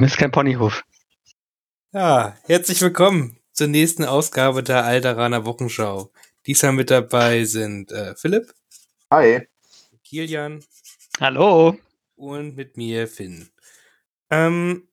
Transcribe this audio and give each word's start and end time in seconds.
Das 0.00 0.12
ist 0.12 0.16
kein 0.16 0.30
Ponyhof. 0.30 0.84
Ja, 1.92 2.36
herzlich 2.44 2.80
willkommen 2.80 3.36
zur 3.50 3.66
nächsten 3.66 4.04
Ausgabe 4.04 4.62
der 4.62 4.84
Alteraner 4.84 5.44
Wochenschau. 5.44 6.12
Diesmal 6.46 6.70
mit 6.70 6.92
dabei 6.92 7.42
sind 7.42 7.90
äh, 7.90 8.14
Philipp. 8.14 8.54
Hi. 9.10 9.48
Kilian. 10.04 10.64
Hallo. 11.18 11.76
Und 12.14 12.54
mit 12.54 12.76
mir 12.76 13.08
Finn. 13.08 13.50
Ähm, 14.30 14.86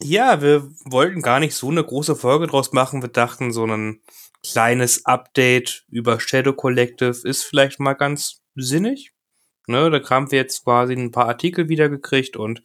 ja, 0.00 0.40
wir 0.40 0.66
wollten 0.86 1.20
gar 1.20 1.38
nicht 1.38 1.54
so 1.54 1.68
eine 1.68 1.84
große 1.84 2.16
Folge 2.16 2.46
draus 2.46 2.72
machen. 2.72 3.02
Wir 3.02 3.10
dachten, 3.10 3.52
so 3.52 3.66
ein 3.66 4.00
kleines 4.42 5.04
Update 5.04 5.84
über 5.90 6.18
Shadow 6.20 6.54
Collective 6.54 7.28
ist 7.28 7.44
vielleicht 7.44 7.80
mal 7.80 7.92
ganz 7.92 8.40
sinnig. 8.54 9.12
Ne, 9.66 9.90
da 9.90 10.08
haben 10.08 10.30
wir 10.30 10.38
jetzt 10.38 10.64
quasi 10.64 10.94
ein 10.94 11.10
paar 11.10 11.28
Artikel 11.28 11.68
wiedergekriegt 11.68 12.38
und 12.38 12.62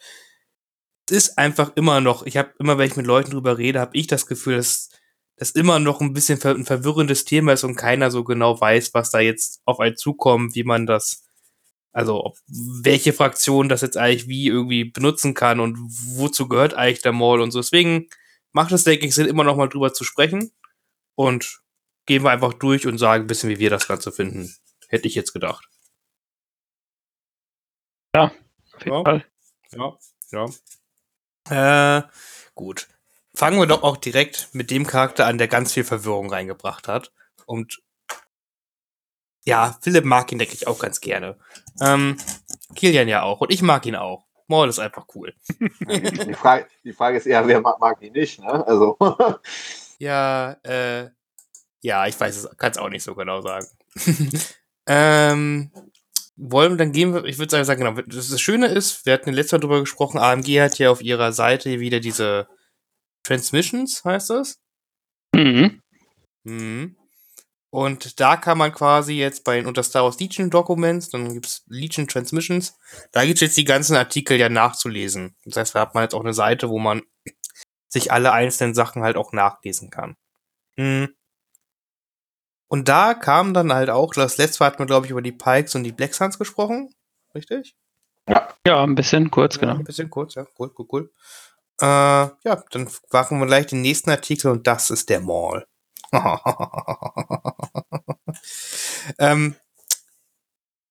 ist 1.12 1.38
einfach 1.38 1.72
immer 1.76 2.02
noch, 2.02 2.26
ich 2.26 2.38
habe 2.38 2.54
immer, 2.60 2.78
wenn 2.78 2.88
ich 2.88 2.96
mit 2.96 3.06
Leuten 3.06 3.32
drüber 3.32 3.58
rede, 3.58 3.80
habe 3.80 3.96
ich 3.96 4.08
das 4.08 4.26
Gefühl, 4.26 4.58
dass 4.58 4.90
das 5.38 5.52
immer 5.52 5.80
noch 5.80 6.02
ein 6.02 6.14
bisschen 6.14 6.42
ein 6.44 6.66
verwirrendes 6.66 7.24
Thema 7.26 7.54
ist 7.54 7.64
und 7.64 7.76
keiner 7.76 8.10
so 8.10 8.24
genau 8.24 8.60
weiß, 8.60 8.94
was 8.94 9.12
da 9.12 9.20
jetzt 9.20 9.62
auf 9.66 9.80
einen 9.80 9.96
zukommt, 9.96 10.56
wie 10.56 10.64
man 10.64 10.88
das, 10.88 11.24
also 11.92 12.34
welche 12.48 13.14
Fraktion 13.14 13.70
das 13.70 13.82
jetzt 13.82 13.98
eigentlich 13.98 14.28
wie 14.28 14.48
irgendwie 14.48 14.86
benutzen 14.86 15.36
kann 15.36 15.60
und 15.60 15.78
wozu 16.16 16.48
gehört 16.48 16.74
eigentlich 16.74 17.04
der 17.04 17.14
Mall 17.14 17.40
und 17.40 17.52
so. 17.52 17.60
Deswegen 17.60 18.10
macht 18.52 18.72
es, 18.72 18.84
denke 18.84 19.06
ich, 19.06 19.14
Sinn, 19.14 19.28
immer 19.28 19.44
noch 19.44 19.56
mal 19.56 19.70
drüber 19.70 19.94
zu 19.94 20.04
sprechen 20.04 20.52
und 21.16 21.62
gehen 22.08 22.24
wir 22.24 22.32
einfach 22.32 22.54
durch 22.54 22.88
und 22.88 22.98
sagen 22.98 23.26
ein 23.26 23.28
bisschen, 23.28 23.50
wie 23.50 23.60
wir 23.60 23.70
das 23.70 23.88
Ganze 23.88 24.12
finden. 24.12 24.56
Hätte 24.90 25.08
ich 25.08 25.16
jetzt 25.16 25.34
gedacht. 25.34 25.70
Ja, 28.16 28.32
auf 28.74 28.86
jeden 28.86 28.98
ja. 28.98 29.04
Fall. 29.04 29.26
Ja, 29.72 29.98
ja. 30.32 30.46
Äh, 31.50 32.02
gut. 32.56 32.88
Fangen 33.34 33.60
wir 33.60 33.68
doch 33.68 33.84
auch 33.84 33.98
direkt 33.98 34.50
mit 34.54 34.72
dem 34.72 34.88
Charakter 34.88 35.28
an, 35.28 35.38
der 35.38 35.48
ganz 35.48 35.74
viel 35.74 35.84
Verwirrung 35.84 36.32
reingebracht 36.32 36.88
hat. 36.88 37.12
Und 37.46 37.82
ja, 39.46 39.78
Philipp 39.82 40.06
mag 40.06 40.32
ihn, 40.32 40.40
denke 40.40 40.54
ich, 40.56 40.68
auch 40.68 40.80
ganz 40.80 41.00
gerne. 41.00 41.38
Ähm, 41.80 42.18
Kilian 42.76 43.08
ja 43.08 43.24
auch. 43.24 43.42
Und 43.42 43.52
ich 43.52 43.62
mag 43.62 43.86
ihn 43.86 43.96
auch. 43.96 44.26
Maul 44.48 44.70
ist 44.70 44.80
einfach 44.80 45.06
cool. 45.16 45.34
Die 45.90 46.34
Frage, 46.34 46.68
die 46.84 46.94
Frage 46.94 47.18
ist 47.18 47.26
eher, 47.26 47.46
wer 47.48 47.62
mag, 47.62 47.80
mag 47.80 48.02
ihn 48.02 48.14
nicht, 48.14 48.40
ne? 48.40 48.66
Also. 48.66 48.98
ja, 50.00 50.52
äh, 50.64 51.10
ja, 51.82 52.08
ich 52.08 52.20
weiß 52.20 52.36
es, 52.36 52.58
kann 52.58 52.72
es 52.72 52.78
auch 52.78 52.90
nicht 52.90 53.04
so 53.04 53.14
genau 53.14 53.42
sagen. 53.42 53.68
ähm, 54.88 55.72
wollen, 56.38 56.78
dann 56.78 56.92
gehen 56.92 57.14
wir, 57.14 57.26
ich 57.26 57.40
würde 57.40 57.66
sagen, 57.66 57.84
genau, 57.84 58.02
das 58.02 58.40
Schöne 58.40 58.68
ist, 58.68 59.06
wir 59.06 59.14
hatten 59.14 59.34
letztes 59.34 59.54
Mal 59.54 59.60
drüber 59.60 59.80
gesprochen, 59.80 60.20
AMG 60.20 60.62
hat 60.62 60.78
ja 60.78 60.92
auf 60.92 61.02
ihrer 61.02 61.34
Seite 61.34 61.80
wieder 61.80 62.00
diese 62.00 62.48
Transmissions, 63.24 64.06
heißt 64.06 64.30
das? 64.30 64.60
Mhm. 65.34 65.82
Mhm. 66.44 66.96
Und 67.70 68.20
da 68.20 68.38
kann 68.38 68.58
man 68.58 68.72
quasi 68.72 69.14
jetzt 69.14 69.44
bei 69.44 69.66
unter 69.66 69.84
Star 69.84 70.04
Wars 70.04 70.20
Legion 70.20 70.50
Documents, 70.50 71.10
dann 71.10 71.34
gibt's 71.34 71.64
Legion 71.68 72.08
Transmissions, 72.08 72.78
da 73.12 73.26
gibt's 73.26 73.42
jetzt 73.42 73.58
die 73.58 73.66
ganzen 73.66 73.98
Artikel 73.98 74.40
ja 74.40 74.48
nachzulesen. 74.48 75.36
Das 75.44 75.58
heißt, 75.58 75.76
da 75.76 75.82
hat 75.82 75.94
man 75.94 76.04
jetzt 76.04 76.14
auch 76.14 76.24
eine 76.24 76.34
Seite, 76.34 76.70
wo 76.70 76.80
man 76.80 77.02
sich 77.90 78.12
alle 78.12 78.32
einzelnen 78.32 78.74
Sachen 78.74 79.04
halt 79.04 79.18
auch 79.18 79.34
nachlesen 79.34 79.90
kann. 79.90 80.16
Mhm. 80.78 81.17
Und 82.68 82.90
da 82.90 83.14
kam 83.14 83.54
dann 83.54 83.72
halt 83.74 83.90
auch, 83.90 84.14
das 84.14 84.38
letzte 84.38 84.64
Mal 84.64 84.68
hatten 84.68 84.80
wir, 84.80 84.86
glaube 84.86 85.06
ich, 85.06 85.12
über 85.12 85.22
die 85.22 85.32
Pikes 85.32 85.76
und 85.76 85.84
die 85.84 85.92
Black 85.92 86.14
Suns 86.14 86.38
gesprochen. 86.38 86.94
Richtig? 87.34 87.76
Ja. 88.28 88.50
Ja, 88.66 88.84
ein 88.84 88.96
bisschen 88.96 89.32
kurz, 89.32 89.56
ja, 89.56 89.62
genau. 89.62 89.76
Ein 89.76 89.84
bisschen 89.86 90.10
kurz, 90.10 90.36
ja. 90.36 90.46
Cool, 90.60 90.72
cool, 90.78 90.88
cool. 90.92 91.12
Äh, 91.80 91.86
ja, 91.86 92.64
dann 92.72 92.90
machen 93.12 93.40
wir 93.40 93.46
gleich 93.46 93.68
den 93.68 93.82
nächsten 93.82 94.10
Artikel 94.10 94.52
und 94.52 94.68
das 94.68 94.90
ist 94.90 95.10
der 95.10 95.22
Mall. 95.22 95.66
ähm, 99.20 99.56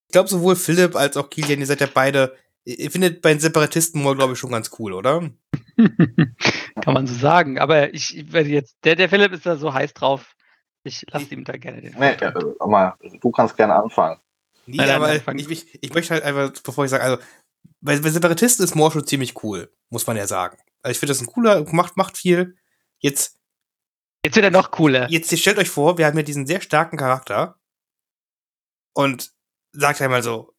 ich 0.06 0.12
glaube, 0.12 0.28
sowohl 0.28 0.56
Philipp 0.56 0.94
als 0.94 1.16
auch 1.16 1.28
Kilian, 1.28 1.60
ihr 1.60 1.66
seid 1.66 1.80
ja 1.80 1.88
beide, 1.92 2.36
ihr 2.64 2.90
findet 2.90 3.22
bei 3.22 3.30
den 3.30 3.40
Separatisten 3.40 4.02
Mall, 4.02 4.14
glaube 4.14 4.34
ich, 4.34 4.38
schon 4.38 4.52
ganz 4.52 4.70
cool, 4.78 4.92
oder? 4.92 5.28
Kann 6.80 6.94
man 6.94 7.06
so 7.06 7.14
sagen. 7.14 7.58
Aber 7.58 7.92
ich, 7.92 8.32
werde 8.32 8.48
jetzt, 8.50 8.76
der, 8.84 8.94
der 8.94 9.08
Philipp 9.08 9.32
ist 9.32 9.44
da 9.44 9.56
so 9.56 9.74
heiß 9.74 9.92
drauf. 9.94 10.35
Ich 10.86 11.04
lasse 11.10 11.34
ihm 11.34 11.44
da 11.44 11.56
gerne 11.56 11.80
den. 11.80 11.94
Nee, 11.98 12.16
ja, 12.20 12.32
mal, 12.66 12.94
du 13.20 13.30
kannst 13.30 13.56
gerne 13.56 13.74
anfangen. 13.74 14.20
Nee, 14.66 14.76
nein, 14.78 14.90
aber 14.90 15.08
nein, 15.08 15.38
ich, 15.38 15.50
ich, 15.50 15.78
ich, 15.82 15.94
möchte 15.94 16.14
halt 16.14 16.24
einfach, 16.24 16.50
bevor 16.62 16.84
ich 16.84 16.90
sage, 16.90 17.04
also, 17.04 17.18
bei, 17.80 17.98
bei 17.98 18.10
Separatisten 18.10 18.64
ist 18.64 18.74
Moore 18.74 18.92
schon 18.92 19.06
ziemlich 19.06 19.42
cool, 19.42 19.72
muss 19.90 20.06
man 20.06 20.16
ja 20.16 20.26
sagen. 20.26 20.58
Also 20.82 20.92
ich 20.92 20.98
finde 20.98 21.12
das 21.12 21.20
ein 21.20 21.26
cooler, 21.26 21.64
macht, 21.72 21.96
macht 21.96 22.16
viel. 22.16 22.56
Jetzt. 22.98 23.38
Jetzt 24.24 24.36
wird 24.36 24.44
er 24.44 24.50
noch 24.50 24.70
cooler. 24.70 25.08
Jetzt 25.10 25.36
stellt 25.38 25.58
euch 25.58 25.70
vor, 25.70 25.98
wir 25.98 26.06
haben 26.06 26.16
ja 26.16 26.22
diesen 26.22 26.46
sehr 26.46 26.60
starken 26.60 26.96
Charakter. 26.96 27.58
Und 28.92 29.32
sagt 29.72 30.00
einmal 30.00 30.22
so, 30.22 30.54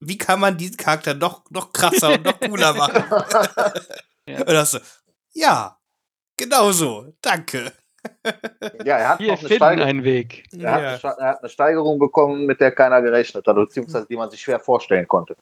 wie 0.00 0.18
kann 0.18 0.38
man 0.40 0.56
diesen 0.56 0.76
Charakter 0.76 1.14
noch, 1.14 1.50
noch 1.50 1.72
krasser 1.72 2.14
und 2.14 2.24
noch 2.24 2.38
cooler 2.38 2.74
machen? 2.74 3.04
ja. 4.28 4.38
Und 4.40 4.48
das 4.48 4.72
so, 4.72 4.78
ja, 5.32 5.78
genau 6.36 6.72
so, 6.72 7.12
danke. 7.20 7.72
Ja, 8.84 8.96
er 8.96 9.08
hat 9.10 9.20
Wir 9.20 9.32
noch 9.32 9.40
eine, 9.40 9.48
finden 9.48 9.62
einen 9.64 10.04
Weg. 10.04 10.44
Er, 10.52 10.60
ja. 10.60 11.02
hat 11.02 11.04
eine, 11.04 11.14
er, 11.18 11.28
hat 11.28 11.38
eine 11.40 11.48
Steigerung 11.48 11.98
bekommen, 11.98 12.46
mit 12.46 12.60
der 12.60 12.72
keiner 12.72 13.02
gerechnet 13.02 13.46
hat, 13.46 13.56
beziehungsweise 13.56 14.06
die 14.06 14.16
man 14.16 14.30
sich 14.30 14.40
schwer 14.40 14.60
vorstellen 14.60 15.06
konnte. 15.06 15.36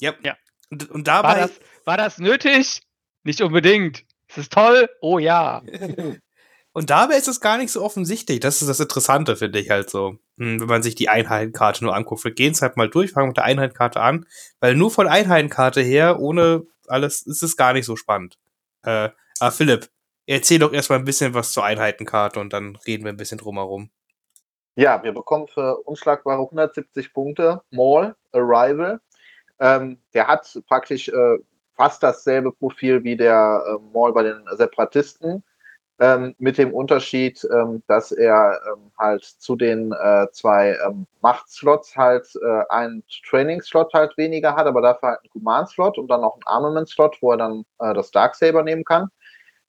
Ja, 0.00 0.14
ja. 0.22 0.36
Und, 0.70 0.90
und 0.90 1.08
dabei. 1.08 1.28
War 1.28 1.36
das, 1.36 1.60
war 1.84 1.96
das 1.96 2.18
nötig? 2.18 2.82
Nicht 3.24 3.40
unbedingt. 3.40 4.04
Ist 4.28 4.38
es 4.38 4.48
toll? 4.48 4.88
Oh 5.00 5.18
ja. 5.18 5.62
Und 6.74 6.88
dabei 6.88 7.16
ist 7.16 7.28
es 7.28 7.40
gar 7.40 7.58
nicht 7.58 7.70
so 7.70 7.82
offensichtlich. 7.82 8.40
Das 8.40 8.62
ist 8.62 8.68
das 8.68 8.80
Interessante, 8.80 9.36
finde 9.36 9.58
ich 9.58 9.68
halt 9.68 9.90
so. 9.90 10.18
Hm, 10.38 10.60
wenn 10.60 10.68
man 10.68 10.82
sich 10.82 10.94
die 10.94 11.10
Einheitenkarte 11.10 11.84
nur 11.84 11.94
anguckt. 11.94 12.24
Wir 12.24 12.32
gehen 12.32 12.52
es 12.52 12.62
halt 12.62 12.78
mal 12.78 12.88
durch, 12.88 13.12
fangen 13.12 13.28
mit 13.28 13.36
der 13.36 13.44
Einheitenkarte 13.44 14.00
an. 14.00 14.26
Weil 14.58 14.74
nur 14.74 14.90
von 14.90 15.06
Einheitenkarte 15.06 15.82
her, 15.82 16.18
ohne 16.18 16.64
alles, 16.88 17.22
ist 17.22 17.42
es 17.42 17.58
gar 17.58 17.74
nicht 17.74 17.84
so 17.84 17.96
spannend. 17.96 18.38
Äh, 18.84 19.10
aber 19.38 19.52
Philipp, 19.52 19.90
erzähl 20.26 20.58
doch 20.58 20.72
erstmal 20.72 20.98
ein 20.98 21.04
bisschen 21.04 21.34
was 21.34 21.52
zur 21.52 21.64
Einheitenkarte 21.64 22.40
und 22.40 22.52
dann 22.52 22.76
reden 22.86 23.04
wir 23.04 23.12
ein 23.12 23.16
bisschen 23.16 23.38
drumherum. 23.38 23.90
Ja, 24.74 25.02
wir 25.02 25.12
bekommen 25.12 25.48
für 25.48 25.76
unschlagbare 25.82 26.42
170 26.42 27.12
Punkte 27.12 27.62
Maul 27.70 28.14
Arrival. 28.32 29.00
Ähm, 29.60 29.98
der 30.14 30.26
hat 30.28 30.60
praktisch 30.66 31.08
äh, 31.08 31.38
fast 31.76 32.02
dasselbe 32.02 32.52
Profil 32.52 33.04
wie 33.04 33.16
der 33.16 33.64
äh, 33.66 33.92
Maul 33.92 34.12
bei 34.12 34.22
den 34.22 34.44
Separatisten, 34.52 35.44
ähm, 36.02 36.34
mit 36.38 36.58
dem 36.58 36.74
Unterschied, 36.74 37.46
ähm, 37.52 37.82
dass 37.86 38.12
er 38.12 38.60
ähm, 38.66 38.90
halt 38.98 39.24
zu 39.24 39.56
den 39.56 39.92
äh, 39.92 40.26
zwei 40.32 40.76
ähm, 40.84 41.06
Machtslots 41.20 41.96
halt 41.96 42.26
äh, 42.42 42.64
einen 42.70 43.04
Training-Slot 43.28 43.92
halt 43.94 44.16
weniger 44.16 44.56
hat, 44.56 44.66
aber 44.66 44.80
dafür 44.82 45.10
halt 45.10 45.20
einen 45.20 45.30
Command-Slot 45.30 45.98
und 45.98 46.08
dann 46.08 46.22
noch 46.22 46.34
einen 46.34 46.46
Armament-Slot, 46.46 47.18
wo 47.20 47.32
er 47.32 47.36
dann 47.36 47.64
äh, 47.78 47.94
das 47.94 48.10
Darksaber 48.10 48.62
nehmen 48.62 48.84
kann. 48.84 49.10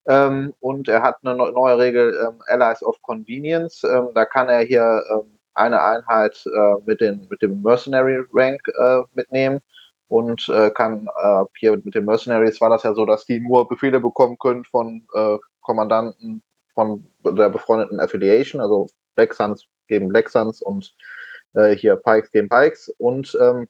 Ähm, 0.07 0.53
und 0.59 0.87
er 0.89 1.01
hat 1.01 1.17
eine 1.23 1.35
neue 1.35 1.77
Regel, 1.77 2.13
ähm, 2.27 2.41
Allies 2.47 2.83
of 2.83 3.01
Convenience. 3.01 3.83
Ähm, 3.83 4.09
da 4.13 4.25
kann 4.25 4.49
er 4.49 4.61
hier 4.61 5.03
ähm, 5.09 5.39
eine 5.53 5.81
Einheit 5.81 6.45
äh, 6.45 6.75
mit, 6.85 7.01
den, 7.01 7.27
mit 7.29 7.41
dem 7.41 7.61
Mercenary 7.61 8.23
Rank 8.33 8.61
äh, 8.77 9.01
mitnehmen 9.13 9.61
und 10.07 10.47
äh, 10.49 10.69
kann 10.71 11.07
äh, 11.21 11.43
hier 11.57 11.77
mit 11.83 11.95
den 11.95 12.05
Mercenaries 12.05 12.59
war 12.61 12.69
das 12.69 12.83
ja 12.83 12.93
so, 12.93 13.05
dass 13.05 13.25
die 13.25 13.39
nur 13.39 13.67
Befehle 13.67 13.99
bekommen 13.99 14.37
können 14.37 14.65
von 14.65 15.07
äh, 15.13 15.37
Kommandanten 15.61 16.43
von 16.73 17.07
der 17.23 17.49
befreundeten 17.49 17.99
Affiliation, 17.99 18.61
also 18.61 18.87
Black 19.15 19.33
Suns 19.33 19.65
gegen 19.87 20.09
Black 20.09 20.29
Suns 20.29 20.61
und 20.61 20.95
äh, 21.53 21.75
hier 21.75 21.95
Pikes 21.95 22.31
gegen 22.31 22.49
Pikes 22.49 22.89
und 22.97 23.37
ähm, 23.39 23.67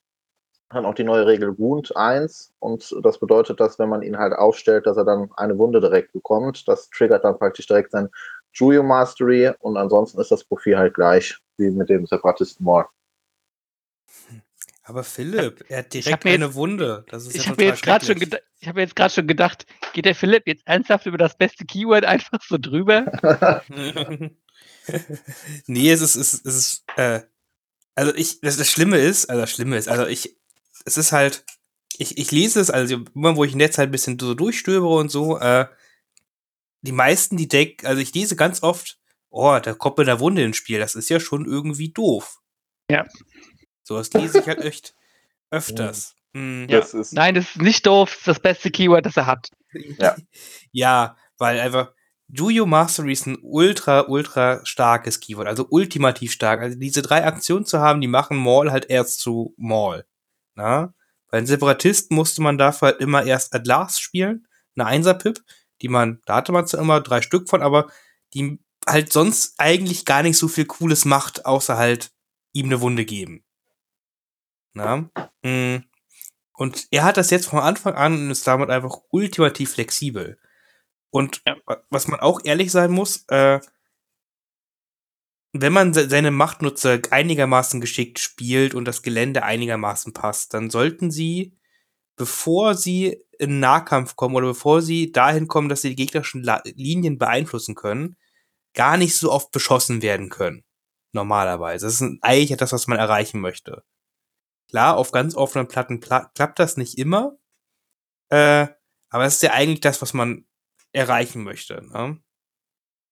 dann 0.73 0.85
auch 0.85 0.93
die 0.93 1.03
neue 1.03 1.25
Regel 1.25 1.57
Wound 1.57 1.95
1 1.95 2.53
und 2.59 2.95
das 3.01 3.19
bedeutet, 3.19 3.59
dass 3.59 3.79
wenn 3.79 3.89
man 3.89 4.01
ihn 4.01 4.17
halt 4.17 4.33
aufstellt, 4.33 4.85
dass 4.85 4.97
er 4.97 5.05
dann 5.05 5.29
eine 5.35 5.57
Wunde 5.57 5.79
direkt 5.81 6.13
bekommt. 6.13 6.67
Das 6.67 6.89
triggert 6.89 7.23
dann 7.23 7.37
praktisch 7.37 7.67
direkt 7.67 7.91
sein 7.91 8.09
Juyo 8.53 8.83
Mastery 8.83 9.51
und 9.59 9.77
ansonsten 9.77 10.19
ist 10.19 10.31
das 10.31 10.43
Profil 10.43 10.77
halt 10.77 10.93
gleich 10.93 11.37
wie 11.57 11.69
mit 11.69 11.89
dem 11.89 12.05
Separatisten 12.05 12.65
Maul. 12.65 12.85
Aber 14.85 15.03
Philipp, 15.03 15.63
er 15.69 15.79
hat 15.79 15.93
direkt 15.93 16.25
eine 16.25 16.45
jetzt, 16.45 16.55
Wunde. 16.55 17.05
ich 17.09 17.35
ja 17.35 17.45
habe 17.51 17.63
mir 17.63 17.69
jetzt 17.69 17.83
gerade 17.83 18.05
schon, 18.05 18.17
ich 18.59 18.67
habe 18.67 18.81
jetzt 18.81 18.95
gerade 18.95 19.13
schon 19.13 19.27
gedacht, 19.27 19.65
geht 19.93 20.05
der 20.05 20.15
Philipp 20.15 20.45
jetzt 20.45 20.67
ernsthaft 20.67 21.05
über 21.05 21.17
das 21.17 21.37
beste 21.37 21.65
Keyword 21.65 22.03
einfach 22.03 22.41
so 22.41 22.57
drüber? 22.57 23.05
nee, 25.67 25.89
es 25.89 26.01
ist, 26.01 26.15
es 26.15 26.33
ist, 26.33 26.45
es 26.45 26.55
ist 26.55 26.83
äh, 26.97 27.21
also 27.95 28.13
ich, 28.15 28.41
das, 28.41 28.57
das 28.57 28.69
Schlimme 28.69 28.97
ist, 28.97 29.29
also 29.29 29.41
das 29.41 29.51
Schlimme 29.51 29.77
ist, 29.77 29.87
also 29.87 30.07
ich, 30.07 30.35
es 30.85 30.97
ist 30.97 31.11
halt, 31.11 31.45
ich, 31.97 32.17
ich 32.17 32.31
lese 32.31 32.59
es, 32.59 32.69
also 32.69 33.01
immer 33.13 33.35
wo 33.35 33.43
ich 33.43 33.53
im 33.53 33.59
Netz 33.59 33.77
halt 33.77 33.89
ein 33.89 33.91
bisschen 33.91 34.19
so 34.19 34.33
durchstöbere 34.33 34.95
und 34.95 35.09
so, 35.09 35.37
äh, 35.39 35.67
die 36.81 36.91
meisten, 36.91 37.37
die 37.37 37.47
denken, 37.47 37.85
also 37.85 38.01
ich 38.01 38.13
lese 38.13 38.35
ganz 38.35 38.61
oft, 38.63 38.99
oh, 39.29 39.57
da 39.61 39.73
kommt 39.73 39.97
mit 39.97 40.07
der 40.07 40.19
Wunde 40.19 40.43
ins 40.43 40.57
Spiel, 40.57 40.79
das 40.79 40.95
ist 40.95 41.09
ja 41.09 41.19
schon 41.19 41.45
irgendwie 41.45 41.89
doof. 41.89 42.39
Ja. 42.89 43.05
So, 43.83 43.97
das 43.97 44.11
lese 44.13 44.39
ich 44.39 44.47
halt 44.47 44.59
echt 44.61 44.93
öfters. 45.49 46.15
Hm. 46.33 46.67
Ja. 46.69 46.79
Das 46.79 46.93
ist 46.93 47.13
Nein, 47.13 47.35
das 47.35 47.51
ist 47.51 47.61
nicht 47.61 47.85
doof, 47.85 48.09
das 48.09 48.19
ist 48.19 48.27
das 48.27 48.39
beste 48.39 48.71
Keyword, 48.71 49.05
das 49.05 49.17
er 49.17 49.27
hat. 49.27 49.49
Ja. 49.99 50.15
ja, 50.71 51.17
weil 51.37 51.59
einfach 51.59 51.93
Juyo 52.27 52.65
Mastery 52.65 53.13
ist 53.13 53.27
ein 53.27 53.37
ultra, 53.41 54.07
ultra 54.07 54.65
starkes 54.65 55.19
Keyword, 55.19 55.47
also 55.47 55.67
ultimativ 55.69 56.31
stark. 56.31 56.61
Also 56.61 56.79
diese 56.79 57.01
drei 57.01 57.25
Aktionen 57.25 57.65
zu 57.65 57.79
haben, 57.79 58.01
die 58.01 58.07
machen 58.07 58.37
Maul 58.37 58.71
halt 58.71 58.89
erst 58.89 59.19
zu 59.19 59.53
Maul. 59.57 60.05
Na? 60.55 60.93
Bei 61.29 61.39
den 61.39 61.47
Separatisten 61.47 62.15
musste 62.15 62.41
man 62.41 62.57
dafür 62.57 62.89
halt 62.89 62.99
immer 62.99 63.25
erst 63.25 63.53
at 63.55 63.65
last 63.65 64.01
spielen, 64.01 64.47
eine 64.75 64.85
Einser-Pip, 64.85 65.39
die 65.81 65.87
man, 65.87 66.21
da 66.25 66.35
hatte 66.35 66.51
man 66.51 66.67
zwar 66.67 66.81
immer 66.81 67.01
drei 67.01 67.21
Stück 67.21 67.49
von, 67.49 67.61
aber 67.61 67.87
die 68.33 68.59
halt 68.87 69.11
sonst 69.11 69.55
eigentlich 69.57 70.05
gar 70.05 70.23
nicht 70.23 70.37
so 70.37 70.47
viel 70.47 70.65
Cooles 70.65 71.05
macht, 71.05 71.45
außer 71.45 71.77
halt 71.77 72.11
ihm 72.51 72.67
eine 72.67 72.81
Wunde 72.81 73.05
geben. 73.05 73.43
Na? 74.73 75.09
Mm. 75.43 75.83
Und 76.55 76.87
er 76.91 77.03
hat 77.03 77.17
das 77.17 77.31
jetzt 77.31 77.47
von 77.47 77.59
Anfang 77.59 77.95
an 77.95 78.13
und 78.13 78.31
ist 78.31 78.45
damit 78.45 78.69
einfach 78.69 78.97
ultimativ 79.09 79.73
flexibel. 79.73 80.37
Und 81.09 81.41
was 81.89 82.07
man 82.07 82.19
auch 82.19 82.41
ehrlich 82.43 82.71
sein 82.71 82.91
muss, 82.91 83.25
äh, 83.29 83.59
wenn 85.53 85.71
man 85.73 85.93
se 85.93 86.09
seine 86.09 86.31
Machtnutzer 86.31 86.99
einigermaßen 87.11 87.79
geschickt 87.79 88.19
spielt 88.19 88.73
und 88.73 88.85
das 88.85 89.03
Gelände 89.03 89.43
einigermaßen 89.43 90.11
passt, 90.11 90.53
dann 90.53 90.69
sollten 90.69 91.11
sie, 91.11 91.57
bevor 92.15 92.75
sie 92.75 93.23
in 93.37 93.59
Nahkampf 93.59 94.15
kommen 94.15 94.35
oder 94.35 94.47
bevor 94.47 94.81
sie 94.81 95.11
dahin 95.11 95.47
kommen, 95.47 95.69
dass 95.69 95.81
sie 95.81 95.89
die 95.89 95.95
gegnerischen 95.95 96.43
Linien 96.75 97.17
beeinflussen 97.19 97.75
können, 97.75 98.17
gar 98.73 98.97
nicht 98.97 99.15
so 99.15 99.31
oft 99.31 99.51
beschossen 99.51 100.01
werden 100.01 100.29
können. 100.29 100.63
Normalerweise. 101.11 101.85
Das 101.85 102.01
ist 102.01 102.17
eigentlich 102.21 102.51
etwas, 102.51 102.73
was 102.73 102.87
man 102.87 102.97
erreichen 102.97 103.39
möchte. 103.39 103.83
Klar, 104.69 104.97
auf 104.97 105.11
ganz 105.11 105.35
offenen 105.35 105.67
Platten 105.67 105.99
pla 105.99 106.31
klappt 106.33 106.57
das 106.57 106.77
nicht 106.77 106.97
immer. 106.97 107.37
Äh, 108.29 108.67
aber 109.09 109.25
es 109.25 109.35
ist 109.35 109.43
ja 109.43 109.51
eigentlich 109.51 109.81
das, 109.81 110.01
was 110.01 110.13
man 110.13 110.47
erreichen 110.91 111.43
möchte. 111.43 111.83
Ne? 111.91 112.19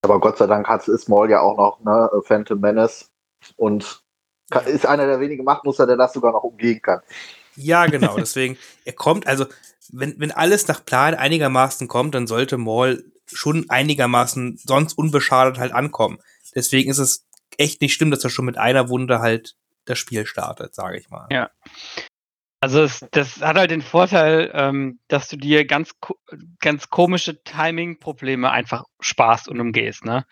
Aber 0.01 0.19
Gott 0.19 0.37
sei 0.37 0.47
Dank 0.47 0.67
hat 0.67 0.83
Small 0.83 1.29
ja 1.29 1.41
auch 1.41 1.57
noch 1.57 1.79
ne, 1.81 2.09
Phantom 2.23 2.59
Menace 2.59 3.11
und 3.55 4.03
kann, 4.49 4.65
ist 4.65 4.85
einer 4.85 5.05
der 5.05 5.19
wenigen 5.19 5.43
Machtmuster, 5.43 5.87
der 5.87 5.97
das 5.97 6.13
sogar 6.13 6.31
noch 6.31 6.43
umgehen 6.43 6.81
kann. 6.81 7.01
Ja, 7.55 7.85
genau. 7.85 8.15
Deswegen, 8.17 8.57
er 8.85 8.93
kommt, 8.93 9.27
also, 9.27 9.45
wenn, 9.89 10.19
wenn 10.19 10.31
alles 10.31 10.67
nach 10.67 10.83
Plan 10.83 11.13
einigermaßen 11.13 11.87
kommt, 11.87 12.15
dann 12.15 12.27
sollte 12.27 12.57
Maul 12.57 13.11
schon 13.27 13.69
einigermaßen 13.69 14.59
sonst 14.63 14.97
unbeschadet 14.97 15.57
halt 15.57 15.71
ankommen. 15.71 16.19
Deswegen 16.53 16.89
ist 16.89 16.97
es 16.97 17.25
echt 17.57 17.81
nicht 17.81 17.93
schlimm, 17.93 18.11
dass 18.11 18.23
er 18.23 18.29
schon 18.29 18.45
mit 18.45 18.57
einer 18.57 18.89
Wunde 18.89 19.19
halt 19.19 19.55
das 19.85 19.99
Spiel 19.99 20.25
startet, 20.25 20.75
sage 20.75 20.97
ich 20.97 21.09
mal. 21.09 21.27
Ja. 21.29 21.49
Also 22.63 22.83
es, 22.83 23.03
das 23.11 23.41
hat 23.41 23.57
halt 23.57 23.71
den 23.71 23.81
Vorteil, 23.81 24.51
ähm, 24.53 24.99
dass 25.07 25.27
du 25.27 25.35
dir 25.35 25.65
ganz, 25.65 25.93
ganz 26.59 26.89
komische 26.89 27.43
Timing-Probleme 27.43 28.51
einfach 28.51 28.83
sparst 28.99 29.47
und 29.47 29.59
umgehst, 29.59 30.05
ne? 30.05 30.25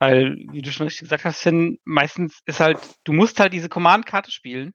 Weil, 0.00 0.36
wie 0.50 0.62
du 0.62 0.72
schon 0.72 0.86
richtig 0.86 1.02
gesagt 1.02 1.24
hast, 1.24 1.40
Finn, 1.40 1.78
meistens 1.84 2.40
ist 2.44 2.58
halt, 2.58 2.78
du 3.04 3.12
musst 3.12 3.38
halt 3.38 3.52
diese 3.52 3.68
Command-Karte 3.68 4.32
spielen 4.32 4.72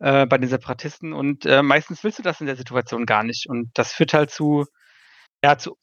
äh, 0.00 0.26
bei 0.26 0.36
den 0.36 0.50
Separatisten 0.50 1.14
und 1.14 1.46
äh, 1.46 1.62
meistens 1.62 2.04
willst 2.04 2.18
du 2.18 2.22
das 2.22 2.40
in 2.42 2.46
der 2.46 2.56
Situation 2.56 3.06
gar 3.06 3.24
nicht. 3.24 3.48
Und 3.48 3.70
das 3.74 3.94
führt 3.94 4.12
halt 4.12 4.30
zu, 4.30 4.66
ja, 5.44 5.56
zu 5.58 5.78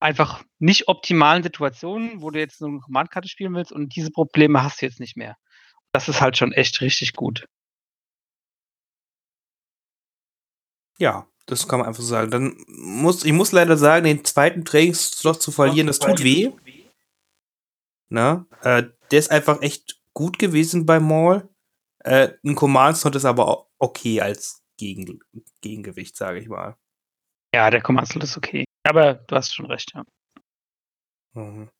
einfach 0.00 0.42
nicht 0.58 0.88
optimalen 0.88 1.44
Situationen, 1.44 2.22
wo 2.22 2.30
du 2.30 2.40
jetzt 2.40 2.60
nur 2.60 2.70
eine 2.70 2.80
Command-Karte 2.80 3.28
spielen 3.28 3.54
willst 3.54 3.72
und 3.72 3.94
diese 3.96 4.10
Probleme 4.10 4.62
hast 4.62 4.82
du 4.82 4.86
jetzt 4.86 5.00
nicht 5.00 5.16
mehr. 5.16 5.36
Das 5.92 6.08
ist 6.08 6.20
halt 6.20 6.36
schon 6.36 6.52
echt 6.52 6.80
richtig 6.80 7.14
gut. 7.14 7.46
Ja, 11.00 11.26
das 11.46 11.66
kann 11.66 11.80
man 11.80 11.88
einfach 11.88 12.02
so 12.02 12.08
sagen. 12.08 12.30
Dann 12.30 12.56
muss, 12.68 13.24
ich 13.24 13.32
muss 13.32 13.52
leider 13.52 13.76
sagen, 13.76 14.04
den 14.04 14.24
zweiten 14.24 14.64
Trainingsslot 14.64 15.40
zu 15.40 15.50
verlieren, 15.50 15.86
das 15.86 15.98
tut 15.98 16.22
weh. 16.22 16.52
Ne? 18.10 18.46
Äh, 18.62 18.84
der 19.10 19.18
ist 19.18 19.30
einfach 19.30 19.62
echt 19.62 20.00
gut 20.12 20.38
gewesen 20.38 20.84
bei 20.84 21.00
Maul. 21.00 21.48
Äh, 22.00 22.34
ein 22.44 22.54
Command-Slot 22.54 23.16
ist 23.16 23.24
aber 23.24 23.68
okay 23.78 24.20
als 24.20 24.62
Gegen 24.76 25.20
Gegengewicht, 25.62 26.16
sage 26.16 26.38
ich 26.38 26.48
mal. 26.48 26.76
Ja, 27.54 27.70
der 27.70 27.82
Command-Slot 27.82 28.24
ist 28.24 28.36
okay. 28.36 28.64
Aber 28.84 29.14
du 29.14 29.36
hast 29.36 29.54
schon 29.54 29.66
recht, 29.66 29.92
ja. 29.94 30.04
Mhm. 31.34 31.70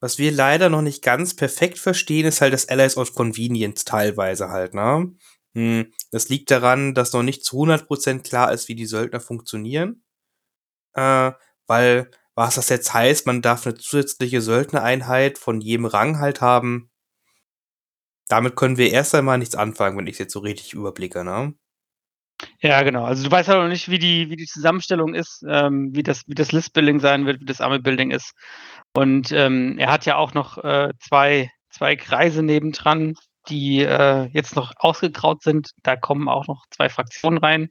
Was 0.00 0.18
wir 0.18 0.30
leider 0.32 0.68
noch 0.68 0.82
nicht 0.82 1.02
ganz 1.02 1.34
perfekt 1.34 1.78
verstehen, 1.78 2.26
ist 2.26 2.40
halt 2.40 2.52
das 2.52 2.68
Allies 2.68 2.96
of 2.96 3.14
Convenience 3.14 3.84
teilweise 3.84 4.50
halt, 4.50 4.74
ne? 4.74 5.14
Hm, 5.54 5.92
Das 6.10 6.28
liegt 6.28 6.50
daran, 6.50 6.94
dass 6.94 7.12
noch 7.12 7.22
nicht 7.22 7.44
zu 7.44 7.56
100% 7.58 8.22
klar 8.28 8.52
ist, 8.52 8.68
wie 8.68 8.74
die 8.74 8.86
Söldner 8.86 9.20
funktionieren. 9.20 10.02
Äh, 10.94 11.32
weil, 11.66 12.10
was 12.34 12.56
das 12.56 12.68
jetzt 12.70 12.94
heißt, 12.94 13.26
man 13.26 13.42
darf 13.42 13.66
eine 13.66 13.76
zusätzliche 13.76 14.40
Söldnereinheit 14.42 15.38
von 15.38 15.60
jedem 15.60 15.86
Rang 15.86 16.18
halt 16.20 16.40
haben. 16.40 16.90
Damit 18.28 18.56
können 18.56 18.78
wir 18.78 18.90
erst 18.90 19.14
einmal 19.14 19.38
nichts 19.38 19.54
anfangen, 19.54 19.96
wenn 19.98 20.06
ich 20.06 20.14
es 20.14 20.18
jetzt 20.18 20.32
so 20.32 20.40
richtig 20.40 20.74
überblicke, 20.74 21.24
ne? 21.24 21.54
Ja, 22.60 22.82
genau. 22.82 23.04
Also 23.04 23.24
du 23.24 23.30
weißt 23.30 23.48
halt 23.48 23.60
noch 23.60 23.68
nicht, 23.68 23.88
wie 23.88 23.98
die, 23.98 24.30
wie 24.30 24.36
die 24.36 24.46
Zusammenstellung 24.46 25.14
ist, 25.14 25.44
ähm, 25.48 25.90
wie 25.94 26.02
das, 26.02 26.22
wie 26.26 26.34
das 26.34 26.52
List-Building 26.52 27.00
sein 27.00 27.26
wird, 27.26 27.40
wie 27.40 27.44
das 27.44 27.60
Army-Building 27.60 28.10
ist. 28.10 28.32
Und 28.94 29.32
ähm, 29.32 29.78
er 29.78 29.92
hat 29.92 30.06
ja 30.06 30.16
auch 30.16 30.34
noch 30.34 30.58
äh, 30.58 30.90
zwei, 31.00 31.50
zwei 31.70 31.96
Kreise 31.96 32.42
nebendran, 32.42 33.14
die 33.48 33.80
äh, 33.80 34.28
jetzt 34.32 34.56
noch 34.56 34.72
ausgegraut 34.76 35.42
sind. 35.42 35.70
Da 35.82 35.96
kommen 35.96 36.28
auch 36.28 36.46
noch 36.46 36.66
zwei 36.70 36.88
Fraktionen 36.88 37.38
rein. 37.38 37.70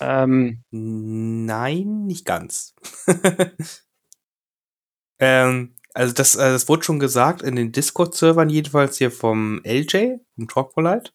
Ähm, 0.00 0.62
Nein, 0.70 2.06
nicht 2.06 2.24
ganz. 2.24 2.74
ähm, 5.18 5.74
also 5.94 6.12
das, 6.12 6.34
äh, 6.34 6.52
das 6.52 6.68
wurde 6.68 6.84
schon 6.84 6.98
gesagt 6.98 7.42
in 7.42 7.56
den 7.56 7.72
Discord-Servern 7.72 8.50
jedenfalls 8.50 8.98
hier 8.98 9.10
vom 9.10 9.62
LJ, 9.64 10.16
vom 10.34 10.48
Talkpolite. 10.48 11.12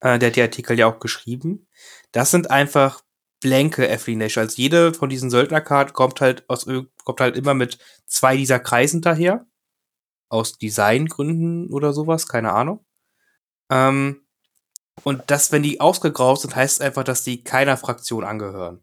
Äh, 0.00 0.18
der 0.18 0.28
hat 0.28 0.36
die 0.36 0.42
Artikel 0.42 0.78
ja 0.78 0.86
auch 0.86 1.00
geschrieben. 1.00 1.66
Das 2.12 2.30
sind 2.30 2.50
einfach 2.50 3.02
blanke 3.40 3.90
Affiliation. 3.90 4.44
Also 4.44 4.60
jede 4.60 4.94
von 4.94 5.08
diesen 5.08 5.30
Söldnerkarten 5.30 5.94
kommt 5.94 6.20
halt 6.20 6.48
aus 6.48 6.66
kommt 7.04 7.20
halt 7.20 7.36
immer 7.36 7.54
mit 7.54 7.78
zwei 8.06 8.36
dieser 8.36 8.60
Kreisen 8.60 9.02
daher. 9.02 9.46
Aus 10.28 10.58
Designgründen 10.58 11.70
oder 11.72 11.92
sowas, 11.92 12.28
keine 12.28 12.52
Ahnung. 12.52 12.83
Ähm, 13.74 14.20
und 15.02 15.22
das, 15.26 15.50
wenn 15.50 15.64
die 15.64 15.80
ausgegraut 15.80 16.40
sind, 16.40 16.54
heißt 16.54 16.76
es 16.76 16.80
einfach, 16.80 17.02
dass 17.04 17.24
die 17.24 17.42
keiner 17.42 17.76
Fraktion 17.76 18.22
angehören. 18.24 18.82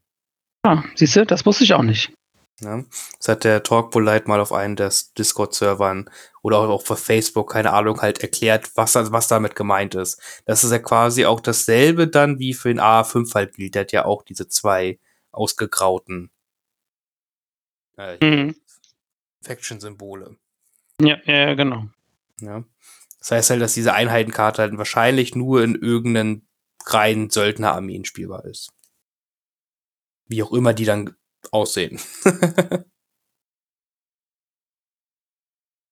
ah, 0.63 0.83
siehst 0.95 1.15
du, 1.15 1.25
das 1.25 1.45
wusste 1.45 1.63
ich 1.63 1.73
auch 1.73 1.81
nicht. 1.81 2.13
Ne? 2.59 2.85
Das 3.17 3.29
hat 3.29 3.43
der 3.45 3.63
Talkpolite 3.63 4.27
mal 4.27 4.39
auf 4.41 4.51
einen 4.51 4.75
der 4.75 4.91
Discord-Servern 5.17 6.09
oder 6.43 6.59
auch 6.59 6.69
auf 6.89 6.99
Facebook, 6.99 7.51
keine 7.53 7.71
Ahnung, 7.73 8.01
halt 8.01 8.19
erklärt, 8.21 8.69
was, 8.75 8.93
was 8.95 9.27
damit 9.27 9.55
gemeint 9.55 9.95
ist. 9.95 10.21
Das 10.45 10.63
ist 10.63 10.71
ja 10.71 10.79
quasi 10.79 11.25
auch 11.25 11.39
dasselbe 11.39 12.07
dann 12.07 12.37
wie 12.37 12.53
für 12.53 12.67
den 12.67 12.79
A5 12.81 13.33
halt 13.33 13.55
gilt. 13.55 13.73
Der 13.75 13.81
hat 13.83 13.91
ja 13.93 14.05
auch 14.05 14.21
diese 14.23 14.47
zwei 14.47 14.99
ausgegrauten 15.31 16.29
äh, 17.97 18.17
Mhm. 18.23 18.55
Faction-Symbole. 19.43 20.35
Ja, 21.01 21.17
ja, 21.25 21.33
ja, 21.47 21.53
genau. 21.55 21.85
Ja. 22.41 22.63
Das 23.21 23.31
heißt 23.31 23.51
halt, 23.51 23.61
dass 23.61 23.75
diese 23.75 23.93
Einheitenkarte 23.93 24.63
halt 24.63 24.77
wahrscheinlich 24.77 25.35
nur 25.35 25.63
in 25.63 25.75
irgendeinen 25.75 26.47
reinen 26.87 27.29
Söldnerarmeen 27.29 28.03
spielbar 28.03 28.45
ist. 28.45 28.73
Wie 30.27 30.41
auch 30.41 30.51
immer 30.51 30.73
die 30.73 30.85
dann 30.85 31.15
aussehen. 31.51 31.99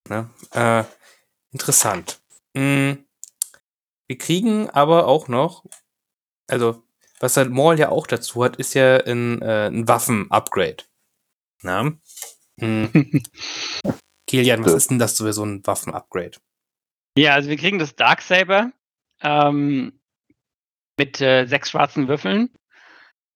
ne? 0.08 0.28
äh, 0.50 0.82
interessant. 1.52 2.20
Mm, 2.54 2.94
wir 4.08 4.18
kriegen 4.18 4.68
aber 4.70 5.06
auch 5.06 5.28
noch, 5.28 5.64
also 6.48 6.82
was 7.20 7.36
halt 7.36 7.50
Maul 7.50 7.78
ja 7.78 7.90
auch 7.90 8.08
dazu 8.08 8.42
hat, 8.42 8.56
ist 8.56 8.74
ja 8.74 8.96
ein, 8.96 9.40
äh, 9.40 9.68
ein 9.68 9.86
Waffen-Upgrade. 9.86 10.82
Na? 11.62 11.92
Mm. 12.56 12.86
Kilian, 14.26 14.64
was 14.64 14.74
ist 14.74 14.90
denn 14.90 14.98
das 14.98 15.16
für 15.18 15.32
so 15.32 15.44
ein 15.44 15.64
Waffen-Upgrade? 15.64 16.38
Ja, 17.16 17.34
also 17.34 17.48
wir 17.50 17.56
kriegen 17.56 17.78
das 17.78 17.96
Darksaber 17.96 18.72
ähm, 19.22 20.00
mit 20.96 21.20
äh, 21.20 21.46
sechs 21.46 21.70
schwarzen 21.70 22.08
Würfeln. 22.08 22.50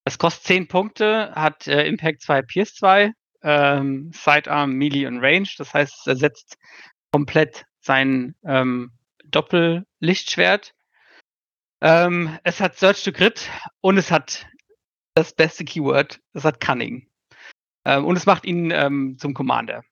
Das 0.05 0.19
kostet 0.19 0.45
10 0.45 0.69
Punkte, 0.69 1.33
hat 1.35 1.67
äh, 1.67 1.87
Impact 1.87 2.21
2, 2.21 2.43
Pierce 2.43 2.75
2, 2.75 3.13
ähm, 3.43 4.11
Sidearm, 4.13 4.73
Melee 4.73 5.07
und 5.07 5.19
Range. 5.19 5.49
Das 5.57 5.73
heißt, 5.73 6.01
es 6.01 6.07
ersetzt 6.07 6.59
komplett 7.11 7.65
sein 7.81 8.35
ähm, 8.47 8.93
Doppellichtschwert. 9.25 10.75
Ähm, 11.81 12.39
es 12.45 12.61
hat 12.61 12.77
Search 12.77 13.03
to 13.03 13.13
Crit 13.13 13.51
und 13.81 13.99
es 13.99 14.11
hat 14.11 14.47
das 15.15 15.33
beste 15.33 15.65
Keyword, 15.65 16.21
es 16.33 16.45
hat 16.45 16.61
Cunning. 16.61 17.09
Ähm, 17.85 18.05
und 18.05 18.17
es 18.17 18.27
macht 18.27 18.45
ihn 18.45 18.71
ähm, 18.71 19.17
zum 19.19 19.35
Commander. 19.35 19.85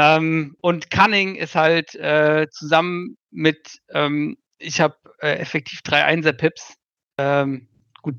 Ähm, 0.00 0.56
und 0.60 0.92
Cunning 0.92 1.34
ist 1.34 1.56
halt 1.56 1.96
äh, 1.96 2.46
zusammen 2.52 3.18
mit, 3.32 3.80
ähm, 3.88 4.38
ich 4.58 4.80
habe 4.80 4.96
äh, 5.18 5.38
effektiv 5.38 5.82
drei 5.82 6.04
Einser-Pips. 6.04 6.76
Ähm, 7.18 7.66
gut, 8.02 8.14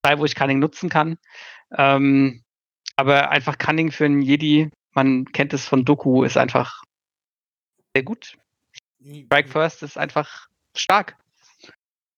drei, 0.00 0.18
wo 0.18 0.24
ich 0.24 0.34
Cunning 0.34 0.60
nutzen 0.60 0.88
kann. 0.88 1.18
Ähm, 1.76 2.42
Aber 2.96 3.30
einfach 3.30 3.58
Cunning 3.58 3.90
für 3.90 4.06
einen 4.06 4.22
Jedi, 4.22 4.70
man 4.92 5.26
kennt 5.26 5.52
es 5.52 5.66
von 5.66 5.84
Doku, 5.84 6.22
ist 6.22 6.38
einfach 6.38 6.82
sehr 7.94 8.04
gut. 8.04 8.38
Strike 9.26 9.48
First 9.50 9.82
ist 9.82 9.98
einfach 9.98 10.48
stark. 10.74 11.16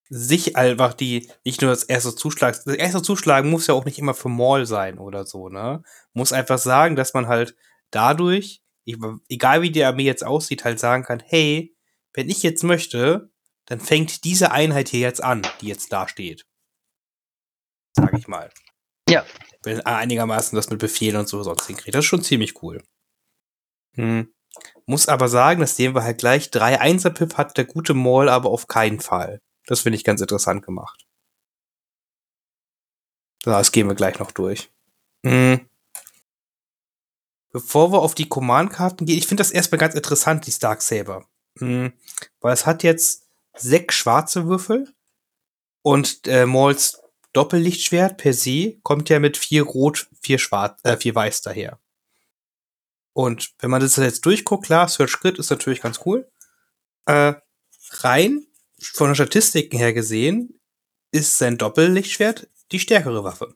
Sich 0.09 0.57
einfach 0.57 0.95
die, 0.95 1.29
nicht 1.45 1.61
nur 1.61 1.71
das 1.71 1.83
erste 1.83 2.15
Zuschlag, 2.15 2.55
das 2.55 2.77
erste 2.77 3.03
Zuschlagen 3.03 3.51
muss 3.51 3.67
ja 3.67 3.75
auch 3.75 3.85
nicht 3.85 3.99
immer 3.99 4.15
für 4.15 4.29
Maul 4.29 4.65
sein 4.65 4.99
oder 4.99 5.25
so, 5.25 5.49
ne? 5.49 5.83
Muss 6.13 6.33
einfach 6.33 6.59
sagen, 6.59 6.95
dass 6.95 7.15
man 7.15 7.27
halt 7.27 7.57
dadurch, 7.91 8.61
egal 9.29 9.63
wie 9.63 9.71
die 9.71 9.85
Armee 9.85 10.05
jetzt 10.05 10.25
aussieht, 10.25 10.65
halt 10.65 10.79
sagen 10.79 11.03
kann, 11.03 11.21
hey, 11.25 11.77
wenn 12.13 12.29
ich 12.29 12.43
jetzt 12.43 12.63
möchte, 12.63 13.31
dann 13.67 13.81
fängt 13.81 14.25
diese 14.25 14.53
Einheit 14.53 14.89
hier 14.89 15.01
jetzt 15.01 15.23
an, 15.23 15.43
die 15.61 15.67
jetzt 15.67 15.93
da 15.93 16.09
steht. 16.09 16.47
Sag 17.95 18.17
ich 18.17 18.29
mal. 18.29 18.51
Ja. 19.09 19.25
Wenn 19.63 19.81
einigermaßen 19.81 20.55
das 20.55 20.71
mit 20.71 20.79
Befehlen 20.79 21.17
und 21.17 21.29
so 21.29 21.43
sonst 21.43 21.67
hinkriegt. 21.67 21.95
Das 21.95 22.05
ist 22.05 22.09
schon 22.09 22.23
ziemlich 22.23 22.63
cool. 22.63 22.83
Hm. 23.95 24.33
Muss 24.87 25.09
aber 25.09 25.29
sagen, 25.29 25.61
das 25.61 25.77
sehen 25.77 25.95
wir 25.95 26.05
halt 26.05 26.19
gleich. 26.19 26.51
3 26.51 26.81
1 26.81 27.03
Pip 27.15 27.37
hat 27.37 27.57
der 27.57 27.65
gute 27.65 27.95
Maul 27.95 28.29
aber 28.29 28.51
auf 28.51 28.69
keinen 28.69 29.01
Fall. 29.01 29.41
Das 29.67 29.81
finde 29.81 29.97
ich 29.97 30.05
ganz 30.05 30.21
interessant 30.21 30.65
gemacht. 30.65 31.07
Das 33.43 33.73
gehen 33.73 33.89
wir 33.89 33.95
gleich 33.95 34.19
noch 34.19 34.31
durch. 34.33 34.71
Hm. 35.25 35.69
Bevor 37.53 37.93
wir 37.93 38.01
auf 38.01 38.15
die 38.15 38.29
Command-Karten 38.29 39.07
gehen, 39.07 39.19
ich 39.19 39.27
finde 39.27 39.41
das 39.41 39.51
erstmal 39.51 39.79
ganz 39.79 39.95
interessant, 39.95 40.47
die 40.47 40.53
Stark 40.53 40.83
Saber. 40.83 41.27
Hm. 41.59 41.93
Weil 42.41 42.53
es 42.53 42.67
hat 42.67 42.83
jetzt 42.83 43.27
sechs 43.57 43.95
schwarze 43.95 44.47
Würfel 44.47 44.95
und 45.83 46.27
äh, 46.27 46.47
Mauls 46.47 47.01
Doppellichtschwert 47.33 48.17
per 48.17 48.33
se 48.33 48.79
kommt 48.83 49.11
ja 49.11 49.21
mit 49.21 49.37
vier 49.37 49.63
Rot, 49.63 50.09
vier 50.23 50.39
Schwarz, 50.39 50.81
äh, 50.85 50.97
vier 50.97 51.15
Weiß 51.15 51.43
daher. 51.43 51.79
Und 53.13 53.55
wenn 53.59 53.71
man 53.71 53.81
das 53.81 53.97
jetzt 53.97 54.25
durchguckt, 54.25 54.67
klar, 54.67 54.89
Search 54.89 55.21
Grid 55.21 55.39
ist 55.39 55.51
natürlich 55.51 55.83
ganz 55.83 56.01
cool. 56.07 56.31
Äh, 57.07 57.35
rein 57.91 58.47
von 58.95 59.09
der 59.09 59.15
Statistiken 59.15 59.77
her 59.77 59.93
gesehen 59.93 60.61
ist 61.13 61.39
sein 61.39 61.59
Doppellichtschwert 61.59 62.49
die 62.73 62.81
stärkere 62.81 63.23
Waffe. 63.23 63.55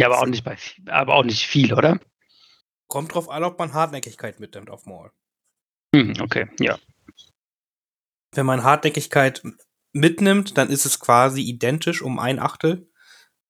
Ja, 0.00 0.06
aber 0.06 0.20
auch 0.20 0.26
nicht 0.26 0.44
bei, 0.44 0.56
aber 0.86 1.14
auch 1.14 1.24
nicht 1.24 1.46
viel, 1.46 1.74
oder? 1.74 2.00
Kommt 2.88 3.12
drauf 3.12 3.28
an, 3.28 3.44
ob 3.44 3.58
man 3.58 3.74
Hartnäckigkeit 3.74 4.40
mitnimmt 4.40 4.70
auf 4.70 4.86
Maul. 4.86 5.10
Hm, 5.94 6.14
okay, 6.22 6.48
ja. 6.58 6.78
Wenn 8.34 8.46
man 8.46 8.64
Hartnäckigkeit 8.64 9.42
mitnimmt, 9.92 10.56
dann 10.56 10.70
ist 10.70 10.86
es 10.86 11.00
quasi 11.00 11.42
identisch 11.42 12.00
um 12.00 12.18
ein 12.18 12.38
Achtel. 12.38 12.88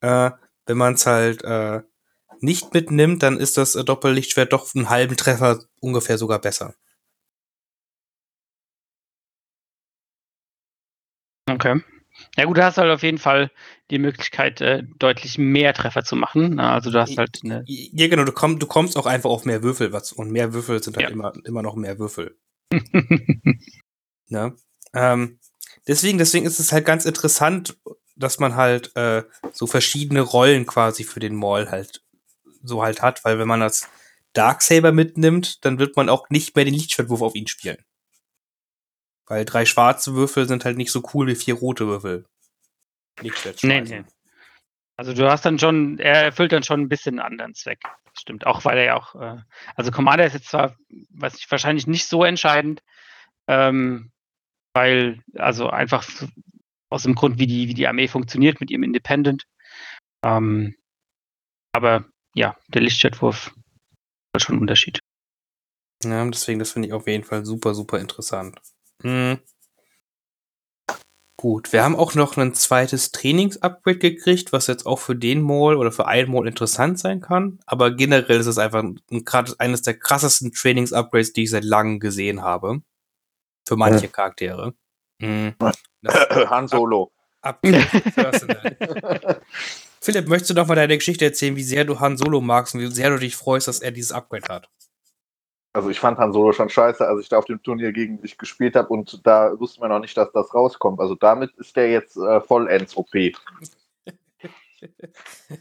Äh, 0.00 0.32
wenn 0.66 0.76
man 0.76 0.94
es 0.94 1.06
halt 1.06 1.44
äh, 1.44 1.82
nicht 2.40 2.74
mitnimmt, 2.74 3.22
dann 3.22 3.38
ist 3.38 3.56
das 3.56 3.74
Doppellichtschwert 3.74 4.52
doch 4.52 4.74
einen 4.74 4.90
halben 4.90 5.16
Treffer 5.16 5.62
ungefähr 5.80 6.18
sogar 6.18 6.40
besser. 6.40 6.74
Okay. 11.48 11.80
Ja 12.36 12.44
gut, 12.44 12.56
du 12.56 12.64
hast 12.64 12.78
halt 12.78 12.90
auf 12.90 13.02
jeden 13.02 13.18
Fall 13.18 13.50
die 13.90 13.98
Möglichkeit, 13.98 14.60
äh, 14.60 14.84
deutlich 14.98 15.36
mehr 15.36 15.74
Treffer 15.74 16.04
zu 16.04 16.16
machen. 16.16 16.60
Also 16.60 16.90
du 16.90 17.00
hast 17.00 17.18
halt 17.18 17.40
eine. 17.44 17.64
Ja, 17.66 18.08
genau, 18.08 18.24
du, 18.24 18.32
komm, 18.32 18.58
du 18.58 18.66
kommst 18.66 18.96
auch 18.96 19.06
einfach 19.06 19.30
auf 19.30 19.44
mehr 19.44 19.62
Würfel, 19.62 19.92
was, 19.92 20.12
und 20.12 20.30
mehr 20.30 20.52
Würfel 20.52 20.82
sind 20.82 20.96
halt 20.96 21.08
ja. 21.08 21.12
immer, 21.12 21.32
immer 21.44 21.62
noch 21.62 21.74
mehr 21.74 21.98
Würfel. 21.98 22.36
ne? 24.28 24.54
Ähm, 24.94 25.38
deswegen, 25.88 26.18
deswegen 26.18 26.46
ist 26.46 26.60
es 26.60 26.72
halt 26.72 26.84
ganz 26.84 27.04
interessant, 27.04 27.76
dass 28.14 28.38
man 28.38 28.54
halt 28.54 28.94
äh, 28.96 29.24
so 29.52 29.66
verschiedene 29.66 30.20
Rollen 30.20 30.66
quasi 30.66 31.04
für 31.04 31.20
den 31.20 31.34
Maul 31.34 31.70
halt 31.70 32.02
so 32.62 32.82
halt 32.82 33.02
hat, 33.02 33.24
weil 33.24 33.38
wenn 33.38 33.48
man 33.48 33.60
das 33.60 33.88
Darksaber 34.34 34.92
mitnimmt, 34.92 35.64
dann 35.64 35.78
wird 35.78 35.96
man 35.96 36.08
auch 36.08 36.28
nicht 36.30 36.54
mehr 36.54 36.64
den 36.64 36.74
Lichtschwertwurf 36.74 37.22
auf 37.22 37.34
ihn 37.34 37.48
spielen. 37.48 37.78
Weil 39.30 39.44
drei 39.44 39.64
schwarze 39.64 40.14
Würfel 40.14 40.48
sind 40.48 40.64
halt 40.64 40.76
nicht 40.76 40.90
so 40.90 41.08
cool 41.14 41.28
wie 41.28 41.36
vier 41.36 41.54
rote 41.54 41.86
Würfel. 41.86 42.26
Lichtschwert 43.20 43.62
nee, 43.62 43.80
nee. 43.80 44.02
Also 44.96 45.14
du 45.14 45.30
hast 45.30 45.44
dann 45.44 45.60
schon, 45.60 46.00
er 46.00 46.24
erfüllt 46.24 46.50
dann 46.50 46.64
schon 46.64 46.80
ein 46.80 46.88
bisschen 46.88 47.20
einen 47.20 47.32
anderen 47.32 47.54
Zweck. 47.54 47.78
Stimmt, 48.18 48.44
auch 48.44 48.64
weil 48.64 48.76
er 48.78 48.84
ja 48.84 48.96
auch, 48.96 49.14
äh, 49.14 49.38
also 49.76 49.92
Commander 49.92 50.26
ist 50.26 50.32
jetzt 50.32 50.48
zwar, 50.48 50.76
weiß 51.10 51.36
ich, 51.38 51.48
wahrscheinlich 51.48 51.86
nicht 51.86 52.08
so 52.08 52.24
entscheidend, 52.24 52.82
ähm, 53.46 54.10
weil, 54.74 55.22
also 55.36 55.70
einfach 55.70 56.08
aus 56.90 57.04
dem 57.04 57.14
Grund, 57.14 57.38
wie 57.38 57.46
die, 57.46 57.68
wie 57.68 57.74
die 57.74 57.86
Armee 57.86 58.08
funktioniert 58.08 58.60
mit 58.60 58.72
ihrem 58.72 58.82
Independent. 58.82 59.44
Ähm, 60.24 60.74
aber 61.72 62.04
ja, 62.34 62.56
der 62.66 62.82
Lichtschwertwurf 62.82 63.54
hat 64.34 64.42
schon 64.42 64.56
einen 64.56 64.62
Unterschied. 64.62 64.98
Ja, 66.02 66.28
deswegen, 66.28 66.58
das 66.58 66.72
finde 66.72 66.88
ich 66.88 66.94
auf 66.94 67.06
jeden 67.06 67.24
Fall 67.24 67.46
super, 67.46 67.74
super 67.74 68.00
interessant. 68.00 68.60
Mhm. 69.02 69.38
Gut, 71.40 71.72
wir 71.72 71.82
haben 71.82 71.96
auch 71.96 72.14
noch 72.14 72.36
ein 72.36 72.52
zweites 72.52 73.12
Trainings-Upgrade 73.12 73.96
gekriegt, 73.96 74.52
was 74.52 74.66
jetzt 74.66 74.84
auch 74.84 74.98
für 74.98 75.16
den 75.16 75.40
Mall 75.40 75.76
oder 75.76 75.90
für 75.90 76.06
einen 76.06 76.30
Mall 76.30 76.46
interessant 76.46 76.98
sein 76.98 77.22
kann. 77.22 77.60
Aber 77.64 77.92
generell 77.92 78.40
ist 78.40 78.46
es 78.46 78.58
einfach 78.58 78.84
gerade 79.08 79.54
eines 79.58 79.80
der 79.80 79.98
krassesten 79.98 80.52
Trainings-Upgrades, 80.52 81.32
die 81.32 81.44
ich 81.44 81.50
seit 81.50 81.64
langem 81.64 81.98
gesehen 81.98 82.42
habe. 82.42 82.82
Für 83.66 83.76
manche 83.76 84.04
ja. 84.04 84.12
Charaktere. 84.12 84.74
Mhm. 85.18 85.54
Han 86.04 86.68
Solo. 86.68 87.10
Ab, 87.40 87.60
ab 88.16 88.36
Philipp, 90.02 90.28
möchtest 90.28 90.50
du 90.50 90.54
noch 90.54 90.66
mal 90.66 90.74
deine 90.74 90.98
Geschichte 90.98 91.24
erzählen, 91.24 91.56
wie 91.56 91.62
sehr 91.62 91.86
du 91.86 92.00
Han 92.00 92.18
Solo 92.18 92.42
magst 92.42 92.74
und 92.74 92.82
wie 92.82 92.90
sehr 92.90 93.08
du 93.08 93.18
dich 93.18 93.34
freust, 93.34 93.66
dass 93.66 93.80
er 93.80 93.92
dieses 93.92 94.12
Upgrade 94.12 94.46
hat? 94.48 94.68
Also 95.72 95.88
ich 95.88 96.00
fand 96.00 96.18
Han 96.18 96.32
Solo 96.32 96.52
schon 96.52 96.68
scheiße, 96.68 97.06
als 97.06 97.20
ich 97.20 97.28
da 97.28 97.38
auf 97.38 97.44
dem 97.44 97.62
Turnier 97.62 97.92
gegen 97.92 98.20
dich 98.20 98.36
gespielt 98.36 98.74
habe 98.74 98.88
und 98.88 99.24
da 99.24 99.58
wusste 99.58 99.80
man 99.80 99.90
noch 99.90 100.00
nicht, 100.00 100.16
dass 100.16 100.32
das 100.32 100.52
rauskommt. 100.52 100.98
Also 100.98 101.14
damit 101.14 101.54
ist 101.58 101.76
der 101.76 101.90
jetzt 101.90 102.16
äh, 102.16 102.40
vollends 102.40 102.96
OP. 102.96 103.10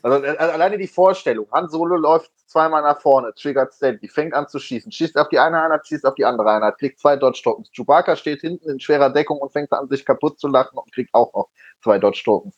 Also 0.01 0.24
äh, 0.24 0.38
alleine 0.38 0.78
die 0.78 0.88
Vorstellung, 0.88 1.46
Han 1.51 1.68
Solo 1.68 1.98
läuft 1.98 2.32
zweimal 2.48 2.82
nach 2.82 3.01
vorne, 3.01 3.34
triggert 3.34 3.74
steady, 3.74 4.08
fängt 4.08 4.34
an 4.34 4.48
zu 4.48 4.60
schießen, 4.60 4.94
schießt 4.94 5.18
auf 5.18 5.28
die 5.28 5.39
eine 5.39 5.62
Einheit, 5.62 5.86
schießt 5.86 6.06
auf 6.06 6.16
die 6.16 6.24
andere 6.24 6.50
Einheit, 6.50 6.78
kriegt 6.78 7.01
zwei 7.01 7.18
Dodge-Tokens. 7.18 7.70
Chewbacca 7.75 8.16
steht 8.16 8.39
hinten 8.39 8.70
in 8.70 8.80
schwerer 8.80 9.10
Deckung 9.10 9.39
und 9.39 9.51
fängt 9.51 9.74
an, 9.74 9.89
sich 9.89 10.06
kaputt 10.06 10.39
zu 10.39 10.48
lachen 10.48 10.78
und 10.78 10.89
kriegt 10.94 11.13
auch 11.13 11.34
noch 11.34 11.50
zwei 11.84 12.00
Dodge-Tokens. 12.00 12.58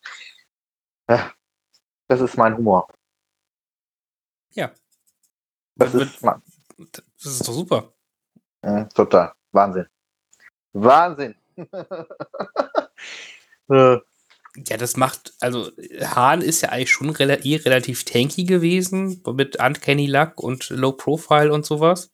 Das 2.07 2.21
ist 2.21 2.37
mein 2.37 2.55
Humor. 2.55 2.87
Ja. 4.51 4.71
Das, 5.75 5.93
das 5.93 6.01
ist, 6.03 6.23
das 6.91 7.33
ist 7.33 7.47
doch 7.47 7.53
super. 7.53 7.93
Ja, 8.63 8.85
total. 8.85 9.33
Wahnsinn. 9.51 9.87
Wahnsinn. 10.73 11.35
Ja, 14.67 14.75
das 14.75 14.97
macht, 14.97 15.33
also 15.39 15.71
Hahn 16.01 16.41
ist 16.41 16.61
ja 16.61 16.69
eigentlich 16.69 16.91
schon 16.91 17.09
rel 17.09 17.29
eh 17.29 17.55
relativ 17.55 18.03
tanky 18.03 18.43
gewesen, 18.43 19.23
mit 19.33 19.61
Uncanny 19.61 20.07
Luck 20.07 20.43
und 20.43 20.69
Low 20.69 20.91
Profile 20.91 21.53
und 21.53 21.65
sowas. 21.65 22.11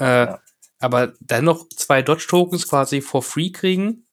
Äh, 0.00 0.26
ja. 0.26 0.40
Aber 0.78 1.12
dann 1.20 1.44
noch 1.44 1.68
zwei 1.68 2.00
Dodge-Tokens 2.00 2.68
quasi 2.68 3.02
for 3.02 3.22
free 3.22 3.50
kriegen. 3.50 4.06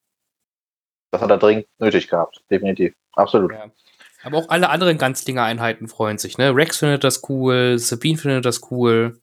Das 1.11 1.21
hat 1.21 1.29
er 1.29 1.37
dringend 1.37 1.67
nötig 1.77 2.09
gehabt, 2.09 2.43
definitiv. 2.51 2.93
Absolut. 3.13 3.53
Ja. 3.53 3.71
Aber 4.23 4.39
auch 4.39 4.49
alle 4.49 4.69
anderen 4.69 4.97
Ganzlinger-Einheiten 4.97 5.87
freuen 5.87 6.17
sich, 6.17 6.37
ne? 6.37 6.53
Rex 6.53 6.79
findet 6.79 7.03
das 7.03 7.29
cool, 7.29 7.79
Sabine 7.79 8.17
findet 8.17 8.43
das 8.43 8.69
cool. 8.71 9.21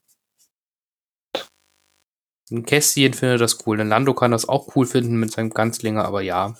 Ein 2.53 2.67
Kästchen 2.67 3.15
findet 3.15 3.41
das 3.41 3.67
cool. 3.67 3.81
Ein 3.81 3.89
Lando 3.89 4.15
kann 4.15 4.31
das 4.31 4.49
auch 4.49 4.77
cool 4.77 4.87
finden 4.87 5.17
mit 5.17 5.33
seinem 5.33 5.51
Ganzlinger, 5.51 6.05
aber 6.05 6.21
ja. 6.21 6.55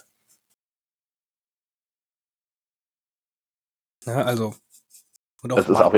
Ja, 4.07 4.23
also. 4.23 4.55
Und 5.43 5.53
auch, 5.53 5.57
das 5.57 5.69
ist 5.69 5.77
auch 5.77 5.95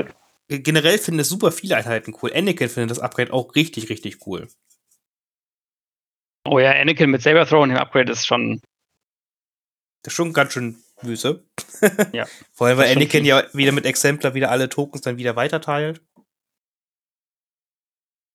generell 0.48 0.98
finden 0.98 1.20
es 1.20 1.28
super 1.28 1.52
viele 1.52 1.76
Einheiten 1.76 2.14
cool. 2.22 2.32
Anakin 2.34 2.68
findet 2.68 2.90
das 2.90 2.98
Upgrade 2.98 3.32
auch 3.32 3.54
richtig, 3.54 3.88
richtig 3.88 4.26
cool. 4.26 4.48
Oh 6.46 6.58
ja, 6.58 6.72
Anakin 6.72 7.10
mit 7.10 7.22
Saber 7.22 7.46
Throw 7.46 7.64
im 7.64 7.76
Upgrade 7.76 8.12
ist 8.12 8.26
schon. 8.26 8.60
Das 10.02 10.12
ist 10.12 10.16
schon 10.16 10.34
ganz 10.34 10.52
schön 10.52 10.82
Wüste. 11.00 11.44
Ja. 12.12 12.26
Vor 12.52 12.66
allem, 12.66 12.78
weil 12.78 12.94
Anakin 12.94 13.24
ja 13.24 13.44
wieder 13.54 13.72
mit 13.72 13.86
Exemplar 13.86 14.34
wieder 14.34 14.50
alle 14.50 14.68
Tokens 14.68 15.02
dann 15.02 15.16
wieder 15.16 15.36
weiterteilt. 15.36 16.02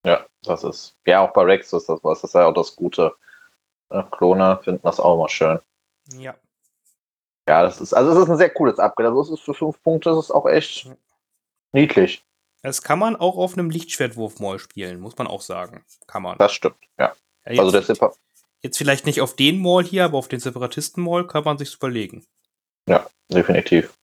Ja, 0.06 0.25
das 0.44 0.63
ist. 0.63 0.96
Ja, 1.06 1.22
auch 1.22 1.34
bei 1.34 1.44
Rex 1.44 1.74
ist 1.74 1.89
das 1.89 2.03
was. 2.03 2.22
Das 2.22 2.29
ist 2.29 2.34
ja 2.36 2.46
auch 2.46 2.53
das 2.53 2.75
Gute. 2.75 3.13
Klone 4.12 4.60
finden 4.63 4.82
das 4.84 5.00
auch 5.00 5.15
immer 5.15 5.29
schön. 5.29 5.60
Ja. 6.13 6.36
Ja, 7.48 7.63
das 7.63 7.82
ist, 7.82 7.94
also 7.94 8.12
es 8.12 8.18
ist 8.20 8.29
ein 8.29 8.38
sehr 8.38 8.51
cooles 8.51 8.77
Upgrade. 8.77 9.10
Also 9.10 9.22
es 9.22 9.39
ist 9.39 9.41
für 9.46 9.56
fünf 9.56 9.82
Punkte, 9.82 10.12
das 10.12 10.25
ist 10.25 10.32
auch 10.32 10.46
echt 10.46 10.88
niedlich. 11.72 12.24
Das 12.62 12.84
kann 12.84 13.00
man 13.00 13.15
auch 13.15 13.38
auf 13.38 13.53
einem 13.53 13.70
Lichtschwertwurf 13.70 14.39
mal 14.39 14.60
spielen, 14.60 15.00
muss 15.00 15.18
man 15.18 15.27
auch 15.27 15.41
sagen. 15.41 15.84
Kann 16.08 16.24
man. 16.24 16.38
Das 16.38 16.53
stimmt, 16.53 16.77
ja. 17.00 17.15
ja 17.48 17.63
also 17.63 17.72
der 17.72 18.12
Jetzt 18.62 18.77
vielleicht 18.77 19.06
nicht 19.06 19.22
auf 19.22 19.36
den 19.36 19.62
Mall 19.62 19.84
hier, 19.84 20.06
aber 20.06 20.18
auf 20.18 20.27
den 20.27 20.41
Separatisten-Mall 20.41 21.25
kann 21.27 21.46
man 21.46 21.58
sich 21.58 21.74
überlegen. 21.74 22.25
Ja, 22.88 23.08
definitiv. 23.29 23.98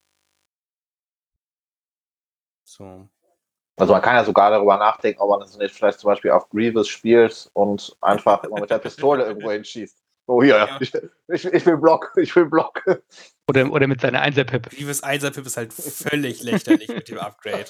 So. 2.63 3.07
Also 3.79 3.93
man 3.93 4.01
kann 4.01 4.15
ja 4.15 4.23
sogar 4.23 4.49
darüber 4.49 4.77
nachdenken, 4.77 5.19
ob 5.21 5.29
man 5.29 5.39
das 5.39 5.55
nicht 5.57 5.73
vielleicht 5.75 5.99
zum 5.99 6.09
Beispiel 6.09 6.31
auf 6.31 6.49
Grievous 6.49 6.87
spielt 6.87 7.49
und 7.53 7.95
einfach 8.01 8.43
immer 8.43 8.59
mit 8.61 8.69
der 8.71 8.79
Pistole 8.79 9.25
irgendwo 9.25 9.51
hinschießt. 9.51 9.97
Oh 10.25 10.41
hier, 10.43 10.57
Ja. 10.57 10.77
ich, 10.81 10.93
ich, 11.29 11.45
ich 11.45 11.65
will 11.65 11.77
Block, 11.77 12.11
ich 12.17 12.35
will 12.35 12.45
Block. 12.47 12.83
Oder, 13.49 13.71
oder 13.71 13.87
mit 13.87 14.01
seiner 14.01 14.21
Einserpip. 14.21 14.69
Grievous 14.71 15.01
Einser-Pip 15.03 15.45
ist 15.45 15.55
halt 15.57 15.71
völlig 15.73 16.43
lächerlich 16.43 16.89
mit 16.89 17.07
dem 17.07 17.19
Upgrade. 17.19 17.67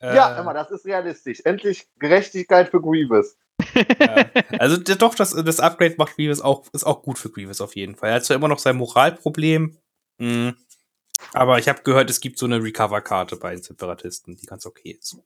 Ja, 0.00 0.36
Äh, 0.36 0.40
immer, 0.40 0.52
das 0.52 0.70
ist 0.72 0.84
realistisch. 0.84 1.40
Endlich 1.44 1.86
Gerechtigkeit 1.98 2.70
für 2.70 2.80
Grievous. 2.80 3.36
Ja. 4.00 4.26
Also 4.58 4.78
doch, 4.78 5.14
das, 5.14 5.30
das 5.30 5.60
Upgrade 5.60 5.94
macht 5.98 6.16
Grievous 6.16 6.40
auch, 6.40 6.64
ist 6.72 6.84
auch 6.84 7.02
gut 7.02 7.18
für 7.18 7.30
Grievous 7.30 7.60
auf 7.60 7.76
jeden 7.76 7.94
Fall. 7.94 8.08
Er 8.10 8.14
hat 8.16 8.24
zwar 8.24 8.36
immer 8.36 8.48
noch 8.48 8.58
sein 8.58 8.76
Moralproblem, 8.76 9.76
mh, 10.18 10.54
aber 11.32 11.58
ich 11.58 11.68
habe 11.68 11.82
gehört, 11.82 12.10
es 12.10 12.20
gibt 12.20 12.38
so 12.38 12.46
eine 12.46 12.62
Recover-Karte 12.62 13.36
bei 13.36 13.54
den 13.54 13.62
Separatisten, 13.62 14.36
die 14.36 14.46
ganz 14.46 14.66
okay 14.66 14.92
ist. 15.00 15.16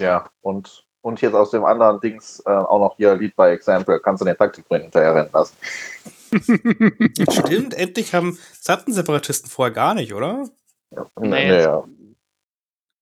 Ja, 0.00 0.30
und, 0.42 0.86
und 1.00 1.20
jetzt 1.20 1.34
aus 1.34 1.50
dem 1.50 1.64
anderen 1.64 2.00
Dings 2.00 2.40
äh, 2.46 2.50
auch 2.50 2.78
noch 2.78 2.96
hier 2.96 3.14
Lead 3.16 3.34
by 3.36 3.44
Example. 3.44 4.00
Kannst 4.00 4.20
du 4.20 4.24
den 4.26 4.36
Taktikbring 4.36 4.82
hinterher 4.82 5.14
rennen 5.14 5.30
lassen. 5.32 5.56
Stimmt, 7.30 7.74
endlich 7.74 8.12
haben, 8.14 8.38
das 8.58 8.68
hatten 8.68 8.92
Separatisten 8.92 9.48
vorher 9.48 9.72
gar 9.74 9.94
nicht, 9.94 10.12
oder? 10.12 10.48
Nee, 10.90 11.28
Nee, 11.28 11.48
jetzt- 11.52 11.64
ja. 11.64 11.84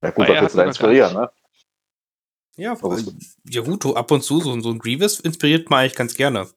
Ja 0.02 0.10
gut, 0.10 0.28
was 0.28 0.34
er 0.36 0.42
willst 0.42 0.54
du 0.54 0.58
da 0.58 0.64
inspirieren, 0.64 1.14
ne? 1.14 1.30
Ja, 2.56 2.74
es- 2.74 3.36
ja 3.48 3.62
gut, 3.62 3.84
ab 3.96 4.10
und 4.10 4.22
zu, 4.22 4.40
so, 4.40 4.60
so 4.60 4.70
ein 4.70 4.78
Grievous 4.78 5.18
inspiriert 5.20 5.70
man 5.70 5.80
eigentlich 5.80 5.96
ganz 5.96 6.14
gerne. 6.14 6.48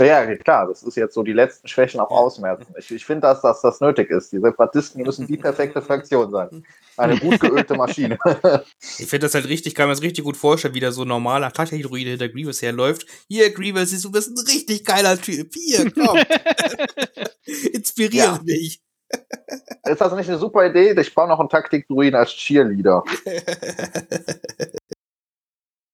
Ja, 0.00 0.24
ja, 0.24 0.36
klar, 0.36 0.66
das 0.66 0.82
ist 0.82 0.96
jetzt 0.96 1.14
so 1.14 1.22
die 1.22 1.32
letzten 1.32 1.68
Schwächen 1.68 2.00
auch 2.00 2.10
ausmerzen. 2.10 2.74
Ich, 2.76 2.90
ich 2.90 3.04
finde, 3.04 3.20
dass, 3.28 3.42
dass 3.42 3.60
das 3.60 3.80
nötig 3.80 4.10
ist. 4.10 4.32
Die 4.32 4.40
Separatisten 4.40 5.02
müssen 5.02 5.28
die 5.28 5.36
perfekte 5.36 5.80
Fraktion 5.80 6.32
sein. 6.32 6.66
Eine 6.96 7.16
gut 7.18 7.38
geölte 7.38 7.74
Maschine. 7.74 8.18
Ich 8.98 9.06
finde 9.08 9.26
das 9.26 9.34
halt 9.34 9.48
richtig, 9.48 9.74
kann 9.74 9.86
mir 9.88 9.92
das 9.94 10.02
richtig 10.02 10.24
gut 10.24 10.36
vorstellen, 10.36 10.74
wie 10.74 10.80
da 10.80 10.90
so 10.92 11.02
ein 11.02 11.08
normaler 11.08 11.52
Taktik-Druide 11.52 12.10
hinter 12.10 12.28
Grievous 12.28 12.62
herläuft. 12.62 13.06
Hier, 13.28 13.52
Grievous, 13.52 13.90
du 14.02 14.10
bist 14.10 14.30
ein 14.30 14.38
richtig 14.46 14.84
geiler 14.84 15.20
Typ. 15.20 15.52
Hier, 15.54 15.90
komm, 15.92 16.18
inspiriere 17.72 18.24
Ja. 18.24 18.40
mich. 18.44 18.80
ist 19.86 20.00
das 20.00 20.12
nicht 20.14 20.28
eine 20.28 20.38
super 20.38 20.66
Idee? 20.66 20.98
Ich 21.00 21.14
baue 21.14 21.28
noch 21.28 21.38
einen 21.40 21.48
Taktik-Druiden 21.48 22.14
als 22.16 22.30
Cheerleader. 22.32 23.04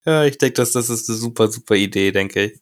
ja, 0.07 0.25
ich 0.25 0.39
denke, 0.39 0.55
das, 0.55 0.73
das 0.73 0.89
ist 0.89 1.09
eine 1.09 1.19
super, 1.19 1.49
super 1.49 1.75
Idee, 1.75 2.13
denke 2.13 2.45
ich. 2.45 2.61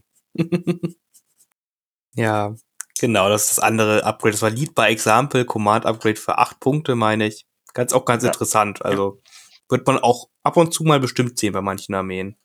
Ja, 2.18 2.54
genau, 3.00 3.28
das 3.28 3.44
ist 3.44 3.58
das 3.58 3.64
andere 3.64 4.04
Upgrade. 4.04 4.32
Das 4.32 4.42
war 4.42 4.50
Lead 4.50 4.74
by 4.74 4.82
Example, 4.82 5.44
Command 5.44 5.86
Upgrade 5.86 6.16
für 6.16 6.38
acht 6.38 6.58
Punkte, 6.60 6.94
meine 6.96 7.26
ich. 7.26 7.46
Ganz, 7.74 7.92
auch 7.92 8.04
ganz 8.04 8.24
Ja. 8.24 8.30
interessant. 8.30 8.84
Also, 8.84 9.20
wird 9.68 9.86
man 9.86 9.98
auch 9.98 10.28
ab 10.42 10.56
und 10.56 10.74
zu 10.74 10.82
mal 10.82 10.98
bestimmt 10.98 11.38
sehen 11.38 11.52
bei 11.52 11.60
manchen 11.60 11.94
Armeen. 11.94 12.36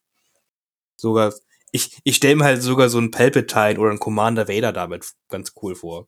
Sogar, 0.95 1.33
ich, 1.71 1.97
ich 2.03 2.17
stelle 2.17 2.35
mir 2.35 2.43
halt 2.45 2.61
sogar 2.61 2.89
so 2.89 2.99
einen 2.99 3.09
Palpatine 3.11 3.79
oder 3.79 3.89
einen 3.89 3.99
Commander 3.99 4.47
Vader 4.47 4.71
damit 4.71 5.11
ganz 5.29 5.53
cool 5.61 5.73
vor. 5.75 6.07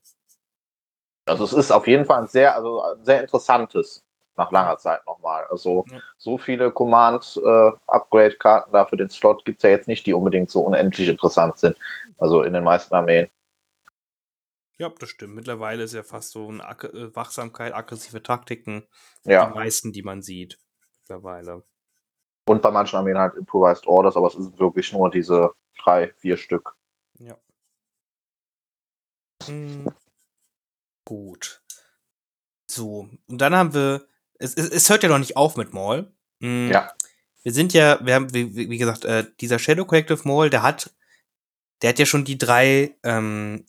Also 1.26 1.44
es 1.44 1.54
ist 1.54 1.72
auf 1.72 1.88
jeden 1.88 2.06
Fall 2.06 2.22
ein 2.22 2.28
sehr, 2.28 2.56
also 2.56 2.84
ein 2.84 3.04
sehr 3.04 3.22
interessantes 3.22 4.04
nach 4.38 4.52
langer 4.52 4.78
Zeit 4.78 5.04
nochmal. 5.08 5.46
Also 5.50 5.86
Ja. 5.92 6.00
so 6.18 6.38
viele 6.38 6.70
Command-Upgrade-Karten 6.72 8.72
da 8.74 8.86
für 8.86 8.98
den 8.98 9.10
Slot 9.10 9.44
gibt's 9.46 9.64
ja 9.64 9.70
jetzt 9.72 9.88
nicht, 9.88 10.06
die 10.06 10.14
unbedingt 10.14 10.52
so 10.52 10.60
unendlich 10.62 11.08
interessant 11.08 11.58
sind. 11.58 11.76
Also 12.20 12.44
in 12.44 12.54
den 12.54 12.64
meisten 12.64 12.94
Armeen. 12.94 13.28
Ja, 14.77 14.89
das 14.89 15.10
stimmt. 15.10 15.36
Mittlerweile 15.36 15.84
ist 15.84 15.94
ja 15.94 16.03
fast 16.03 16.32
so 16.32 16.50
eine 16.50 16.65
Ag 16.65 16.84
äh, 16.84 17.15
Wachsamkeit, 17.15 17.74
aggressive 17.74 18.22
Taktiken 18.22 18.86
Ja. 19.24 19.46
die 19.48 19.53
meisten, 19.53 19.94
die 19.94 20.03
man 20.03 20.22
sieht. 20.22 20.60
Mittlerweile. 21.01 21.63
Und 22.48 22.62
bei 22.62 22.72
manchen 22.72 22.98
Armeen 22.98 23.17
halt 23.17 23.36
Improvised 23.36 23.88
Orders, 23.88 24.18
aber 24.18 24.27
es 24.27 24.33
sind 24.33 24.59
wirklich 24.59 24.92
nur 24.92 25.09
diese 25.09 25.51
drei, 25.81 26.14
vier 26.18 26.38
Stück. 26.38 26.75
Ja. 27.20 27.38
Hm. 29.46 29.88
Gut. 31.05 31.64
So, 32.70 33.09
und 33.27 33.38
dann 33.40 33.55
haben 33.55 33.74
wir, 33.74 34.07
es, 34.40 34.53
es, 34.55 34.70
es 34.70 34.90
hört 34.90 35.03
ja 35.03 35.09
noch 35.09 35.20
nicht 35.20 35.38
auf 35.38 35.55
mit 35.55 35.74
Maul. 35.74 36.11
Hm. 36.42 36.70
Ja. 36.72 36.94
Wir 37.44 37.53
sind 37.53 37.74
ja, 37.74 38.03
wir 38.05 38.16
haben, 38.16 38.33
wie, 38.33 38.55
wie 38.55 38.70
wie 38.70 38.77
gesagt, 38.77 39.05
äh, 39.05 39.25
dieser 39.40 39.59
Shadow 39.59 39.85
Collective 39.85 40.27
Maul, 40.27 40.50
der 40.50 40.64
hat, 40.64 40.94
der 41.81 41.92
hat 41.92 42.00
ja 42.00 42.05
schon 42.05 42.25
die 42.25 42.38
drei 42.38 42.98
ähm, 43.03 43.66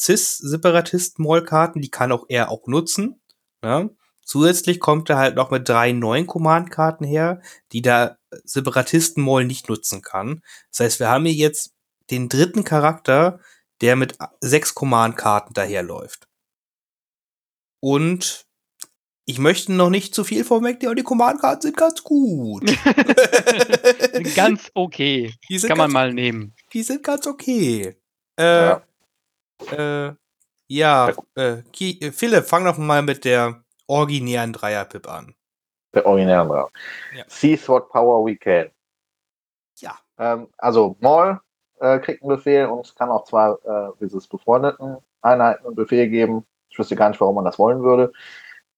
Cis-Separatist-Maul-Karten, 0.00 1.80
die 1.80 1.90
kann 1.90 2.12
auch 2.12 2.26
er 2.28 2.50
auch 2.50 2.66
nutzen. 2.66 3.20
Ne? 3.62 3.90
Zusätzlich 4.22 4.80
kommt 4.80 5.10
er 5.10 5.18
halt 5.18 5.34
noch 5.36 5.50
mit 5.50 5.68
drei 5.68 5.92
neuen 5.92 6.26
Command-Karten 6.26 7.04
her, 7.04 7.40
die 7.72 7.82
der 7.82 8.18
Separatisten-Maul 8.44 9.44
nicht 9.44 9.68
nutzen 9.68 10.02
kann. 10.02 10.42
Das 10.70 10.80
heißt, 10.80 11.00
wir 11.00 11.08
haben 11.08 11.26
hier 11.26 11.34
jetzt 11.34 11.74
den 12.10 12.28
dritten 12.28 12.64
Charakter, 12.64 13.40
der 13.80 13.96
mit 13.96 14.16
sechs 14.40 14.74
Command-Karten 14.74 15.54
daherläuft. 15.54 16.28
Und 17.80 18.46
ich 19.24 19.38
möchte 19.38 19.72
noch 19.72 19.90
nicht 19.90 20.14
zu 20.14 20.24
viel 20.24 20.44
vorwegnehmen, 20.44 20.88
aber 20.88 20.94
die 20.96 21.02
Command-Karten 21.02 21.62
sind 21.62 21.76
ganz 21.76 22.02
gut. 22.02 22.68
Sind 24.12 24.34
ganz 24.34 24.70
okay. 24.74 25.34
die 25.48 25.58
sind 25.58 25.68
Kann 25.68 25.78
man 25.78 25.86
ganz, 25.86 25.92
mal 25.92 26.12
nehmen. 26.12 26.54
Die 26.72 26.82
sind 26.82 27.02
ganz 27.02 27.26
okay. 27.26 27.96
Äh, 28.38 28.42
Ja. 28.42 28.82
Äh, 29.72 30.12
ja, 30.68 31.12
äh, 31.36 31.62
äh, 31.80 32.12
Philipp, 32.12 32.44
fang 32.46 32.64
doch 32.64 32.78
mal 32.78 33.02
mit 33.02 33.24
der 33.24 33.62
originären 33.86 34.52
Dreier-Pip 34.52 35.08
an. 35.08 35.34
Der 35.94 36.06
originären 36.06 36.48
Draft. 36.48 36.72
Ja. 37.16 37.24
Seize 37.26 37.66
what 37.68 37.88
power 37.88 38.24
we 38.24 38.36
can. 38.36 38.70
Ja. 39.78 39.98
Ähm, 40.18 40.46
also 40.58 40.96
Maul 41.00 41.40
äh, 41.80 41.98
kriegt 41.98 42.22
einen 42.22 42.28
Befehl 42.36 42.66
und 42.66 42.94
kann 42.96 43.10
auch 43.10 43.24
zwar 43.24 43.58
äh, 43.64 43.90
dieses 44.00 44.28
befreundeten 44.28 44.98
Einheiten 45.22 45.66
einen 45.66 45.74
Befehl 45.74 46.08
geben. 46.08 46.46
Ich 46.68 46.78
wüsste 46.78 46.94
gar 46.94 47.08
nicht, 47.08 47.20
warum 47.20 47.34
man 47.34 47.44
das 47.44 47.58
wollen 47.58 47.82
würde. 47.82 48.12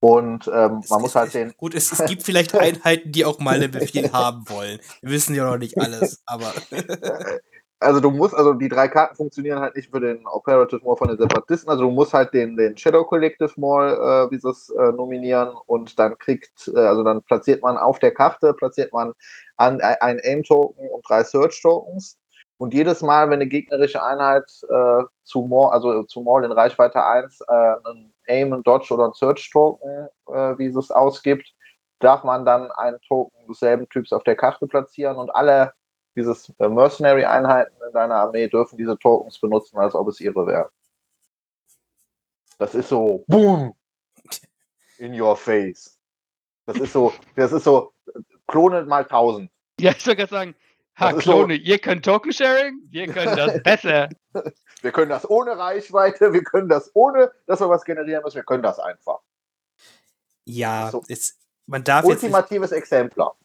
Und 0.01 0.49
ähm, 0.49 0.81
Es- 0.83 0.89
man 0.91 0.99
es, 0.99 1.03
muss 1.03 1.15
halt 1.15 1.35
den, 1.35 1.53
Gut, 1.59 1.75
es, 1.75 1.93
es 1.93 2.05
gibt 2.09 2.23
vielleicht 2.23 2.55
Einheiten, 2.55 3.13
die 3.13 3.25
auch 3.27 3.39
mal 3.39 3.57
einen 3.57 3.71
Befehl 3.71 4.11
haben 4.13 4.49
wollen. 4.49 4.81
Wir 5.03 5.11
wissen 5.13 5.35
ja 5.35 5.45
noch 5.45 5.59
nicht 5.59 5.77
alles, 5.79 6.23
aber 6.25 6.53
also 7.83 8.01
du 8.01 8.11
musst, 8.11 8.35
also 8.35 8.55
die 8.55 8.69
drei 8.69 8.89
Karten 8.89 9.17
funktionieren 9.17 9.61
halt 9.61 9.77
nicht 9.77 9.91
für 9.91 10.01
den 10.01 10.27
Operative 10.27 10.81
Maul 10.85 10.97
von 10.97 11.09
den 11.09 11.19
Separatisten, 11.19 11.71
also 11.71 11.85
du 11.85 11.91
musst 11.91 12.15
halt 12.15 12.33
den, 12.33 12.57
den 12.57 12.77
Shadow 12.77 13.05
Collective 13.05 13.53
Maul, 13.57 13.89
äh, 13.89 14.31
wie 14.31 14.39
sie 14.39 14.49
es 14.49 14.71
äh, 14.71 14.93
nominieren 14.93 15.51
und 15.67 15.99
dann 15.99 16.17
kriegt, 16.19 16.71
äh, 16.75 16.81
also 16.81 17.03
dann 17.03 17.23
platziert 17.23 17.63
man 17.63 17.77
auf 17.77 17.99
der 17.99 18.13
Karte, 18.13 18.55
platziert 18.55 18.93
man 18.93 19.13
an, 19.57 19.81
äh, 19.81 19.97
ein 20.01 20.21
Aim-Token 20.23 20.89
und 20.89 21.09
drei 21.09 21.25
Search-Tokens. 21.25 22.19
Und 22.59 22.75
jedes 22.75 23.03
Mal, 23.03 23.27
wenn 23.27 23.41
eine 23.41 23.49
gegnerische 23.49 24.03
Einheit 24.03 24.45
äh, 24.69 25.03
zu 25.25 25.43
Maul, 25.43 25.73
also 25.73 26.05
zu 26.05 26.21
Maul 26.21 26.45
in 26.45 26.53
Reichweite 26.53 27.05
1 27.05 27.41
äh, 27.41 27.53
einen 27.53 28.15
Aim, 28.29 28.53
einen 28.53 28.63
Dodge 28.63 28.95
oder 28.95 29.05
einen 29.05 29.15
Search-Token, 29.15 30.09
äh, 30.29 30.59
wie 30.59 30.71
sie 30.71 30.79
es 30.79 30.93
ausgibt, 30.93 31.53
darf 31.99 32.23
man 32.23 32.45
dann 32.45 32.71
einen 32.73 33.01
Token 33.09 33.47
desselben 33.49 33.89
Typs 33.89 34.13
auf 34.13 34.23
der 34.23 34.37
Karte 34.37 34.67
platzieren 34.67 35.17
und 35.17 35.35
alle 35.35 35.73
dieses 36.17 36.53
äh, 36.59 36.69
Mercenary-Einheiten 36.69 37.75
in 37.87 37.93
deiner 37.93 38.17
Armee 38.17 38.49
dürfen 38.49 38.77
diese 38.77 38.99
Tokens 38.99 39.39
benutzen, 39.39 39.79
als 39.79 39.95
ob 39.95 40.09
es 40.09 40.21
ihre 40.21 40.47
wären. 40.47 40.69
Das 42.59 42.75
ist 42.75 42.89
so, 42.89 43.25
boom, 43.27 43.75
in 44.99 45.19
your 45.21 45.37
face. 45.37 45.99
Das 46.67 46.79
ist 46.79 46.93
so, 46.93 47.13
das 47.35 47.53
ist 47.53 47.65
so, 47.65 47.93
äh, 48.15 48.21
Klone 48.47 48.83
mal 48.85 49.03
1000. 49.05 49.51
Ja, 49.81 49.91
ich 49.93 50.07
wollte 50.07 50.17
gerade 50.19 50.31
sagen, 50.31 50.55
ha, 50.99 51.09
Das 51.09 51.19
ist 51.19 51.25
so- 51.25 51.33
Klone, 51.33 51.55
ihr 51.55 51.79
könnt 51.79 52.05
Token-Sharing, 52.05 52.79
wir 52.91 53.07
können 53.09 53.37
das 53.37 53.63
besser. 53.65 54.09
Wir 54.83 54.93
können 54.93 55.09
das 55.11 55.29
ohne 55.29 55.57
Reichweite, 55.59 56.33
wir 56.33 56.45
können 56.45 56.69
das 56.69 56.91
ohne, 56.95 57.33
dass 57.47 57.61
wir 57.61 57.69
was 57.69 57.85
generieren 57.85 58.23
müssen, 58.23 58.37
wir 58.37 58.45
können 58.45 58.63
das 58.63 58.79
einfach. 58.79 59.21
ja, 60.45 60.91
So. 60.91 61.03
es, 61.09 61.39
man 61.67 61.83
darf 61.83 62.05
jetzt 62.05 62.23
nicht, 62.23 62.33
Ultimatives 62.33 62.73
Exemplar. 62.73 63.37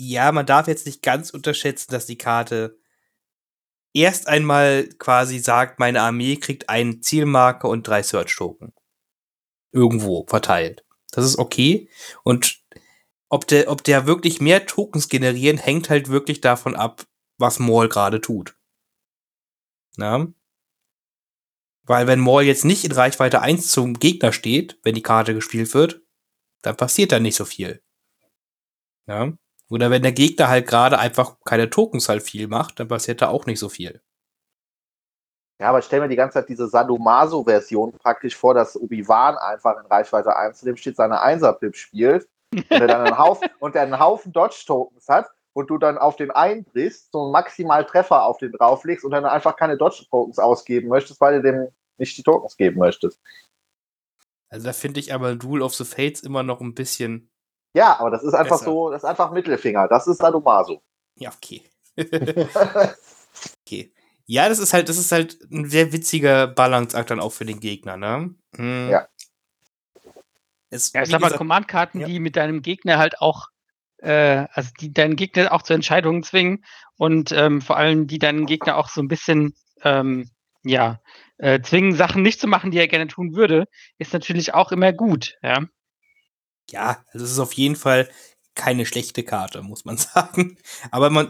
Ja, 0.00 0.30
man 0.30 0.46
darf 0.46 0.68
jetzt 0.68 0.86
nicht 0.86 1.02
ganz 1.02 1.30
unterschätzen, 1.30 1.90
dass 1.90 2.06
die 2.06 2.16
Karte 2.16 2.78
erst 3.92 4.28
einmal 4.28 4.88
quasi 4.98 5.40
sagt, 5.40 5.80
meine 5.80 6.02
Armee 6.02 6.36
kriegt 6.36 6.68
einen 6.68 7.02
Zielmarker 7.02 7.68
und 7.68 7.86
drei 7.86 8.04
Search-Token. 8.04 8.72
Irgendwo 9.72 10.24
verteilt. 10.28 10.84
Das 11.10 11.24
ist 11.24 11.36
okay. 11.36 11.90
Und 12.22 12.60
ob 13.28 13.48
der, 13.48 13.68
ob 13.68 13.82
der 13.82 14.06
wirklich 14.06 14.40
mehr 14.40 14.66
Tokens 14.66 15.08
generieren, 15.08 15.58
hängt 15.58 15.90
halt 15.90 16.08
wirklich 16.08 16.40
davon 16.40 16.76
ab, 16.76 17.04
was 17.36 17.58
Maul 17.58 17.88
gerade 17.88 18.20
tut. 18.20 18.56
Na? 19.96 20.32
Weil 21.82 22.06
wenn 22.06 22.20
Maul 22.20 22.44
jetzt 22.44 22.64
nicht 22.64 22.84
in 22.84 22.92
Reichweite 22.92 23.40
1 23.40 23.66
zum 23.66 23.98
Gegner 23.98 24.32
steht, 24.32 24.78
wenn 24.84 24.94
die 24.94 25.02
Karte 25.02 25.34
gespielt 25.34 25.74
wird, 25.74 26.02
dann 26.62 26.76
passiert 26.76 27.10
da 27.10 27.18
nicht 27.18 27.34
so 27.34 27.44
viel. 27.44 27.82
Ja? 29.08 29.32
Oder 29.70 29.90
wenn 29.90 30.02
der 30.02 30.12
Gegner 30.12 30.48
halt 30.48 30.66
gerade 30.66 30.98
einfach 30.98 31.36
keine 31.44 31.68
Tokens 31.68 32.08
halt 32.08 32.22
viel 32.22 32.48
macht, 32.48 32.80
dann 32.80 32.88
passiert 32.88 33.20
da 33.20 33.28
auch 33.28 33.46
nicht 33.46 33.58
so 33.58 33.68
viel. 33.68 34.00
Ja, 35.60 35.70
aber 35.70 35.80
ich 35.80 35.86
stell 35.86 36.00
mir 36.00 36.08
die 36.08 36.16
ganze 36.16 36.34
Zeit 36.34 36.48
diese 36.48 36.68
Sadomaso-Version 36.68 37.92
praktisch 37.92 38.36
vor, 38.36 38.54
dass 38.54 38.76
Obi-Wan 38.76 39.36
einfach 39.36 39.76
in 39.80 39.86
Reichweite 39.86 40.36
1 40.36 40.58
zu 40.58 40.66
dem 40.66 40.76
steht, 40.76 40.96
seine 40.96 41.20
1er-Pip 41.20 41.74
spielt 41.74 42.28
Und 42.52 42.70
der 42.70 42.86
dann 42.86 43.06
einen 43.06 43.18
Haufen, 43.18 43.48
und 43.58 43.74
der 43.74 43.82
einen 43.82 43.98
Haufen 43.98 44.32
Dodge-Tokens 44.32 45.08
hat 45.08 45.26
und 45.54 45.68
du 45.68 45.78
dann 45.78 45.98
auf 45.98 46.16
den 46.16 46.30
einbrichst, 46.30 47.10
so 47.10 47.24
einen 47.24 47.32
maximal 47.32 47.84
Treffer 47.84 48.24
auf 48.24 48.38
den 48.38 48.52
drauflegst 48.52 49.04
und 49.04 49.10
dann 49.10 49.24
einfach 49.24 49.56
keine 49.56 49.76
Dodge-Tokens 49.76 50.38
ausgeben 50.38 50.88
möchtest, 50.88 51.20
weil 51.20 51.42
du 51.42 51.52
dem 51.52 51.68
nicht 51.98 52.16
die 52.16 52.22
Tokens 52.22 52.56
geben 52.56 52.78
möchtest. 52.78 53.20
Also 54.50 54.66
da 54.66 54.72
finde 54.72 55.00
ich 55.00 55.12
aber 55.12 55.34
Duel 55.34 55.62
of 55.62 55.74
the 55.74 55.84
Fates 55.84 56.22
immer 56.22 56.44
noch 56.44 56.60
ein 56.60 56.74
bisschen. 56.74 57.30
Ja, 57.74 57.98
aber 57.98 58.10
das 58.10 58.22
ist 58.22 58.34
einfach 58.34 58.58
Besser. 58.58 58.70
so, 58.70 58.90
das 58.90 59.02
ist 59.02 59.08
einfach 59.08 59.30
Mittelfinger. 59.30 59.88
Das 59.88 60.06
ist 60.06 60.18
Sadomaso. 60.18 60.82
Ja, 61.16 61.30
okay. 61.30 61.62
okay. 63.66 63.92
Ja, 64.26 64.48
das 64.48 64.58
ist 64.58 64.72
halt, 64.74 64.88
das 64.88 64.98
ist 64.98 65.10
halt 65.10 65.38
ein 65.50 65.68
sehr 65.68 65.92
witziger 65.92 66.46
Balanceakt 66.46 67.10
dann 67.10 67.20
auch 67.20 67.32
für 67.32 67.44
den 67.44 67.60
Gegner, 67.60 67.96
ne? 67.96 68.34
Hm. 68.56 68.90
Ja. 68.90 69.08
Es, 70.70 70.92
Ja, 70.92 71.02
ich 71.02 71.08
wie 71.08 71.12
sag 71.12 71.20
mal, 71.20 71.28
gesagt, 71.28 71.38
Command-Karten, 71.38 72.00
ja. 72.00 72.06
die 72.06 72.20
mit 72.20 72.36
deinem 72.36 72.60
Gegner 72.60 72.98
halt 72.98 73.20
auch, 73.20 73.46
äh, 73.98 74.46
also 74.52 74.70
die 74.80 74.92
deinen 74.92 75.16
Gegner 75.16 75.52
auch 75.52 75.62
zu 75.62 75.72
Entscheidungen 75.72 76.22
zwingen 76.22 76.64
und 76.96 77.32
ähm, 77.32 77.62
vor 77.62 77.78
allem 77.78 78.06
die 78.06 78.18
deinen 78.18 78.44
Gegner 78.44 78.76
auch 78.76 78.90
so 78.90 79.00
ein 79.00 79.08
bisschen, 79.08 79.54
ähm, 79.82 80.30
ja, 80.62 81.00
äh, 81.38 81.62
zwingen, 81.62 81.94
Sachen 81.94 82.22
nicht 82.22 82.40
zu 82.40 82.48
machen, 82.48 82.70
die 82.70 82.78
er 82.78 82.88
gerne 82.88 83.06
tun 83.06 83.34
würde, 83.34 83.66
ist 83.96 84.12
natürlich 84.12 84.52
auch 84.52 84.72
immer 84.72 84.92
gut, 84.92 85.38
ja. 85.42 85.64
Ja, 86.70 87.04
also 87.12 87.24
es 87.24 87.32
ist 87.32 87.38
auf 87.38 87.52
jeden 87.54 87.76
Fall 87.76 88.08
keine 88.54 88.86
schlechte 88.86 89.22
Karte, 89.22 89.62
muss 89.62 89.84
man 89.84 89.96
sagen. 89.98 90.58
Aber 90.90 91.10
man, 91.10 91.28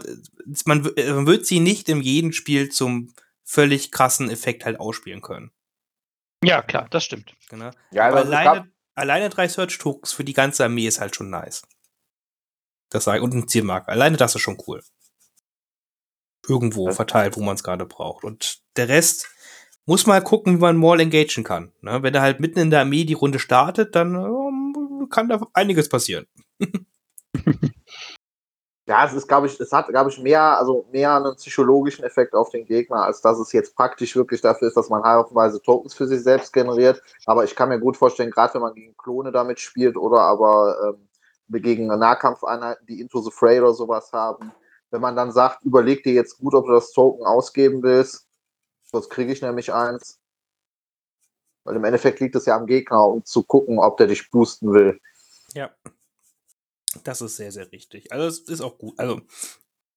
man, 0.65 0.85
w- 0.85 1.11
man 1.13 1.27
wird 1.27 1.45
sie 1.45 1.59
nicht 1.59 1.89
in 1.89 2.01
jedem 2.01 2.31
Spiel 2.33 2.69
zum 2.69 3.13
völlig 3.43 3.91
krassen 3.91 4.29
Effekt 4.29 4.65
halt 4.65 4.79
ausspielen 4.79 5.21
können. 5.21 5.51
Ja, 6.43 6.61
klar, 6.61 6.87
das 6.89 7.03
stimmt. 7.03 7.35
Genau. 7.49 7.71
Ja, 7.91 8.07
Aber 8.07 8.17
also 8.17 8.31
alleine, 8.31 8.71
alleine 8.95 9.29
drei 9.29 9.47
Search-Tokens 9.47 10.13
für 10.13 10.23
die 10.23 10.33
ganze 10.33 10.63
Armee 10.63 10.87
ist 10.87 10.99
halt 11.01 11.15
schon 11.15 11.29
nice. 11.29 11.63
Das 12.89 13.03
sage 13.03 13.17
ich. 13.19 13.23
Und 13.23 13.33
ein 13.33 13.47
Zielmarker. 13.47 13.89
Alleine 13.91 14.17
das 14.17 14.35
ist 14.35 14.41
schon 14.41 14.57
cool. 14.67 14.81
Irgendwo 16.47 16.87
Ja. 16.87 16.93
verteilt, 16.93 17.35
wo 17.37 17.41
man 17.41 17.55
es 17.55 17.63
gerade 17.63 17.85
braucht. 17.85 18.23
Und 18.23 18.59
der 18.75 18.87
Rest 18.89 19.27
muss 19.85 20.05
mal 20.07 20.21
gucken, 20.23 20.55
wie 20.55 20.61
man 20.61 20.77
Maul 20.77 20.99
engagen 21.01 21.43
kann. 21.43 21.71
Ne? 21.81 22.01
Wenn 22.01 22.15
er 22.15 22.21
halt 22.21 22.39
mitten 22.39 22.59
in 22.59 22.69
der 22.69 22.81
Armee 22.81 23.03
die 23.03 23.13
Runde 23.13 23.39
startet, 23.39 23.95
dann 23.95 24.15
ähm, 24.15 24.68
kann 25.09 25.29
da 25.29 25.39
einiges 25.53 25.89
passieren. 25.89 26.25
ja, 28.87 29.05
es 29.05 29.13
ist, 29.13 29.27
glaube 29.27 29.47
ich, 29.47 29.59
es 29.59 29.71
hat, 29.71 29.87
glaube 29.87 30.09
ich, 30.09 30.19
mehr, 30.19 30.57
also 30.57 30.87
mehr 30.91 31.15
einen 31.15 31.35
psychologischen 31.35 32.03
Effekt 32.03 32.33
auf 32.33 32.49
den 32.49 32.65
Gegner, 32.65 33.03
als 33.03 33.21
dass 33.21 33.37
es 33.39 33.51
jetzt 33.51 33.75
praktisch 33.75 34.15
wirklich 34.15 34.41
dafür 34.41 34.67
ist, 34.67 34.77
dass 34.77 34.89
man 34.89 35.03
haufenweise 35.03 35.61
Tokens 35.61 35.93
für 35.93 36.07
sich 36.07 36.21
selbst 36.23 36.53
generiert. 36.53 37.01
Aber 37.25 37.43
ich 37.43 37.55
kann 37.55 37.69
mir 37.69 37.79
gut 37.79 37.97
vorstellen, 37.97 38.31
gerade 38.31 38.55
wenn 38.55 38.61
man 38.61 38.73
gegen 38.73 38.97
Klone 38.97 39.31
damit 39.31 39.59
spielt 39.59 39.95
oder 39.95 40.21
aber 40.21 40.95
ähm, 40.95 41.07
gegen 41.61 41.87
Nahkampfeinheiten, 41.87 42.85
die 42.87 43.01
Into 43.01 43.21
the 43.21 43.31
Fray 43.31 43.59
oder 43.59 43.73
sowas 43.73 44.11
haben, 44.11 44.51
wenn 44.91 45.01
man 45.01 45.15
dann 45.15 45.31
sagt, 45.31 45.63
überleg 45.63 46.03
dir 46.03 46.13
jetzt 46.13 46.39
gut, 46.39 46.53
ob 46.53 46.65
du 46.65 46.71
das 46.71 46.91
Token 46.91 47.25
ausgeben 47.25 47.83
willst, 47.83 48.27
sonst 48.85 49.09
kriege 49.09 49.31
ich 49.31 49.41
nämlich 49.41 49.71
eins. 49.73 50.18
Weil 51.69 51.75
im 51.75 51.83
Endeffekt 51.83 52.19
liegt 52.19 52.35
es 52.35 52.47
ja 52.47 52.57
am 52.57 52.65
Gegner, 52.65 53.05
um 53.05 53.23
zu 53.23 53.43
gucken, 53.43 53.77
ob 53.77 53.97
der 53.97 54.07
dich 54.07 54.31
boosten 54.31 54.73
will. 54.73 54.99
Ja. 55.53 55.69
Das 57.03 57.21
ist 57.21 57.35
sehr, 57.35 57.51
sehr 57.51 57.71
richtig. 57.71 58.11
Also 58.11 58.25
es 58.25 58.39
ist 58.39 58.61
auch 58.61 58.79
gut. 58.79 58.97
Also, 58.97 59.21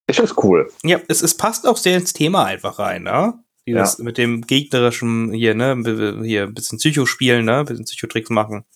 Ich 0.06 0.16
finde 0.16 0.30
es 0.30 0.44
cool. 0.44 0.70
ja, 0.82 1.00
es, 1.08 1.22
es 1.22 1.34
passt 1.34 1.66
auch 1.66 1.78
sehr 1.78 1.96
ins 1.96 2.12
Thema 2.12 2.44
einfach 2.44 2.78
rein, 2.78 3.04
ne? 3.04 3.42
Dieses 3.66 3.96
mit 3.96 4.18
dem 4.18 4.42
gegnerischen 4.42 5.32
hier, 5.32 5.54
ne, 5.54 6.20
hier 6.22 6.42
ein 6.42 6.52
bisschen 6.52 6.76
Psycho 6.76 7.06
spielen, 7.06 7.46
ne, 7.46 7.60
ein 7.60 7.64
bisschen 7.64 7.86
Psychotricks 7.86 8.28
machen. 8.28 8.66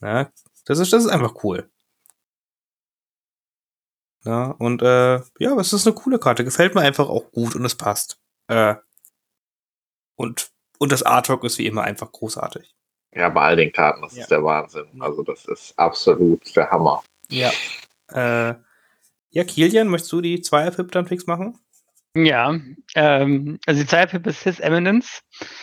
Ja, 0.00 0.30
das 0.66 0.78
ist, 0.78 0.92
das 0.92 1.04
ist 1.04 1.10
einfach 1.10 1.42
cool. 1.42 1.68
Ja, 4.24 4.52
und 4.52 4.82
äh, 4.82 5.16
ja, 5.40 5.58
es 5.58 5.72
ist 5.72 5.84
eine 5.86 5.96
coole 5.96 6.20
Karte. 6.20 6.44
Gefällt 6.44 6.76
mir 6.76 6.82
einfach 6.82 7.08
auch 7.08 7.32
gut 7.32 7.56
und 7.56 7.64
es 7.64 7.74
passt. 7.74 8.20
Äh, 8.46 8.76
und, 10.16 10.52
und 10.78 10.92
das 10.92 11.02
Artwork 11.02 11.44
ist 11.44 11.58
wie 11.58 11.66
immer 11.66 11.82
einfach 11.82 12.10
großartig. 12.12 12.74
Ja, 13.14 13.28
bei 13.30 13.42
all 13.42 13.56
den 13.56 13.72
Karten, 13.72 14.02
das 14.02 14.14
Ja. 14.14 14.22
ist 14.22 14.30
der 14.30 14.44
Wahnsinn. 14.44 14.86
Also 15.00 15.22
das 15.22 15.44
ist 15.46 15.78
absolut 15.78 16.54
der 16.54 16.70
Hammer. 16.70 17.02
Ja. 17.30 17.50
Äh, 18.08 18.54
ja, 19.30 19.44
Kilian, 19.44 19.88
möchtest 19.88 20.12
du 20.12 20.20
die 20.20 20.40
Zweier-Pip 20.40 20.92
dann 20.92 21.06
fix 21.06 21.26
machen? 21.26 21.58
Ja, 22.14 22.58
ähm, 22.94 23.58
also 23.66 23.82
die 23.82 23.86
Zeitpip 23.86 24.26
ist 24.26 24.42
His 24.42 24.58
Eminence 24.60 25.20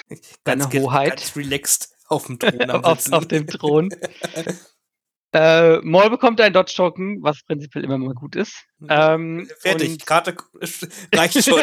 Deine 0.44 0.68
ge- 0.68 0.82
Hoheit. 0.82 1.10
Ganz 1.18 1.36
relaxed 1.36 1.90
auf 2.08 2.28
dem 2.28 2.38
Thron 2.38 2.62
am 2.70 2.84
auf, 2.84 3.12
auf 3.12 3.28
dem 3.28 3.48
Thron. 3.48 3.90
äh, 5.34 5.78
Maul 5.80 6.12
bekommt 6.12 6.40
ein 6.42 6.54
Dodge-Token, 6.54 7.24
was 7.24 7.42
prinzipiell 7.44 7.84
immer 7.84 7.98
mal 7.98 8.14
gut 8.14 8.36
ist. 8.36 8.66
Ähm, 8.88 9.50
Fertig, 9.62 10.06
Karte 10.06 10.36
reicht 11.16 11.44
schon. 11.44 11.62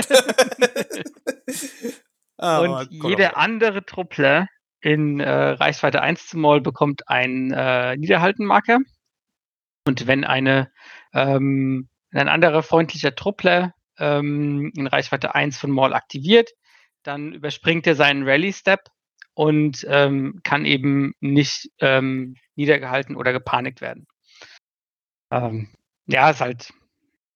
Ah, 2.40 2.60
Und 2.60 2.90
jeder 2.90 3.36
andere 3.36 3.84
Truppler 3.84 4.46
in 4.80 5.20
äh, 5.20 5.30
Reichweite 5.30 6.00
1 6.00 6.28
zum 6.28 6.40
Maul 6.40 6.60
bekommt 6.60 7.08
einen 7.08 7.52
äh, 7.52 7.96
Niederhaltenmarker. 7.96 8.78
Und 9.86 10.06
wenn 10.06 10.24
eine 10.24 10.70
ähm, 11.12 11.88
ein 12.12 12.28
anderer 12.28 12.62
freundlicher 12.62 13.14
Truppler 13.14 13.74
ähm, 13.98 14.72
in 14.76 14.86
Reichweite 14.86 15.34
1 15.34 15.58
von 15.58 15.70
Maul 15.70 15.92
aktiviert, 15.92 16.50
dann 17.02 17.32
überspringt 17.32 17.86
er 17.86 17.94
seinen 17.94 18.26
Rally-Step 18.28 18.80
und 19.34 19.86
ähm, 19.88 20.40
kann 20.42 20.64
eben 20.64 21.12
nicht 21.20 21.70
ähm, 21.78 22.36
niedergehalten 22.56 23.16
oder 23.16 23.32
gepanikt 23.32 23.80
werden. 23.80 24.06
Ähm, 25.30 25.68
ja, 26.06 26.30
ist 26.30 26.40
halt 26.40 26.72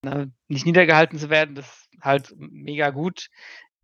ne, 0.03 0.33
nicht 0.49 0.67
niedergehalten 0.67 1.19
zu 1.19 1.31
werden, 1.31 1.55
das 1.55 1.67
ist 1.67 1.89
halt 2.03 2.35
mega 2.37 2.91
gut. 2.91 3.29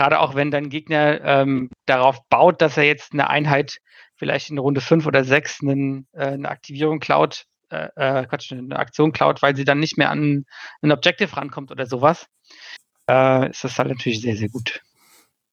Gerade 0.00 0.20
auch 0.20 0.34
wenn 0.34 0.50
dein 0.50 0.70
Gegner 0.70 1.20
ähm, 1.22 1.68
darauf 1.84 2.26
baut, 2.30 2.62
dass 2.62 2.78
er 2.78 2.84
jetzt 2.84 3.12
eine 3.12 3.28
Einheit 3.28 3.80
vielleicht 4.16 4.48
in 4.48 4.56
Runde 4.56 4.80
5 4.80 5.04
oder 5.04 5.24
6 5.24 5.58
einen, 5.60 6.06
äh, 6.12 6.28
eine 6.28 6.48
Aktivierung 6.48 7.00
klaut, 7.00 7.44
äh, 7.68 7.90
äh, 7.96 8.24
Quatsch, 8.24 8.50
eine 8.50 8.78
Aktion 8.78 9.12
klaut, 9.12 9.42
weil 9.42 9.54
sie 9.54 9.66
dann 9.66 9.78
nicht 9.78 9.98
mehr 9.98 10.08
an 10.08 10.46
ein 10.80 10.92
Objective 10.92 11.36
rankommt 11.36 11.70
oder 11.70 11.84
sowas, 11.84 12.28
äh, 13.10 13.50
ist 13.50 13.62
das 13.62 13.78
halt 13.78 13.90
natürlich 13.90 14.22
sehr, 14.22 14.36
sehr 14.36 14.48
gut. 14.48 14.80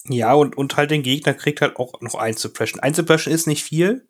Ja, 0.05 0.31
und, 0.31 0.57
und 0.57 0.77
halt 0.77 0.91
den 0.91 1.03
Gegner 1.03 1.33
kriegt 1.33 1.59
halt 1.59 1.75
auch 1.75 1.99
noch 1.99 2.15
Einzelpression. 2.15 2.79
Einzelpression 2.79 3.33
ist 3.33 3.47
nicht 3.47 3.65
viel, 3.65 4.07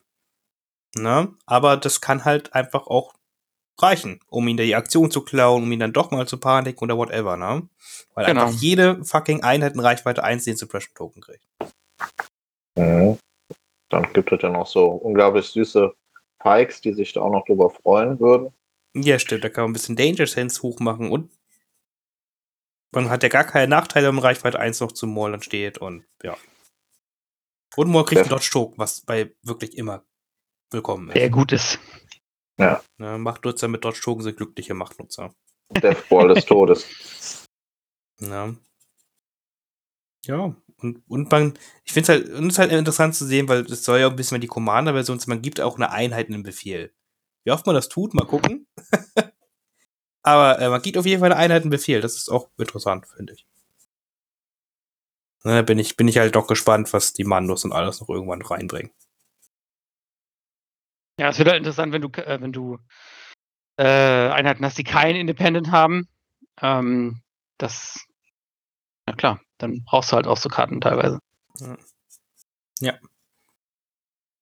ne? 0.93 1.33
Aber 1.47 1.77
das 1.77 1.99
kann 1.99 2.25
halt 2.25 2.53
einfach 2.53 2.85
auch 2.85 3.15
reichen, 3.81 4.19
um 4.27 4.47
ihn 4.47 4.57
die 4.57 4.75
Aktion 4.75 5.11
zu 5.11 5.21
klauen, 5.21 5.63
um 5.63 5.71
ihn 5.71 5.79
dann 5.79 5.93
doch 5.93 6.11
mal 6.11 6.27
zu 6.27 6.37
paniken 6.39 6.85
oder 6.85 6.97
whatever, 6.97 7.37
ne? 7.37 7.67
Weil 8.13 8.25
Genau. 8.25 8.45
einfach 8.45 8.59
jede 8.59 9.03
fucking 9.03 9.43
Einheit 9.43 9.73
in 9.73 9.79
Reichweite 9.79 10.23
1 10.23 10.45
den 10.45 10.57
Suppression 10.57 10.95
Token 10.95 11.21
kriegt. 11.21 11.45
Mhm. 12.75 13.17
Dann 13.89 14.11
gibt 14.13 14.31
es 14.31 14.41
ja 14.41 14.49
noch 14.49 14.67
so 14.67 14.85
unglaublich 14.85 15.45
süße 15.47 15.93
Pikes, 16.39 16.81
die 16.81 16.93
sich 16.93 17.13
da 17.13 17.21
auch 17.21 17.31
noch 17.31 17.45
drüber 17.45 17.69
freuen 17.69 18.19
würden. 18.19 18.53
Ja, 18.95 19.19
stimmt, 19.19 19.43
da 19.43 19.49
kann 19.49 19.63
man 19.63 19.71
ein 19.71 19.73
bisschen 19.73 19.95
Danger 19.95 20.27
Sense 20.27 20.61
hochmachen 20.61 21.11
und 21.11 21.31
man 22.91 23.09
hat 23.09 23.21
ja 23.23 23.29
gar 23.29 23.43
keine 23.43 23.67
Nachteile, 23.67 24.07
wenn 24.07 24.15
man 24.15 24.23
Reichweite 24.23 24.59
1 24.59 24.79
noch 24.79 24.91
zum 24.91 25.13
Maul 25.13 25.31
dann 25.31 25.41
steht 25.41 25.77
und 25.77 26.05
ja. 26.23 26.35
Und 27.75 27.89
Maul 27.89 28.05
kriegt 28.05 28.21
einen. 28.21 28.29
Dodge 28.29 28.49
Token, 28.51 28.77
was 28.77 29.01
bei 29.01 29.35
wirklich 29.43 29.77
immer 29.77 30.03
willkommen 30.71 31.09
ist. 31.09 31.15
Sehr 31.15 31.29
gut 31.29 31.51
ist. 31.51 31.79
Ne, 32.57 33.17
Machtnutzer 33.17 33.67
mit 33.67 33.85
Dodge 33.85 34.01
Token 34.01 34.23
sind 34.23 34.37
glückliche 34.37 34.73
Machtnutzer. 34.73 35.35
Deathball 35.69 36.33
des 36.33 36.45
Todes. 36.47 36.85
Ja. 38.19 38.55
Ja, 40.25 40.55
und, 40.81 41.03
und 41.07 41.31
man, 41.31 41.57
ich 41.85 41.93
finde 41.93 42.03
es 42.03 42.09
halt, 42.09 42.29
und 42.33 42.49
ist 42.49 42.59
halt 42.59 42.71
interessant 42.71 43.15
zu 43.15 43.25
sehen, 43.25 43.47
weil 43.47 43.61
es 43.61 43.83
soll 43.85 43.99
ja 43.99 44.09
ein 44.09 44.15
bisschen 44.15 44.35
mehr 44.35 44.41
die 44.41 44.47
Commander-Version 44.47 45.19
sein, 45.19 45.29
man 45.29 45.41
gibt 45.41 45.61
auch 45.61 45.75
eine 45.75 45.91
Einheit 45.91 46.27
in 46.27 46.33
den 46.33 46.43
Befehl. 46.43 46.93
Wie 47.45 47.51
oft 47.51 47.65
man 47.65 47.75
das 47.75 47.87
tut, 47.87 48.13
mal 48.13 48.25
gucken. 48.25 48.67
Aber 50.23 50.59
äh, 50.59 50.69
man 50.69 50.81
gibt 50.81 50.97
auf 50.97 51.05
jeden 51.05 51.21
Fall 51.21 51.31
eine 51.31 51.39
Einheit 51.39 51.63
in 51.63 51.69
Befehl, 51.69 52.01
das 52.01 52.15
ist 52.17 52.29
auch 52.29 52.49
interessant, 52.57 53.07
finde 53.07 53.33
ich. 53.33 53.45
Da 55.43 55.61
bin 55.61 55.79
ich, 55.79 55.95
bin 55.95 56.07
ich 56.07 56.17
halt 56.17 56.35
doch 56.35 56.47
gespannt, 56.47 56.91
was 56.91 57.13
die 57.13 57.23
Mandos 57.23 57.63
und 57.63 57.71
alles 57.71 58.01
noch 58.01 58.09
irgendwann 58.09 58.41
reinbringen. 58.41 58.91
Ja, 61.19 61.29
es 61.29 61.37
wird 61.39 61.49
halt 61.49 61.57
interessant, 61.57 61.93
wenn 61.93 62.01
du, 62.01 62.09
äh, 62.09 62.39
wenn 62.39 62.51
du 62.51 62.77
äh, 63.77 64.29
Einheiten 64.29 64.63
hast, 64.63 64.77
die 64.77 64.83
kein 64.83 65.15
Independent 65.15 65.71
haben. 65.71 66.07
Ähm, 66.61 67.21
das, 67.57 68.05
na 69.05 69.13
klar, 69.13 69.41
dann 69.57 69.83
brauchst 69.83 70.11
du 70.11 70.15
halt 70.15 70.27
auch 70.27 70.37
so 70.37 70.49
Karten 70.49 70.81
teilweise. 70.81 71.19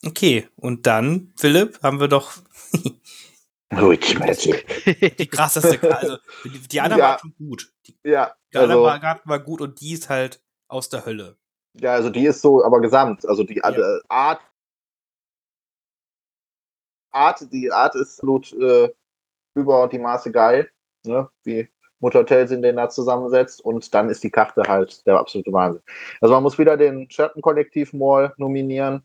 Okay, 0.06 0.48
und 0.56 0.86
dann, 0.86 1.34
Philipp, 1.36 1.82
haben 1.82 2.00
wir 2.00 2.08
doch 2.08 2.34
Witch 3.72 4.20
Magic. 4.20 5.16
die 5.18 5.28
krasseste 5.28 5.80
Karte. 5.80 5.98
Also, 5.98 6.18
die, 6.44 6.60
die 6.68 6.82
anderen 6.82 7.00
Ja. 7.00 7.10
waren 7.10 7.20
schon 7.20 7.36
gut. 7.36 7.74
Die, 7.88 7.98
Ja, 8.04 8.36
die 8.54 8.58
anderen 8.58 8.72
also, 8.72 8.84
war, 8.84 9.00
Karten 9.00 9.30
war 9.30 9.40
gut 9.40 9.62
und 9.62 9.82
die 9.82 9.94
ist 9.94 10.10
halt 10.10 10.44
aus 10.68 10.90
der 10.90 11.06
Hölle. 11.06 11.38
ja, 11.74 11.94
also 11.94 12.10
die 12.10 12.26
ist 12.26 12.42
so, 12.42 12.64
aber 12.64 12.82
gesamt. 12.82 13.26
Also 13.26 13.44
die 13.44 13.56
Ja. 13.56 13.72
äh, 13.72 14.00
Art 14.10 14.42
Art, 17.16 17.52
die 17.52 17.72
Art 17.72 17.96
ist 17.96 18.20
absolut 18.20 18.52
äh, 18.54 18.94
über 19.56 19.88
die 19.88 20.00
Maße 20.00 20.32
geil, 20.32 20.70
ne? 21.06 21.30
wie 21.44 21.70
Mutter 22.00 22.26
Telsin 22.26 22.62
den 22.62 22.76
da 22.76 22.90
zusammensetzt 22.90 23.62
und 23.64 23.94
dann 23.94 24.10
ist 24.10 24.24
die 24.24 24.30
Karte 24.30 24.64
halt 24.68 25.06
der 25.08 25.18
absolute 25.18 25.52
Wahnsinn. 25.54 25.82
Also 26.22 26.34
man 26.34 26.44
muss 26.44 26.58
wieder 26.60 26.78
den 26.78 27.10
Scherten-Kollektiv 27.10 27.94
Mall 27.94 28.34
nominieren 28.38 29.04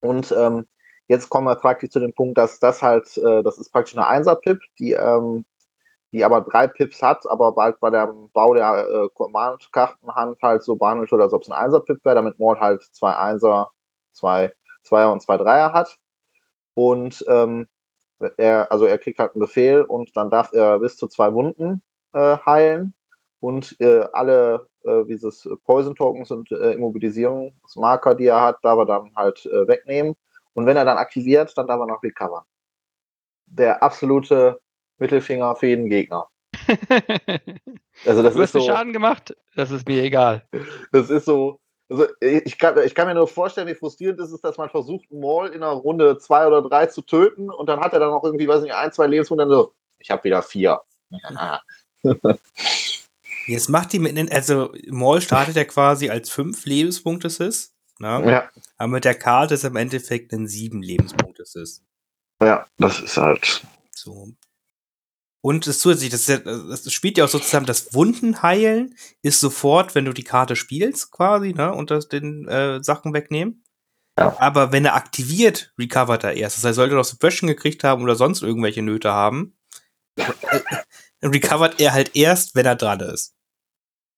und 0.00 0.32
ähm, 0.36 0.66
jetzt 1.06 1.28
kommen 1.30 1.46
wir 1.46 1.56
praktisch 1.56 1.90
zu 1.90 2.00
dem 2.00 2.12
Punkt, 2.12 2.36
dass 2.36 2.58
das 2.58 2.82
halt, 2.82 3.16
äh, 3.18 3.42
das 3.42 3.58
ist 3.58 3.70
praktisch 3.70 3.96
eine 3.96 4.06
Einser-Pip, 4.08 4.60
die, 4.78 4.92
ähm, 4.92 5.44
die 6.12 6.24
aber 6.24 6.40
drei 6.40 6.66
Pips 6.66 7.02
hat, 7.02 7.26
aber 7.28 7.52
bald 7.52 7.78
bei 7.80 7.90
dem 7.90 8.30
Bau 8.32 8.54
der 8.54 8.88
äh, 8.88 9.08
Command-Kartenhand 9.14 10.42
halt 10.42 10.62
so 10.62 10.76
behandelt 10.76 11.12
wird, 11.12 11.22
als 11.22 11.32
ob 11.32 11.42
es 11.42 11.48
ein 11.48 11.52
Einser-Pip 11.52 12.04
wäre, 12.04 12.16
damit 12.16 12.38
Maul 12.38 12.58
halt 12.58 12.82
zwei 12.92 13.14
Einser, 13.16 13.70
zwei 14.12 14.52
Zweier 14.88 15.12
und 15.12 15.20
zwei 15.20 15.36
Dreier 15.36 15.72
hat. 15.72 15.98
Und 16.78 17.24
ähm, 17.26 17.66
er, 18.36 18.70
also 18.70 18.86
er 18.86 18.98
kriegt 18.98 19.18
halt 19.18 19.32
einen 19.34 19.40
Befehl 19.40 19.82
und 19.82 20.16
dann 20.16 20.30
darf 20.30 20.52
er 20.52 20.78
bis 20.78 20.96
zu 20.96 21.08
zwei 21.08 21.34
Wunden 21.34 21.82
äh, 22.12 22.36
heilen 22.46 22.94
und 23.40 23.74
äh, 23.80 24.06
alle 24.12 24.68
äh, 24.84 25.04
dieses 25.04 25.48
Poison 25.64 25.96
Tokens 25.96 26.30
und 26.30 26.52
äh, 26.52 26.74
Immobilisierungsmarker, 26.74 28.14
die 28.14 28.26
er 28.26 28.40
hat, 28.40 28.58
darf 28.62 28.78
er 28.78 28.86
dann 28.86 29.10
halt 29.16 29.44
äh, 29.46 29.66
wegnehmen. 29.66 30.14
Und 30.54 30.66
wenn 30.66 30.76
er 30.76 30.84
dann 30.84 30.98
aktiviert, 30.98 31.52
dann 31.58 31.66
darf 31.66 31.80
er 31.80 31.86
noch 31.86 32.00
recovern. 32.04 32.44
Der 33.46 33.82
absolute 33.82 34.60
Mittelfinger 34.98 35.56
für 35.56 35.66
jeden 35.66 35.88
Gegner. 35.88 36.28
also 38.06 38.22
das 38.22 38.34
du 38.34 38.42
hast 38.42 38.52
so, 38.52 38.60
Schaden 38.60 38.92
gemacht, 38.92 39.36
das 39.56 39.72
ist 39.72 39.88
mir 39.88 40.04
egal. 40.04 40.46
Das 40.92 41.10
ist 41.10 41.24
so, 41.24 41.58
also 41.90 42.06
ich 42.20 42.58
kann, 42.58 42.78
ich 42.84 42.94
kann 42.94 43.08
mir 43.08 43.14
nur 43.14 43.28
vorstellen, 43.28 43.66
wie 43.66 43.74
frustrierend 43.74 44.20
ist 44.20 44.32
es, 44.32 44.40
dass 44.40 44.58
man 44.58 44.68
versucht, 44.68 45.10
einen 45.10 45.20
Maul 45.20 45.48
in 45.48 45.62
einer 45.62 45.72
Runde 45.72 46.18
zwei 46.18 46.46
oder 46.46 46.62
drei 46.62 46.86
zu 46.86 47.02
töten 47.02 47.50
und 47.50 47.68
dann 47.68 47.80
hat 47.80 47.92
er 47.92 48.00
dann 48.00 48.10
noch 48.10 48.24
irgendwie, 48.24 48.46
weiß 48.46 48.62
nicht, 48.62 48.74
ein, 48.74 48.92
zwei 48.92 49.06
Lebenswunden 49.06 49.48
so, 49.48 49.72
ich 49.98 50.10
habe 50.10 50.24
wieder 50.24 50.42
vier. 50.42 50.80
Jetzt 53.46 53.70
macht 53.70 53.92
die 53.94 53.98
mit, 53.98 54.30
also 54.32 54.72
Maul 54.88 55.22
startet 55.22 55.56
ja 55.56 55.64
quasi 55.64 56.10
als 56.10 56.28
fünf 56.28 56.66
Lebenspunkte 56.66 57.28
ist. 57.28 57.72
Ne? 57.98 58.30
Ja. 58.30 58.50
Aber 58.76 58.88
mit 58.88 59.04
der 59.04 59.14
Karte 59.14 59.54
ist 59.54 59.64
im 59.64 59.76
Endeffekt 59.76 60.32
ein 60.32 60.46
sieben 60.46 60.82
Lebenspunkte 60.82 61.42
ist. 61.42 61.82
Ja, 62.40 62.66
das 62.76 63.00
ist 63.00 63.16
halt. 63.16 63.62
So. 63.94 64.28
Und 65.40 65.66
das 65.66 65.78
zusätzlich, 65.78 66.10
das, 66.10 66.26
das 66.26 66.92
spielt 66.92 67.16
ja 67.16 67.24
auch 67.24 67.28
so 67.28 67.38
zusammen, 67.38 67.66
das 67.66 67.94
Wundenheilen 67.94 68.96
ist 69.22 69.40
sofort, 69.40 69.94
wenn 69.94 70.04
du 70.04 70.12
die 70.12 70.24
Karte 70.24 70.56
spielst, 70.56 71.12
quasi, 71.12 71.52
ne, 71.52 71.72
und 71.72 71.90
das 71.90 72.08
den 72.08 72.48
äh, 72.48 72.82
Sachen 72.82 73.14
wegnehmen. 73.14 73.64
Ja. 74.18 74.36
Aber 74.40 74.72
wenn 74.72 74.84
er 74.84 74.96
aktiviert, 74.96 75.72
recovert 75.78 76.24
er 76.24 76.34
erst. 76.34 76.56
Das 76.56 76.64
heißt, 76.64 76.74
sollte 76.74 76.94
er 76.94 76.98
noch 76.98 77.04
Suppression 77.04 77.46
gekriegt 77.46 77.84
haben 77.84 78.02
oder 78.02 78.16
sonst 78.16 78.42
irgendwelche 78.42 78.82
Nöte 78.82 79.12
haben, 79.12 79.56
recovert 81.22 81.80
er 81.80 81.92
halt 81.92 82.16
erst, 82.16 82.56
wenn 82.56 82.66
er 82.66 82.74
dran 82.74 83.00
ist. 83.00 83.36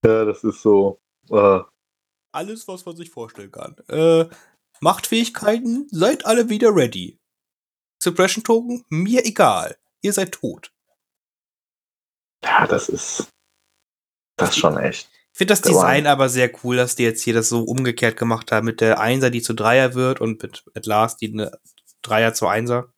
Ja, 0.04 0.24
das 0.24 0.42
ist 0.42 0.62
so. 0.62 1.00
Uh. 1.28 1.62
Alles, 2.33 2.66
was 2.66 2.87
man 2.87 2.96
sich 2.96 3.11
vorstellen 3.11 3.50
kann. 3.50 3.76
Äh, 3.88 4.26
Machtfähigkeiten, 4.80 5.87
seid 5.90 6.24
alle 6.24 6.48
wieder 6.48 6.74
ready. 6.74 7.18
Suppression 8.02 8.42
Token, 8.42 8.85
mir 8.88 9.26
egal. 9.26 9.76
Ihr 10.00 10.14
seid 10.14 10.33
tot. 10.33 10.72
Ja, 12.44 12.66
das 12.66 12.88
ist. 12.88 13.29
Das 14.37 14.50
ist 14.50 14.59
schon 14.59 14.79
echt. 14.79 15.09
Ich 15.33 15.38
finde 15.38 15.53
das 15.53 15.62
Design 15.62 16.07
aber 16.07 16.29
sehr 16.29 16.50
cool, 16.64 16.76
dass 16.76 16.96
die 16.96 17.05
jetzt 17.05 17.22
hier 17.22 17.35
das 17.35 17.48
so 17.48 17.62
umgekehrt 17.62 18.16
gemacht 18.16 18.53
haben 18.53 18.66
mit 18.66 18.81
der 18.81 19.00
Einser, 19.00 19.31
die 19.31 19.42
zu 19.42 19.55
Dreier 19.55 19.94
wird 19.94 20.20
und 20.20 20.42
mit 20.42 20.64
At 20.74 20.87
Last, 20.87 21.20
die 21.20 21.33
eine 21.33 21.53
Dreier 22.03 22.35
zu 22.35 22.46
Einser. 22.46 22.88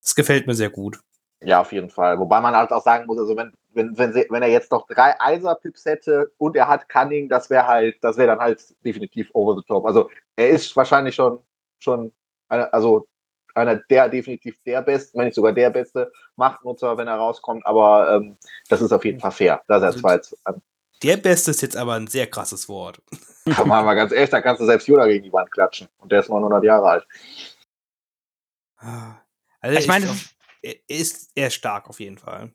Das 0.00 0.14
gefällt 0.14 0.46
mir 0.46 0.54
sehr 0.54 0.70
gut. 0.70 1.00
Ja, 1.40 1.60
auf 1.60 1.72
jeden 1.72 1.90
Fall. 1.90 2.18
Wobei 2.18 2.40
man 2.40 2.54
halt 2.54 2.70
auch 2.70 2.84
sagen 2.84 3.06
muss, 3.06 3.18
also 3.18 3.36
wenn, 3.36 3.52
wenn, 3.72 3.98
wenn, 3.98 4.12
sie, 4.12 4.26
wenn 4.30 4.42
er 4.42 4.48
jetzt 4.48 4.70
noch 4.70 4.86
drei 4.86 5.18
Einser-Pips 5.20 5.84
hätte 5.84 6.30
und 6.38 6.56
er 6.56 6.68
hat 6.68 6.88
Cunning, 6.88 7.28
das 7.28 7.50
wäre 7.50 7.66
halt, 7.66 7.96
das 8.02 8.16
wäre 8.16 8.28
dann 8.28 8.38
halt 8.38 8.62
definitiv 8.84 9.28
over 9.32 9.56
the 9.56 9.66
top. 9.66 9.84
Also 9.84 10.08
er 10.36 10.50
ist 10.50 10.76
wahrscheinlich 10.76 11.14
schon, 11.16 11.40
schon, 11.80 12.12
also 12.48 13.06
einer 13.54 13.76
der 13.76 14.08
definitiv 14.08 14.56
der 14.64 14.82
beste, 14.82 15.16
wenn 15.18 15.26
nicht 15.26 15.34
sogar 15.34 15.52
der 15.52 15.70
beste 15.70 16.12
Machtnutzer, 16.36 16.96
wenn 16.96 17.08
er 17.08 17.16
rauskommt, 17.16 17.64
aber 17.66 18.14
ähm, 18.14 18.36
das 18.68 18.80
ist 18.80 18.92
auf 18.92 19.04
jeden 19.04 19.20
Fall 19.20 19.32
fair, 19.32 19.62
dass 19.68 19.82
er 19.82 19.88
also 19.88 20.00
zwei 20.00 20.20
ähm, 20.48 20.62
Der 21.02 21.16
Beste 21.16 21.50
ist 21.50 21.62
jetzt 21.62 21.76
aber 21.76 21.94
ein 21.94 22.06
sehr 22.06 22.26
krasses 22.26 22.68
Wort. 22.68 23.00
Kann 23.50 23.68
man 23.68 23.84
mal 23.84 23.94
ganz 23.94 24.12
ehrlich, 24.12 24.30
da 24.30 24.40
kannst 24.40 24.60
du 24.60 24.66
selbst 24.66 24.86
Yoda 24.86 25.06
gegen 25.06 25.24
die 25.24 25.32
Wand 25.32 25.50
klatschen 25.50 25.88
und 25.98 26.12
der 26.12 26.20
ist 26.20 26.28
900 26.28 26.62
Jahre 26.64 26.88
alt. 26.88 27.06
Also 29.60 29.78
ich 29.78 29.86
meine, 29.86 30.08
er 30.62 30.74
ist 30.88 31.30
eher 31.34 31.50
stark 31.50 31.88
auf 31.88 32.00
jeden 32.00 32.18
Fall. 32.18 32.52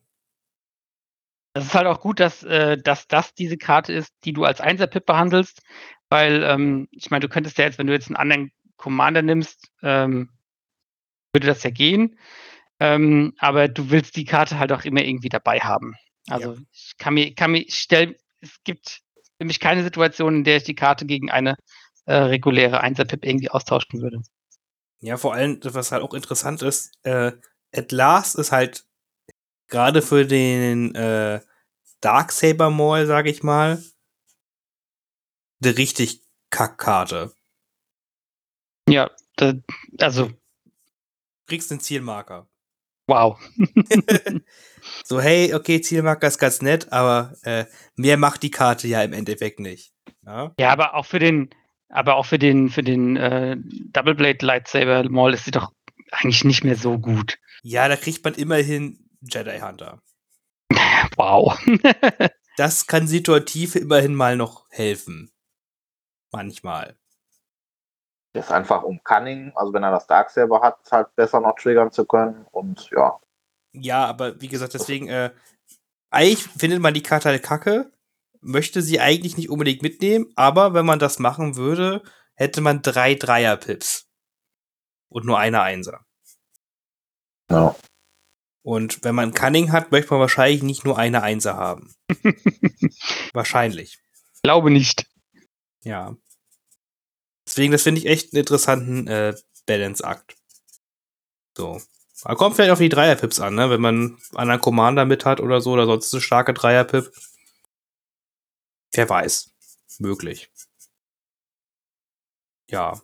Das 1.53 1.65
ist 1.65 1.73
halt 1.73 1.88
auch 1.88 2.01
gut, 2.01 2.19
dass, 2.19 2.43
äh, 2.43 2.77
dass 2.77 3.07
das 3.07 3.33
diese 3.33 3.57
Karte 3.57 3.91
ist, 3.91 4.13
die 4.23 4.33
du 4.33 4.43
als 4.43 4.62
Einser-Pip 4.62 5.05
behandelst, 5.05 5.63
weil 6.07 6.43
ähm, 6.43 6.88
ich 6.91 7.10
meine, 7.10 7.21
du 7.21 7.29
könntest 7.29 7.57
ja 7.57 7.65
jetzt, 7.65 7.79
wenn 7.79 7.88
du 7.88 7.93
jetzt 7.93 8.07
einen 8.07 8.15
anderen 8.15 8.51
Commander 8.77 9.23
nimmst, 9.23 9.71
ähm, 9.81 10.29
würde 11.38 11.47
das 11.47 11.63
ja 11.63 11.69
gehen. 11.69 12.17
Ähm, 12.80 13.34
aber 13.38 13.67
du 13.67 13.89
willst 13.89 14.15
die 14.15 14.26
Karte 14.26 14.60
halt 14.60 14.71
auch 14.71 14.86
immer 14.86 15.04
irgendwie 15.04 15.30
dabei 15.30 15.60
haben. 15.60 15.95
Also 16.28 16.54
ja. 16.54 16.60
ich 16.71 16.97
kann 16.97 17.13
mir, 17.13 17.34
kann 17.34 17.52
mir 17.52 17.65
stellen, 17.69 18.15
es 18.41 18.63
gibt 18.63 19.02
für 19.38 19.45
mich 19.45 19.60
keine 19.60 19.84
Situation, 19.84 20.38
in 20.38 20.43
der 20.43 20.58
ich 20.58 20.63
die 20.63 20.76
Karte 20.76 21.06
gegen 21.06 21.32
eine 21.32 21.56
äh, 22.06 22.15
reguläre 22.15 22.82
Einser-Pip 22.82 23.26
irgendwie 23.26 23.50
austauschen 23.50 24.02
würde. 24.02 24.21
Ja, 25.00 25.17
vor 25.17 25.34
allem, 25.34 25.60
was 25.63 25.91
halt 25.91 26.04
auch 26.04 26.13
interessant 26.13 26.62
ist, 26.62 26.93
äh, 27.04 27.32
At 27.76 27.91
Last 27.91 28.36
ist 28.36 28.52
halt 28.52 28.86
gerade 29.67 30.02
für 30.02 30.26
den 30.26 30.95
äh, 30.95 31.41
Darksaber 32.02 32.69
Maul, 32.69 33.06
sag 33.06 33.28
ich 33.28 33.43
mal, 33.43 33.84
eine 35.63 35.78
richtig 35.78 36.21
Kackkarte. 36.50 37.34
Ja, 38.89 39.12
da, 39.36 39.54
also 40.00 40.32
kriegst 41.47 41.71
einen 41.71 41.79
Zielmarker. 41.79 42.47
Wow. 43.07 43.39
so, 45.05 45.21
hey, 45.21 45.53
okay, 45.53 45.81
Zielmarker 45.81 46.27
ist 46.27 46.39
ganz 46.39 46.62
nett, 46.62 46.91
aber 46.91 47.36
äh, 47.43 47.65
mehr 47.95 48.17
macht 48.17 48.43
die 48.43 48.51
Karte 48.51 48.88
ja 48.88 49.01
im 49.01 49.13
Endeffekt 49.13 49.60
nicht. 49.60 49.93
Ja, 50.25 50.53
ja 50.60 50.69
aber 50.71 50.93
auch 50.93 51.05
für 51.05 51.19
den, 51.19 51.49
aber 51.89 52.15
auch 52.15 52.25
für 52.25 52.38
den, 52.38 52.69
für 52.69 52.83
den 52.83 53.15
äh, 53.15 53.55
Double 53.93 54.15
Blade 54.15 54.45
Lightsaber 54.45 55.10
Maul 55.10 55.33
ist 55.33 55.45
sie 55.45 55.51
doch 55.51 55.71
eigentlich 56.12 56.43
nicht 56.43 56.63
mehr 56.65 56.75
so 56.75 56.99
gut. 56.99 57.38
Ja, 57.63 57.88
da 57.88 57.95
kriegt 57.95 58.23
man 58.23 58.33
immerhin 58.33 59.10
Jedi 59.21 59.60
Hunter. 59.60 60.01
Wow. 61.15 61.57
das 62.57 62.86
kann 62.86 63.07
situativ 63.07 63.75
immerhin 63.75 64.13
mal 64.13 64.36
noch 64.36 64.65
helfen. 64.69 65.31
Manchmal 66.31 66.97
ist 68.38 68.52
einfach 68.52 68.84
um 68.84 69.04
Cunning, 69.04 69.52
also 69.56 69.73
wenn 69.73 69.84
er 69.84 69.91
das 69.91 70.08
Dark 70.08 70.30
selber 70.30 70.62
hat, 70.62 70.78
halt 70.91 71.15
besser 71.15 71.39
noch 71.39 71.56
triggern 71.56 71.91
zu 71.91 72.06
können 72.06 72.45
und 72.52 72.89
ja. 72.91 73.19
Ja, 73.73 74.06
aber 74.06 74.39
wie 74.41 74.47
gesagt, 74.47 74.73
deswegen, 74.73 75.08
äh, 75.08 75.32
eigentlich 76.10 76.43
findet 76.43 76.82
man 76.82 76.93
die 76.93 77.04
Karte 77.04 77.30
halt 77.30 77.43
kacke, 77.43 77.91
möchte 78.41 78.82
sie 78.82 79.00
eigentlich 79.00 79.38
nicht 79.38 79.50
unbedingt 79.50 79.82
mitnehmen, 79.82 80.32
aber 80.36 80.73
wenn 80.73 80.86
man 80.86 81.00
das 81.00 81.19
machen 81.19 81.56
würde, 81.56 82.02
hätte 82.36 82.62
man 82.62 82.82
drei 82.82 83.15
Dreier-Pips. 83.15 84.06
Und 85.10 85.26
nur 85.26 85.39
eine 85.39 85.62
Einser. 85.62 86.06
Ja. 87.50 87.76
Und 88.62 89.04
wenn 89.06 89.15
man 89.15 89.34
Cunning 89.34 89.71
hat, 89.71 89.91
möchte 89.91 90.13
man 90.13 90.19
wahrscheinlich 90.19 90.63
nicht 90.63 90.84
nur 90.84 90.97
eine 90.97 91.23
Einser 91.23 91.56
haben. 91.56 91.95
wahrscheinlich. 93.34 94.00
Glaube 94.43 94.69
nicht. 94.69 95.08
Ja. 95.84 96.17
Deswegen, 97.47 97.71
das 97.71 97.83
finde 97.83 98.01
ich 98.01 98.07
echt 98.07 98.33
einen 98.33 98.41
interessanten 98.41 99.07
äh, 99.07 99.33
Balance-Akt. 99.65 100.36
So. 101.55 101.81
Aber 102.23 102.36
kommt 102.36 102.55
vielleicht 102.55 102.71
auf 102.71 102.79
die 102.79 102.89
Dreier-Pips 102.89 103.39
an, 103.39 103.55
ne? 103.55 103.69
Wenn 103.69 103.79
man 103.79 103.95
einen 103.95 104.17
anderen 104.33 104.62
Commander 104.62 105.05
mit 105.05 105.23
hat 105.23 105.39
oder 105.39 105.62
so, 105.62 105.71
oder 105.71 105.86
sonst 105.86 106.13
eine 106.13 106.21
starke 106.21 106.53
Dreier-Pip. 106.53 107.12
Wer 108.91 109.10
weiß. 109.10 109.51
Möglich. 109.99 110.51
Ja. 112.69 113.01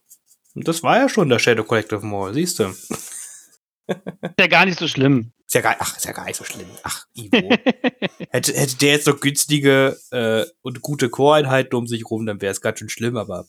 Und 0.55 0.67
das 0.67 0.83
war 0.83 0.97
ja 0.97 1.09
schon 1.09 1.29
der 1.29 1.39
Shadow 1.39 1.63
Collective 1.63 2.05
Mall, 2.05 2.33
siehst 2.33 2.59
du. 2.59 2.65
Ist 2.65 4.39
ja 4.39 4.47
gar 4.47 4.65
nicht 4.65 4.77
so 4.77 4.87
schlimm. 4.87 5.31
Ist 5.45 5.55
ja 5.55 5.61
gar, 5.61 5.75
ach, 5.79 5.95
ist 5.95 6.05
ja 6.05 6.11
gar 6.11 6.25
nicht 6.25 6.35
so 6.35 6.43
schlimm. 6.43 6.69
Ach, 6.83 7.05
Ivo. 7.13 7.37
hätte, 8.29 8.53
hätte 8.53 8.75
der 8.77 8.91
jetzt 8.91 9.07
noch 9.07 9.19
günstige 9.19 9.97
äh, 10.11 10.45
und 10.61 10.81
gute 10.81 11.09
Core-Einheiten 11.09 11.75
um 11.75 11.87
sich 11.87 12.09
rum, 12.09 12.25
dann 12.25 12.41
wäre 12.41 12.51
es 12.51 12.61
ganz 12.61 12.79
schön 12.79 12.89
schlimm, 12.89 13.17
aber 13.17 13.47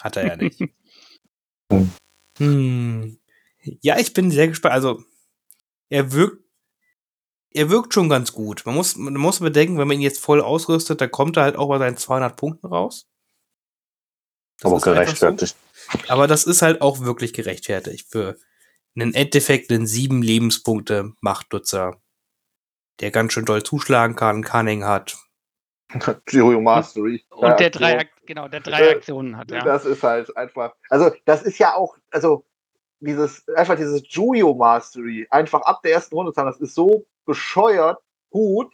hat 0.00 0.16
er 0.16 0.26
ja 0.26 0.36
nicht. 0.36 0.62
hm. 2.38 3.18
Ja, 3.82 3.98
ich 3.98 4.12
bin 4.12 4.30
sehr 4.30 4.48
gespannt. 4.48 4.74
Also, 4.74 5.02
er 5.88 6.12
wirkt, 6.12 6.42
er 7.52 7.70
wirkt 7.70 7.94
schon 7.94 8.08
ganz 8.08 8.32
gut. 8.32 8.64
Man 8.64 8.74
muss, 8.74 8.96
man 8.96 9.14
muss 9.14 9.40
bedenken, 9.40 9.78
wenn 9.78 9.88
man 9.88 9.96
ihn 9.96 10.02
jetzt 10.02 10.20
voll 10.20 10.40
ausrüstet, 10.40 11.00
dann 11.00 11.10
kommt 11.10 11.36
er 11.36 11.44
halt 11.44 11.56
auch 11.56 11.68
bei 11.68 11.78
seinen 11.78 11.96
200 11.96 12.36
Punkten 12.36 12.66
raus. 12.66 13.06
Das 14.60 14.70
Aber 14.70 14.80
gerechtfertigt. 14.80 15.56
So. 15.92 15.98
Aber 16.08 16.26
das 16.26 16.44
ist 16.44 16.62
halt 16.62 16.80
auch 16.82 17.00
wirklich 17.00 17.32
gerechtfertigt 17.32 18.08
für 18.10 18.36
einen 18.94 19.14
Endeffekt 19.14 19.70
einen 19.70 19.86
sieben 19.86 20.22
Lebenspunkte 20.22 21.12
Machtnutzer, 21.20 22.00
der 23.00 23.10
ganz 23.10 23.32
schön 23.32 23.44
doll 23.44 23.62
zuschlagen 23.62 24.16
kann, 24.16 24.44
Cunning 24.44 24.84
hat. 24.84 25.16
Zero 26.26 26.60
Mastery. 26.60 27.24
Und 27.30 27.48
Ja, 27.48 27.54
der 27.54 27.70
drei, 27.70 27.98
so. 27.98 28.26
Genau, 28.26 28.48
der 28.48 28.60
drei 28.60 28.90
Aktionen 28.90 29.36
hat, 29.36 29.50
ja. 29.50 29.60
Das 29.62 29.84
ist 29.84 30.02
halt 30.02 30.34
einfach. 30.36 30.74
Also, 30.88 31.10
das 31.24 31.42
ist 31.42 31.58
ja 31.58 31.74
auch, 31.74 31.96
also 32.10 32.44
dieses, 33.00 33.46
einfach 33.48 33.76
dieses 33.76 34.02
Juyo 34.08 34.54
Mastery, 34.54 35.26
einfach 35.30 35.62
ab 35.62 35.82
der 35.82 35.92
ersten 35.92 36.14
Runde 36.14 36.32
zu 36.32 36.40
haben, 36.40 36.50
das 36.50 36.60
ist 36.60 36.74
so 36.74 37.06
bescheuert 37.24 37.98
gut. 38.30 38.72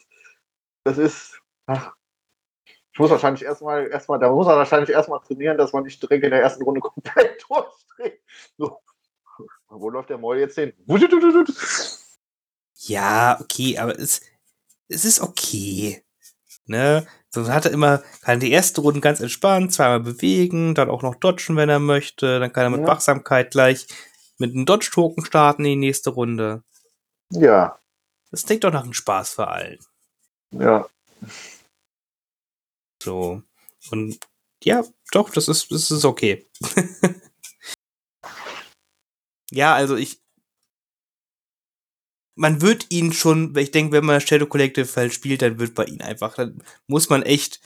Das 0.83 0.97
ist. 0.97 1.39
Ach, 1.65 1.93
ich 2.97 2.99
muss 2.99 3.11
wahrscheinlich 3.11 3.43
erstmal, 3.43 3.87
erstmal, 3.89 4.19
da 4.19 4.31
muss 4.31 4.47
man 4.47 4.57
wahrscheinlich 4.57 4.89
erstmal 4.89 5.19
trainieren, 5.19 5.57
dass 5.57 5.73
man 5.73 5.83
nicht 5.83 6.01
direkt 6.01 6.23
in 6.23 6.31
der 6.31 6.41
ersten 6.41 6.63
Runde 6.63 6.81
komplett 6.81 7.43
durchdreht. 7.47 8.21
So. 8.57 8.79
Wo 9.69 9.89
läuft 9.89 10.09
der 10.09 10.17
Moll 10.17 10.39
jetzt 10.39 10.55
hin? 10.55 10.73
Ja, 12.79 13.39
okay, 13.39 13.77
aber 13.77 13.99
es, 13.99 14.21
es 14.87 15.05
ist 15.05 15.21
okay. 15.21 16.03
Ne? 16.67 17.07
So 17.29 17.47
hat 17.51 17.65
er 17.65 17.71
immer, 17.71 18.03
kann 18.21 18.39
die 18.39 18.51
erste 18.51 18.81
Runde 18.81 18.99
ganz 19.01 19.19
entspannt, 19.19 19.73
zweimal 19.73 19.99
bewegen, 20.01 20.75
dann 20.75 20.89
auch 20.89 21.01
noch 21.01 21.15
dodgen, 21.15 21.55
wenn 21.55 21.69
er 21.69 21.79
möchte, 21.79 22.39
dann 22.39 22.51
kann 22.53 22.63
er 22.63 22.69
mit 22.69 22.81
Ja. 22.81 22.87
Wachsamkeit 22.87 23.51
gleich 23.51 23.87
mit 24.37 24.53
einem 24.53 24.65
Dodge-Token 24.65 25.25
starten 25.25 25.65
in 25.65 25.79
die 25.81 25.87
nächste 25.87 26.11
Runde. 26.11 26.63
Ja, 27.31 27.79
Das 28.31 28.45
klingt 28.45 28.63
doch 28.63 28.71
nach 28.71 28.83
einem 28.83 28.93
Spaß 28.93 29.33
für 29.35 29.47
allen. 29.47 29.79
ja. 30.51 30.87
So. 33.01 33.41
Und 33.91 34.19
ja, 34.63 34.83
doch, 35.11 35.29
das 35.29 35.47
ist, 35.47 35.71
das 35.71 35.91
ist 35.91 36.03
okay. 36.05 36.45
ja, 39.51 39.73
also 39.75 39.95
ich. 39.95 40.21
Man 42.37 42.61
wird 42.61 42.87
ihn 42.89 43.11
schon, 43.11 43.55
ich 43.57 43.71
denke, 43.71 43.93
wenn 43.93 44.05
man 44.05 44.21
Shadow 44.21 44.45
Collective 44.45 44.87
halt 44.95 45.13
spielt, 45.13 45.41
dann 45.41 45.59
wird 45.59 45.75
bei 45.75 45.85
ihm 45.85 46.01
einfach, 46.01 46.35
dann 46.35 46.61
muss 46.87 47.09
man 47.09 47.23
echt 47.23 47.59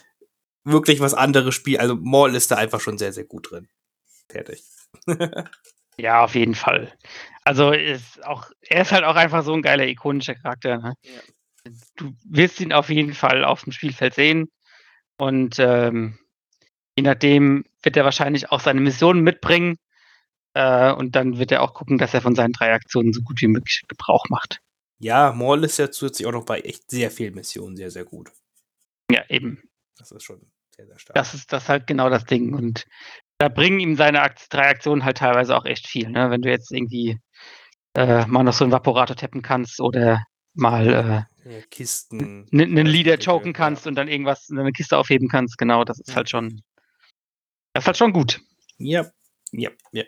wirklich 0.64 1.00
was 1.00 1.14
anderes 1.14 1.54
spielen. 1.54 1.80
Also 1.80 1.96
Maul 1.96 2.34
ist 2.34 2.50
da 2.50 2.56
einfach 2.56 2.80
schon 2.80 2.98
sehr, 2.98 3.12
sehr 3.12 3.24
gut 3.24 3.50
drin. 3.50 3.68
Fertig. 4.28 4.62
Ja, 5.98 6.24
auf 6.24 6.34
jeden 6.34 6.54
Fall. 6.54 6.92
Also 7.44 7.72
ist 7.72 8.24
auch, 8.24 8.50
er 8.62 8.82
ist 8.82 8.92
halt 8.92 9.04
auch 9.04 9.16
einfach 9.16 9.44
so 9.44 9.52
ein 9.52 9.62
geiler, 9.62 9.86
ikonischer 9.86 10.34
Charakter. 10.34 10.78
Ne? 10.78 10.94
Du 11.96 12.14
wirst 12.24 12.60
ihn 12.60 12.72
auf 12.72 12.88
jeden 12.88 13.14
Fall 13.14 13.44
auf 13.44 13.64
dem 13.64 13.72
Spielfeld 13.72 14.14
sehen. 14.14 14.50
Und 15.18 15.58
ähm, 15.58 16.18
je 16.96 17.02
nachdem 17.02 17.64
wird 17.82 17.96
er 17.96 18.04
wahrscheinlich 18.04 18.50
auch 18.50 18.60
seine 18.60 18.80
Missionen 18.80 19.22
mitbringen. 19.22 19.76
Äh, 20.54 20.92
und 20.92 21.16
dann 21.16 21.38
wird 21.38 21.52
er 21.52 21.62
auch 21.62 21.74
gucken, 21.74 21.98
dass 21.98 22.14
er 22.14 22.20
von 22.20 22.34
seinen 22.34 22.52
drei 22.52 22.72
Aktionen 22.72 23.12
so 23.12 23.22
gut 23.22 23.40
wie 23.40 23.46
möglich 23.48 23.82
Gebrauch 23.88 24.26
macht. 24.28 24.60
Ja, 24.98 25.32
Maul 25.32 25.64
ist 25.64 25.78
ja 25.78 25.90
zusätzlich 25.90 26.26
auch 26.26 26.32
noch 26.32 26.44
bei 26.44 26.60
echt 26.60 26.90
sehr 26.90 27.10
vielen 27.10 27.34
Missionen 27.34 27.76
sehr, 27.76 27.90
sehr 27.90 28.04
gut. 28.04 28.30
Ja, 29.10 29.24
eben. 29.28 29.62
Das 29.96 30.12
ist 30.12 30.22
schon 30.22 30.40
sehr, 30.76 30.86
sehr 30.86 30.98
stark. 30.98 31.14
Das 31.14 31.34
ist 31.34 31.52
das 31.52 31.68
halt 31.68 31.86
genau 31.86 32.08
das 32.08 32.24
Ding. 32.24 32.54
Und 32.54 32.84
da 33.38 33.48
bringen 33.48 33.80
ihm 33.80 33.96
seine 33.96 34.22
Akt 34.22 34.46
drei 34.50 34.68
Aktionen 34.68 35.04
halt 35.04 35.18
teilweise 35.18 35.56
auch 35.56 35.64
echt 35.64 35.86
viel. 35.88 36.08
Ne? 36.08 36.30
Wenn 36.30 36.42
du 36.42 36.50
jetzt 36.50 36.70
irgendwie 36.70 37.18
äh, 37.94 38.24
mal 38.26 38.42
noch 38.44 38.52
so 38.52 38.64
einen 38.64 38.72
Vaporator 38.72 39.16
tappen 39.16 39.42
kannst 39.42 39.80
oder 39.80 40.24
mal 40.54 41.26
äh, 41.44 41.50
Ja, 41.50 41.60
Kisten. 41.70 42.46
einen 42.52 42.86
Leader 42.86 43.18
choken 43.18 43.48
ja. 43.48 43.52
kannst 43.54 43.86
und 43.86 43.96
dann 43.96 44.08
irgendwas 44.08 44.48
in 44.50 44.58
eine 44.58 44.72
Kiste 44.72 44.96
aufheben 44.96 45.28
kannst, 45.28 45.58
genau, 45.58 45.84
das 45.84 45.98
ist 45.98 46.10
Ja. 46.10 46.16
halt 46.16 46.30
schon. 46.30 46.62
Das 47.72 47.82
ist 47.82 47.86
halt 47.88 47.96
schon 47.96 48.12
gut. 48.12 48.40
Ja, 48.78 49.10
ja, 49.50 49.70
ja. 49.92 50.04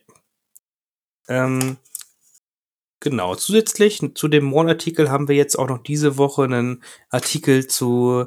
Ähm, 1.29 1.77
genau, 3.01 3.35
zusätzlich 3.35 4.01
zu 4.15 4.29
dem 4.29 4.45
Morn-Artikel 4.45 5.11
haben 5.11 5.29
wir 5.29 5.37
jetzt 5.37 5.59
auch 5.59 5.69
noch 5.69 5.79
diese 5.79 6.17
Woche 6.19 6.45
einen 6.45 6.83
Artikel 7.11 7.67
zu 7.67 8.27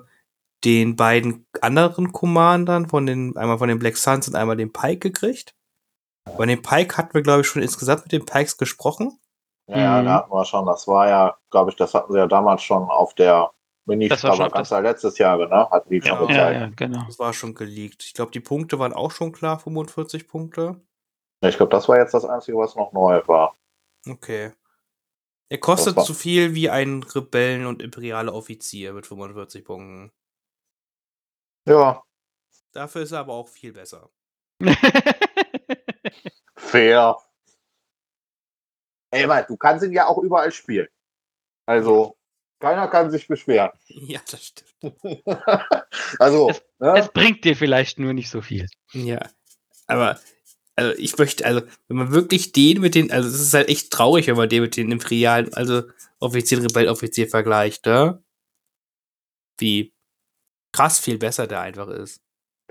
den 0.63 0.95
beiden 0.95 1.45
anderen 1.61 2.11
Commandern, 2.11 2.87
von 2.89 3.05
den, 3.05 3.37
einmal 3.37 3.59
von 3.59 3.69
den 3.69 3.79
Black 3.79 3.97
Suns 3.97 4.27
und 4.27 4.35
einmal 4.35 4.57
den 4.57 4.73
Pike 4.73 4.99
gekriegt. 5.11 5.53
Bei 6.37 6.45
dem 6.45 6.61
Pike 6.61 6.97
hatten 6.97 7.13
wir, 7.13 7.21
glaube 7.21 7.41
ich, 7.41 7.47
schon 7.47 7.61
insgesamt 7.61 8.03
mit 8.03 8.11
den 8.11 8.25
Pikes 8.25 8.57
gesprochen. 8.57 9.17
Ja, 9.67 9.77
ja, 9.77 10.01
Mhm. 10.01 10.05
da 10.05 10.13
hatten 10.15 10.31
wir 10.31 10.45
schon, 10.45 10.65
das 10.65 10.87
war 10.87 11.07
ja, 11.07 11.37
glaube 11.51 11.71
ich, 11.71 11.77
das 11.77 11.93
hatten 11.93 12.11
sie 12.11 12.17
ja 12.17 12.27
damals 12.27 12.63
schon 12.63 12.83
auf 12.89 13.13
der 13.13 13.51
mini 13.85 14.09
schon 14.09 14.49
ganz 14.49 14.69
letztes 14.71 15.17
Jahr, 15.17 15.37
ne? 15.37 15.69
Hatten 15.69 15.89
die 15.89 16.01
schon 16.01 16.11
Ja, 16.11 16.21
ja, 16.21 16.27
gezeigt. 16.27 16.59
ja, 16.59 16.87
genau. 16.87 17.03
Das 17.05 17.19
war 17.19 17.33
schon 17.33 17.53
geleakt. 17.53 18.03
Ich 18.05 18.13
glaube, 18.13 18.31
die 18.31 18.39
Punkte 18.41 18.79
waren 18.79 18.93
auch 18.93 19.11
schon 19.11 19.31
klar, 19.31 19.59
45 19.59 20.27
Punkte. 20.27 20.81
Ich 21.41 21.57
glaube, 21.57 21.71
das 21.71 21.87
war 21.87 21.97
jetzt 21.97 22.13
das 22.13 22.25
Einzige, 22.25 22.57
was 22.57 22.75
noch 22.75 22.91
neu 22.93 23.21
war. 23.27 23.55
Okay. 24.07 24.51
Er 25.49 25.57
kostet 25.59 25.99
so 26.01 26.13
viel 26.13 26.55
wie 26.55 26.69
ein 26.69 27.03
Rebellen- 27.03 27.65
und 27.67 27.81
imperialer 27.81 28.33
Offizier 28.33 28.93
mit 28.93 29.05
45 29.07 29.63
Punkten. 29.63 30.11
Ja, 31.67 32.03
Dafür 32.73 33.01
ist 33.01 33.11
er 33.11 33.19
aber 33.19 33.33
auch 33.33 33.47
viel 33.47 33.73
besser. 33.73 34.09
fair. 36.55 37.17
Ey, 39.11 39.27
weil 39.27 39.45
du 39.45 39.57
kannst 39.57 39.85
ihn 39.85 39.93
ja 39.93 40.05
auch 40.07 40.17
überall 40.19 40.51
spielen. 40.51 40.87
Also, 41.65 42.17
keiner 42.59 42.87
kann 42.87 43.09
sich 43.09 43.27
beschweren. 43.27 43.71
Ja, 43.87 44.19
das 44.29 44.43
stimmt. 44.45 44.99
also, 46.19 46.49
Es- 46.49 46.63
ne? 46.79 46.93
es 46.97 47.09
bringt 47.11 47.43
dir 47.45 47.55
vielleicht 47.55 47.99
nur 47.99 48.13
nicht 48.13 48.29
so 48.29 48.41
viel. 48.41 48.67
Ja. 48.91 49.19
Aber, 49.87 50.19
also 50.77 50.97
ich 50.97 51.17
möchte, 51.17 51.45
also, 51.45 51.61
wenn 51.87 51.97
man 51.97 52.11
wirklich 52.11 52.51
den 52.51 52.81
mit 52.81 52.95
den, 52.95 53.11
also 53.11 53.27
es 53.27 53.41
ist 53.41 53.53
halt 53.53 53.67
echt 53.67 53.91
traurig, 53.91 54.27
wenn 54.27 54.37
man 54.37 54.47
den 54.47 54.61
mit 54.61 54.77
den 54.77 54.91
imperialen, 54.91 55.53
also 55.53 55.83
Offizier, 56.19 56.63
Rebelloffizier 56.63 57.27
vergleicht, 57.27 57.85
ne? 57.85 58.23
Wie 59.59 59.93
krass 60.71 60.99
viel 60.99 61.17
besser 61.17 61.47
der 61.47 61.61
einfach 61.61 61.87
ist. 61.87 62.21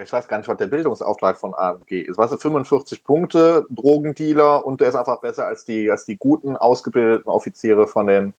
ich 0.00 0.12
weiß 0.12 0.28
gar 0.28 0.38
nicht, 0.38 0.46
was 0.46 0.56
der 0.56 0.68
Bildungsauftrag 0.68 1.38
von 1.38 1.54
AMG 1.54 2.02
ist. 2.02 2.18
Was 2.18 2.30
sind 2.30 2.42
45 2.42 3.02
Punkte, 3.02 3.66
Drogendealer 3.70 4.64
und 4.64 4.80
der 4.80 4.90
ist 4.90 4.94
einfach 4.94 5.20
besser 5.20 5.46
als 5.46 5.64
die, 5.64 5.90
als 5.90 6.04
die 6.04 6.16
guten, 6.16 6.56
ausgebildeten 6.56 7.28
Offiziere 7.28 7.88
von 7.88 8.06
den 8.06 8.34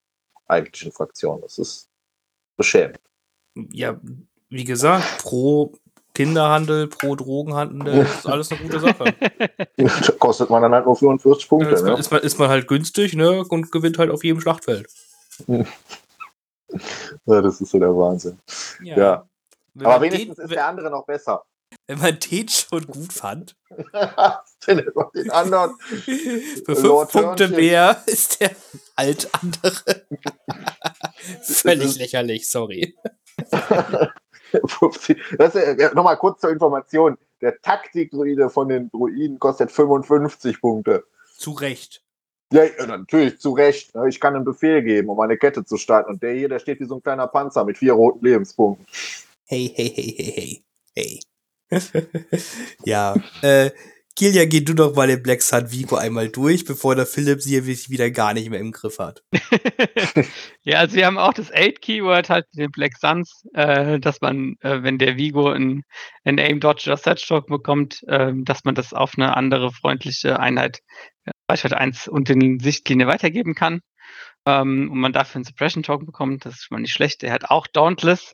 eigentlichen 0.48 0.94
Fraktionen. 0.94 1.42
Das 1.42 1.58
ist 1.58 1.90
beschämend. 2.56 3.02
Ja, 3.74 4.00
wie 4.50 4.64
gesagt, 4.64 5.24
pro 5.24 5.74
Kinderhandel, 6.18 6.88
pro 6.88 7.16
Drogenhandel, 7.16 8.04
das 8.04 8.16
ist 8.20 8.26
alles 8.26 8.52
eine 8.52 8.60
gute 8.62 8.80
Sache. 8.80 9.14
Kostet 10.20 10.50
man 10.50 10.64
dann 10.64 10.74
halt 10.74 10.86
nur 10.86 10.96
45 10.96 11.48
Punkte. 11.48 11.70
ist, 11.70 11.84
man, 11.84 11.94
Ne? 11.94 12.00
ist, 12.00 12.12
man, 12.12 12.22
ist 12.22 12.40
man 12.40 12.50
halt 12.50 12.68
günstig, 12.68 13.14
ne? 13.14 13.44
Und 13.48 13.72
gewinnt 13.72 13.98
halt 14.00 14.10
auf 14.10 14.24
jedem 14.24 14.42
Schlachtfeld. 14.42 14.88
Ja, 17.26 17.42
das 17.42 17.62
ist 17.62 17.72
so 17.72 17.80
der 17.80 17.96
Wahnsinn. 17.96 18.40
Ja. 18.84 19.26
Wenn 19.74 19.86
Aber 19.86 20.02
wenigstens 20.02 20.36
den, 20.36 20.46
ist 20.46 20.52
der 20.54 20.68
andere 20.68 20.90
noch 20.92 21.06
besser. 21.06 21.44
wenn 21.88 21.98
man 22.00 22.20
den 22.20 22.50
schon 22.50 22.86
gut 22.88 23.14
fand, 23.14 23.56
den 24.68 25.32
anderen. 25.32 25.76
für 25.80 26.66
fünf 26.66 26.84
Lord 26.84 27.12
Punkte 27.14 27.46
Hörnchen. 27.46 27.56
mehr 27.56 28.04
ist 28.06 28.42
der 28.42 28.52
alt 28.98 29.30
andere. 29.42 29.72
Völlig 31.42 31.98
lächerlich, 31.98 32.50
sorry. 32.50 32.98
Das 35.38 35.56
ist, 35.56 35.80
ja, 35.80 35.94
Nochmal 35.94 36.18
kurz 36.18 36.42
zur 36.42 36.50
Information. 36.50 37.18
Der 37.42 37.60
Taktikdruide 37.62 38.50
von 38.50 38.70
den 38.70 38.90
Druiden 38.90 39.40
kostet 39.40 39.72
55 39.72 40.60
Punkte. 40.60 41.04
Zu 41.38 41.52
Recht. 41.52 42.04
Ja, 42.52 42.64
natürlich, 42.88 43.40
zu 43.40 43.52
Recht. 43.52 43.92
Ich 44.08 44.20
kann 44.20 44.36
einen 44.36 44.46
Befehl 44.46 44.82
geben, 44.82 45.10
um 45.10 45.20
eine 45.20 45.38
Kette 45.38 45.66
zu 45.66 45.78
starten. 45.78 46.12
Und 46.12 46.24
der 46.24 46.34
hier, 46.34 46.50
der 46.50 46.60
steht 46.60 46.80
wie 46.80 46.86
so 46.86 46.96
ein 46.96 47.04
kleiner 47.04 47.28
Panzer 47.28 47.66
mit 47.66 47.78
vier 47.78 47.94
roten 47.94 48.26
Lebenspunkten. 48.26 48.86
Hey, 49.46 49.72
hey, 49.76 49.90
hey, 49.94 50.16
hey, 50.18 50.62
hey, 50.96 51.20
hey. 51.70 52.00
ja, 52.86 53.16
äh, 53.42 53.72
Kilja, 54.18 54.46
geh 54.46 54.62
du 54.62 54.74
doch 54.74 54.96
mal 54.96 55.06
den 55.06 55.22
Black 55.22 55.44
Sun 55.44 55.72
Vigo 55.72 55.96
einmal 55.96 56.30
durch, 56.30 56.66
bevor 56.66 56.96
der 56.96 57.06
Philipp 57.06 57.40
sie 57.40 57.64
wieder 57.68 58.10
gar 58.10 58.34
nicht 58.34 58.50
mehr 58.50 58.60
im 58.60 58.72
Griff 58.72 58.98
hat. 58.98 59.22
ja, 60.64 60.80
also 60.80 60.96
wir 60.96 61.06
haben 61.06 61.20
auch 61.20 61.34
das 61.34 61.54
8-Keyword 61.54 62.28
halt 62.28 62.48
den 62.54 62.72
Black 62.72 62.98
Suns, 62.98 63.46
äh, 63.54 64.00
dass 64.00 64.20
man, 64.20 64.56
äh, 64.62 64.82
wenn 64.82 64.98
der 64.98 65.18
Vigo 65.18 65.52
ein, 65.52 65.84
ein 66.24 66.40
Aim 66.40 66.60
Dodge 66.60 66.86
oder 66.88 66.98
Set 66.98 67.22
Stroke 67.22 67.46
bekommt, 67.48 68.02
äh, 68.08 68.32
dass 68.38 68.64
man 68.64 68.74
das 68.74 68.92
auf 68.92 69.14
eine 69.18 69.38
andere 69.38 69.72
freundliche 69.72 70.40
Einheit, 70.40 70.80
äh, 71.26 71.32
Reichweite 71.48 71.78
1 71.78 72.08
und 72.08 72.28
in 72.32 72.60
Sichtlinie 72.60 73.06
weitergeben 73.06 73.54
kann. 73.54 73.82
Ähm, 74.48 74.90
und 74.92 74.98
man 74.98 75.14
dafür 75.14 75.36
einen 75.36 75.46
Suppression 75.46 75.84
Token 75.84 76.08
bekommt, 76.08 76.44
das 76.44 76.56
ist 76.56 76.64
schon 76.64 76.78
mal 76.78 76.82
nicht 76.82 76.94
schlecht. 76.94 77.22
Der 77.22 77.34
hat 77.34 77.52
auch 77.52 77.68
Dauntless 77.68 78.34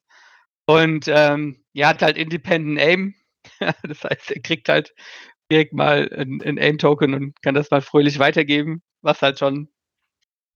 und 0.66 1.10
ähm, 1.10 1.62
ja, 1.74 1.90
hat 1.90 2.02
halt 2.02 2.18
Independent 2.18 2.80
Aim. 2.80 3.16
das 3.84 4.04
heißt, 4.06 4.32
er 4.32 4.42
kriegt 4.42 4.70
halt 4.70 4.94
direkt 5.54 5.74
mal 5.74 6.10
ein, 6.12 6.58
Aim-Token 6.58 7.14
und 7.14 7.42
kann 7.42 7.56
das 7.56 7.72
mal 7.72 7.82
fröhlich 7.82 8.20
weitergeben, 8.20 8.82
was 9.02 9.22
halt 9.22 9.40
schon 9.40 9.70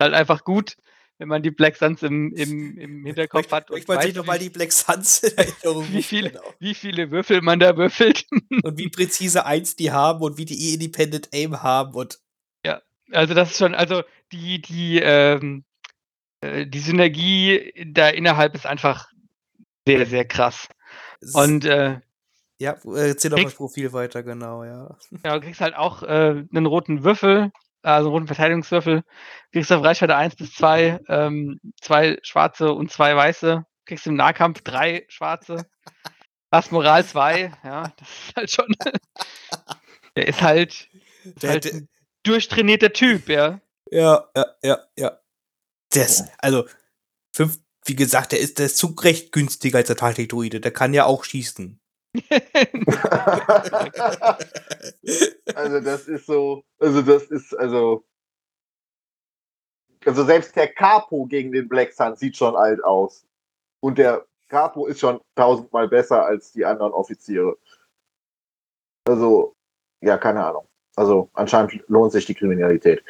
halt 0.01 0.13
einfach 0.13 0.43
gut, 0.43 0.75
wenn 1.17 1.27
man 1.27 1.41
die 1.41 1.51
Black 1.51 1.75
Suns 1.75 2.03
im, 2.03 2.31
im, 2.33 2.77
im 2.77 3.05
Hinterkopf 3.05 3.51
hat 3.51 3.71
Ich 3.71 3.87
wollte 3.87 4.07
sich 4.07 4.15
noch 4.15 4.25
mal 4.25 4.39
wie, 4.39 4.43
die 4.43 4.49
Black 4.49 4.71
Suns 4.71 5.23
in 5.23 5.37
Erinnerung 5.37 5.87
wie 5.91 6.03
viele- 6.03 6.29
genau. 6.31 6.53
wie 6.59 6.73
viele 6.75 7.11
Würfel 7.11 7.41
man 7.41 7.59
da 7.59 7.77
würfelt. 7.77 8.25
und 8.63 8.77
wie 8.77 8.89
präzise 8.89 9.45
eins 9.45 9.75
die 9.75 9.91
haben 9.91 10.21
und 10.21 10.37
wie 10.37 10.45
die 10.45 10.69
eh 10.69 10.73
Independent 10.73 11.29
Aim 11.33 11.63
haben 11.63 11.93
und 11.95 12.19
also 13.11 13.33
das 13.33 13.51
ist 13.51 13.57
schon, 13.57 13.75
also 13.75 14.03
die, 14.31 14.61
die, 14.61 14.99
ähm, 14.99 15.63
äh, 16.41 16.65
die 16.65 16.79
Synergie 16.79 17.71
da 17.87 18.09
innerhalb 18.09 18.55
ist 18.55 18.65
einfach 18.65 19.09
sehr, 19.87 20.05
sehr 20.05 20.25
krass. 20.25 20.67
Und 21.33 21.65
äh, 21.65 21.99
ja, 22.59 22.75
erzähl 22.95 23.31
doch 23.31 23.39
das 23.39 23.55
Profil 23.55 23.93
weiter, 23.93 24.23
genau, 24.23 24.63
ja. 24.63 24.97
ja, 25.23 25.35
du 25.35 25.41
kriegst 25.41 25.61
halt 25.61 25.75
auch 25.75 26.01
äh, 26.03 26.43
einen 26.51 26.65
roten 26.65 27.03
Würfel, 27.03 27.51
also 27.83 28.07
einen 28.07 28.13
roten 28.13 28.27
Verteidigungswürfel. 28.27 29.03
Kriegst 29.51 29.71
auf 29.71 29.83
Reichweite 29.83 30.15
1 30.15 30.35
bis 30.35 30.53
2, 30.53 30.99
ähm, 31.07 31.59
zwei 31.81 32.17
schwarze 32.23 32.73
und 32.73 32.91
zwei 32.91 33.15
weiße. 33.15 33.63
Kriegst 33.85 34.07
im 34.07 34.15
Nahkampf 34.15 34.61
drei 34.61 35.05
schwarze. 35.07 35.67
Hast 36.51 36.71
Moral 36.71 37.05
2, 37.05 37.51
ja, 37.63 37.93
das 37.97 38.09
ist 38.09 38.35
halt 38.35 38.51
schon. 38.51 38.75
der 40.15 40.27
ist 40.27 40.41
halt, 40.41 40.89
Der, 41.41 41.49
halt 41.51 41.65
der, 41.65 41.81
durchtrainierter 42.23 42.91
Typ, 42.91 43.29
ja. 43.29 43.61
ja, 43.91 44.27
ja, 44.35 44.45
ja, 44.63 44.79
ja. 44.97 45.19
Das, 45.91 46.25
also, 46.39 46.67
fünf, 47.33 47.59
wie 47.85 47.95
gesagt, 47.95 48.31
der 48.31 48.39
ist, 48.39 48.59
der 48.59 48.65
ist 48.65 48.77
zu 48.77 48.87
recht 48.99 49.31
günstiger 49.31 49.77
als 49.77 49.87
der 49.87 49.95
Taktik-Druide. 49.95 50.59
Der 50.59 50.71
kann 50.71 50.93
ja 50.93 51.05
auch 51.05 51.23
schießen. 51.23 51.79
also 55.55 55.79
das 55.81 56.07
ist 56.07 56.25
so, 56.25 56.63
also 56.79 57.01
das 57.01 57.23
ist, 57.23 57.53
also. 57.57 58.03
Also 60.05 60.23
selbst 60.23 60.55
der 60.55 60.73
Capo 60.73 61.25
gegen 61.25 61.51
den 61.51 61.67
Black 61.67 61.91
Sun 61.91 62.15
sieht 62.15 62.37
schon 62.37 62.55
alt 62.55 62.81
aus. 62.83 63.25
Und 63.81 63.97
der 63.97 64.25
Capo 64.47 64.85
ist 64.85 65.01
schon 65.01 65.19
tausendmal 65.35 65.89
besser 65.89 66.25
als 66.25 66.53
die 66.53 66.63
anderen 66.63 66.93
Offiziere. 66.93 67.57
Also, 69.05 69.55
ja, 70.01 70.17
keine 70.17 70.45
Ahnung. 70.45 70.67
Also 70.95 71.29
anscheinend 71.33 71.83
lohnt 71.87 72.13
sich 72.13 72.25
die 72.25 72.35
Kriminalität. 72.35 73.03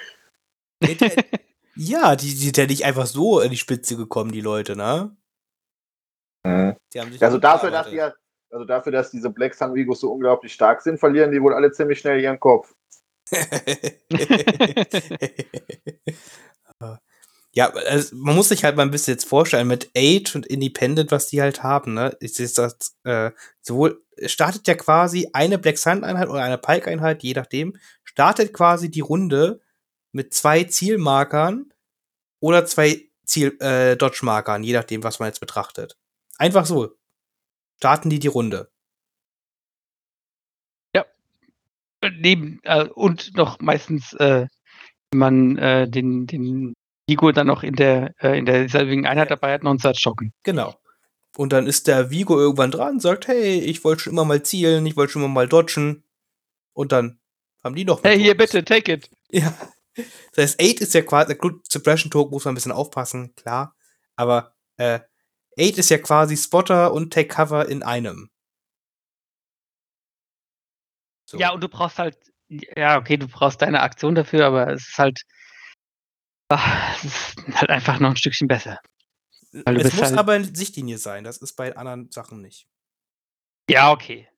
Der- 0.82 0.90
ja, 1.76 2.16
die 2.16 2.28
die 2.28 2.36
sind 2.36 2.58
ja 2.58 2.66
nicht 2.66 2.86
einfach 2.86 3.06
so 3.06 3.42
in 3.42 3.52
die 3.52 3.58
Spitze 3.58 3.96
gekommen, 3.96 4.32
die 4.32 4.42
Leute, 4.42 4.76
ne? 4.76 5.16
Die 6.94 7.00
haben 7.00 7.12
sich 7.12 7.22
Also 7.22 7.38
dafür, 7.38 7.70
dass 7.70 7.90
die 7.90 7.98
ja, 7.98 8.14
also 8.52 8.66
dafür, 8.66 8.92
dass 8.92 9.12
diese 9.12 9.30
Black 9.30 9.54
Sun 9.54 9.74
Vigos 9.76 10.02
so 10.02 10.12
unglaublich 10.12 10.54
stark 10.54 10.82
sind, 10.82 11.00
verlieren 11.00 11.32
die 11.32 11.42
wohl 11.42 11.54
alle 11.54 11.72
ziemlich 11.72 12.00
schnell 12.00 12.20
ihren 12.22 12.40
Kopf. 12.40 12.74
ja, 17.54 17.70
also 17.70 18.16
man 18.16 18.36
muss 18.36 18.50
sich 18.50 18.64
halt 18.64 18.76
mal 18.78 18.84
ein 18.84 18.92
bisschen 18.92 19.16
jetzt 19.16 19.28
vorstellen, 19.28 19.68
mit 19.68 19.90
Age 19.98 20.36
und 20.36 20.46
Independent, 20.46 21.12
was 21.12 21.28
die 21.28 21.42
halt 21.42 21.64
haben, 21.64 21.94
ne? 21.94 22.16
Ist 22.20 22.40
jetzt 22.40 22.58
das, 22.58 22.96
äh, 23.04 23.32
sowohl, 23.62 24.02
startet 24.26 24.68
ja 24.68 24.76
quasi 24.76 25.30
eine 25.34 25.58
Black 25.58 25.78
Sun-Einheit 25.78 26.30
oder 26.30 26.44
eine 26.44 26.58
Pike-Einheit, 26.58 27.24
je 27.24 27.34
nachdem, 27.34 27.76
startet 28.04 28.54
quasi 28.54 28.90
die 28.90 29.02
Runde 29.02 29.60
mit 30.14 30.34
zwei 30.34 30.64
Zielmarkern 30.64 31.74
oder 32.40 32.66
zwei 32.66 33.10
Ziel, 33.26 33.58
äh, 33.60 33.98
Dodge-Markern, 33.98 34.64
je 34.64 34.74
nachdem, 34.74 35.04
was 35.04 35.20
man 35.20 35.28
jetzt 35.28 35.40
betrachtet. 35.40 35.98
Einfach 36.38 36.66
so. 36.66 36.97
Starten 37.78 38.10
die 38.10 38.20
die 38.20 38.28
Runde. 38.28 38.70
Neben, 42.20 42.60
äh, 42.64 42.88
und 42.90 43.36
noch 43.36 43.60
meistens, 43.60 44.14
äh, 44.14 44.46
wenn 45.12 45.20
man 45.20 45.58
äh, 45.58 45.90
den, 45.90 46.28
den 46.28 46.76
Vigo 47.08 47.32
dann 47.32 47.48
noch 47.48 47.64
in 47.64 47.76
der, 47.76 48.14
äh, 48.20 48.38
in 48.38 48.46
derselbigen 48.46 49.08
Einheit 49.08 49.32
dabei 49.32 49.54
hat, 49.54 49.64
noch 49.64 49.72
einen 49.72 49.80
Search 49.80 50.02
Token. 50.04 50.32
Genau. 50.44 50.76
Und 51.36 51.54
dann 51.54 51.68
ist 51.68 51.88
der 51.88 52.10
Vigo 52.10 52.38
irgendwann 52.38 52.72
dran, 52.72 53.00
sagt, 53.00 53.28
hey, 53.28 53.60
ich 53.60 53.84
wollte 53.84 54.04
schon 54.04 54.14
immer 54.14 54.26
mal 54.26 54.44
zielen, 54.44 54.86
ich 54.86 54.96
wollte 54.96 55.14
schon 55.14 55.24
immer 55.24 55.34
mal 55.34 55.48
dodgen. 55.48 56.04
Und 56.74 56.92
dann 56.92 57.20
haben 57.64 57.76
die 57.76 57.86
noch. 57.86 58.04
Hey, 58.04 58.20
hier, 58.20 58.38
bitte, 58.38 58.64
take 58.64 58.92
it. 58.94 59.10
Ja. 59.32 59.54
Das 60.34 60.56
heißt, 60.58 60.62
8 60.62 60.82
ist 60.82 60.94
ja 60.94 61.02
quasi, 61.02 61.34
gut, 61.36 61.66
Suppression 61.72 62.12
Token 62.12 62.32
muss 62.32 62.46
man 62.46 62.54
ein 62.54 62.56
bisschen 62.56 62.72
aufpassen, 62.72 63.34
klar. 63.36 63.76
Aber 64.16 64.54
äh, 64.78 65.00
8 65.60 65.78
ist 65.78 65.90
ja 65.90 65.98
quasi 65.98 66.38
Spotter 66.38 66.94
und 66.94 67.14
Take 67.14 67.28
Cover 67.30 67.68
in 67.68 67.84
einem. 67.84 68.30
So. 71.30 71.38
Ja, 71.38 71.52
und 71.52 71.62
du 71.62 71.68
brauchst 71.68 72.00
halt, 72.00 72.18
ja, 72.48 72.98
okay, 72.98 73.18
du 73.18 73.28
brauchst 73.28 73.62
deine 73.62 73.82
Aktion 73.82 74.16
dafür, 74.16 74.46
aber 74.46 74.72
es 74.72 74.88
ist 74.88 74.98
halt, 74.98 75.22
ah, 76.50 76.94
es 77.04 77.36
ist 77.36 77.60
halt 77.60 77.70
einfach 77.70 78.00
noch 78.00 78.12
ein 78.12 78.16
Stückchen 78.18 78.48
besser. 78.48 78.80
es 79.52 79.94
muss 79.94 80.02
halt- 80.04 80.18
aber 80.18 80.34
eine 80.34 80.46
Sichtlinie 80.46 80.98
sein, 80.98 81.24
das 81.24 81.38
ist 81.38 81.54
bei 81.54 81.76
anderen 81.76 82.10
Sachen 82.12 82.42
nicht. 82.42 82.68
Ja, 83.70 83.92
okay. 83.92 84.30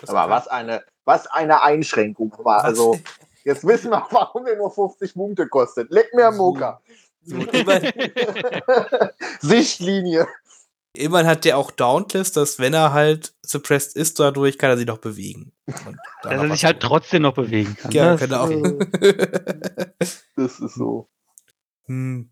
Das 0.00 0.08
Aber 0.08 0.30
was 0.30 0.48
eine, 0.48 0.82
was 1.04 1.26
eine 1.26 1.60
Einschränkung 1.62 2.32
war. 2.38 2.58
Was? 2.58 2.64
Also, 2.64 2.98
jetzt 3.44 3.66
wissen 3.66 3.90
wir, 3.90 4.06
warum 4.10 4.46
der 4.46 4.56
nur 4.56 4.72
50 4.72 5.12
Punkte 5.12 5.46
kostet. 5.48 5.90
Leck 5.90 6.14
mir 6.14 6.28
am 6.28 6.36
So. 6.36 6.42
Moka. 6.44 6.80
Sichtlinie. 9.40 10.26
Immerhin 10.94 11.26
hat 11.26 11.44
der 11.44 11.56
auch 11.58 11.70
Dauntless, 11.70 12.32
dass 12.32 12.58
wenn 12.58 12.74
er 12.74 12.92
halt 12.92 13.34
suppressed 13.42 13.96
ist, 13.96 14.20
dadurch 14.20 14.58
kann 14.58 14.70
er 14.70 14.76
sich 14.76 14.86
noch 14.86 14.98
bewegen. 14.98 15.52
Und 15.66 15.96
Dass 16.22 16.32
er 16.32 16.50
sich 16.50 16.64
halt 16.64 16.80
tun. 16.80 16.88
trotzdem 16.88 17.22
noch 17.22 17.34
bewegen 17.34 17.76
kann. 17.76 17.90
Ja, 17.92 18.12
ne? 18.14 18.18
genau. 18.18 18.48
Das 20.36 20.58
ist 20.60 20.74
so. 20.74 21.08
Hm. 21.86 22.30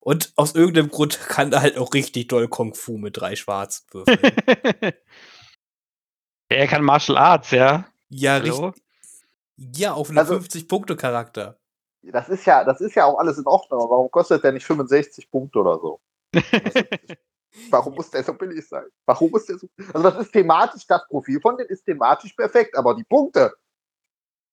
Und 0.00 0.32
aus 0.36 0.54
irgendeinem 0.54 0.88
Grund 0.90 1.18
kann 1.28 1.52
er 1.52 1.62
halt 1.62 1.76
auch 1.78 1.92
richtig 1.94 2.28
doll 2.28 2.48
Kung 2.48 2.74
Fu 2.74 2.98
mit 2.98 3.16
drei 3.16 3.34
Schwarz 3.36 3.86
würfeln. 3.90 4.18
er 6.48 6.66
kann 6.68 6.84
Martial 6.84 7.18
Arts, 7.18 7.50
ja. 7.50 7.86
ja, 8.08 8.36
richtig. 8.36 8.60
Hallo? 8.60 8.72
Ja, 9.56 9.94
auf 9.94 10.08
einen 10.10 10.18
Also- 10.18 10.34
50-Punkte-Charakter. 10.36 11.58
Das 12.02 12.28
ist 12.28 12.44
ja, 12.44 12.62
das 12.62 12.80
ist 12.80 12.94
ja 12.94 13.04
auch 13.04 13.18
alles 13.18 13.36
in 13.36 13.46
Ordnung. 13.46 13.80
Aber 13.80 13.90
warum 13.90 14.10
kostet 14.12 14.44
der 14.44 14.52
nicht 14.52 14.64
65 14.64 15.28
Punkte 15.28 15.58
oder 15.58 15.80
so? 15.80 16.00
Warum 17.70 17.94
muss 17.94 18.10
der 18.10 18.22
so 18.22 18.34
billig 18.34 18.66
sein? 18.68 18.84
Warum 19.06 19.30
muss 19.30 19.46
der 19.46 19.58
so. 19.58 19.68
Also, 19.92 20.10
das 20.10 20.26
ist 20.26 20.32
thematisch, 20.32 20.86
das 20.86 21.06
Profil 21.08 21.40
von 21.40 21.56
denen 21.56 21.70
ist 21.70 21.84
thematisch 21.84 22.32
perfekt, 22.34 22.76
aber 22.76 22.94
die 22.94 23.04
Punkte. 23.04 23.54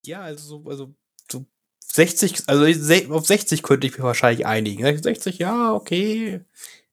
Ja, 0.05 0.21
also 0.21 0.59
so, 0.63 0.69
also 0.69 0.93
so 1.31 1.45
60, 1.79 2.43
also 2.47 3.13
auf 3.13 3.25
60 3.25 3.63
könnte 3.63 3.87
ich 3.87 3.93
mich 3.93 4.03
wahrscheinlich 4.03 4.45
einigen. 4.45 4.83
ne? 4.83 4.97
60, 4.97 5.37
ja, 5.39 5.73
okay. 5.73 6.45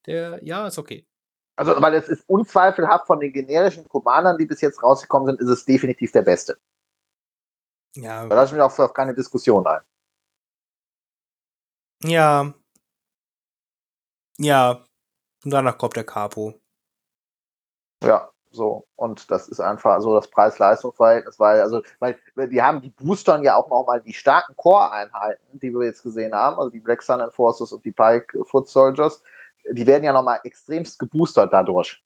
Der, 0.06 0.42
ja, 0.44 0.66
ist 0.66 0.78
okay. 0.78 1.06
Also, 1.56 1.80
weil 1.80 1.94
es 1.94 2.08
ist 2.08 2.26
unzweifelhaft 2.26 3.06
von 3.06 3.20
den 3.20 3.32
generischen 3.32 3.86
Commandern, 3.88 4.38
die 4.38 4.46
bis 4.46 4.60
jetzt 4.62 4.82
rausgekommen 4.82 5.26
sind, 5.26 5.40
ist 5.40 5.48
es 5.50 5.64
definitiv 5.64 6.10
der 6.12 6.22
beste. 6.22 6.58
Ja, 7.96 8.26
Da 8.26 8.34
lasse 8.34 8.52
ich 8.52 8.52
mich 8.54 8.62
auch 8.62 8.78
auf 8.78 8.94
keine 8.94 9.14
Diskussion 9.14 9.66
ein. 9.66 9.80
ja. 12.02 12.54
Ja. 14.38 14.86
Und 15.44 15.50
danach 15.50 15.78
kommt 15.78 15.96
der 15.96 16.04
Capo. 16.04 16.54
Ja, 18.02 18.30
so. 18.50 18.86
Und 18.96 19.30
das 19.30 19.48
ist 19.48 19.60
einfach 19.60 20.00
so 20.00 20.14
das 20.14 20.28
Preis-Leistungs-Verhältnis, 20.28 21.38
weil, 21.38 21.60
also, 21.60 21.82
weil 21.98 22.18
weil 22.34 22.48
die 22.48 22.60
haben, 22.60 22.80
die 22.80 22.90
boostern 22.90 23.42
ja 23.42 23.56
auch 23.56 23.68
nochmal 23.70 24.00
die 24.00 24.12
starken 24.12 24.56
Core-Einheiten, 24.56 25.58
die 25.60 25.72
wir 25.72 25.86
jetzt 25.86 26.02
gesehen 26.02 26.34
haben, 26.34 26.58
also 26.58 26.70
die 26.70 26.80
Black 26.80 27.02
Sun 27.02 27.20
Enforcers 27.20 27.72
und 27.72 27.84
die 27.84 27.92
Pike 27.92 28.44
Foot 28.44 28.68
Soldiers, 28.68 29.22
die 29.70 29.86
werden 29.86 30.04
ja 30.04 30.12
nochmal 30.12 30.40
extremst 30.44 30.98
geboostert 30.98 31.52
dadurch. 31.52 32.02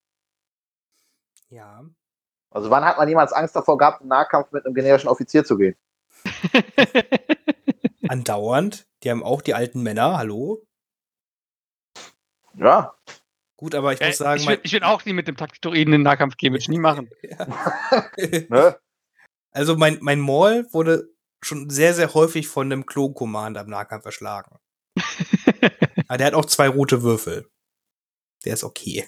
Ja. 1.49 1.85
Also 2.51 2.71
wann 2.71 2.85
hat 2.85 2.99
man 2.99 3.09
jemals 3.09 3.33
Angst 3.33 3.57
davor 3.57 3.79
gehabt, 3.79 4.03
im 4.03 4.09
Nahkampf 4.09 4.53
mit 4.53 4.65
einem 4.65 4.75
generischen 4.75 5.09
Offizier 5.09 5.45
zu 5.45 5.57
gehen? 5.57 5.77
Andauernd. 8.09 8.87
Die 9.03 9.11
haben 9.11 9.23
auch 9.23 9.43
die 9.43 9.55
alten 9.55 9.83
Männer, 9.83 10.17
hallo. 10.19 10.63
Ja. 12.55 12.95
Gut, 13.65 13.75
aber 13.75 13.95
ich 13.95 14.01
Äh, 14.03 14.09
muss 14.09 14.19
sagen, 14.19 14.39
ich 14.39 14.45
mein, 14.45 14.57
will, 14.57 14.61
ich 14.63 14.73
will 14.75 14.83
auch 14.83 15.03
nie 15.07 15.15
mit 15.15 15.27
dem 15.27 15.39
Taktiktoiden 15.39 15.87
in 15.87 15.93
den 15.93 16.03
Nahkampf 16.03 16.37
gehen, 16.37 16.53
würde 16.53 16.61
ich 16.61 16.69
nie 16.69 16.79
machen. 16.79 17.09
Ne? 18.51 18.79
Also 19.53 19.75
mein, 19.77 19.97
mein 20.03 20.21
Maul 20.21 20.67
wurde 20.73 21.09
schon 21.43 21.71
sehr, 21.71 21.95
sehr 21.95 22.13
häufig 22.13 22.47
von 22.47 22.71
einem 22.71 22.85
Klon-Commander 22.85 23.63
im 23.63 23.71
Nahkampf 23.71 24.05
erschlagen. 24.05 24.59
Aber 26.09 26.19
der 26.19 26.27
hat 26.27 26.35
auch 26.35 26.45
zwei 26.45 26.69
rote 26.69 27.03
Würfel. 27.03 27.49
Der 28.45 28.53
ist 28.53 28.65
okay. 28.65 29.07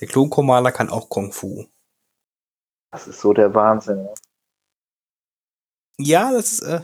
der 0.00 0.08
Klon-Commander 0.08 0.72
kann 0.72 0.90
auch 0.90 1.08
Kung 1.08 1.32
Fu. 1.32 1.66
Das 2.90 3.06
ist 3.06 3.20
so 3.20 3.32
der 3.32 3.54
Wahnsinn. 3.54 4.02
ne? 4.02 4.14
Ja, 5.98 6.32
das 6.32 6.54
ist, 6.54 6.62
äh, 6.62 6.80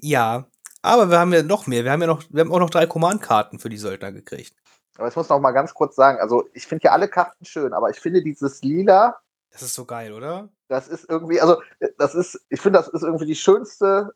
ja. 0.00 0.50
Aber 0.86 1.10
wir 1.10 1.18
haben 1.18 1.32
ja 1.32 1.42
noch 1.42 1.66
mehr. 1.66 1.84
Wir 1.84 1.92
haben 1.92 2.00
ja 2.00 2.06
noch, 2.06 2.22
wir 2.30 2.40
haben 2.42 2.52
auch 2.52 2.58
noch 2.60 2.70
drei 2.70 2.86
Command-Karten 2.86 3.58
für 3.58 3.68
die 3.68 3.76
Söldner 3.76 4.12
gekriegt. 4.12 4.54
Aber 4.96 5.08
ich 5.08 5.16
muss 5.16 5.28
noch 5.28 5.40
mal 5.40 5.52
ganz 5.52 5.74
kurz 5.74 5.94
sagen, 5.96 6.18
also 6.20 6.48
ich 6.54 6.66
finde 6.66 6.84
ja 6.84 6.92
alle 6.92 7.08
Karten 7.08 7.44
schön, 7.44 7.72
aber 7.74 7.90
ich 7.90 8.00
finde 8.00 8.22
dieses 8.22 8.62
Lila, 8.62 9.18
Das 9.50 9.62
ist 9.62 9.74
so 9.74 9.84
geil, 9.84 10.12
oder? 10.12 10.48
das 10.68 10.88
ist 10.88 11.08
irgendwie, 11.08 11.40
also 11.40 11.60
das 11.98 12.14
ist, 12.14 12.40
ich 12.48 12.60
finde, 12.60 12.78
das 12.78 12.88
ist 12.88 13.02
irgendwie 13.02 13.26
die 13.26 13.36
schönste 13.36 14.14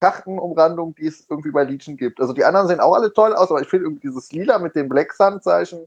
Kartenumrandung, 0.00 0.94
die 0.94 1.06
es 1.06 1.26
irgendwie 1.28 1.50
bei 1.50 1.64
Legion 1.64 1.96
gibt. 1.96 2.20
Also 2.20 2.32
die 2.32 2.44
anderen 2.44 2.68
sehen 2.68 2.80
auch 2.80 2.94
alle 2.94 3.12
toll 3.12 3.34
aus, 3.34 3.50
aber 3.50 3.60
ich 3.62 3.68
finde 3.68 3.86
irgendwie 3.86 4.06
dieses 4.08 4.30
Lila 4.32 4.58
mit 4.58 4.74
dem 4.76 4.88
Black 4.88 5.12
Sun-Zeichen, 5.12 5.86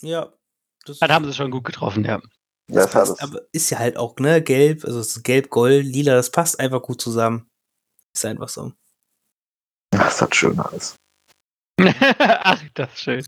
Ja. 0.00 0.32
Das 0.86 0.98
Das 0.98 1.10
haben 1.10 1.26
sie 1.26 1.34
schon 1.34 1.50
gut 1.50 1.64
getroffen, 1.64 2.04
ja. 2.04 2.20
Das 2.68 2.84
Das 2.84 2.90
passt, 2.92 3.12
es. 3.12 3.20
aber 3.20 3.40
ist 3.52 3.68
ja 3.70 3.78
halt 3.78 3.96
auch, 3.98 4.16
ne, 4.16 4.42
gelb, 4.42 4.84
also 4.84 4.98
es 5.00 5.16
ist 5.16 5.22
gelb, 5.24 5.50
gold, 5.50 5.84
lila, 5.84 6.14
das 6.14 6.30
passt 6.30 6.58
einfach 6.58 6.82
gut 6.82 7.00
zusammen. 7.00 7.46
Ist 8.14 8.24
einfach 8.24 8.48
so. 8.48 8.72
Das 10.00 10.22
hat 10.22 10.34
schön 10.34 10.58
alles. 10.58 10.96
Ach, 12.18 12.62
das 12.74 12.92
ist 12.92 13.00
schön. 13.00 13.24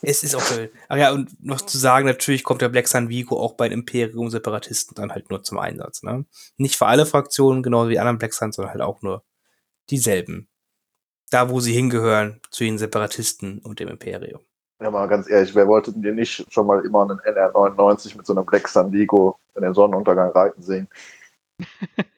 Es 0.00 0.22
ist 0.22 0.34
auch 0.34 0.42
schön. 0.42 0.70
Ach 0.88 0.96
ja, 0.96 1.12
und 1.12 1.44
noch 1.44 1.60
zu 1.60 1.76
sagen, 1.76 2.06
natürlich 2.06 2.44
kommt 2.44 2.62
der 2.62 2.68
Black 2.68 2.88
Sun 2.88 3.08
Vigo 3.08 3.38
auch 3.38 3.54
bei 3.54 3.68
den 3.68 3.80
Imperium-Separatisten 3.80 4.94
dann 4.94 5.12
halt 5.12 5.28
nur 5.30 5.42
zum 5.42 5.58
Einsatz, 5.58 6.02
ne? 6.02 6.24
Nicht 6.56 6.76
für 6.76 6.86
alle 6.86 7.04
Fraktionen, 7.04 7.62
genau 7.62 7.86
wie 7.86 7.92
die 7.92 8.00
anderen 8.00 8.18
Black 8.18 8.32
Suns, 8.32 8.56
sondern 8.56 8.72
halt 8.72 8.82
auch 8.82 9.02
nur 9.02 9.22
dieselben. 9.90 10.48
Da, 11.30 11.50
wo 11.50 11.60
sie 11.60 11.72
hingehören, 11.74 12.40
zu 12.50 12.64
den 12.64 12.78
Separatisten 12.78 13.58
und 13.58 13.80
dem 13.80 13.88
Imperium. 13.88 14.40
Ja, 14.80 14.90
mal 14.90 15.08
ganz 15.08 15.28
ehrlich, 15.28 15.54
wer 15.54 15.66
wollte 15.66 15.92
denn 15.92 16.14
nicht 16.14 16.50
schon 16.52 16.66
mal 16.66 16.84
immer 16.84 17.02
einen 17.02 17.18
NR99 17.20 18.16
mit 18.16 18.26
so 18.26 18.34
einem 18.34 18.46
Black 18.46 18.68
San 18.68 18.90
Diego 18.92 19.38
in 19.54 19.62
den 19.62 19.74
Sonnenuntergang 19.74 20.30
reiten 20.30 20.62
sehen? 20.62 20.88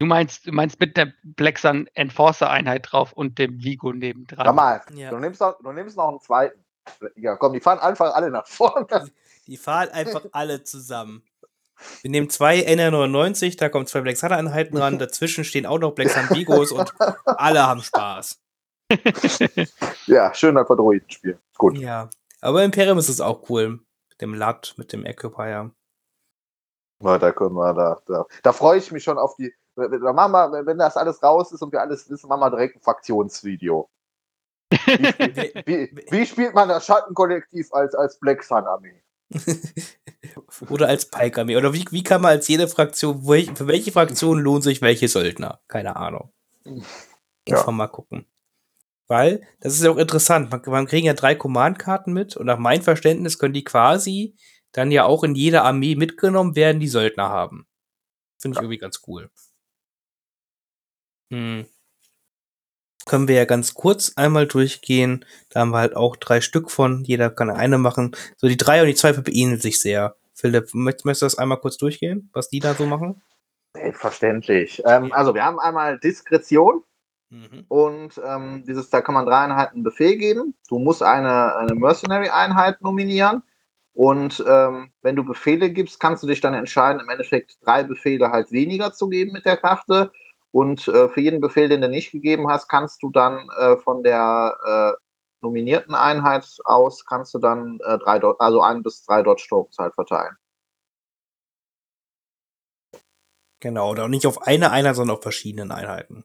Du 0.00 0.06
meinst, 0.06 0.46
du 0.46 0.52
meinst 0.52 0.78
mit 0.78 0.96
der 0.96 1.12
Black 1.24 1.58
Sun 1.58 1.88
Enforcer 1.94 2.48
Einheit 2.50 2.86
drauf 2.90 3.12
und 3.12 3.38
dem 3.38 3.62
Vigo 3.62 3.92
nebendran. 3.92 4.46
Sag 4.46 4.54
mal, 4.54 4.80
Ja. 4.94 5.10
du, 5.10 5.18
nimmst 5.18 5.40
noch, 5.40 5.58
du 5.60 5.72
nimmst 5.72 5.96
noch 5.96 6.08
einen 6.08 6.20
zweiten. 6.20 6.64
Ja, 7.16 7.36
komm, 7.36 7.52
die 7.52 7.60
fahren 7.60 7.80
einfach 7.80 8.14
alle 8.14 8.30
nach 8.30 8.46
vorne. 8.46 9.10
Die 9.46 9.56
fahren 9.56 9.88
einfach 9.90 10.24
alle 10.32 10.62
zusammen. 10.62 11.22
Wir 12.02 12.10
nehmen 12.10 12.30
zwei 12.30 12.58
NR99, 12.60 13.56
da 13.58 13.68
kommen 13.68 13.86
zwei 13.86 14.00
Black 14.00 14.16
Sun 14.16 14.32
Einheiten 14.32 14.76
ran, 14.76 14.98
dazwischen 15.00 15.44
stehen 15.44 15.66
auch 15.66 15.78
noch 15.78 15.92
Black 15.92 16.10
Sun 16.10 16.30
Vigos 16.30 16.72
und 16.72 16.92
alle 17.24 17.66
haben 17.66 17.82
Spaß. 17.82 18.40
Ja, 20.06 20.32
schön, 20.32 20.54
dass 20.54 20.68
wir 20.70 20.76
Droiden 20.76 21.10
spielen. 21.10 21.38
Gut. 21.58 21.76
Ja. 21.76 22.08
Aber 22.40 22.64
Imperium 22.64 22.96
ist 22.96 23.10
es 23.10 23.20
auch 23.20 23.50
cool. 23.50 23.80
Mit 24.08 24.20
dem 24.22 24.32
LAT, 24.32 24.74
mit 24.78 24.92
dem 24.94 25.04
Occupier. 25.04 25.70
Na, 27.00 27.18
da 27.18 27.30
können 27.32 27.54
wir, 27.54 27.74
da, 27.74 28.00
da, 28.06 28.24
da 28.42 28.52
freue 28.54 28.78
ich 28.78 28.90
mich 28.90 29.04
schon 29.04 29.18
auf 29.18 29.36
die. 29.36 29.52
Wir, 29.78 30.66
wenn 30.66 30.78
das 30.78 30.96
alles 30.96 31.22
raus 31.22 31.52
ist 31.52 31.62
und 31.62 31.72
wir 31.72 31.80
alles 31.80 32.08
wissen, 32.10 32.28
machen 32.28 32.40
wir 32.40 32.50
direkt 32.50 32.76
ein 32.76 32.80
Fraktionsvideo. 32.82 33.88
Wie, 34.70 35.06
spielt- 35.06 35.54
wie, 35.66 36.04
wie 36.10 36.26
spielt 36.26 36.54
man 36.54 36.68
das 36.68 36.84
Schattenkollektiv 36.86 37.72
als, 37.72 37.94
als 37.94 38.18
Black 38.18 38.42
Sun 38.42 38.66
Armee? 38.66 39.02
Oder 40.70 40.88
als 40.88 41.06
Pike 41.06 41.40
Armee. 41.40 41.56
Oder 41.56 41.72
wie, 41.74 41.84
wie 41.90 42.02
kann 42.02 42.22
man 42.22 42.32
als 42.32 42.48
jede 42.48 42.68
Fraktion, 42.68 43.26
welch, 43.26 43.50
für 43.54 43.66
welche 43.66 43.92
Fraktion 43.92 44.38
lohnt 44.40 44.64
sich 44.64 44.82
welche 44.82 45.08
Söldner? 45.08 45.60
Keine 45.68 45.96
Ahnung. 45.96 46.32
Ja. 46.64 47.58
Einfach 47.58 47.72
mal 47.72 47.88
gucken. 47.88 48.26
Weil, 49.06 49.42
das 49.60 49.72
ist 49.74 49.82
ja 49.82 49.90
auch 49.90 49.96
interessant, 49.96 50.50
man, 50.50 50.60
man 50.66 50.86
kriegen 50.86 51.06
ja 51.06 51.14
drei 51.14 51.34
Command-Karten 51.34 52.12
mit 52.12 52.36
und 52.36 52.44
nach 52.46 52.58
meinem 52.58 52.82
Verständnis 52.82 53.38
können 53.38 53.54
die 53.54 53.64
quasi 53.64 54.36
dann 54.72 54.90
ja 54.90 55.04
auch 55.04 55.24
in 55.24 55.34
jeder 55.34 55.64
Armee 55.64 55.94
mitgenommen 55.94 56.56
werden, 56.56 56.78
die 56.78 56.88
Söldner 56.88 57.30
haben. 57.30 57.66
Finde 58.38 58.56
ich 58.58 58.62
irgendwie 58.62 58.76
ganz 58.78 59.02
cool. 59.06 59.30
Hm. 61.30 61.66
Können 63.06 63.28
wir 63.28 63.36
ja 63.36 63.44
ganz 63.44 63.74
kurz 63.74 64.12
einmal 64.16 64.46
durchgehen. 64.46 65.24
Da 65.48 65.60
haben 65.60 65.70
wir 65.70 65.78
halt 65.78 65.96
auch 65.96 66.16
drei 66.16 66.40
Stück 66.40 66.70
von. 66.70 67.04
Jeder 67.04 67.30
kann 67.30 67.50
eine 67.50 67.78
machen. 67.78 68.14
So, 68.36 68.48
die 68.48 68.56
drei 68.56 68.82
und 68.82 68.88
die 68.88 68.94
zwei 68.94 69.14
ähneln 69.28 69.60
sich 69.60 69.80
sehr. 69.80 70.16
Philipp, 70.34 70.74
möchtest 70.74 71.04
möchtest 71.04 71.22
du 71.22 71.26
das 71.26 71.38
einmal 71.38 71.58
kurz 71.58 71.78
durchgehen, 71.78 72.30
was 72.32 72.48
die 72.48 72.60
da 72.60 72.74
so 72.74 72.86
machen? 72.86 73.22
Selbstverständlich. 73.74 74.82
Ähm, 74.84 75.12
also, 75.12 75.34
wir 75.34 75.44
haben 75.44 75.58
einmal 75.58 75.98
Diskretion 75.98 76.82
Mhm. 77.30 77.66
und 77.68 78.20
ähm, 78.24 78.64
dieses, 78.66 78.88
da 78.88 79.02
kann 79.02 79.14
man 79.14 79.26
drei 79.26 79.44
Einheiten 79.44 79.82
Befehl 79.82 80.16
geben. 80.16 80.54
Du 80.68 80.78
musst 80.78 81.02
eine, 81.02 81.56
eine 81.56 81.74
Mercenary-Einheit 81.74 82.80
nominieren. 82.80 83.42
Und 83.92 84.42
ähm, 84.48 84.92
wenn 85.02 85.16
du 85.16 85.24
Befehle 85.24 85.70
gibst, 85.70 85.98
kannst 86.00 86.22
du 86.22 86.26
dich 86.28 86.40
dann 86.40 86.54
entscheiden, 86.54 87.00
im 87.00 87.08
Endeffekt 87.08 87.58
drei 87.62 87.82
Befehle 87.82 88.30
halt 88.30 88.52
weniger 88.52 88.92
zu 88.92 89.08
geben 89.08 89.32
mit 89.32 89.44
der 89.44 89.56
Karte. 89.56 90.12
Und 90.50 90.88
äh, 90.88 91.08
für 91.08 91.20
jeden 91.20 91.40
Befehl, 91.40 91.68
den 91.68 91.82
du 91.82 91.88
nicht 91.88 92.10
gegeben 92.10 92.48
hast, 92.48 92.68
kannst 92.68 93.02
du 93.02 93.10
dann 93.10 93.48
äh, 93.58 93.76
von 93.76 94.02
der 94.02 94.56
äh, 94.64 95.02
nominierten 95.40 95.94
Einheit 95.94 96.46
aus, 96.64 97.04
kannst 97.04 97.34
du 97.34 97.38
dann 97.38 97.78
äh, 97.84 97.98
drei, 97.98 98.18
Dot- 98.18 98.40
also 98.40 98.62
ein 98.62 98.82
bis 98.82 99.04
drei 99.04 99.22
Dodge-Tokens 99.22 99.78
halt 99.78 99.94
verteilen. 99.94 100.36
Genau, 103.60 103.90
oder 103.90 104.08
nicht 104.08 104.26
auf 104.26 104.42
eine 104.42 104.70
Einheit, 104.70 104.96
sondern 104.96 105.16
auf 105.16 105.22
verschiedenen 105.22 105.72
Einheiten. 105.72 106.24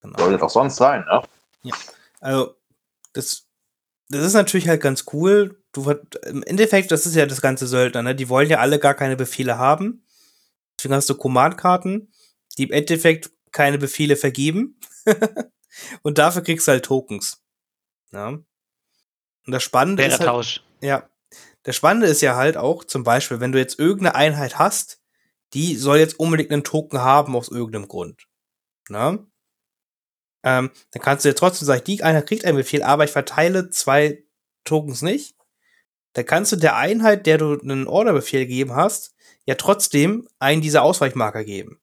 Genau. 0.00 0.18
Sollte 0.18 0.38
doch 0.38 0.50
sonst 0.50 0.76
sein, 0.76 1.04
ne? 1.04 1.22
Also, 2.20 2.54
das, 3.12 3.48
das 4.08 4.24
ist 4.24 4.34
natürlich 4.34 4.68
halt 4.68 4.80
ganz 4.80 5.06
cool. 5.12 5.60
Du 5.72 5.90
im 6.24 6.42
Endeffekt, 6.44 6.92
das 6.92 7.06
ist 7.06 7.16
ja 7.16 7.26
das 7.26 7.40
ganze 7.40 7.66
Söldner, 7.66 8.02
ne? 8.02 8.14
Die 8.14 8.28
wollen 8.28 8.48
ja 8.48 8.58
alle 8.58 8.78
gar 8.78 8.94
keine 8.94 9.16
Befehle 9.16 9.58
haben. 9.58 10.04
Deswegen 10.78 10.94
hast 10.94 11.10
du 11.10 11.16
Command-Karten, 11.16 12.11
die 12.58 12.64
im 12.64 12.72
Endeffekt 12.72 13.30
keine 13.50 13.78
Befehle 13.78 14.16
vergeben. 14.16 14.78
Und 16.02 16.18
dafür 16.18 16.42
kriegst 16.42 16.68
du 16.68 16.72
halt 16.72 16.84
Tokens. 16.84 17.42
Ja. 18.12 18.28
Und 18.28 18.46
das 19.46 19.62
Spannende 19.62 20.02
Fairer 20.02 20.14
ist 20.14 20.20
halt, 20.20 20.28
Tausch. 20.28 20.64
ja, 20.80 21.08
das 21.62 21.76
Spannende 21.76 22.06
ist 22.06 22.20
ja 22.20 22.36
halt 22.36 22.56
auch, 22.56 22.84
zum 22.84 23.04
Beispiel, 23.04 23.40
wenn 23.40 23.52
du 23.52 23.58
jetzt 23.58 23.78
irgendeine 23.78 24.14
Einheit 24.14 24.58
hast, 24.58 25.00
die 25.54 25.76
soll 25.76 25.98
jetzt 25.98 26.18
unbedingt 26.18 26.50
einen 26.50 26.64
Token 26.64 27.00
haben 27.00 27.36
aus 27.36 27.48
irgendeinem 27.48 27.88
Grund. 27.88 28.26
Ne? 28.88 29.26
Ähm, 30.44 30.70
dann 30.90 31.02
kannst 31.02 31.24
du 31.24 31.28
ja 31.28 31.34
trotzdem 31.34 31.66
sagen, 31.66 31.84
die 31.84 32.02
Einheit 32.02 32.26
kriegt 32.26 32.44
einen 32.44 32.56
Befehl, 32.56 32.82
aber 32.82 33.04
ich 33.04 33.10
verteile 33.10 33.70
zwei 33.70 34.24
Tokens 34.64 35.02
nicht. 35.02 35.36
Dann 36.14 36.26
kannst 36.26 36.52
du 36.52 36.56
der 36.56 36.76
Einheit, 36.76 37.26
der 37.26 37.38
du 37.38 37.58
einen 37.58 37.86
Orderbefehl 37.86 38.40
gegeben 38.40 38.74
hast, 38.74 39.14
ja 39.46 39.54
trotzdem 39.54 40.28
einen 40.38 40.62
dieser 40.62 40.82
Ausweichmarker 40.82 41.44
geben. 41.44 41.81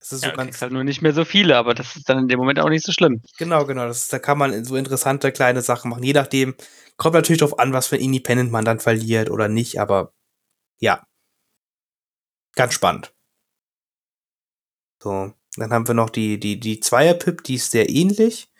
Das 0.00 0.12
ist 0.12 0.24
so 0.24 0.30
Ja, 0.30 0.32
ganz, 0.32 0.60
halt 0.60 0.72
nur 0.72 0.84
nicht 0.84 1.00
mehr 1.02 1.12
so 1.12 1.24
viele, 1.24 1.56
aber 1.56 1.74
das 1.74 1.96
ist 1.96 2.08
dann 2.08 2.18
in 2.18 2.28
dem 2.28 2.38
Moment 2.38 2.58
auch 2.58 2.68
nicht 2.68 2.84
so 2.84 2.92
schlimm. 2.92 3.22
Genau, 3.38 3.64
genau. 3.66 3.86
Das 3.86 3.98
ist, 4.04 4.12
da 4.12 4.18
kann 4.18 4.38
man 4.38 4.64
so 4.64 4.76
interessante 4.76 5.32
kleine 5.32 5.62
Sachen 5.62 5.90
machen. 5.90 6.02
Je 6.02 6.12
nachdem, 6.12 6.54
kommt 6.96 7.14
natürlich 7.14 7.40
drauf 7.40 7.58
an, 7.58 7.72
was 7.72 7.86
für 7.86 7.96
ein 7.96 8.02
Independent 8.02 8.50
man 8.50 8.64
dann 8.64 8.80
verliert 8.80 9.30
oder 9.30 9.48
nicht, 9.48 9.78
aber 9.80 10.12
ja. 10.80 11.06
Ganz 12.54 12.72
spannend. 12.74 13.12
So, 15.02 15.32
dann 15.56 15.72
haben 15.72 15.86
wir 15.88 15.94
noch 15.94 16.10
die, 16.10 16.38
die, 16.38 16.58
die 16.60 16.80
Zweier-Pip, 16.80 17.42
die 17.44 17.56
ist 17.56 17.70
sehr 17.70 17.88
ähnlich. 17.90 18.50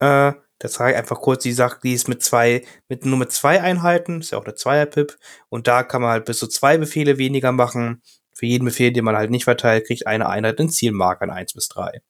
Äh, 0.00 0.32
da 0.60 0.68
zeige 0.68 0.92
ich 0.92 0.98
einfach 0.98 1.20
kurz, 1.20 1.42
die 1.44 1.52
sagt, 1.52 1.84
die 1.84 1.94
ist 1.94 2.08
mit 2.08 2.22
zwei, 2.22 2.64
mit 2.88 3.04
nur 3.06 3.18
mit 3.18 3.32
zwei 3.32 3.60
Einheiten, 3.62 4.20
ist 4.20 4.32
ja 4.32 4.38
auch 4.38 4.44
eine 4.44 4.54
Zweier-Pip. 4.56 5.16
Und 5.48 5.68
da 5.68 5.84
kann 5.84 6.02
man 6.02 6.10
halt 6.12 6.24
bis 6.26 6.38
zu 6.38 6.48
zwei 6.48 6.78
Befehle 6.78 7.18
weniger 7.18 7.52
machen. 7.52 8.02
Für 8.38 8.46
jeden 8.46 8.64
Befehl, 8.64 8.92
den 8.92 9.04
man 9.04 9.16
halt 9.16 9.30
nicht 9.30 9.44
verteilt, 9.44 9.86
kriegt 9.86 10.06
eine 10.06 10.28
Einheit 10.28 10.60
einen 10.60 10.70
Zielmarker 10.70 11.24
in 11.24 11.30
1 11.30 11.54
bis 11.54 11.68
3 11.68 12.00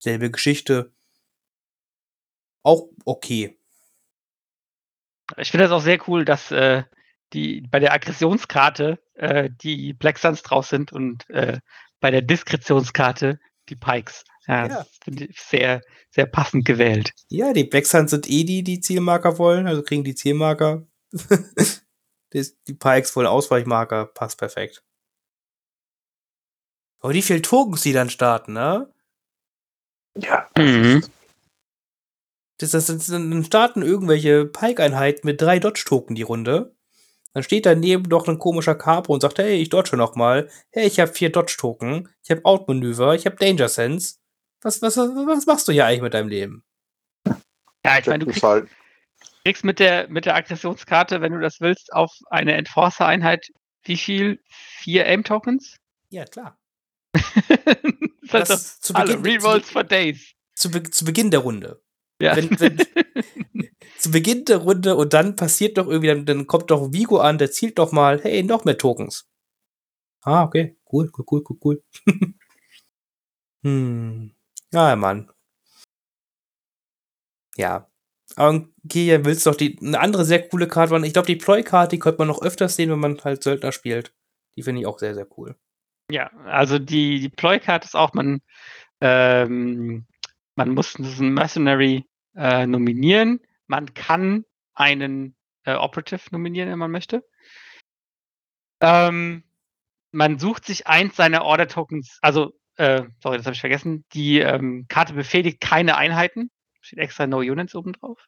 selbe 0.00 0.30
Geschichte. 0.30 0.92
Auch 2.62 2.88
okay. 3.04 3.58
Ich 5.36 5.50
finde 5.50 5.64
das 5.64 5.72
auch 5.72 5.82
sehr 5.82 5.98
cool, 6.08 6.24
dass 6.24 6.50
äh, 6.50 6.82
die 7.32 7.62
bei 7.70 7.78
der 7.78 7.92
Aggressionskarte 7.92 8.98
äh, 9.14 9.48
die 9.50 9.92
Black 9.92 10.18
Suns 10.18 10.42
drauf 10.42 10.66
sind 10.66 10.92
und 10.92 11.28
äh, 11.30 11.60
bei 12.00 12.10
der 12.10 12.22
Diskretionskarte 12.22 13.38
die 13.68 13.76
Pikes. 13.76 14.24
Ja, 14.46 14.66
Ja. 14.66 14.68
das 14.68 14.98
finde 15.04 15.26
ich 15.26 15.40
sehr, 15.40 15.82
sehr 16.10 16.26
passend 16.26 16.64
gewählt. 16.64 17.12
Ja, 17.28 17.52
die 17.52 17.64
Black 17.64 17.86
Suns 17.86 18.10
sind 18.10 18.28
eh 18.28 18.42
die, 18.44 18.64
die 18.64 18.80
Zielmarker 18.80 19.38
wollen, 19.38 19.68
also 19.68 19.82
kriegen 19.82 20.02
die 20.02 20.16
Zielmarker. 20.16 20.86
die 22.32 22.74
Pikes 22.74 23.14
wollen 23.14 23.28
Ausweichmarker, 23.28 24.06
passt 24.06 24.38
perfekt. 24.38 24.82
Aber 27.00 27.14
wie 27.14 27.22
viel 27.22 27.42
Tokens 27.42 27.82
die 27.82 27.92
dann 27.92 28.10
starten, 28.10 28.52
ne? 28.52 28.92
Ja. 30.16 30.48
Mhm. 30.56 31.04
Das, 32.58 32.72
das, 32.72 32.86
das, 32.86 33.06
dann 33.06 33.42
starten 33.44 33.82
irgendwelche 33.82 34.44
Pike-Einheiten 34.44 35.26
mit 35.26 35.40
drei 35.40 35.58
Dodge-Token 35.58 36.14
die 36.14 36.22
Runde. 36.22 36.74
Dann 37.32 37.42
steht 37.42 37.64
daneben 37.64 38.02
noch 38.08 38.28
ein 38.28 38.38
komischer 38.38 38.74
Capo 38.74 39.14
und 39.14 39.20
sagt, 39.20 39.38
hey, 39.38 39.54
ich 39.54 39.68
dodge 39.68 39.96
noch 39.96 40.16
mal. 40.16 40.50
Hey, 40.70 40.86
ich 40.86 40.98
habe 40.98 41.12
vier 41.12 41.30
Dodge-Token. 41.30 42.08
Ich 42.22 42.30
habe 42.30 42.44
Outmanöver. 42.44 43.14
Ich 43.14 43.24
habe 43.24 43.36
Danger 43.36 43.68
Sense. 43.68 44.16
Was, 44.62 44.82
was, 44.82 44.96
was, 44.96 45.08
was 45.08 45.46
machst 45.46 45.68
du 45.68 45.72
hier 45.72 45.86
eigentlich 45.86 46.02
mit 46.02 46.14
deinem 46.14 46.28
Leben? 46.28 46.64
Ja, 47.84 47.98
ich 47.98 48.06
meine, 48.06 48.18
du 48.18 48.26
kriegst, 48.26 48.42
halt, 48.42 48.68
kriegst 49.44 49.64
mit 49.64 49.78
der 49.78 50.08
mit 50.08 50.26
der 50.26 50.34
Aggressionskarte, 50.34 51.22
wenn 51.22 51.32
du 51.32 51.40
das 51.40 51.60
willst, 51.60 51.92
auf 51.94 52.12
eine 52.28 52.54
Enforcer-Einheit 52.54 53.50
wie 53.84 53.96
viel? 53.96 54.42
Vier 54.50 55.06
Aim-Tokens? 55.06 55.76
Ja, 56.10 56.24
klar. 56.26 56.59
Das 57.12 57.22
heißt 58.32 58.32
Das 58.32 58.48
das 58.48 58.80
zu 58.80 58.94
alle 58.94 59.16
Beginn- 59.16 59.42
Rerolls 59.42 59.70
for 59.70 59.84
Days. 59.84 60.34
Zu, 60.54 60.70
Be 60.70 60.82
zu 60.82 61.04
Beginn 61.04 61.30
der 61.30 61.40
Runde. 61.40 61.82
Ja. 62.20 62.36
Wenn, 62.36 62.50
wenn, 62.60 62.78
zu 63.98 64.10
Beginn 64.10 64.44
der 64.44 64.58
Runde 64.58 64.96
und 64.96 65.12
dann 65.14 65.36
passiert 65.36 65.78
doch 65.78 65.86
irgendwie, 65.86 66.08
dann, 66.08 66.26
dann 66.26 66.46
kommt 66.46 66.70
doch 66.70 66.92
Vigo 66.92 67.18
an, 67.18 67.38
der 67.38 67.50
zielt 67.50 67.78
doch 67.78 67.92
mal, 67.92 68.20
hey, 68.22 68.42
noch 68.42 68.64
mehr 68.64 68.76
Tokens. 68.78 69.26
Ah, 70.22 70.42
okay. 70.44 70.76
Cool, 70.92 71.10
cool, 71.16 71.24
cool, 71.30 71.44
cool, 71.48 71.58
cool. 71.64 71.82
hm. 73.64 74.34
Ja, 74.72 74.96
Mann. 74.96 75.30
Ja. 77.56 77.90
Aber 78.36 78.68
Kilian, 78.88 79.24
willst 79.24 79.44
du 79.46 79.50
doch 79.50 79.56
die, 79.56 79.78
eine 79.80 79.98
andere 79.98 80.24
sehr 80.24 80.46
coole 80.48 80.68
Karte? 80.68 80.94
Ich 81.06 81.12
glaube, 81.12 81.26
die 81.26 81.36
Ploy-Karte, 81.36 81.96
die 81.96 81.98
könnte 81.98 82.18
man 82.18 82.28
noch 82.28 82.42
öfters 82.42 82.76
sehen, 82.76 82.90
wenn 82.90 83.00
man 83.00 83.18
halt 83.24 83.42
Söldner 83.42 83.72
spielt. 83.72 84.14
Die 84.56 84.62
finde 84.62 84.80
ich 84.82 84.86
auch 84.86 84.98
sehr, 84.98 85.14
sehr 85.14 85.26
cool. 85.38 85.56
Ja, 86.10 86.30
also 86.44 86.78
die, 86.78 87.20
die 87.20 87.28
Ploy-Karte 87.28 87.86
ist 87.86 87.94
auch, 87.94 88.14
man, 88.14 88.40
ähm, 89.00 90.06
man 90.56 90.70
muss 90.70 90.94
diesen 90.94 91.32
Mercenary 91.32 92.04
äh, 92.34 92.66
nominieren. 92.66 93.40
Man 93.66 93.94
kann 93.94 94.44
einen 94.74 95.36
äh, 95.64 95.74
Operative 95.74 96.22
nominieren, 96.32 96.70
wenn 96.70 96.78
man 96.78 96.90
möchte. 96.90 97.24
Ähm, 98.80 99.44
man 100.10 100.38
sucht 100.38 100.64
sich 100.64 100.86
eins 100.86 101.16
seiner 101.16 101.44
Order-Tokens, 101.44 102.18
also, 102.22 102.52
äh, 102.76 103.02
sorry, 103.22 103.36
das 103.36 103.46
habe 103.46 103.54
ich 103.54 103.60
vergessen. 103.60 104.04
Die 104.12 104.40
ähm, 104.40 104.86
Karte 104.88 105.14
befehligt 105.14 105.60
keine 105.60 105.96
Einheiten. 105.96 106.50
Steht 106.80 106.98
extra 106.98 107.26
No 107.26 107.38
Units 107.38 107.74
oben 107.74 107.92
drauf. 107.92 108.26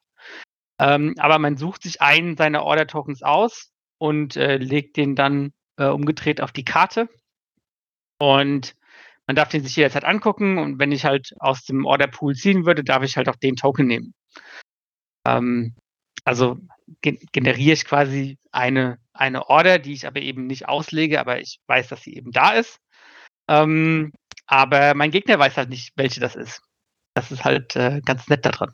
Ähm, 0.79 1.15
aber 1.17 1.39
man 1.39 1.57
sucht 1.57 1.83
sich 1.83 2.01
einen 2.01 2.37
seiner 2.37 2.63
Order-Tokens 2.63 3.23
aus 3.23 3.71
und 3.97 4.37
äh, 4.37 4.57
legt 4.57 4.95
den 4.95 5.15
dann 5.15 5.53
äh, 5.77 5.87
umgedreht 5.87 6.39
auf 6.39 6.51
die 6.51 6.65
Karte. 6.65 7.09
Und 8.23 8.75
man 9.27 9.35
darf 9.35 9.49
den 9.49 9.63
sich 9.63 9.75
jederzeit 9.75 10.05
angucken. 10.05 10.57
Und 10.57 10.79
wenn 10.79 10.93
ich 10.93 11.03
halt 11.03 11.33
aus 11.39 11.65
dem 11.65 11.85
Order-Pool 11.85 12.35
ziehen 12.35 12.65
würde, 12.65 12.83
darf 12.83 13.03
ich 13.03 13.17
halt 13.17 13.27
auch 13.27 13.35
den 13.35 13.57
Token 13.57 13.85
nehmen. 13.87 14.13
Ähm, 15.27 15.75
also 16.23 16.57
ge 17.01 17.19
generiere 17.33 17.73
ich 17.73 17.85
quasi 17.85 18.37
eine, 18.51 18.99
eine 19.13 19.49
Order, 19.49 19.79
die 19.79 19.93
ich 19.93 20.07
aber 20.07 20.21
eben 20.21 20.47
nicht 20.47 20.67
auslege, 20.69 21.19
aber 21.19 21.41
ich 21.41 21.59
weiß, 21.67 21.89
dass 21.89 22.03
sie 22.03 22.15
eben 22.15 22.31
da 22.31 22.53
ist. 22.53 22.79
Ähm, 23.49 24.13
aber 24.47 24.93
mein 24.95 25.11
Gegner 25.11 25.39
weiß 25.39 25.57
halt 25.57 25.69
nicht, 25.69 25.91
welche 25.97 26.21
das 26.21 26.35
ist. 26.35 26.61
Das 27.15 27.31
ist 27.31 27.43
halt 27.45 27.75
äh, 27.75 28.01
ganz 28.05 28.27
nett 28.29 28.45
daran. 28.45 28.73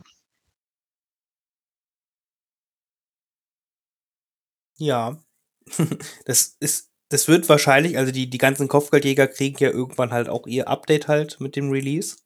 Ja. 4.77 5.19
das 6.25 6.55
ist, 6.59 6.88
das 7.09 7.27
wird 7.27 7.49
wahrscheinlich, 7.49 7.97
also 7.97 8.11
die, 8.11 8.29
die 8.29 8.37
ganzen 8.37 8.67
Kopfgeldjäger 8.67 9.27
kriegen 9.27 9.57
ja 9.59 9.69
irgendwann 9.69 10.11
halt 10.11 10.29
auch 10.29 10.45
ihr 10.45 10.67
Update 10.67 11.07
halt 11.07 11.39
mit 11.39 11.55
dem 11.55 11.71
Release. 11.71 12.17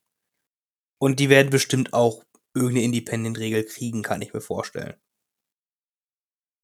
Und 0.98 1.20
die 1.20 1.28
werden 1.28 1.50
bestimmt 1.50 1.92
auch 1.92 2.24
irgendeine 2.54 2.84
Independent-Regel 2.84 3.64
kriegen, 3.64 4.02
kann 4.02 4.22
ich 4.22 4.32
mir 4.32 4.40
vorstellen. 4.40 4.94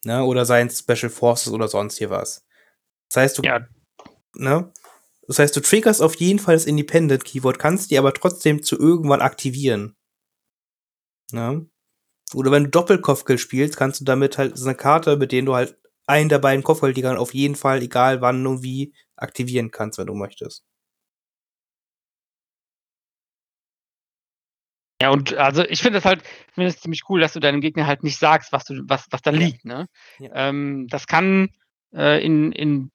Ne? 0.05 0.23
Oder 0.23 0.45
seien 0.45 0.69
Special 0.69 1.09
Forces 1.09 1.51
oder 1.51 1.67
sonst 1.67 1.97
hier 1.97 2.09
was. 2.09 2.45
Das 3.09 3.23
heißt, 3.23 3.37
du, 3.39 3.43
Ja, 3.43 3.67
ne? 4.35 4.71
Das 5.27 5.39
heißt, 5.39 5.55
du 5.55 5.61
triggerst 5.61 6.01
auf 6.01 6.15
jeden 6.15 6.39
Fall 6.39 6.55
das 6.55 6.65
Independent-Keyword, 6.65 7.59
kannst 7.59 7.91
die 7.91 7.97
aber 7.97 8.13
trotzdem 8.13 8.63
zu 8.63 8.77
irgendwann 8.77 9.21
aktivieren. 9.21 9.95
Ne? 11.31 11.69
Oder 12.33 12.51
wenn 12.51 12.65
du 12.65 12.69
Doppelkopfgeld 12.69 13.39
spielst, 13.39 13.77
kannst 13.77 14.01
du 14.01 14.05
damit 14.05 14.37
halt 14.37 14.57
so 14.57 14.65
eine 14.65 14.75
Karte, 14.75 15.17
mit 15.17 15.31
der 15.31 15.41
du 15.41 15.55
halt 15.55 15.80
einen 16.07 16.29
der 16.29 16.39
beiden 16.39 16.63
Kopfgeldjägern 16.63 17.17
auf 17.17 17.33
jeden 17.33 17.55
Fall, 17.55 17.81
egal 17.81 18.21
wann 18.21 18.45
und 18.47 18.63
wie, 18.63 18.93
aktivieren 19.15 19.71
kannst, 19.71 19.97
wenn 19.99 20.07
du 20.07 20.15
möchtest. 20.15 20.63
Ja, 25.01 25.09
und 25.09 25.33
also 25.33 25.63
ich 25.63 25.81
finde 25.81 25.97
es 25.97 26.05
halt, 26.05 26.21
finde 26.53 26.69
es 26.69 26.79
ziemlich 26.79 27.01
cool, 27.09 27.21
dass 27.21 27.33
du 27.33 27.39
deinem 27.39 27.61
Gegner 27.61 27.87
halt 27.87 28.03
nicht 28.03 28.19
sagst, 28.19 28.51
was 28.51 28.65
du, 28.65 28.83
was, 28.85 29.07
was 29.09 29.21
da 29.23 29.31
liegt, 29.31 29.65
ne? 29.65 29.87
Ja. 30.19 30.29
Ähm, 30.49 30.87
das 30.89 31.07
kann 31.07 31.49
äh, 31.91 32.23
in, 32.23 32.51
in, 32.51 32.91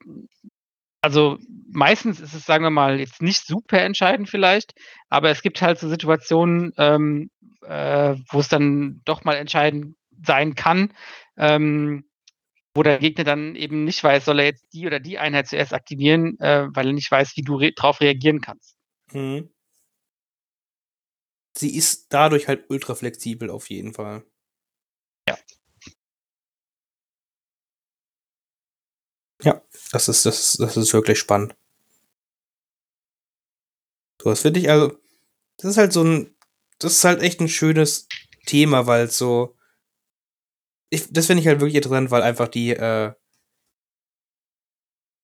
also 1.01 1.39
meistens 1.69 2.21
ist 2.21 2.33
es, 2.33 2.47
sagen 2.47 2.63
wir 2.63 2.71
mal, 2.71 3.01
jetzt 3.01 3.23
nicht 3.23 3.45
super 3.45 3.81
entscheidend 3.81 4.29
vielleicht, 4.29 4.73
aber 5.09 5.31
es 5.31 5.43
gibt 5.43 5.61
halt 5.63 5.81
so 5.81 5.89
Situationen, 5.89 6.73
ähm, 6.79 7.31
äh, 7.63 8.15
wo 8.31 8.39
es 8.39 8.49
dann 8.49 9.01
doch 9.05 9.25
mal 9.25 9.35
entscheidend 9.35 9.97
sein 10.25 10.55
kann, 10.55 10.93
ähm, 11.37 12.05
wo 12.77 12.83
der 12.83 12.99
Gegner 12.99 13.25
dann 13.25 13.57
eben 13.57 13.85
nicht 13.85 14.05
weiß, 14.05 14.27
soll 14.27 14.39
er 14.39 14.47
jetzt 14.47 14.73
die 14.73 14.87
oder 14.87 15.01
die 15.01 15.19
Einheit 15.19 15.49
zuerst 15.49 15.73
aktivieren, 15.73 16.39
äh, 16.41 16.69
weil 16.73 16.89
er 16.89 16.93
nicht 16.93 17.11
weiß, 17.11 17.37
wie 17.37 17.43
du 17.43 17.57
re 17.57 17.73
drauf 17.73 18.01
reagieren 18.01 18.41
kannst. 18.41 18.77
Mhm. 19.13 19.51
Sie 21.57 21.75
ist 21.75 22.13
dadurch 22.13 22.49
halt 22.49 22.69
ultra 22.69 22.95
flexibel 22.95 23.51
auf 23.51 23.71
jeden 23.71 23.95
Fall. 23.95 24.25
Ja. 25.29 25.39
Ja, 29.43 29.63
das 29.93 30.09
ist, 30.09 30.27
das, 30.27 30.53
das 30.53 30.77
ist 30.77 30.93
wirklich 30.93 31.19
spannend. 31.19 31.57
So, 34.23 34.31
das 34.31 34.43
finde 34.43 34.61
ich 34.61 34.71
also, 34.71 34.99
das 35.57 35.73
ist 35.73 35.77
halt 35.79 35.93
so 35.93 36.05
ein, 36.05 36.37
das 36.79 36.93
ist 36.93 37.05
halt 37.05 37.23
echt 37.23 37.41
ein 37.41 37.49
schönes 37.49 38.09
Thema, 38.45 38.87
weil 38.87 39.07
es 39.07 39.17
so, 39.17 39.56
ich, 40.91 41.13
das 41.13 41.27
finde 41.27 41.41
ich 41.43 41.49
halt 41.49 41.61
wirklich 41.61 41.77
interessant, 41.77 42.11
weil 42.11 42.23
einfach 42.23 42.49
die, 42.49 42.71
äh, 42.71 43.13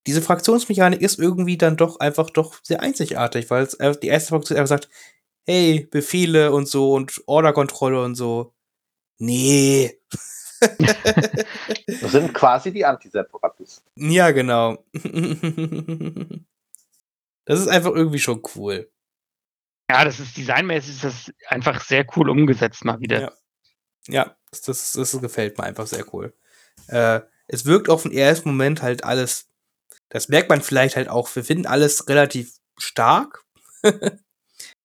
diese 0.06 0.22
Fraktionsmechanik 0.22 1.00
ist 1.00 1.18
irgendwie 1.18 1.56
dann 1.56 1.76
doch 1.76 2.00
einfach 2.00 2.30
doch 2.30 2.58
sehr 2.62 2.80
einzigartig, 2.80 3.50
weil 3.50 3.62
es 3.64 3.74
äh, 3.74 3.94
die 4.00 4.08
erste 4.08 4.30
Fraktion 4.30 4.58
einfach 4.58 4.68
sagt, 4.68 4.88
hey, 5.46 5.86
Befehle 5.90 6.52
und 6.52 6.66
so 6.68 6.94
und 6.94 7.22
Orderkontrolle 7.26 8.02
und 8.02 8.14
so. 8.14 8.54
Nee. 9.18 9.98
Das 12.00 12.12
sind 12.12 12.32
quasi 12.32 12.72
die 12.72 12.84
Antiseparatisten. 12.84 13.84
ja, 13.96 14.30
genau. 14.30 14.84
das 17.44 17.58
ist 17.58 17.66
einfach 17.66 17.90
irgendwie 17.90 18.20
schon 18.20 18.42
cool. 18.54 18.88
Ja, 19.90 20.04
das 20.04 20.20
ist 20.20 20.36
designmäßig 20.36 20.90
ist 20.90 21.02
das 21.02 21.32
einfach 21.48 21.80
sehr 21.80 22.06
cool 22.16 22.30
umgesetzt 22.30 22.84
mal 22.84 23.00
wieder. 23.00 23.20
Ja. 23.20 23.32
Ja, 24.06 24.36
das, 24.61 24.92
das, 24.92 25.20
gefällt 25.20 25.59
mir 25.59 25.64
einfach 25.64 25.86
sehr 25.86 26.05
cool. 26.14 26.34
Äh, 26.88 27.20
es 27.48 27.64
wirkt 27.64 27.88
auf 27.88 28.03
den 28.03 28.12
ersten 28.12 28.50
Moment 28.50 28.82
halt 28.82 29.05
alles, 29.05 29.48
das 30.09 30.28
merkt 30.28 30.48
man 30.48 30.62
vielleicht 30.62 30.96
halt 30.96 31.09
auch, 31.09 31.34
wir 31.34 31.44
finden 31.44 31.66
alles 31.66 32.09
relativ 32.09 32.57
stark, 32.78 33.44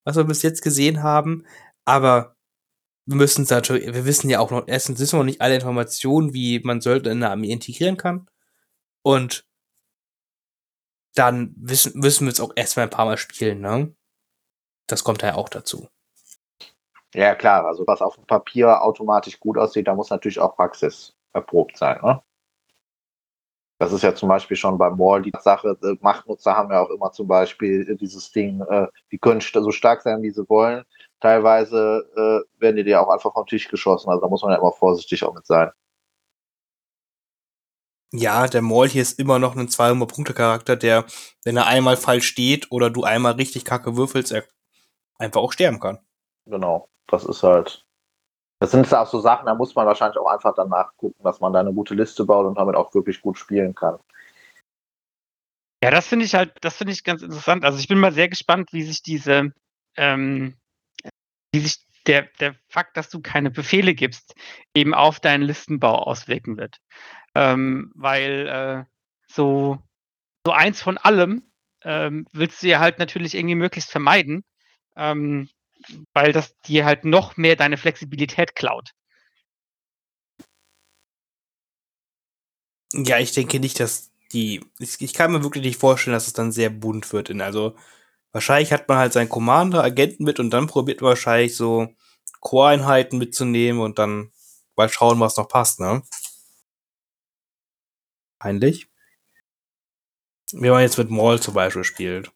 was 0.03 0.15
wir 0.15 0.23
bis 0.23 0.41
jetzt 0.41 0.61
gesehen 0.61 1.03
haben, 1.03 1.45
aber 1.85 2.35
wir 3.05 3.15
müssen 3.15 3.43
es 3.43 3.49
natürlich, 3.49 3.93
wir 3.93 4.05
wissen 4.05 4.29
ja 4.29 4.39
auch 4.39 4.51
noch, 4.51 4.67
erstens 4.67 4.99
wissen 4.99 5.13
wir 5.13 5.19
noch 5.19 5.25
nicht 5.25 5.41
alle 5.41 5.55
Informationen, 5.55 6.33
wie 6.33 6.59
man 6.59 6.81
Söldner 6.81 7.11
in 7.11 7.23
eine 7.23 7.31
Armee 7.31 7.51
integrieren 7.51 7.95
kann. 7.95 8.29
Und 9.01 9.45
dann 11.15 11.53
wissen, 11.57 11.97
müssen 11.99 12.25
wir 12.27 12.33
es 12.33 12.41
auch 12.41 12.51
erstmal 12.55 12.85
ein 12.85 12.89
paar 12.89 13.05
Mal 13.05 13.17
spielen, 13.17 13.61
ne? 13.61 13.95
Das 14.87 15.05
kommt 15.05 15.21
ja 15.21 15.35
auch 15.35 15.49
dazu. 15.49 15.87
Ja, 17.17 17.33
klar, 17.33 17.65
also 17.65 17.83
was 17.87 17.99
auf 18.03 18.13
dem 18.15 18.27
Papier 18.27 18.79
automatisch 18.83 19.39
gut 19.39 19.57
aussieht, 19.57 19.87
da 19.87 19.95
muss 19.95 20.11
natürlich 20.11 20.39
auch 20.39 20.55
Praxis 20.55 21.15
erprobt 21.33 21.75
sein. 21.75 21.99
Ne? 22.03 22.21
Das 23.79 23.91
ist 23.91 24.03
ja 24.03 24.13
zum 24.13 24.29
Beispiel 24.29 24.55
schon 24.55 24.77
beim 24.77 24.99
Wall 24.99 25.23
die 25.23 25.31
Sache, 25.39 25.75
äh, 25.81 25.95
Machtnutzer 26.01 26.55
haben 26.55 26.71
ja 26.71 26.79
auch 26.79 26.91
immer 26.91 27.11
zum 27.11 27.27
Beispiel 27.27 27.89
äh, 27.89 27.95
dieses 27.95 28.31
Ding, 28.31 28.61
äh, 28.61 28.85
die 29.11 29.17
können 29.17 29.41
so 29.41 29.71
stark 29.71 30.03
sein, 30.03 30.21
wie 30.21 30.29
sie 30.29 30.47
wollen. 30.47 30.83
Teilweise 31.19 32.45
werden 32.59 32.75
die 32.75 32.83
dir 32.83 33.01
auch 33.01 33.09
einfach 33.09 33.33
vom 33.33 33.47
Tisch 33.47 33.67
geschossen, 33.67 34.11
also 34.11 34.21
da 34.21 34.27
muss 34.27 34.43
man 34.43 34.51
ja 34.51 34.59
immer 34.59 34.71
vorsichtig 34.71 35.23
auch 35.23 35.33
mit 35.33 35.47
sein. 35.47 35.71
Ja, 38.11 38.47
der 38.47 38.61
Maul 38.61 38.89
hier 38.89 39.01
ist 39.01 39.17
immer 39.17 39.39
noch 39.39 39.55
ein 39.55 39.69
200-Punkte-Charakter, 39.69 40.75
der, 40.75 41.05
wenn 41.43 41.57
er 41.57 41.65
einmal 41.65 41.97
falsch 41.97 42.27
steht 42.27 42.71
oder 42.71 42.91
du 42.91 43.05
einmal 43.05 43.33
richtig 43.33 43.65
kacke 43.65 43.97
würfelst, 43.97 44.31
er 44.31 44.43
einfach 45.17 45.41
auch 45.41 45.53
sterben 45.53 45.79
kann. 45.79 45.97
Genau, 46.45 46.87
das 47.07 47.25
ist 47.25 47.43
halt. 47.43 47.83
Das 48.59 48.71
sind 48.71 48.91
auch 48.91 49.05
so 49.05 49.19
Sachen, 49.19 49.45
da 49.45 49.53
muss 49.53 49.75
man 49.75 49.85
wahrscheinlich 49.85 50.17
auch 50.17 50.31
einfach 50.31 50.55
danach 50.55 50.95
gucken, 50.97 51.23
dass 51.23 51.39
man 51.39 51.53
da 51.53 51.59
eine 51.59 51.73
gute 51.73 51.93
Liste 51.93 52.25
baut 52.25 52.47
und 52.47 52.57
damit 52.57 52.75
auch 52.75 52.91
wirklich 52.95 53.21
gut 53.21 53.37
spielen 53.37 53.75
kann. 53.75 53.99
Ja, 55.83 55.91
das 55.91 56.07
finde 56.07 56.25
ich 56.25 56.33
halt, 56.33 56.53
das 56.61 56.75
finde 56.75 56.93
ich 56.93 57.03
ganz 57.03 57.21
interessant. 57.21 57.63
Also 57.63 57.77
ich 57.77 57.87
bin 57.87 57.99
mal 57.99 58.11
sehr 58.11 58.29
gespannt, 58.29 58.73
wie 58.73 58.81
sich 58.81 59.03
diese, 59.03 59.51
ähm, 59.95 60.57
wie 61.51 61.59
sich 61.59 61.77
der, 62.07 62.23
der 62.39 62.55
Fakt, 62.67 62.97
dass 62.97 63.09
du 63.09 63.21
keine 63.21 63.51
Befehle 63.51 63.93
gibst, 63.93 64.33
eben 64.73 64.95
auf 64.95 65.19
deinen 65.19 65.43
Listenbau 65.43 65.95
auswirken 65.99 66.57
wird. 66.57 66.77
Ähm, 67.35 67.91
weil 67.95 68.47
äh, 68.47 68.85
so, 69.27 69.77
so 70.45 70.51
eins 70.51 70.81
von 70.81 70.97
allem 70.97 71.43
ähm, 71.83 72.25
willst 72.31 72.63
du 72.63 72.67
ja 72.67 72.79
halt 72.79 72.97
natürlich 72.97 73.35
irgendwie 73.35 73.55
möglichst 73.55 73.91
vermeiden, 73.91 74.43
ähm, 74.95 75.49
weil 76.13 76.31
das 76.33 76.57
dir 76.61 76.85
halt 76.85 77.05
noch 77.05 77.37
mehr 77.37 77.55
deine 77.55 77.77
Flexibilität 77.77 78.55
klaut. 78.55 78.91
Ja, 82.93 83.19
ich 83.19 83.31
denke 83.33 83.59
nicht, 83.59 83.79
dass 83.79 84.11
die. 84.31 84.61
Ich, 84.79 85.01
ich 85.01 85.13
kann 85.13 85.31
mir 85.31 85.43
wirklich 85.43 85.63
nicht 85.63 85.79
vorstellen, 85.79 86.13
dass 86.13 86.27
es 86.27 86.33
dann 86.33 86.51
sehr 86.51 86.69
bunt 86.69 87.11
wird. 87.13 87.29
In, 87.29 87.41
also, 87.41 87.75
wahrscheinlich 88.31 88.71
hat 88.73 88.87
man 88.89 88.97
halt 88.97 89.13
seinen 89.13 89.29
Commander, 89.29 89.83
Agenten 89.83 90.23
mit 90.23 90.39
und 90.39 90.51
dann 90.51 90.67
probiert 90.67 91.01
man 91.01 91.09
wahrscheinlich 91.09 91.55
so 91.55 91.89
Core-Einheiten 92.41 93.17
mitzunehmen 93.17 93.81
und 93.81 93.99
dann 93.99 94.31
mal 94.75 94.89
schauen, 94.89 95.19
was 95.19 95.37
noch 95.37 95.47
passt, 95.49 95.79
ne? 95.79 96.03
Peinlich. 98.39 98.87
Wenn 100.51 100.71
man 100.71 100.81
jetzt 100.81 100.97
mit 100.97 101.09
Maul 101.09 101.39
zum 101.41 101.53
Beispiel 101.53 101.85
spielt. 101.85 102.33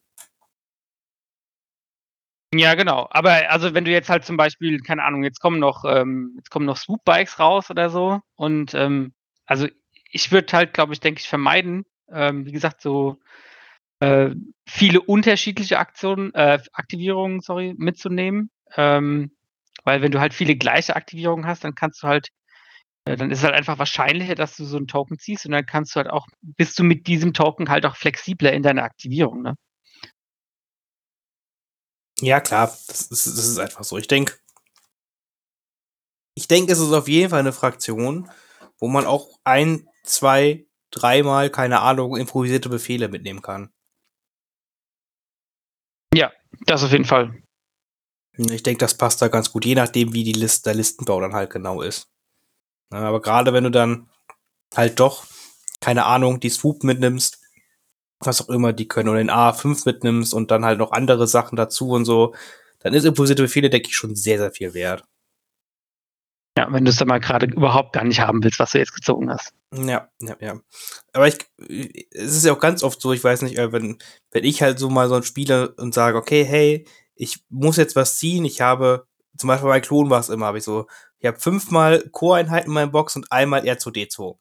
Ja, 2.54 2.74
genau. 2.74 3.08
Aber 3.10 3.50
also 3.50 3.72
wenn 3.72 3.84
du 3.86 3.90
jetzt 3.90 4.10
halt 4.10 4.24
zum 4.24 4.36
Beispiel, 4.36 4.78
keine 4.80 5.04
Ahnung, 5.04 5.24
jetzt 5.24 5.40
kommen 5.40 5.58
noch, 5.58 5.84
ähm, 5.86 6.32
jetzt 6.36 6.50
kommen 6.50 6.66
noch 6.66 6.76
Swoop-Bikes 6.76 7.38
raus 7.38 7.70
oder 7.70 7.88
so. 7.88 8.20
Und 8.36 8.74
ähm, 8.74 9.14
also 9.46 9.66
ich 10.10 10.30
würde 10.32 10.52
halt, 10.54 10.74
glaube 10.74 10.92
ich, 10.92 11.00
denke 11.00 11.20
ich, 11.20 11.28
vermeiden, 11.28 11.84
ähm, 12.10 12.44
wie 12.44 12.52
gesagt, 12.52 12.82
so 12.82 13.16
äh, 14.00 14.30
viele 14.68 15.00
unterschiedliche 15.02 15.78
Aktionen, 15.78 16.34
äh, 16.34 16.58
Aktivierungen, 16.72 17.40
sorry, 17.40 17.74
mitzunehmen. 17.78 18.50
Ähm, 18.76 19.32
weil 19.84 20.02
wenn 20.02 20.12
du 20.12 20.20
halt 20.20 20.34
viele 20.34 20.56
gleiche 20.56 20.96
Aktivierungen 20.96 21.46
hast, 21.46 21.64
dann 21.64 21.74
kannst 21.74 22.02
du 22.02 22.08
halt, 22.08 22.28
äh, 23.06 23.16
dann 23.16 23.30
ist 23.30 23.38
es 23.40 23.44
halt 23.44 23.54
einfach 23.56 23.78
wahrscheinlicher, 23.78 24.34
dass 24.36 24.56
du 24.56 24.64
so 24.64 24.76
einen 24.78 24.88
Token 24.88 25.18
ziehst 25.18 25.46
und 25.46 25.52
dann 25.52 25.66
kannst 25.66 25.94
du 25.94 25.98
halt 25.98 26.10
auch, 26.10 26.26
bist 26.42 26.78
du 26.78 26.84
mit 26.84 27.06
diesem 27.08 27.34
Token 27.34 27.68
halt 27.70 27.86
auch 27.86 27.96
flexibler 27.96 28.52
in 28.52 28.62
deiner 28.64 28.84
Aktivierung, 28.84 29.42
ne? 29.42 29.54
Ja, 32.22 32.40
klar, 32.40 32.68
das 32.86 33.02
ist, 33.02 33.26
das 33.26 33.48
ist 33.48 33.58
einfach 33.58 33.82
so. 33.82 33.98
Ich 33.98 34.06
denke, 34.06 34.38
ich 36.34 36.46
denke, 36.46 36.72
es 36.72 36.78
ist 36.78 36.92
auf 36.92 37.08
jeden 37.08 37.30
Fall 37.30 37.40
eine 37.40 37.52
Fraktion, 37.52 38.30
wo 38.78 38.86
man 38.86 39.06
auch 39.06 39.40
ein, 39.42 39.88
zwei, 40.04 40.64
dreimal, 40.92 41.50
keine 41.50 41.80
Ahnung, 41.80 42.16
improvisierte 42.16 42.68
Befehle 42.68 43.08
mitnehmen 43.08 43.42
kann. 43.42 43.72
Ja, 46.14 46.30
das 46.66 46.84
auf 46.84 46.92
jeden 46.92 47.06
Fall. 47.06 47.42
Ich 48.36 48.62
denke, 48.62 48.78
das 48.78 48.96
passt 48.96 49.20
da 49.20 49.26
ganz 49.26 49.50
gut, 49.50 49.64
je 49.64 49.74
nachdem, 49.74 50.12
wie 50.12 50.22
die 50.22 50.32
Liste, 50.32 50.70
der 50.70 50.74
Listenbau 50.74 51.20
dann 51.20 51.34
halt 51.34 51.50
genau 51.50 51.82
ist. 51.82 52.08
Aber 52.90 53.20
gerade 53.20 53.52
wenn 53.52 53.64
du 53.64 53.70
dann 53.70 54.08
halt 54.76 55.00
doch, 55.00 55.26
keine 55.80 56.04
Ahnung, 56.04 56.38
die 56.38 56.50
Swoop 56.50 56.84
mitnimmst, 56.84 57.41
was 58.26 58.42
auch 58.42 58.48
immer 58.48 58.72
die 58.72 58.88
können, 58.88 59.08
oder 59.08 59.18
den 59.18 59.30
A5 59.30 59.82
mitnimmst 59.86 60.34
und 60.34 60.50
dann 60.50 60.64
halt 60.64 60.78
noch 60.78 60.92
andere 60.92 61.26
Sachen 61.26 61.56
dazu 61.56 61.90
und 61.90 62.04
so, 62.04 62.34
dann 62.80 62.94
ist 62.94 63.04
improvisierte 63.04 63.42
Befehle, 63.42 63.70
denke 63.70 63.88
ich, 63.88 63.96
schon 63.96 64.14
sehr, 64.14 64.38
sehr 64.38 64.50
viel 64.50 64.74
wert. 64.74 65.04
Ja, 66.56 66.70
wenn 66.70 66.84
du 66.84 66.90
es 66.90 66.96
dann 66.96 67.08
mal 67.08 67.18
gerade 67.18 67.46
überhaupt 67.46 67.94
gar 67.94 68.04
nicht 68.04 68.20
haben 68.20 68.44
willst, 68.44 68.58
was 68.58 68.72
du 68.72 68.78
jetzt 68.78 68.94
gezogen 68.94 69.30
hast. 69.30 69.54
Ja, 69.74 70.10
ja, 70.20 70.36
ja. 70.38 70.60
Aber 71.14 71.26
ich, 71.26 71.38
es 72.10 72.36
ist 72.36 72.44
ja 72.44 72.52
auch 72.52 72.60
ganz 72.60 72.82
oft 72.82 73.00
so, 73.00 73.12
ich 73.12 73.24
weiß 73.24 73.42
nicht, 73.42 73.56
äh, 73.56 73.72
wenn, 73.72 73.98
wenn 74.32 74.44
ich 74.44 74.60
halt 74.60 74.78
so 74.78 74.90
mal 74.90 75.08
so 75.08 75.14
ein 75.14 75.22
Spieler 75.22 75.72
und 75.78 75.94
sage, 75.94 76.18
okay, 76.18 76.44
hey, 76.44 76.86
ich 77.14 77.42
muss 77.48 77.78
jetzt 77.78 77.96
was 77.96 78.18
ziehen, 78.18 78.44
ich 78.44 78.60
habe, 78.60 79.06
zum 79.38 79.48
Beispiel 79.48 79.68
bei 79.68 79.80
Klon 79.80 80.10
war 80.10 80.20
es 80.20 80.28
immer, 80.28 80.46
habe 80.46 80.58
ich 80.58 80.64
so, 80.64 80.86
ich 81.18 81.26
habe 81.26 81.40
fünfmal 81.40 82.06
Core-Einheiten 82.10 82.66
in 82.66 82.74
meinem 82.74 82.90
Box 82.90 83.16
und 83.16 83.32
einmal 83.32 83.62
R2D2. 83.62 84.36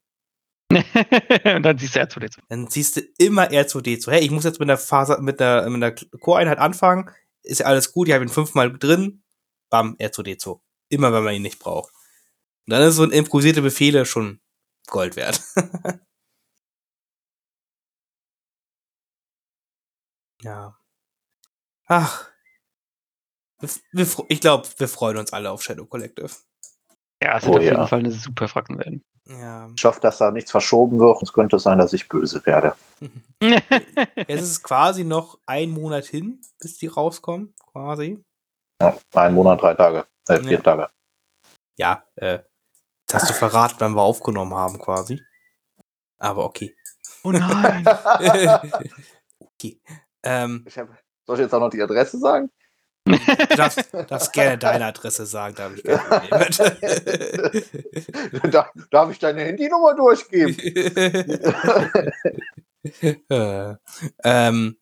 und 1.56 1.64
dann 1.64 1.78
siehst 1.78 1.96
du 1.96 2.00
R2D2. 2.00 2.38
Dann 2.50 2.68
siehst 2.68 2.98
du 2.98 3.02
immer 3.18 3.50
R2D2. 3.50 4.12
Hey, 4.12 4.22
ich 4.22 4.32
muss 4.32 4.44
jetzt 4.44 4.60
mit 4.60 4.70
der 4.70 4.78
Phase, 4.78 5.18
mit 5.22 5.40
der, 5.40 5.70
mit 5.70 5.82
der 5.82 5.96
Core-Einheit 6.20 6.60
anfangen, 6.60 7.10
ist 7.44 7.60
ja 7.60 7.66
alles 7.66 7.92
gut, 7.92 8.08
ich 8.08 8.14
habe 8.14 8.24
ihn 8.24 8.30
fünfmal 8.30 8.72
drin, 8.78 9.24
bam, 9.70 9.96
R2D2. 9.98 10.60
Immer, 10.90 11.14
wenn 11.14 11.24
man 11.24 11.34
ihn 11.34 11.42
nicht 11.42 11.60
braucht. 11.60 11.94
Und 12.68 12.72
dann 12.74 12.84
ist 12.84 12.96
so 12.96 13.04
ein 13.04 13.12
improvisierte 13.12 13.62
Befehle 13.62 14.06
schon 14.06 14.40
Gold 14.88 15.16
wert. 15.16 15.42
ja. 20.42 20.78
Ach. 21.88 22.28
Wir, 23.92 24.08
ich 24.30 24.42
glaube, 24.42 24.68
wir 24.78 24.88
freuen 24.88 25.18
uns 25.18 25.34
alle 25.34 25.52
auf 25.52 25.62
Shadow 25.62 25.86
Collective. 25.86 26.32
Ja, 27.22 27.38
es 27.38 27.44
wird 27.44 27.54
Oh 27.54 27.58
auf 27.58 27.64
ja. 27.64 27.72
jeden 27.74 27.88
Fall 27.88 28.00
eine 28.00 28.12
super 28.12 28.48
Fraktion 28.48 28.80
werden. 28.80 29.04
Ja. 29.28 29.70
Ich 29.78 29.86
hoffe, 29.86 30.02
dass 30.02 30.18
da 30.18 30.32
nichts 30.32 30.50
verschoben 30.52 31.00
wird. 31.00 31.22
Es 31.22 31.32
könnte 31.32 31.60
sein, 31.60 31.78
dass 31.78 31.94
ich 31.94 32.10
böse 32.10 32.44
werde. 32.46 32.76
Jetzt 33.42 34.30
ist 34.30 34.42
es 34.52 34.64
quasi 34.64 35.04
noch 35.04 35.38
ein 35.46 35.70
Monat 35.70 36.06
hin, 36.06 36.42
bis 36.60 36.78
die 36.78 36.88
rauskommen, 36.88 37.54
quasi. 37.72 38.24
Ja, 38.82 38.98
ein 39.14 39.34
Monat, 39.36 39.62
drei 39.62 39.76
Tage. 39.76 40.06
Äh, 40.28 40.40
vier 40.40 40.52
Ja. 40.52 40.62
Tage. 40.62 40.90
Ja, 41.78 42.04
äh, 42.16 42.40
das 43.08 43.22
hast 43.24 43.30
du 43.30 43.34
verraten, 43.36 43.76
wann 43.80 43.94
wir 43.96 44.02
aufgenommen 44.02 44.54
haben, 44.56 44.80
quasi. 44.80 45.22
Aber 46.18 46.46
okay. 46.46 46.76
oh 47.24 47.32
nein. 47.32 47.86
okay. 49.40 49.80
Ähm, 50.24 50.66
Ich 50.68 50.78
hab, 50.78 50.88
soll 51.28 51.36
ich 51.38 51.42
jetzt 51.44 51.54
auch 51.54 51.60
noch 51.60 51.70
die 51.70 51.82
Adresse 51.82 52.18
sagen? 52.18 52.50
Du 53.06 53.18
darfst, 53.56 53.90
darfst 54.08 54.34
gerne 54.34 54.58
deine 54.58 54.86
Adresse 54.86 55.26
sagen, 55.26 55.56
da 55.56 55.64
habe 55.64 55.76
ich 55.76 55.84
kein 55.84 56.00
Problem 56.00 56.40
mit. 56.40 56.60
Darf, 58.54 58.72
darf 58.90 59.12
ich 59.12 59.20
deine 59.20 59.44
Handynummer 59.44 59.96
durchgeben? 59.96 60.58
äh, 63.30 63.76
ähm, 64.24 64.78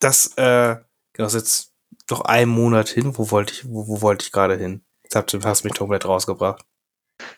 das, 0.00 0.32
äh, 0.36 0.76
genau, 1.12 1.26
ist 1.26 1.34
jetzt 1.34 1.74
doch 2.06 2.22
ein 2.22 2.48
Monat 2.48 2.88
hin. 2.88 3.16
Wo 3.16 3.30
wollte 3.30 3.52
ich, 3.52 3.68
wo, 3.68 3.86
wo 3.88 4.00
wollte 4.02 4.24
ich 4.24 4.32
gerade 4.32 4.56
hin? 4.56 4.82
Jetzt 5.02 5.16
habt 5.16 5.32
du- 5.32 5.40
hast 5.42 5.64
mich 5.64 5.74
komplett 5.74 6.04
rausgebracht. 6.06 6.64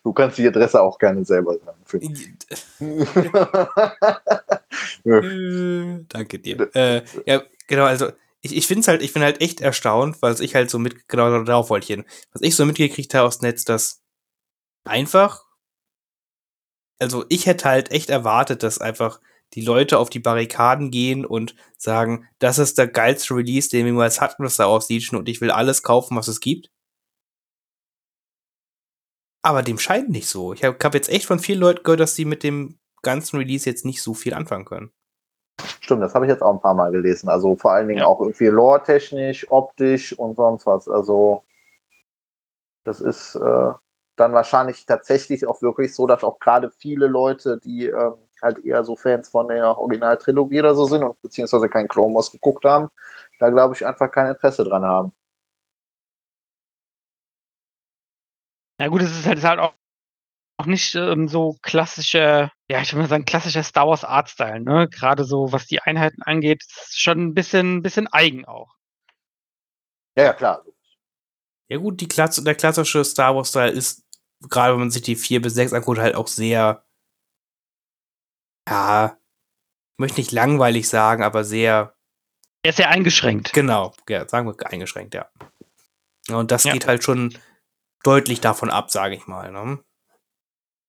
Du 0.04 0.12
kannst 0.12 0.36
die 0.38 0.46
Adresse 0.46 0.80
auch 0.82 0.98
gerne 0.98 1.24
selber 1.24 1.54
sagen. 1.58 1.82
Äh, 5.04 6.04
Danke 6.08 6.38
dir. 6.38 6.74
Äh, 6.74 7.02
ja, 7.26 7.42
genau, 7.70 7.84
also 7.84 8.10
ich, 8.42 8.54
ich 8.56 8.66
finde 8.66 8.80
es 8.82 8.88
halt, 8.88 9.02
ich 9.02 9.14
bin 9.14 9.22
halt 9.22 9.40
echt 9.40 9.60
erstaunt, 9.60 10.20
weil 10.22 10.38
ich 10.40 10.54
halt 10.54 10.70
so 10.70 10.78
mit, 10.78 11.08
genau 11.08 11.42
darauf 11.44 11.70
wollte 11.70 11.84
ich 11.84 11.96
hin. 11.96 12.04
Was 12.32 12.42
ich 12.42 12.56
so 12.56 12.66
mitgekriegt 12.66 13.14
habe 13.14 13.26
aus 13.28 13.40
Netz, 13.40 13.64
dass 13.64 14.02
einfach, 14.84 15.44
also 16.98 17.24
ich 17.28 17.46
hätte 17.46 17.66
halt 17.68 17.90
echt 17.92 18.10
erwartet, 18.10 18.62
dass 18.62 18.78
einfach 18.78 19.20
die 19.54 19.62
Leute 19.62 19.98
auf 19.98 20.10
die 20.10 20.20
Barrikaden 20.20 20.90
gehen 20.90 21.24
und 21.24 21.54
sagen, 21.76 22.28
das 22.38 22.58
ist 22.58 22.78
der 22.78 22.88
geilste 22.88 23.34
Release, 23.34 23.68
den 23.70 23.84
wir 23.86 23.92
jemals 23.92 24.20
hatten, 24.20 24.44
was 24.44 24.56
da 24.56 24.66
aussieht, 24.66 25.12
und 25.12 25.28
ich 25.28 25.40
will 25.40 25.50
alles 25.50 25.82
kaufen, 25.82 26.16
was 26.16 26.28
es 26.28 26.40
gibt. 26.40 26.70
Aber 29.42 29.62
dem 29.62 29.78
scheint 29.78 30.10
nicht 30.10 30.28
so. 30.28 30.52
Ich 30.52 30.64
habe 30.64 30.76
hab 30.82 30.94
jetzt 30.94 31.08
echt 31.08 31.26
von 31.26 31.38
vielen 31.40 31.60
Leuten 31.60 31.82
gehört, 31.82 32.00
dass 32.00 32.14
sie 32.14 32.24
mit 32.26 32.42
dem 32.42 32.78
ganzen 33.02 33.38
Release 33.38 33.68
jetzt 33.68 33.84
nicht 33.84 34.02
so 34.02 34.14
viel 34.14 34.34
anfangen 34.34 34.66
können. 34.66 34.92
Stimmt, 35.80 36.02
das 36.02 36.14
habe 36.14 36.26
ich 36.26 36.30
jetzt 36.30 36.42
auch 36.42 36.52
ein 36.52 36.61
paar 36.61 36.74
Mal 36.74 36.92
gelesen. 36.92 37.28
Also 37.28 37.56
vor 37.56 37.72
allen 37.72 37.88
Dingen 37.88 38.00
Ja. 38.00 38.06
auch 38.06 38.20
irgendwie 38.20 38.46
lore-technisch, 38.46 39.50
optisch 39.50 40.12
und 40.18 40.36
sonst 40.36 40.66
was. 40.66 40.88
Also 40.88 41.42
das 42.84 43.00
ist 43.00 43.34
äh, 43.36 43.72
dann 44.16 44.32
wahrscheinlich 44.32 44.86
tatsächlich 44.86 45.46
auch 45.46 45.62
wirklich 45.62 45.94
so, 45.94 46.06
dass 46.06 46.24
auch 46.24 46.38
gerade 46.38 46.70
viele 46.70 47.06
Leute, 47.06 47.58
die 47.58 47.86
ähm, 47.86 48.14
halt 48.42 48.64
eher 48.64 48.84
so 48.84 48.96
Fans 48.96 49.28
von 49.28 49.48
der 49.48 49.78
Originaltrilogie 49.78 50.61
oder 50.61 50.74
so 50.74 50.84
sind 50.86 51.02
und 51.02 51.20
beziehungsweise 51.22 51.68
Clone 51.68 52.14
Wars 52.14 52.30
geguckt 52.30 52.64
haben, 52.64 52.88
da 53.38 53.50
glaube 53.50 53.74
ich 53.74 53.86
einfach 53.86 54.11
kein 54.11 54.28
Interesse 54.28 54.64
dran 54.64 54.84
haben. 54.84 55.12
Na 58.78 58.88
gut, 58.88 59.02
es 59.02 59.11
ist 59.11 59.26
halt, 59.26 59.38
ist 59.38 59.44
halt 59.44 59.61
auch, 59.61 59.74
auch 60.61 60.66
nicht 60.66 60.94
ähm, 60.94 61.28
so 61.28 61.56
klassischer, 61.62 62.52
ja, 62.68 62.80
ich 62.82 62.92
würde 62.92 63.02
mal 63.02 63.08
sagen, 63.08 63.24
klassischer 63.24 63.62
Star 63.62 63.88
Wars 63.88 64.04
Artstyle, 64.04 64.61
ne? 64.61 64.88
Gerade 64.88 65.24
so, 65.24 65.52
was 65.52 65.66
die 65.66 65.80
Einheiten 65.80 66.22
angeht, 66.22 66.62
ist 66.64 67.00
schon 67.00 67.18
ein 67.20 67.34
bisschen, 67.34 67.82
bisschen 67.82 68.06
eigen 68.08 68.44
auch. 68.44 68.74
Ja, 70.16 70.24
ja, 70.24 70.32
klar. 70.32 70.64
Ja 71.68 71.78
gut, 71.78 72.00
die 72.00 72.08
Klasse, 72.08 72.42
der 72.44 72.54
klassische 72.56 73.04
Star 73.04 73.34
Wars-Style 73.36 73.70
ist, 73.70 74.04
gerade 74.48 74.72
wenn 74.72 74.80
man 74.80 74.90
sich 74.90 75.02
die 75.02 75.16
4 75.16 75.40
bis 75.40 75.54
6 75.54 75.72
anguckt, 75.72 75.98
halt 75.98 76.14
auch 76.16 76.26
sehr, 76.26 76.84
ja, 78.68 79.16
ich 79.16 79.98
möchte 79.98 80.20
nicht 80.20 80.32
langweilig 80.32 80.88
sagen, 80.88 81.22
aber 81.22 81.44
sehr, 81.44 81.94
Er 82.62 82.70
ist 82.70 82.76
sehr 82.76 82.88
eingeschränkt. 82.90 83.52
genau, 83.52 83.94
ja, 84.08 84.28
sagen 84.28 84.46
wir 84.48 84.66
eingeschränkt, 84.66 85.14
ja. 85.14 85.30
Ja, 86.28 86.36
Und 86.36 86.50
das 86.50 86.64
Ja. 86.64 86.72
geht 86.72 86.86
halt 86.86 87.04
schon 87.04 87.38
deutlich 88.02 88.40
davon 88.40 88.70
ab, 88.70 88.90
sage 88.90 89.14
ich 89.14 89.26
mal. 89.26 89.50
Ne? 89.52 89.82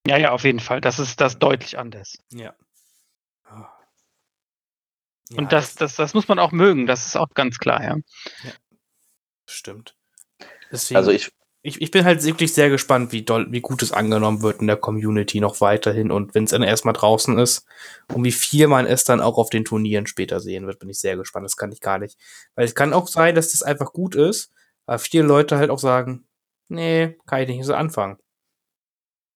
Ja, 0.08 0.18
ja, 0.18 0.32
auf 0.32 0.43
jeden 0.43 0.60
Fall. 0.60 0.82
Das 0.82 0.99
ist 0.99 1.22
das 1.22 1.38
deutlich 1.39 1.78
anders. 1.78 2.18
Ja. 2.32 2.56
Ja, 5.32 5.38
Und 5.38 5.54
das, 5.54 5.76
das, 5.76 5.95
das 5.95 6.14
muss 6.14 6.28
man 6.28 6.39
auch 6.39 6.52
mögen, 6.52 6.88
das 6.88 7.06
ist 7.06 7.16
auch 7.16 7.30
ganz 7.34 7.58
klar, 7.58 7.82
ja. 7.82 7.95
stimmt. 9.45 9.95
Deswegen, 10.72 10.97
Also 10.97 11.12
ich, 11.12 11.32
ich, 11.62 11.82
ich 11.82 11.91
bin 11.91 12.04
halt 12.04 12.24
wirklich 12.24 12.54
sehr 12.54 12.70
gespannt, 12.70 13.14
wie, 13.14 13.22
doll, 13.24 13.47
wie 13.52 13.62
gut 13.62 13.82
es 13.82 13.93
angenommen 13.93 14.41
wird 14.41 14.60
in 14.60 14.68
der 14.68 14.76
Community 14.76 15.39
noch 15.39 15.62
weiterhin 15.62 16.12
und 16.12 16.36
wenn 16.36 16.43
es 16.45 16.52
dann 16.52 16.64
erstmal 16.64 16.93
draußen 16.93 17.38
ist 17.38 17.66
und 18.14 18.24
wie 18.26 18.32
viel 18.34 18.68
man 18.68 18.86
es 18.86 19.06
dann 19.06 19.22
auch 19.22 19.38
auf 19.38 19.49
den 19.49 19.64
Turnieren 19.64 20.06
später 20.06 20.41
sehen 20.41 20.66
wird, 20.68 20.80
bin 20.80 20.89
ich 20.89 20.99
sehr 20.99 21.16
gespannt. 21.16 21.45
Das 21.45 21.56
kann 21.56 21.72
ich 21.72 21.80
gar 21.80 21.99
nicht. 21.99 22.18
Weil 22.56 22.66
es 22.66 22.76
kann 22.76 22.93
auch 22.93 23.08
sein, 23.08 23.36
dass 23.36 23.52
das 23.52 23.64
einfach 23.64 23.93
gut 23.93 24.16
ist, 24.16 24.52
aber 24.86 24.99
viele 24.99 25.24
Leute 25.24 25.58
halt 25.58 25.70
auch 25.70 25.80
sagen, 25.80 26.26
nee, 26.68 27.18
kann 27.26 27.41
ich 27.43 27.47
nicht 27.47 27.66
so 27.66 27.74
anfangen. 27.74 28.18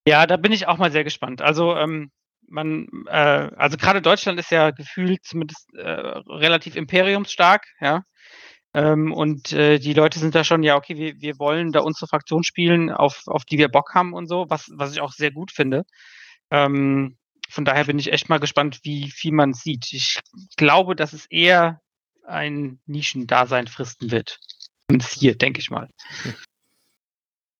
Ja, 0.06 0.26
da 0.26 0.36
bin 0.36 0.52
ich 0.52 0.68
auch 0.68 0.78
mal 0.78 0.92
sehr 0.92 1.04
gespannt. 1.04 1.42
Also, 1.42 1.76
ähm, 1.76 2.10
man, 2.48 2.86
äh, 3.06 3.50
also 3.56 3.76
gerade 3.76 4.00
Deutschland 4.00 4.38
ist 4.38 4.50
ja 4.50 4.70
gefühlt 4.70 5.24
zumindest 5.24 5.68
äh, 5.74 5.82
relativ 5.82 6.76
imperiumsstark, 6.76 7.66
ja. 7.80 8.02
Ähm, 8.72 9.12
und 9.12 9.52
äh, 9.52 9.78
die 9.78 9.94
Leute 9.94 10.18
sind 10.18 10.34
da 10.34 10.44
schon, 10.44 10.62
ja, 10.62 10.76
okay, 10.76 10.96
wir, 10.96 11.14
wir 11.18 11.38
wollen 11.38 11.72
da 11.72 11.80
unsere 11.80 12.06
Fraktion 12.06 12.44
spielen, 12.44 12.90
auf, 12.90 13.22
auf 13.26 13.44
die 13.44 13.58
wir 13.58 13.68
Bock 13.68 13.94
haben 13.94 14.12
und 14.12 14.28
so, 14.28 14.46
was, 14.48 14.70
was 14.74 14.92
ich 14.92 15.00
auch 15.00 15.12
sehr 15.12 15.32
gut 15.32 15.50
finde. 15.50 15.84
Ähm, 16.50 17.16
von 17.48 17.64
daher 17.64 17.84
bin 17.84 17.98
ich 17.98 18.12
echt 18.12 18.28
mal 18.28 18.38
gespannt, 18.38 18.80
wie 18.82 19.10
viel 19.10 19.32
man 19.32 19.54
sieht. 19.54 19.92
Ich 19.92 20.20
glaube, 20.56 20.94
dass 20.94 21.14
es 21.14 21.26
eher 21.26 21.80
ein 22.24 22.80
Nischendasein 22.86 23.66
fristen 23.66 24.10
wird. 24.10 24.38
Zumindest 24.86 25.14
hier, 25.14 25.36
denke 25.36 25.60
ich 25.60 25.70
mal. 25.70 25.88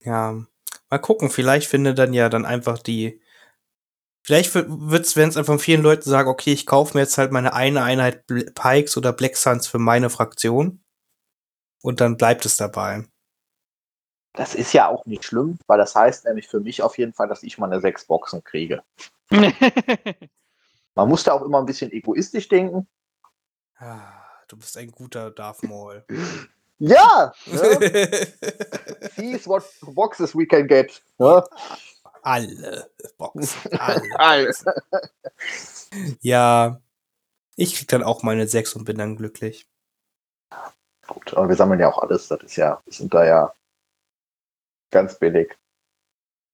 Ja, 0.01 0.45
mal 0.91 0.99
gucken. 0.99 1.31
Vielleicht 1.31 1.69
findet 1.69 1.99
dann 1.99 2.13
ja 2.13 2.29
dann 2.29 2.47
einfach 2.47 2.79
die. 2.79 3.21
Vielleicht 4.23 4.55
wird's, 4.55 5.15
wenn 5.15 5.29
es 5.29 5.37
einfach 5.37 5.61
vielen 5.61 5.83
Leuten 5.83 6.11
sagen, 6.11 6.29
okay, 6.29 6.53
ich 6.53 6.67
kaufe 6.67 6.97
mir 6.97 7.03
jetzt 7.03 7.17
halt 7.17 7.31
meine 7.31 7.53
eine 7.53 7.85
Einheit 7.85 8.27
Pikes 8.27 8.97
oder 8.97 9.13
Black 9.13 9.37
Suns 9.37 9.69
für 9.69 9.79
meine 9.79 10.11
Fraktion. 10.11 10.83
Und 11.83 12.01
dann 12.01 12.17
bleibt 12.17 12.45
es 12.45 12.57
dabei. 12.57 13.05
Das 14.33 14.55
ist 14.55 14.73
ja 14.73 14.89
auch 14.89 15.07
nicht 15.07 15.25
schlimm, 15.25 15.59
weil 15.67 15.79
das 15.79 15.95
heißt 15.95 16.25
nämlich 16.25 16.49
für 16.49 16.61
mich 16.61 16.83
auf 16.83 16.99
jeden 16.99 17.15
Fall, 17.15 17.29
dass 17.29 17.43
ich 17.43 17.57
meine 17.57 17.81
sechs 17.81 18.05
Boxen 18.05 18.45
kriege. 18.45 18.83
Man 19.31 21.09
muss 21.09 21.25
da 21.25 21.33
auch 21.33 21.43
immer 21.43 21.59
ein 21.59 21.67
bisschen 21.67 21.93
egoistisch 21.93 22.49
denken. 22.49 22.87
Ah, 23.77 24.25
du 24.49 24.57
bist 24.57 24.77
ein 24.77 24.91
guter 24.91 25.31
Darth 25.31 25.63
Maul. 25.63 26.05
Ja! 26.79 27.33
Ne? 27.47 27.61
These 29.17 29.49
what 29.49 29.65
boxes 29.83 30.35
we 30.35 30.47
can 30.47 30.67
get. 30.67 31.03
Ne? 31.19 31.43
Alle 32.23 32.91
Boxen. 33.19 33.79
Alle. 33.79 34.03
alle. 34.19 34.53
ja, 36.21 36.81
ich 37.57 37.77
krieg 37.77 37.89
dann 37.89 38.03
auch 38.03 38.23
meine 38.23 38.47
sechs 38.49 38.75
und 38.75 38.85
bin 38.85 38.99
dann 38.99 39.17
glücklich. 39.17 39.69
Gut, 41.07 41.35
aber 41.35 41.49
wir 41.49 41.57
sammeln 41.57 41.81
ja 41.81 41.89
auch 41.89 41.99
alles. 41.99 42.29
Das 42.29 42.43
ist 42.43 42.57
ja, 42.57 42.83
wir 42.85 42.93
sind 42.93 43.15
da 43.15 43.25
ja 43.25 43.55
ganz 44.91 45.19
billig. 45.19 45.57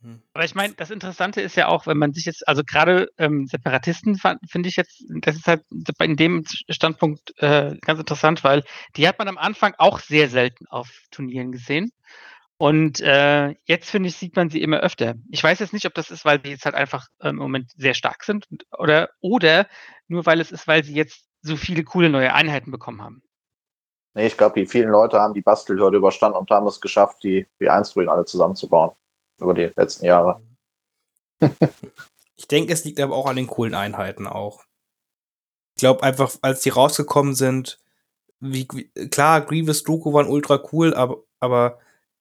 Hm. 0.03 0.21
Aber 0.35 0.45
ich 0.45 0.55
meine, 0.55 0.75
das 0.75 0.91
Interessante 0.91 1.41
ist 1.41 1.57
ja 1.57 1.69
auch, 1.69 1.87
wenn 1.87 1.99
man 1.99 2.13
sich 2.13 2.25
jetzt, 2.25 2.47
also 2.49 2.63
gerade 2.65 3.09
ähm, 3.19 3.47
Separatisten 3.47 4.19
finde 4.49 4.69
ich 4.69 4.77
jetzt, 4.77 5.05
das 5.09 5.37
ist 5.37 5.47
halt 5.47 5.63
in 6.01 6.17
dem 6.17 6.45
Standpunkt 6.69 7.33
äh, 7.39 7.77
ganz 7.81 8.01
interessant, 8.01 8.43
weil 8.43 8.65
die 8.97 9.07
hat 9.07 9.19
man 9.19 9.29
am 9.29 9.39
Anfang 9.39 9.75
auch 9.79 10.01
sehr 10.01 10.29
selten 10.29 10.67
auf 10.67 10.91
Turnieren 11.11 11.53
gesehen. 11.53 11.93
Und 12.59 13.01
äh, 13.01 13.55
jetzt 13.65 13.91
finde 13.91 14.09
ich, 14.09 14.17
sieht 14.17 14.37
man 14.37 14.51
sie 14.51 14.63
immer 14.63 14.81
öfter. 14.81 15.15
Ich 15.31 15.43
weiß 15.43 15.59
jetzt 15.59 15.73
nicht, 15.73 15.87
ob 15.87 15.95
das 15.95 16.11
ist, 16.11 16.25
weil 16.25 16.41
sie 16.43 16.51
jetzt 16.51 16.65
halt 16.65 16.77
einfach 16.77 17.07
ähm, 17.21 17.31
im 17.31 17.37
Moment 17.37 17.71
sehr 17.77 17.95
stark 17.95 18.23
sind 18.25 18.47
oder, 18.77 19.11
oder 19.21 19.67
nur 20.07 20.27
weil 20.27 20.41
es 20.41 20.53
ist, 20.53 20.69
weil 20.69 20.85
sie 20.85 20.95
jetzt 20.95 21.25
so 21.41 21.57
viele 21.57 21.83
coole 21.83 22.09
neue 22.09 22.35
Einheiten 22.35 22.71
bekommen 22.71 23.03
haben. 23.03 23.23
Nee, 24.15 24.27
ich 24.27 24.37
glaube, 24.37 24.61
die 24.61 24.67
vielen 24.67 24.91
Leute 24.91 25.19
haben 25.19 25.35
die 25.35 25.41
Bastelhürde 25.41 25.97
überstanden 25.97 26.39
und 26.39 26.51
haben 26.51 26.67
es 26.67 26.81
geschafft, 26.81 27.25
die 27.25 27.47
B1-Druiden 27.59 28.11
alle 28.11 28.27
zusammenzubauen 28.27 28.93
über 29.43 29.55
die 29.55 29.70
letzten 29.76 30.07
Jahre. 30.07 30.43
ich 32.36 32.49
denke, 32.49 32.72
es 32.72 32.84
liegt 32.84 33.01
aber 33.01 33.16
auch 33.16 33.26
an 33.26 33.36
den 33.36 33.47
coolen 33.47 33.74
Einheiten 33.74 34.26
auch. 34.26 34.64
Ich 35.76 35.80
glaube 35.80 36.03
einfach, 36.03 36.32
als 36.43 36.61
die 36.61 36.70
rausgekommen 36.70 37.34
sind, 37.34 37.78
wie, 38.40 38.66
klar, 38.66 39.40
Grievous 39.43 39.84
Doku 39.84 40.12
waren 40.12 40.28
ultra 40.28 40.61
cool, 40.72 40.95
aber, 40.95 41.22
aber 41.40 41.78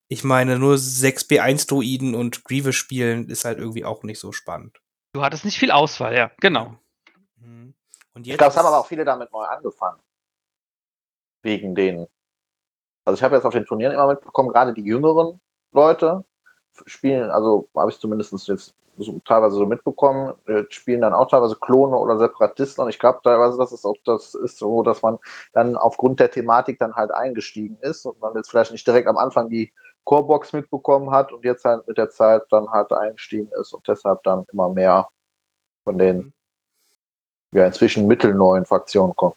ich 0.07 0.23
meine, 0.23 0.59
nur 0.59 0.75
6B1-Druiden 0.75 2.15
und 2.15 2.43
Grievous 2.43 2.75
spielen 2.75 3.29
ist 3.29 3.45
halt 3.45 3.57
irgendwie 3.59 3.85
auch 3.85 4.03
nicht 4.03 4.19
so 4.19 4.31
spannend. 4.31 4.81
Du 5.13 5.21
hattest 5.21 5.45
nicht 5.45 5.57
viel 5.57 5.71
Auswahl, 5.71 6.15
ja, 6.15 6.31
genau. 6.39 6.77
Mhm. 7.37 7.73
Und 8.13 8.27
jetzt 8.27 8.33
ich 8.33 8.37
glaube, 8.37 8.51
es 8.51 8.57
haben 8.57 8.67
aber 8.67 8.79
auch 8.79 8.87
viele 8.87 9.05
damit 9.05 9.31
neu 9.31 9.43
angefangen. 9.43 9.99
Wegen 11.43 11.75
den. 11.75 12.07
Also 13.03 13.17
ich 13.17 13.23
habe 13.23 13.35
jetzt 13.35 13.45
auf 13.45 13.53
den 13.53 13.65
Turnieren 13.65 13.93
immer 13.93 14.07
mitbekommen, 14.07 14.49
gerade 14.49 14.73
die 14.73 14.83
jüngeren 14.83 15.41
Leute, 15.71 16.23
spielen, 16.85 17.29
also 17.31 17.67
habe 17.75 17.91
ich 17.91 17.99
zumindest 17.99 18.47
jetzt 18.47 18.73
so, 18.97 19.19
teilweise 19.25 19.55
so 19.55 19.65
mitbekommen, 19.65 20.33
äh, 20.47 20.63
spielen 20.69 21.01
dann 21.01 21.13
auch 21.13 21.29
teilweise 21.29 21.55
Klone 21.55 21.95
oder 21.95 22.17
Separatisten 22.17 22.83
und 22.83 22.89
ich 22.89 22.99
glaube 22.99 23.19
teilweise, 23.23 23.57
dass 23.57 23.71
es 23.71 23.85
auch 23.85 23.95
das 24.05 24.35
ist 24.35 24.57
so, 24.57 24.83
dass 24.83 25.01
man 25.01 25.17
dann 25.53 25.75
aufgrund 25.75 26.19
der 26.19 26.31
Thematik 26.31 26.79
dann 26.79 26.93
halt 26.93 27.11
eingestiegen 27.11 27.77
ist 27.81 28.05
und 28.05 28.19
man 28.21 28.35
jetzt 28.35 28.49
vielleicht 28.49 28.71
nicht 28.71 28.85
direkt 28.85 29.07
am 29.07 29.17
Anfang 29.17 29.49
die 29.49 29.71
Corebox 30.03 30.53
mitbekommen 30.53 31.11
hat 31.11 31.31
und 31.31 31.45
jetzt 31.45 31.65
halt 31.65 31.87
mit 31.87 31.97
der 31.97 32.09
Zeit 32.09 32.43
dann 32.49 32.69
halt 32.69 32.91
eingestiegen 32.91 33.49
ist 33.59 33.73
und 33.73 33.87
deshalb 33.87 34.23
dann 34.23 34.45
immer 34.51 34.69
mehr 34.69 35.07
von 35.83 35.97
den 35.97 36.17
mhm. 36.17 36.33
ja 37.53 37.65
inzwischen 37.65 38.07
mittelneuen 38.07 38.65
Fraktionen 38.65 39.15
kommen. 39.15 39.35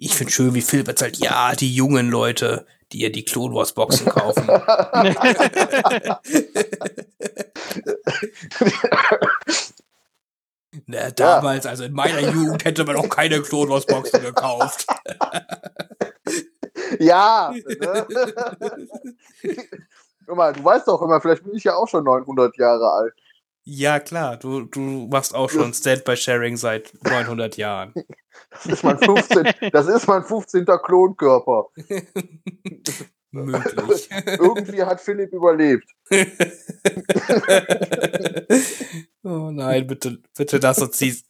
Ich 0.00 0.14
finde 0.14 0.32
schön, 0.32 0.54
wie 0.54 0.62
Philipp 0.62 0.86
erzählt, 0.86 1.16
ja, 1.16 1.56
die 1.56 1.74
jungen 1.74 2.08
Leute, 2.08 2.64
die 2.92 2.98
ihr 3.00 3.10
die 3.10 3.24
Clone 3.24 3.52
Wars 3.52 3.72
Boxen 3.72 4.06
kaufen. 4.06 4.46
Na, 10.86 11.10
damals, 11.10 11.66
also 11.66 11.82
in 11.82 11.92
meiner 11.94 12.20
Jugend, 12.20 12.64
hätte 12.64 12.84
man 12.84 12.94
auch 12.94 13.08
keine 13.08 13.42
Clone 13.42 13.72
Wars 13.72 13.86
Boxen 13.86 14.22
gekauft. 14.22 14.86
ja. 17.00 17.52
Ne? 17.52 18.06
Guck 20.26 20.36
mal, 20.36 20.52
du 20.52 20.62
weißt 20.62 20.86
doch 20.86 21.02
immer, 21.02 21.20
vielleicht 21.20 21.42
bin 21.42 21.56
ich 21.56 21.64
ja 21.64 21.74
auch 21.74 21.88
schon 21.88 22.04
900 22.04 22.56
Jahre 22.56 22.88
alt. 22.92 23.14
Ja, 23.70 24.00
klar, 24.00 24.38
du, 24.38 24.62
du 24.62 24.80
machst 25.10 25.34
auch 25.34 25.50
schon 25.50 25.74
Stand-by-Sharing 25.74 26.56
seit 26.56 26.90
900 27.04 27.58
Jahren. 27.58 27.92
Das 28.50 28.64
ist 28.64 28.82
mein 28.82 28.98
15. 28.98 29.70
das 29.72 29.86
ist 29.88 30.08
mein 30.08 30.24
15. 30.24 30.64
Klonkörper. 30.64 31.66
Möglich. 33.30 34.08
Irgendwie 34.26 34.82
hat 34.82 35.02
Philipp 35.02 35.34
überlebt. 35.34 35.86
oh 39.22 39.50
nein, 39.50 39.86
bitte, 39.86 40.22
bitte 40.34 40.60
das 40.60 40.78
uns 40.78 40.96
ziehst. 40.96 41.26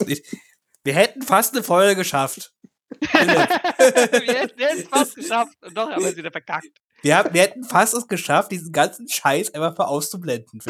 Wir 0.84 0.94
hätten 0.94 1.22
fast 1.22 1.54
eine 1.54 1.64
Folge 1.64 1.96
geschafft. 1.96 2.54
wir 3.00 4.34
hätten 4.34 4.60
es 4.60 4.84
fast 4.84 5.16
geschafft 5.16 5.56
und 5.66 5.76
doch 5.76 5.90
haben 5.90 6.04
wir 6.04 6.10
es 6.10 6.16
wieder 6.16 6.30
verkackt. 6.30 6.70
Wir, 7.02 7.16
haben, 7.16 7.32
wir 7.32 7.42
hätten 7.42 7.64
fast 7.64 7.94
es 7.94 8.08
geschafft, 8.08 8.50
diesen 8.50 8.72
ganzen 8.72 9.08
Scheiß 9.08 9.54
einfach 9.54 9.76
mal 9.78 9.84
auszublenden. 9.84 10.60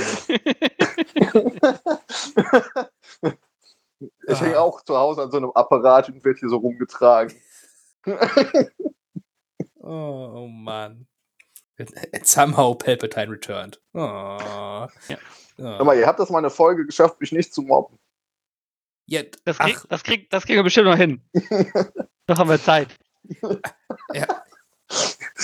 ich 4.26 4.41
hänge 4.41 4.59
ah. 4.59 4.61
auch 4.61 4.83
zu 4.83 4.97
Hause 4.97 5.22
an 5.22 5.31
so 5.31 5.39
einem 5.39 5.51
Apparat 5.53 6.09
und 6.09 6.24
werde 6.24 6.39
hier 6.39 6.51
so 6.51 6.57
rumgetragen. 6.59 7.35
oh, 9.81 10.33
oh 10.35 10.49
Mann. 10.49 11.07
And 11.79 12.26
somehow 12.26 12.74
Palpatine 12.74 13.31
returned. 13.31 13.81
Oh. 13.95 13.99
Ja. 15.09 15.18
Oh. 15.59 15.85
Mal, 15.85 15.97
ihr 15.97 16.07
habt 16.07 16.20
das 16.20 16.31
mal 16.31 16.39
eine 16.39 16.51
Folge 16.51 16.85
geschafft, 16.85 17.20
mich 17.20 17.33
nicht 17.33 17.55
zu 17.55 17.62
mobben. 17.62 17.99
Ja, 19.07 19.22
das, 19.45 19.59
krieg, 19.59 19.79
das, 19.89 20.03
krieg, 20.05 20.29
das 20.29 20.45
kriegen 20.45 20.59
wir 20.59 20.64
bestimmt 20.64 20.89
noch 20.89 20.97
hin. 20.97 21.22
noch 22.29 22.39
haben 22.39 22.51
wir 22.51 22.61
Zeit. 22.61 22.95
Ja. 24.12 24.43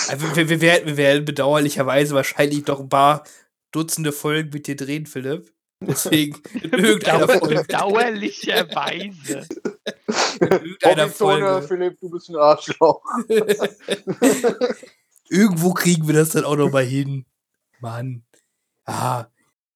Also 0.09 0.35
wir, 0.35 0.49
wir, 0.49 0.61
werden, 0.61 0.87
wir 0.87 0.97
werden 0.97 1.25
bedauerlicherweise 1.25 2.15
wahrscheinlich 2.15 2.63
doch 2.65 2.79
ein 2.79 2.89
paar 2.89 3.23
Dutzende 3.71 4.11
Folgen 4.11 4.51
mit 4.51 4.67
dir 4.67 4.75
drehen, 4.75 5.05
Philipp. 5.05 5.51
Deswegen 5.81 6.41
in 6.53 6.71
irgendeiner 6.71 7.27
Folge. 7.27 7.61
Bedauerlicherweise. 7.63 9.47
in 10.39 10.47
irgendeiner 10.47 11.09
Folge. 11.09 11.67
Philipp, 11.67 11.99
du 11.99 12.09
bist 12.09 12.29
ein 12.29 12.35
Arschloch. 12.37 13.01
Irgendwo 15.29 15.73
kriegen 15.73 16.07
wir 16.07 16.13
das 16.13 16.29
dann 16.29 16.45
auch 16.45 16.55
noch 16.55 16.71
mal 16.71 16.85
hin. 16.85 17.25
Mann. 17.79 18.23
Ah, 18.85 19.25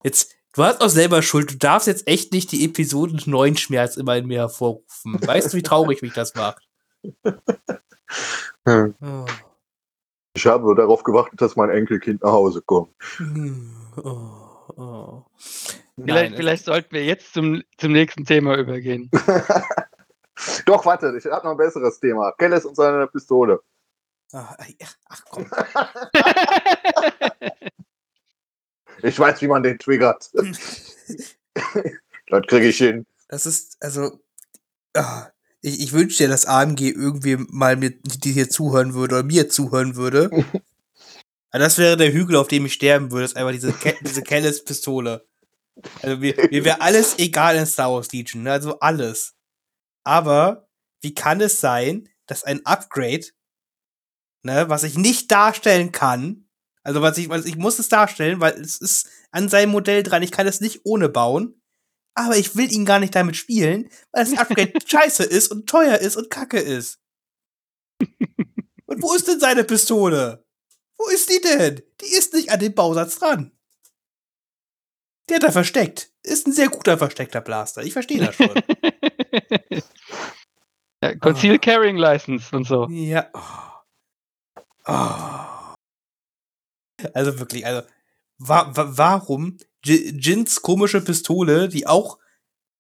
jetzt, 0.03 0.35
du 0.53 0.63
hast 0.63 0.81
auch 0.81 0.89
selber 0.89 1.21
Schuld. 1.21 1.51
Du 1.51 1.57
darfst 1.57 1.87
jetzt 1.87 2.07
echt 2.07 2.31
nicht 2.31 2.51
die 2.51 2.63
Episode 2.65 3.17
9 3.25 3.57
Schmerz 3.57 3.97
immer 3.97 4.15
in 4.17 4.27
mir 4.27 4.39
hervorrufen. 4.39 5.19
Weißt 5.19 5.51
du, 5.51 5.57
wie 5.57 5.63
traurig 5.63 6.01
mich 6.01 6.13
das 6.13 6.35
macht? 6.35 6.67
Hm. 8.65 8.95
Oh. 9.01 9.25
Ich 10.39 10.47
habe 10.47 10.63
nur 10.63 10.73
darauf 10.73 11.03
gewartet, 11.03 11.41
dass 11.41 11.57
mein 11.57 11.69
Enkelkind 11.69 12.23
nach 12.23 12.31
Hause 12.31 12.61
kommt. 12.61 12.95
Oh, 13.97 14.71
oh. 14.77 15.25
Vielleicht, 15.97 16.37
vielleicht 16.37 16.63
sollten 16.63 16.93
wir 16.93 17.03
jetzt 17.03 17.33
zum, 17.33 17.61
zum 17.77 17.91
nächsten 17.91 18.23
Thema 18.23 18.55
übergehen. 18.55 19.11
Doch, 20.65 20.85
warte, 20.85 21.13
ich 21.17 21.25
habe 21.25 21.43
noch 21.45 21.51
ein 21.51 21.57
besseres 21.57 21.99
Thema. 21.99 22.31
Kellis 22.37 22.63
und 22.63 22.77
seine 22.77 23.07
Pistole. 23.07 23.59
Ach, 24.31 24.55
ach 25.09 25.21
komm. 25.29 25.51
ich 29.03 29.19
weiß, 29.19 29.41
wie 29.41 29.47
man 29.47 29.61
den 29.61 29.77
triggert. 29.77 30.31
das 32.29 32.41
kriege 32.47 32.69
ich 32.69 32.77
hin. 32.77 33.05
Das 33.27 33.45
ist, 33.45 33.75
also, 33.83 34.21
oh, 34.95 35.21
ich, 35.61 35.81
ich 35.81 35.91
wünschte 35.93 36.23
dir, 36.23 36.29
dass 36.29 36.45
AMG 36.45 36.89
irgendwie 36.89 37.37
mal 37.37 37.75
mir, 37.75 37.91
die 37.91 38.31
hier 38.31 38.49
zuhören 38.49 38.93
würde 38.93 39.15
oder 39.15 39.23
mir 39.23 39.49
zuhören 39.49 39.95
würde. 39.95 40.29
Aber 41.51 41.59
das 41.59 41.77
wäre 41.77 41.97
der 41.97 42.13
Hügel, 42.13 42.35
auf 42.35 42.47
dem 42.47 42.65
ich 42.65 42.73
sterben 42.73 43.11
würde. 43.11 43.23
Das 43.23 43.31
ist 43.31 43.37
einfach 43.37 43.53
diese, 43.53 43.73
Ke 43.73 43.95
diese 44.01 44.21
Kellis-Pistole. 44.21 45.25
Also 46.01 46.17
mir, 46.17 46.35
mir 46.51 46.65
wäre 46.65 46.81
alles 46.81 47.17
egal 47.17 47.55
in 47.55 47.65
Star 47.65 47.91
Wars 47.91 48.11
Legion, 48.11 48.43
ne? 48.43 48.51
also 48.51 48.79
alles. 48.79 49.35
Aber 50.03 50.69
wie 51.01 51.13
kann 51.13 51.41
es 51.41 51.59
sein, 51.59 52.09
dass 52.27 52.43
ein 52.43 52.65
Upgrade 52.65 53.25
ne, 54.43 54.69
was 54.69 54.83
ich 54.83 54.97
nicht 54.97 55.31
darstellen 55.31 55.91
kann. 55.91 56.45
Also 56.83 57.01
was 57.01 57.17
ich, 57.17 57.29
was 57.29 57.45
ich 57.45 57.57
muss 57.57 57.79
es 57.79 57.89
darstellen, 57.89 58.39
weil 58.39 58.53
es 58.53 58.77
ist 58.77 59.09
an 59.31 59.49
seinem 59.49 59.71
Modell 59.71 60.03
dran. 60.03 60.23
Ich 60.23 60.31
kann 60.31 60.47
es 60.47 60.61
nicht 60.61 60.81
ohne 60.85 61.09
bauen. 61.09 61.58
Aber 62.15 62.35
ich 62.37 62.55
will 62.55 62.71
ihn 62.71 62.85
gar 62.85 62.99
nicht 62.99 63.15
damit 63.15 63.37
spielen, 63.37 63.89
weil 64.11 64.25
das 64.25 64.37
Upgrade 64.37 64.73
scheiße 64.85 65.23
ist 65.23 65.49
und 65.51 65.67
teuer 65.69 65.97
ist 65.97 66.15
und 66.17 66.29
kacke 66.29 66.59
ist. 66.59 66.99
Und 68.85 69.03
wo 69.03 69.13
ist 69.13 69.27
denn 69.27 69.39
seine 69.39 69.63
Pistole? 69.63 70.43
Wo 70.97 71.07
ist 71.09 71.29
die 71.29 71.39
denn? 71.41 71.83
Die 72.01 72.11
ist 72.15 72.33
nicht 72.33 72.49
an 72.51 72.59
dem 72.59 72.73
Bausatz 72.73 73.19
dran. 73.19 73.51
Der 75.29 75.35
hat 75.35 75.43
er 75.43 75.51
versteckt. 75.51 76.11
Ist 76.23 76.47
ein 76.47 76.53
sehr 76.53 76.69
guter 76.69 76.97
versteckter 76.97 77.39
Blaster. 77.41 77.83
Ich 77.83 77.93
verstehe 77.93 78.19
das 78.19 78.33
schon. 78.35 78.49
ja, 81.03 81.15
Conceal 81.17 81.55
Ah. 81.55 81.59
Carrying 81.59 81.97
License 81.97 82.55
und 82.55 82.65
so. 82.65 82.87
ja. 82.89 83.29
Oh. 83.33 83.81
Oh. 84.87 85.75
Also 87.13 87.37
wirklich, 87.39 87.63
also 87.65 87.87
wa 88.39 88.75
wa 88.75 88.97
warum 88.97 89.57
Jins 89.83 90.61
komische 90.61 91.01
Pistole, 91.01 91.69
die 91.69 91.87
auch 91.87 92.19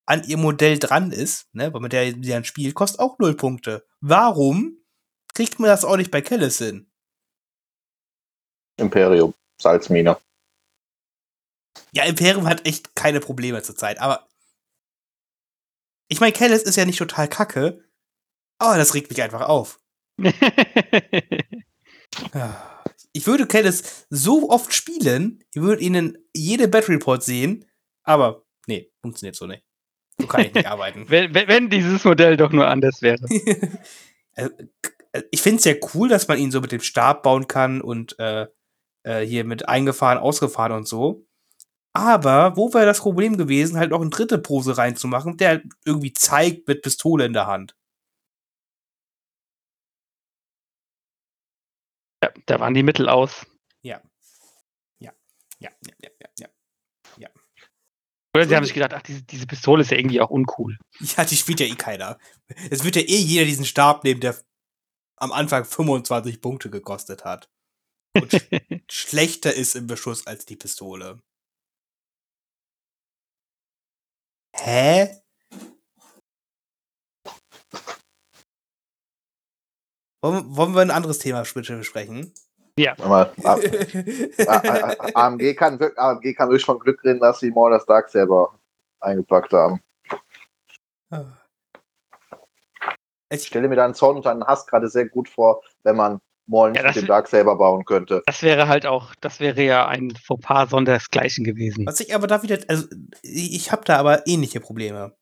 an 0.05 0.23
ihr 0.23 0.37
Modell 0.37 0.79
dran 0.79 1.11
ist, 1.11 1.53
ne, 1.53 1.73
weil 1.73 1.81
mit 1.81 1.93
der 1.93 2.11
sie 2.11 2.21
dann 2.21 2.43
spielt, 2.43 2.75
kostet 2.75 2.99
auch 2.99 3.19
null 3.19 3.35
Punkte. 3.35 3.85
Warum 4.01 4.77
kriegt 5.33 5.59
man 5.59 5.69
das 5.69 5.85
auch 5.85 5.97
nicht 5.97 6.11
bei 6.11 6.21
Kellis 6.21 6.57
hin? 6.57 6.89
Imperium, 8.77 9.33
Salzmine. 9.61 10.17
Ja, 11.91 12.05
Imperium 12.05 12.47
hat 12.47 12.65
echt 12.65 12.95
keine 12.95 13.19
Probleme 13.19 13.61
zurzeit, 13.61 13.99
aber 13.99 14.27
ich 16.07 16.19
meine, 16.19 16.33
Kellis 16.33 16.63
ist 16.63 16.75
ja 16.75 16.85
nicht 16.85 16.97
total 16.97 17.27
kacke, 17.27 17.83
aber 18.57 18.77
das 18.77 18.93
regt 18.95 19.09
mich 19.09 19.21
einfach 19.21 19.41
auf. 19.41 19.79
Ah. 22.33 22.78
Ich 23.13 23.25
würde 23.27 23.47
Kellis 23.47 24.05
so 24.09 24.49
oft 24.49 24.73
spielen, 24.73 25.43
ich 25.53 25.61
würde 25.61 25.81
ihnen 25.81 26.17
jede 26.35 26.67
Battle 26.67 26.95
Report 26.95 27.23
sehen, 27.23 27.65
aber 28.03 28.45
nee, 28.67 28.91
funktioniert 29.01 29.35
so 29.35 29.47
nicht. 29.47 29.63
So 30.19 30.27
kann 30.27 30.45
ich 30.45 30.53
nicht 30.53 30.67
arbeiten. 30.67 31.09
wenn, 31.09 31.33
wenn, 31.33 31.69
dieses 31.69 32.03
Modell 32.03 32.37
doch 32.37 32.51
nur 32.51 32.67
anders 32.67 33.01
wäre. 33.01 33.25
Also, 34.35 34.53
ich 35.31 35.41
finde 35.41 35.57
es 35.57 35.65
ja 35.65 35.73
cool, 35.93 36.07
dass 36.07 36.29
man 36.29 36.37
ihn 36.37 36.51
so 36.51 36.61
mit 36.61 36.71
dem 36.71 36.79
Stab 36.79 37.23
bauen 37.23 37.47
kann 37.47 37.81
und 37.81 38.17
äh, 38.19 38.47
äh, 39.03 39.25
hier 39.25 39.43
mit 39.43 39.67
eingefahren, 39.67 40.17
ausgefahren 40.17 40.71
und 40.71 40.87
so. 40.87 41.25
Aber 41.93 42.55
wo 42.55 42.73
wäre 42.73 42.85
das 42.85 42.99
Problem 42.99 43.37
gewesen, 43.37 43.77
halt 43.77 43.89
noch 43.91 44.01
eine 44.01 44.11
dritte 44.11 44.37
Pose 44.37 44.77
reinzumachen, 44.77 45.37
der 45.37 45.49
halt 45.49 45.63
irgendwie 45.83 46.13
zeigt 46.13 46.67
mit 46.67 46.83
Pistole 46.83 47.25
in 47.25 47.33
der 47.33 47.47
Hand? 47.47 47.75
Ja, 52.23 52.31
da 52.45 52.59
waren 52.59 52.73
die 52.73 52.83
Mittel 52.83 53.09
aus. 53.09 53.45
Ja. 53.81 54.01
Ja, 54.99 55.11
ja, 55.59 55.69
ja, 56.01 56.09
ja, 56.39 56.47
ja. 57.17 57.29
Oder 58.35 58.47
sie 58.47 58.55
haben 58.55 58.63
sich 58.63 58.73
gedacht, 58.73 58.93
ach, 58.93 59.01
diese, 59.01 59.23
diese 59.23 59.47
Pistole 59.47 59.81
ist 59.81 59.91
ja 59.91 59.97
irgendwie 59.97 60.21
auch 60.21 60.29
uncool. 60.29 60.77
Ja, 61.17 61.25
die 61.25 61.35
spielt 61.35 61.59
ja 61.59 61.65
eh 61.65 61.75
keiner. 61.75 62.17
Es 62.69 62.83
wird 62.83 62.95
ja 62.95 63.01
eh 63.01 63.17
jeder 63.17 63.45
diesen 63.45 63.65
Stab 63.65 64.03
nehmen, 64.03 64.21
der 64.21 64.37
am 65.17 65.31
Anfang 65.31 65.65
25 65.65 66.41
Punkte 66.41 66.69
gekostet 66.69 67.25
hat. 67.25 67.49
Und 68.15 68.31
sch 68.33 68.47
schlechter 68.91 69.53
ist 69.53 69.75
im 69.75 69.87
Beschuss 69.87 70.27
als 70.27 70.45
die 70.45 70.55
Pistole. 70.57 71.21
Hä? 74.55 75.21
Wollen, 80.21 80.55
wollen 80.55 80.73
wir 80.73 80.81
ein 80.81 80.91
anderes 80.91 81.19
Thema 81.19 81.41
besprechen? 81.41 82.33
Aber, 82.97 83.33
A- 83.43 83.59
A- 84.47 84.95
A- 85.13 85.27
AMG, 85.27 85.53
kann, 85.53 85.79
AMG 85.97 86.33
kann 86.33 86.49
wirklich 86.49 86.65
von 86.65 86.79
Glück 86.79 87.03
reden, 87.03 87.19
dass 87.19 87.39
sie 87.39 87.53
das 87.53 87.85
Dark 87.85 88.09
selber 88.09 88.57
eingepackt 89.01 89.51
haben. 89.53 89.81
Ich 93.31 93.45
stelle 93.47 93.67
mir 93.67 93.75
da 93.75 93.85
einen 93.85 93.93
Zorn 93.95 94.17
und 94.17 94.27
einen 94.27 94.45
Hass 94.45 94.65
gerade 94.65 94.89
sehr 94.89 95.07
gut 95.07 95.29
vor, 95.29 95.61
wenn 95.83 95.95
man 95.95 96.19
Maul 96.47 96.71
nicht 96.71 96.81
Ja, 96.81 96.87
mit 96.87 96.95
dem 96.95 97.05
Dark 97.07 97.27
selber 97.27 97.57
bauen 97.57 97.85
könnte. 97.85 98.23
Das 98.25 98.41
wäre 98.41 98.67
halt 98.67 98.85
auch, 98.85 99.13
das 99.21 99.39
wäre 99.39 99.61
ja 99.61 99.87
ein 99.87 100.11
Fauxpas 100.15 100.69
sondersgleichen 100.71 101.43
gewesen. 101.43 101.85
was 101.85 101.99
ich 101.99 102.15
aber 102.15 102.27
da 102.27 102.41
wieder, 102.43 102.57
also 102.67 102.87
ich, 103.21 103.71
habe 103.71 103.83
da 103.85 103.97
aber 103.97 104.25
ähnliche 104.25 104.59
Probleme. 104.59 105.15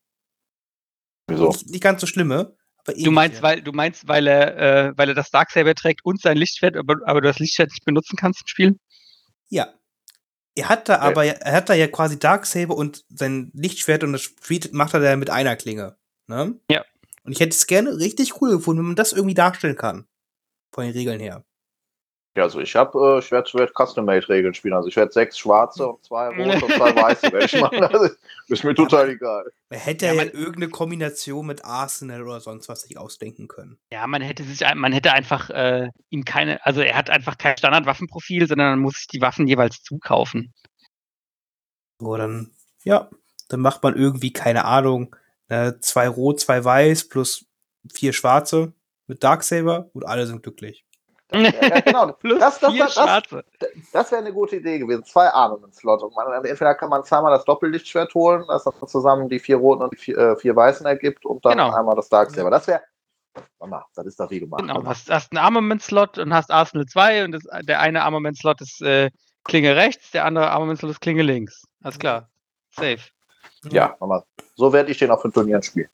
Wieso? 1.28 1.48
Nicht, 1.48 1.70
nicht 1.70 1.84
ganz 1.84 2.00
so 2.02 2.08
schlimme. 2.08 2.56
Du 2.96 3.12
meinst, 3.12 3.42
weil 3.42 3.62
du 3.62 3.72
meinst, 3.74 4.08
weil 4.08 4.28
er, 4.28 4.58
äh, 4.58 4.94
weil 4.98 5.10
er 5.10 5.16
das 5.16 5.30
Darksaber 5.30 5.76
trägt 5.76 6.06
und 6.06 6.22
sein 6.22 6.38
Lichtschwert, 6.38 6.78
aber, 6.78 6.96
aber 7.06 7.22
du 7.22 7.28
das 7.28 7.40
Lichtschwert 7.40 7.70
nicht 7.70 7.84
benutzen 7.84 8.16
kannst 8.16 8.42
im 8.42 8.48
Spiel? 8.48 8.80
Ja. 9.50 9.74
Er 10.56 10.70
hat 10.70 10.90
da 10.90 11.00
aber, 11.00 11.26
er 11.26 11.54
hat 11.54 11.70
da 11.70 11.74
ja 11.74 11.88
quasi 11.88 12.18
Darksaber 12.18 12.76
und 12.76 13.06
sein 13.10 13.52
Lichtschwert 13.54 14.04
und 14.04 14.14
das 14.14 14.24
Spiel 14.24 14.62
macht 14.72 14.94
er 14.94 15.02
da 15.02 15.16
mit 15.16 15.30
einer 15.30 15.56
Klinge. 15.56 15.98
Ne? 16.28 16.60
Ja. 16.72 16.84
Und 17.24 17.34
ich 17.34 17.40
hätte 17.40 17.52
es 17.56 17.68
gerne 17.68 17.98
richtig 17.98 18.42
cool 18.42 18.52
gefunden, 18.52 18.80
wenn 18.80 18.88
man 18.88 18.96
das 18.96 19.14
irgendwie 19.14 19.36
darstellen 19.36 19.76
kann. 19.76 20.08
Von 20.74 20.86
den 20.86 20.94
Regeln 20.94 21.20
her. 21.20 21.44
Ja, 22.38 22.44
also 22.44 22.60
ich 22.60 22.76
habe, 22.76 23.16
äh, 23.16 23.20
ich 23.20 23.32
werde 23.32 23.52
werd 23.56 23.72
Custom-Made-Regeln 23.76 24.54
spielen. 24.54 24.76
Also 24.76 24.90
ich 24.90 24.96
werde 24.96 25.12
sechs 25.12 25.40
schwarze 25.40 25.88
und 25.88 26.04
zwei 26.06 26.28
rote 26.38 26.66
und 26.66 26.72
zwei 26.74 26.96
weiße 26.96 27.32
werde 27.32 27.46
ich 27.46 27.60
machen. 27.60 27.84
Also, 27.84 28.10
ist 28.48 28.64
mir 28.64 28.76
total 28.76 29.10
egal. 29.10 29.52
Man 29.72 29.80
hätte 29.80 30.06
Ja, 30.06 30.14
ja, 30.14 30.18
man- 30.24 30.30
irgendeine 30.34 30.70
Kombination 30.70 31.48
mit 31.48 31.66
Arsenal 31.66 32.22
oder 32.22 32.40
sonst 32.40 32.70
was 32.70 32.82
sich 32.84 32.96
ausdenken 32.98 33.48
können. 33.48 33.80
Ja, 33.92 34.06
man 34.06 34.22
hätte 34.22 34.44
sich, 34.44 34.66
ein- 34.68 34.78
man 34.78 34.94
hätte 34.94 35.14
einfach 35.14 35.50
äh, 35.50 35.90
ihm 36.12 36.26
keine, 36.26 36.64
also 36.64 36.82
er 36.82 36.96
hat 36.96 37.10
einfach 37.10 37.40
kein 37.40 37.58
Standardwaffenprofil, 37.58 38.48
sondern 38.48 38.70
man 38.70 38.80
muss 38.80 38.98
sich 38.98 39.08
die 39.08 39.22
Waffen 39.22 39.48
jeweils 39.48 39.82
zukaufen. 39.82 40.54
So, 42.00 42.16
dann, 42.18 42.52
ja, 42.84 43.10
dann 43.50 43.62
macht 43.62 43.82
man 43.82 43.96
irgendwie, 43.96 44.32
keine 44.32 44.66
Ahnung, 44.66 45.16
äh, 45.48 45.74
zwei 45.80 46.08
rot, 46.08 46.40
zwei 46.40 46.64
weiß 46.64 47.10
plus 47.10 47.46
vier 47.92 48.14
schwarze 48.14 48.74
mit 49.08 49.24
Darksaber 49.24 49.90
und 49.94 50.06
alle 50.06 50.28
sind 50.28 50.44
glücklich. 50.44 50.86
Ja, 51.32 51.40
ja, 51.40 51.80
genau. 51.82 52.06
Das, 52.40 52.60
das, 52.60 52.74
das, 52.78 52.96
das, 52.96 53.44
das 53.92 54.12
wäre 54.12 54.22
eine 54.22 54.34
gute 54.34 54.58
Idee 54.58 54.80
gewesen. 54.80 55.04
Zwei 55.04 55.30
Armament-Slot. 55.30 56.04
Und 56.04 56.16
man, 56.16 56.46
entweder 56.46 56.76
kann 56.76 56.90
man 56.90 57.04
zweimal 57.04 57.32
das 57.32 57.44
Doppellichtschwert 57.46 58.14
holen, 58.14 58.46
das 58.48 58.64
dann 58.64 58.88
zusammen 58.88 59.28
die 59.28 59.40
vier 59.40 59.58
roten 59.58 59.84
und 59.84 59.94
die 59.94 59.98
vier, 59.98 60.18
äh, 60.18 60.36
vier 60.38 60.56
weißen 60.56 60.86
ergibt 60.86 61.26
und 61.26 61.44
dann 61.46 61.54
Genau. 61.58 61.74
einmal 61.74 61.96
das 61.96 62.10
Darksaber. 62.10 62.50
Das 62.50 62.68
wäre. 62.68 62.82
Mama, 63.60 63.86
das 63.94 64.06
ist 64.08 64.20
doch 64.20 64.30
wie 64.32 64.40
gemacht. 64.40 64.62
Genau, 64.62 64.84
hast, 64.86 65.12
hast 65.12 65.32
einen 65.32 65.44
Armament-Slot 65.44 66.18
und 66.18 66.34
hast 66.34 66.50
Arsenal 66.50 66.88
2 66.88 67.26
und 67.26 67.32
das, 67.34 67.44
der 67.64 67.80
eine 67.80 68.02
Armament-Slot 68.04 68.62
ist 68.62 68.82
äh, 68.82 69.12
Klinge 69.44 69.76
rechts, 69.76 70.12
der 70.12 70.26
andere 70.26 70.50
Armament-Slot 70.50 70.92
ist 70.92 71.02
Klinge 71.02 71.24
links. 71.24 71.64
Alles 71.84 72.00
klar. 72.00 72.30
Safe. 72.72 73.00
Ja, 73.70 73.96
Mama. 74.00 74.24
So 74.56 74.72
werde 74.74 74.92
ich 74.92 74.98
den 74.98 75.12
auf 75.12 75.22
den 75.22 75.32
Turnieren 75.34 75.62
spielen. 75.62 75.90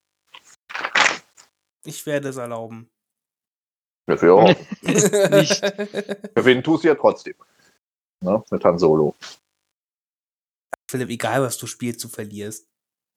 Ich 1.83 2.05
werde 2.05 2.29
es 2.29 2.37
erlauben. 2.37 2.89
Dafür 4.05 4.33
auch. 4.35 4.47
Nicht. 4.81 5.61
Gewinnen 6.35 6.63
tust 6.63 6.83
du 6.83 6.87
ja 6.89 6.95
trotzdem. 6.95 7.35
Ne? 8.21 8.43
Mit 8.51 8.63
Han 8.63 8.77
Solo. 8.79 9.15
Philipp, 10.89 11.09
egal 11.09 11.41
was 11.41 11.57
du 11.57 11.67
spielst, 11.67 12.03
du 12.03 12.07
verlierst. 12.09 12.67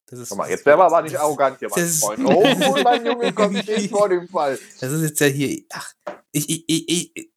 Das 0.08 0.20
ist, 0.20 0.28
Guck 0.28 0.38
mal, 0.38 0.48
jetzt 0.48 0.64
wären 0.64 0.78
wir 0.78 0.84
aber 0.84 1.02
nicht 1.02 1.16
arrogant 1.18 1.58
hier, 1.58 1.68
mein 1.68 1.80
Das- 1.84 1.98
Freund. 2.00 2.20
Oh, 2.24 2.82
mein 2.84 3.04
Junge 3.04 3.32
kommt 3.32 3.58
stets 3.58 3.88
vor 3.88 4.08
dem 4.08 4.28
Fall. 4.28 4.58
Das 4.80 4.92
ist 4.92 5.02
jetzt 5.02 5.20
ja 5.20 5.26
hier. 5.26 5.64
Ach, 5.72 5.92
ich, 6.30 6.48
ich, 6.48 6.64
ich, 6.68 7.16
ich, 7.16 7.32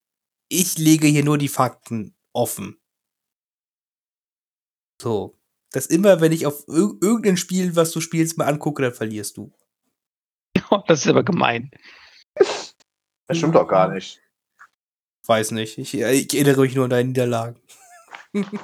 ich 0.50 0.78
lege 0.78 1.08
hier 1.08 1.24
nur 1.24 1.38
die 1.40 1.48
Fakten 1.48 2.16
offen. 2.34 2.80
So. 5.02 5.36
Dass 5.72 5.86
immer, 5.88 6.20
wenn 6.22 6.32
ich 6.32 6.46
auf 6.48 6.68
ir 6.68 6.94
irgendein 7.02 7.38
Spiel, 7.38 7.76
was 7.76 7.92
du 7.92 8.02
spielst, 8.02 8.38
mal 8.38 8.46
angucke, 8.48 8.82
dann 8.82 8.94
verlierst 8.94 9.38
du. 9.38 9.52
Das 10.88 11.02
ist 11.02 11.08
aber 11.08 11.24
gemein. 11.24 11.72
Das 13.30 13.38
stimmt 13.38 13.54
doch 13.56 13.68
gar 13.68 13.90
nicht. 13.90 14.20
Weiß 15.28 15.52
nicht. 15.52 15.78
Ich, 15.78 15.94
ich 15.94 16.34
erinnere 16.34 16.62
mich 16.62 16.76
nur 16.76 16.86
an 16.86 16.90
deine 16.90 17.10
Niederlagen. 17.10 17.56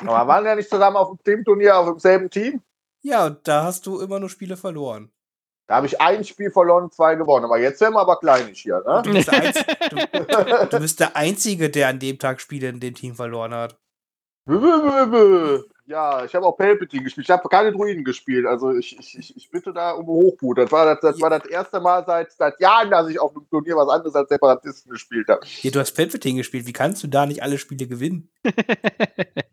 Aber 0.02 0.28
waren 0.28 0.44
wir 0.44 0.52
ja 0.52 0.56
nicht 0.56 0.70
zusammen 0.70 0.98
auf 0.98 1.10
dem 1.10 1.24
Teamturnier 1.24 1.78
auf 1.78 1.86
demselben 1.86 2.32
Team? 2.32 2.62
Ja, 3.04 3.28
und 3.28 3.48
da 3.48 3.64
hast 3.64 3.86
du 3.86 4.00
immer 4.00 4.20
nur 4.20 4.30
Spiele 4.30 4.58
verloren. 4.58 5.12
Da 5.68 5.76
habe 5.76 5.86
ich 5.86 6.02
ein 6.02 6.24
Spiel 6.24 6.50
verloren, 6.50 6.92
zwei 6.92 7.14
gewonnen. 7.14 7.46
Aber 7.46 7.60
jetzt 7.60 7.80
werden 7.80 7.94
wir 7.94 8.02
aber 8.02 8.20
kleinig 8.20 8.60
hier, 8.60 8.84
ne? 8.86 9.04
Du 9.04 9.14
bist, 9.14 9.32
der 9.32 9.42
Einzige, 9.44 9.78
du, 9.90 10.68
du 10.68 10.80
bist 10.80 11.00
der 11.00 11.16
Einzige, 11.16 11.70
der 11.70 11.90
an 11.90 12.00
dem 12.00 12.18
Tag 12.18 12.42
Spiele 12.42 12.70
in 12.70 12.80
dem 12.80 12.96
Team 12.96 13.14
verloren 13.14 13.54
hat. 13.54 13.78
Bö, 14.48 14.60
bö, 14.60 14.82
bö, 14.82 15.06
bö. 15.08 15.64
Ja, 15.88 16.26
ich 16.26 16.34
habe 16.34 16.46
auch 16.48 16.58
Palpatine 16.58 17.04
gespielt. 17.04 17.28
Ich 17.28 17.32
habe 17.32 17.48
keine 17.48 17.72
Druiden 17.72 18.04
gespielt. 18.04 18.48
Also 18.48 18.72
ich, 18.72 18.98
ich, 18.98 19.36
ich, 19.36 19.50
bitte 19.52 19.72
da 19.72 19.92
um 19.92 20.08
Hochmut. 20.08 20.58
Das 20.58 20.72
war 20.72 20.86
das, 20.86 21.00
das, 21.02 21.22
war 21.22 21.30
das 21.30 21.46
erste 21.46 21.80
Mal 21.80 22.04
seit, 22.06 22.32
seit 22.32 22.60
Jahren, 22.60 22.90
dass 22.90 23.08
ich 23.08 23.20
auf 23.20 23.36
einem 23.36 23.48
Turnier 23.50 23.76
was 23.76 23.90
anderes 23.90 24.16
als 24.16 24.30
Separatisten 24.30 24.92
gespielt 24.92 25.28
habe. 25.28 25.46
Hier, 25.46 25.72
du 25.72 25.80
hast 25.80 25.94
Palpatine 25.94 26.38
gespielt. 26.38 26.66
Wie 26.66 26.74
kannst 26.74 27.04
du 27.04 27.08
da 27.08 27.28
nicht 27.28 27.44
alle 27.44 27.58
Spiele 27.58 27.88
gewinnen? 27.88 28.32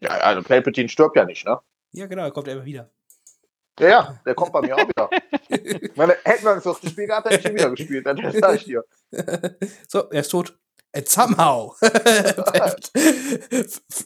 Ja, 0.00 0.10
also 0.10 0.42
Palpatine 0.42 0.88
stirbt 0.88 1.14
ja 1.16 1.24
nicht, 1.24 1.46
ne? 1.46 1.60
Ja, 1.92 2.06
genau, 2.06 2.24
er 2.24 2.32
kommt 2.32 2.48
immer 2.48 2.64
wieder. 2.64 2.90
Ja, 3.78 3.88
ja, 3.88 4.20
der 4.26 4.34
kommt 4.34 4.52
bei 4.52 4.60
mir 4.60 4.76
auch 4.76 4.88
wieder. 4.88 5.08
Meine, 5.94 6.16
hätten 6.24 6.44
wir 6.44 6.54
ein 6.54 6.60
viertes 6.60 6.90
Spiel 6.90 7.06
gehabt, 7.06 7.30
hätte 7.30 7.38
ich 7.38 7.46
ihn 7.46 7.54
wieder 7.54 7.70
gespielt. 7.70 8.04
Das 8.04 8.18
sag 8.34 8.56
ich 8.56 8.64
dir. 8.64 8.84
so, 9.88 10.10
er 10.10 10.20
ist 10.20 10.28
tot. 10.28 10.58
And 10.94 11.08
somehow. 11.08 11.74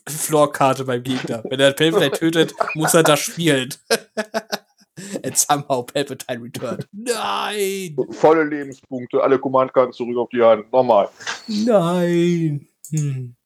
Floorkarte 0.09 0.85
beim 0.85 1.03
Gegner. 1.03 1.43
Wenn 1.45 1.59
er 1.59 1.73
Palpatine 1.73 2.13
tötet, 2.13 2.55
muss 2.75 2.95
er 2.95 3.03
das 3.03 3.21
spielen. 3.21 3.75
And 5.25 5.37
somehow 5.37 5.83
Palpatine 5.83 6.43
returned. 6.43 6.89
Nein! 6.93 7.97
Volle 8.13 8.45
Lebenspunkte, 8.45 9.23
alle 9.23 9.39
Command-Karten 9.39 9.93
zurück 9.93 10.17
auf 10.17 10.29
die 10.31 10.43
Hand. 10.43 10.73
Nochmal. 10.73 11.09
Nein. 11.49 12.69
Hm. 12.91 13.37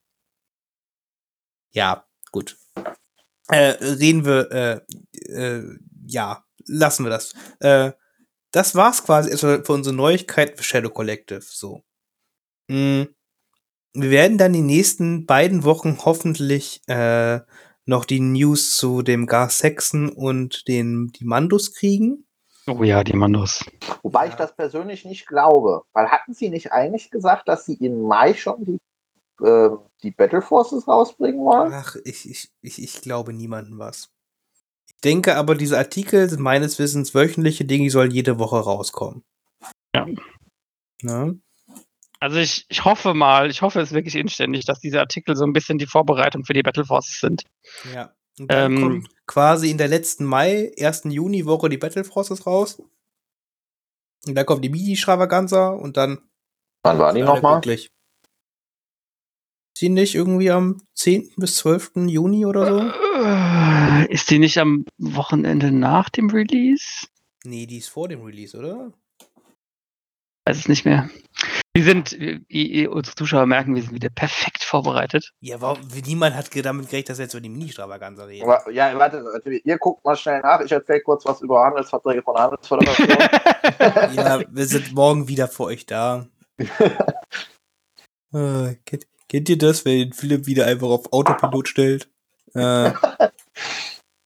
Ja, 1.72 2.07
gut. 2.30 2.57
Äh, 3.49 3.76
reden 3.80 4.24
wir, 4.24 4.51
äh, 4.53 4.80
äh, 5.32 5.78
ja, 6.07 6.45
lassen 6.66 7.05
wir 7.05 7.11
das. 7.11 7.32
Äh, 7.61 7.93
das 8.53 8.74
war's 8.74 9.03
quasi 9.05 9.30
also 9.30 9.62
für 9.62 9.72
unsere 9.72 9.95
Neuigkeit 9.95 10.57
für 10.57 10.62
Shadow 10.62 10.91
Collective. 10.91 11.43
So. 11.43 11.82
Hm. 12.70 13.09
Wir 13.93 14.11
werden 14.11 14.38
dann 14.38 14.53
die 14.53 14.62
nächsten 14.62 15.26
beiden 15.26 15.64
Wochen 15.64 15.99
hoffentlich 16.05 16.80
äh, 16.86 17.41
noch 17.86 18.05
die 18.05 18.20
News 18.20 18.76
zu 18.76 19.03
dem 19.03 19.26
Gar 19.26 19.51
Saxon 19.51 20.09
und 20.09 20.68
den 20.68 21.09
die 21.09 21.24
Mandos 21.24 21.74
kriegen. 21.74 22.24
Oh 22.66 22.82
ja, 22.84 23.03
die 23.03 23.16
Mandos. 23.16 23.64
Wobei 24.03 24.28
ich 24.28 24.34
das 24.34 24.55
persönlich 24.55 25.05
nicht 25.05 25.26
glaube. 25.26 25.82
Weil 25.93 26.09
hatten 26.09 26.34
sie 26.34 26.51
nicht 26.51 26.72
eigentlich 26.72 27.11
gesagt, 27.11 27.49
dass 27.49 27.66
sie 27.66 27.74
im 27.74 28.03
Mai 28.03 28.34
schon 28.34 28.64
die, 28.64 28.78
äh, 29.45 29.70
die 30.03 30.12
Battle 30.12 30.43
Forces 30.43 30.86
rausbringen 30.86 31.45
wollen? 31.45 31.72
Ach, 31.74 31.97
ich, 32.05 32.30
ich, 32.30 32.49
ich, 32.61 32.80
ich 32.82 33.01
glaube 33.01 33.32
niemandem 33.32 33.78
was. 33.78 34.11
Ich 34.86 34.97
denke 35.03 35.36
aber, 35.36 35.55
diese 35.55 35.78
Artikel 35.78 36.28
sind 36.28 36.41
meines 36.41 36.78
Wissens 36.78 37.14
wöchentliche 37.14 37.64
Dinge, 37.64 37.84
die 37.84 37.91
sollen 37.91 38.11
jede 38.11 38.38
Woche 38.38 38.61
rauskommen. 38.61 39.24
Ja. 39.95 40.07
Ne? 41.03 41.41
Also 42.21 42.37
ich, 42.39 42.66
ich 42.68 42.85
hoffe 42.85 43.14
mal, 43.14 43.51
ich 43.51 43.62
hoffe 43.62 43.81
es 43.81 43.93
wirklich 43.93 44.14
inständig, 44.14 44.66
dass 44.66 44.79
diese 44.81 45.01
Artikel 45.01 45.35
so 45.37 45.45
ein 45.45 45.55
bisschen 45.55 45.79
die 45.79 45.87
Vorbereitung 45.87 46.45
für 46.45 46.53
die 46.53 46.62
Battle 46.62 46.85
Forces 46.85 47.18
sind. 47.21 47.45
Ja. 47.95 48.14
Und 48.39 48.51
dann 48.51 48.73
Ähm. 48.73 48.81
kommt 48.83 49.09
quasi 49.27 49.71
in 49.71 49.79
der 49.79 49.89
letzten 49.89 50.25
Mai, 50.25 50.73
1. 50.79 51.05
Juni-Woche 51.05 51.68
die 51.71 51.79
Battle 51.79 52.05
Forces 52.05 52.47
raus. 52.47 52.83
Und 54.27 54.35
dann 54.35 54.45
kommt 54.45 54.62
die 54.64 54.68
Mini-Stravaganza 54.68 55.71
und 55.71 55.97
dann. 55.97 56.18
Wann 56.83 56.99
war 56.99 57.14
die 57.14 57.23
nochmal? 57.23 57.66
Ist 57.66 57.91
die 59.81 59.89
nicht 59.89 60.14
irgendwie 60.14 60.51
am 60.51 60.83
10. 60.95 61.33
bis 61.37 61.57
12. 61.57 61.93
Juni 62.07 62.45
oder 62.45 62.66
so? 62.66 62.81
Äh, 63.25 64.12
Ist 64.12 64.31
die 64.31 64.39
nicht 64.39 64.59
am 64.59 64.85
Wochenende 64.99 65.73
nach 65.73 66.11
dem 66.11 66.29
Release? 66.29 67.07
Nee, 67.45 67.64
die 67.66 67.79
ist 67.79 67.89
vor 67.89 68.09
dem 68.09 68.23
Release, 68.23 68.57
oder? 68.57 68.93
Weiß 70.45 70.59
es 70.59 70.68
nicht 70.68 70.85
mehr. 70.85 71.09
Wir 71.81 71.87
sind, 71.87 72.12
ihr, 72.12 72.43
ihr, 72.51 72.93
unsere 72.93 73.16
Zuschauer 73.16 73.47
merken, 73.47 73.74
wir 73.74 73.81
sind 73.81 73.95
wieder 73.95 74.11
perfekt 74.11 74.62
vorbereitet. 74.62 75.33
Ja, 75.41 75.62
warum, 75.62 75.78
niemand 76.05 76.37
hat 76.37 76.55
damit 76.62 76.91
gerechnet, 76.91 77.09
dass 77.09 77.16
wir 77.16 77.24
jetzt 77.24 77.33
über 77.33 77.41
die 77.41 77.49
Mini-Stravaganza 77.49 78.24
reden. 78.24 78.45
Aber, 78.45 78.70
ja, 78.70 78.99
warte, 78.99 79.24
warte, 79.24 79.51
ihr 79.51 79.78
guckt 79.78 80.05
mal 80.05 80.14
schnell 80.14 80.43
nach. 80.43 80.61
Ich 80.61 80.70
erzähle 80.70 81.01
kurz 81.01 81.24
was 81.24 81.41
über 81.41 81.64
Handelsverträge 81.64 82.20
von 82.20 82.37
Handelsföderation. 82.37 83.09
ja, 84.14 84.43
wir 84.47 84.66
sind 84.66 84.93
morgen 84.93 85.26
wieder 85.26 85.49
für 85.49 85.64
euch 85.64 85.87
da. 85.87 86.26
äh, 86.59 86.66
kennt, 88.85 89.07
kennt 89.31 89.49
ihr 89.49 89.57
das, 89.57 89.87
wenn 89.87 90.12
Philipp 90.12 90.47
wieder 90.47 90.66
einfach 90.66 90.89
auf 90.89 91.11
Autopilot 91.14 91.66
stellt? 91.66 92.11
Äh, 92.53 92.93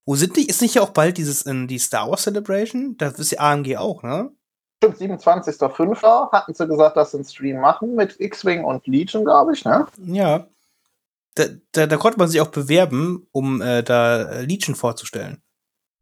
wo 0.05 0.15
sind 0.15 0.35
die? 0.35 0.45
Ist 0.45 0.61
nicht 0.61 0.75
ja 0.75 0.81
auch 0.81 0.89
bald 0.89 1.17
dieses 1.17 1.43
in 1.43 1.69
die 1.69 1.79
Star 1.79 2.09
Wars 2.09 2.23
Celebration? 2.23 2.97
Das 2.97 3.17
ist 3.17 3.31
ja 3.31 3.39
AMG 3.39 3.77
auch, 3.77 4.03
ne? 4.03 4.33
Stimmt, 4.93 5.23
27.05. 5.23 6.31
hatten 6.31 6.53
sie 6.53 6.67
gesagt, 6.67 6.97
dass 6.97 7.11
sie 7.11 7.17
einen 7.17 7.25
Stream 7.25 7.59
machen 7.59 7.95
mit 7.95 8.19
X-Wing 8.19 8.63
und 8.63 8.85
Legion, 8.87 9.25
glaube 9.25 9.53
ich, 9.53 9.65
ne? 9.65 9.87
Ja. 9.97 10.47
Da, 11.35 11.45
da, 11.71 11.87
da 11.87 11.97
konnte 11.97 12.17
man 12.17 12.29
sich 12.29 12.39
auch 12.39 12.47
bewerben, 12.47 13.27
um 13.31 13.61
äh, 13.61 13.83
da 13.83 14.41
Legion 14.41 14.75
vorzustellen. 14.75 15.41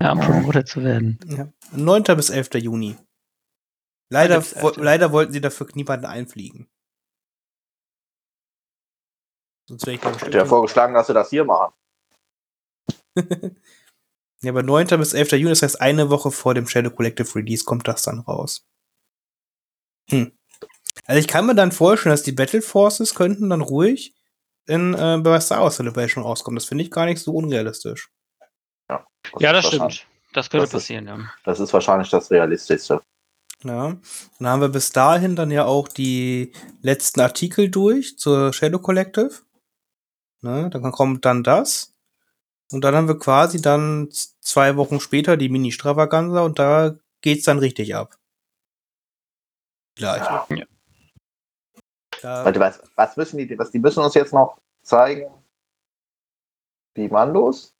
Ja, 0.01 0.11
um 0.11 0.19
promoted 0.19 0.67
zu 0.67 0.83
werden. 0.83 1.19
Ja. 1.25 1.47
9. 1.71 2.03
bis 2.15 2.29
11. 2.29 2.55
Juni. 2.55 2.97
Leider, 4.09 4.35
9. 4.35 4.41
bis 4.41 4.53
11.. 4.53 4.63
wo, 4.63 4.81
leider 4.81 5.11
wollten 5.11 5.33
sie 5.33 5.41
dafür 5.41 5.67
niemanden 5.73 6.05
einfliegen. 6.05 6.69
Sonst 9.67 9.87
wäre 9.87 9.95
ich 9.95 10.03
Ich 10.03 10.21
hätte 10.21 10.37
ja 10.37 10.45
vorgeschlagen, 10.45 10.93
dass 10.93 11.07
sie 11.07 11.13
das 11.13 11.29
hier 11.29 11.45
machen. 11.45 11.73
Ja, 14.43 14.51
aber 14.51 14.61
9. 14.61 14.87
bis 14.99 15.13
11. 15.13 15.31
Juni, 15.31 15.49
das 15.51 15.61
heißt 15.61 15.79
eine 15.79 16.09
Woche 16.09 16.29
vor 16.29 16.53
dem 16.53 16.67
Shadow 16.67 16.89
Collective 16.89 17.33
Release 17.33 17.63
kommt 17.63 17.87
das 17.87 18.01
dann 18.01 18.19
raus. 18.19 18.67
Hm. 20.09 20.31
Also 21.05 21.19
ich 21.19 21.27
kann 21.27 21.45
mir 21.45 21.55
dann 21.55 21.71
vorstellen, 21.71 22.11
dass 22.13 22.23
die 22.23 22.31
Battle 22.31 22.61
Forces 22.61 23.15
könnten 23.15 23.49
dann 23.49 23.61
ruhig 23.61 24.13
in 24.65 24.93
äh, 24.93 25.17
bei 25.21 25.39
Star 25.39 25.61
Wars 25.61 25.75
Celebration 25.77 26.23
rauskommen. 26.23 26.55
Das 26.55 26.65
finde 26.65 26.83
ich 26.83 26.91
gar 26.91 27.05
nicht 27.05 27.19
so 27.21 27.33
unrealistisch. 27.33 28.09
Ja, 28.89 29.53
das 29.53 29.65
ist 29.65 29.71
wahrscheinlich- 29.73 29.95
stimmt. 29.97 30.09
Das 30.33 30.49
könnte 30.49 30.63
Das 30.63 30.69
ist- 30.69 30.79
passieren, 30.79 31.07
ja. 31.07 31.19
Das 31.45 31.59
ist 31.59 31.73
wahrscheinlich 31.73 32.09
das 32.09 32.31
Realistischste. 32.31 33.01
Ja. 33.63 33.95
Dann 34.39 34.47
haben 34.47 34.61
wir 34.61 34.69
bis 34.69 34.91
dahin 34.91 35.35
dann 35.35 35.51
ja 35.51 35.65
auch 35.65 35.87
die 35.87 36.51
letzten 36.81 37.21
Artikel 37.21 37.69
durch 37.69 38.17
zur 38.17 38.51
Shadow 38.51 38.79
Collective. 38.79 39.31
Ne, 40.41 40.69
dann 40.69 40.91
kommt 40.91 41.23
dann 41.25 41.43
das. 41.43 41.93
Und 42.71 42.83
dann 42.83 42.95
haben 42.95 43.07
wir 43.07 43.17
quasi 43.19 43.61
dann 43.61 44.09
zwei 44.41 44.75
Wochen 44.75 44.99
später 44.99 45.37
die 45.37 45.47
Mini-Stravaganza 45.49 46.41
und 46.41 46.59
da 46.59 46.95
geht's 47.21 47.45
dann 47.45 47.59
richtig 47.59 47.95
ab. 47.95 48.17
Gleich. 49.95 50.21
Ja. 50.23 50.47
Ja. 50.49 50.65
Da, 52.21 52.45
Warte, 52.45 52.59
was, 52.59 52.81
was 52.95 53.17
müssen 53.17 53.37
die, 53.37 53.57
was, 53.59 53.71
die 53.71 53.79
müssen 53.79 54.01
uns 54.03 54.13
jetzt 54.13 54.33
noch 54.33 54.59
zeigen? 54.81 55.31
Die 56.95 57.07
Mandos, 57.09 57.75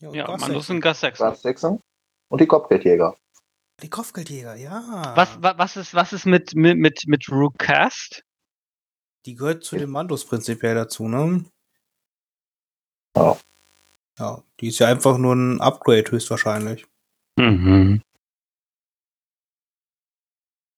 ja, 0.00 0.08
und 0.08 0.14
Ja, 0.14 0.26
Mandos 0.36 0.64
echt. 0.64 0.70
und 0.70 0.80
Gas 0.80 1.00
6. 1.00 1.18
Gas 1.18 1.42
Sechsen 1.42 1.80
und 2.28 2.40
die 2.40 2.46
Kopfgeldjäger. 2.46 3.16
Die 3.82 3.90
Kopfgeldjäger, 3.90 4.54
ja. 4.56 5.12
Was, 5.14 5.40
wa- 5.42 5.54
was, 5.58 5.76
ist, 5.76 5.94
was 5.94 6.12
ist 6.14 6.24
mit, 6.26 6.54
mit, 6.54 6.78
mit, 6.78 7.04
mit 7.06 7.28
Rookcast? 7.30 8.22
Die 9.26 9.34
gehört 9.34 9.64
zu 9.64 9.76
den 9.76 9.90
Mandos 9.90 10.24
prinzipiell 10.24 10.74
dazu, 10.74 11.06
ne? 11.08 11.44
Ja. 13.16 13.36
Ja, 14.18 14.42
die 14.60 14.68
ist 14.68 14.78
ja 14.78 14.86
einfach 14.88 15.18
nur 15.18 15.34
ein 15.34 15.60
Upgrade 15.60 16.10
höchstwahrscheinlich. 16.10 16.86
Mhm. 17.38 18.00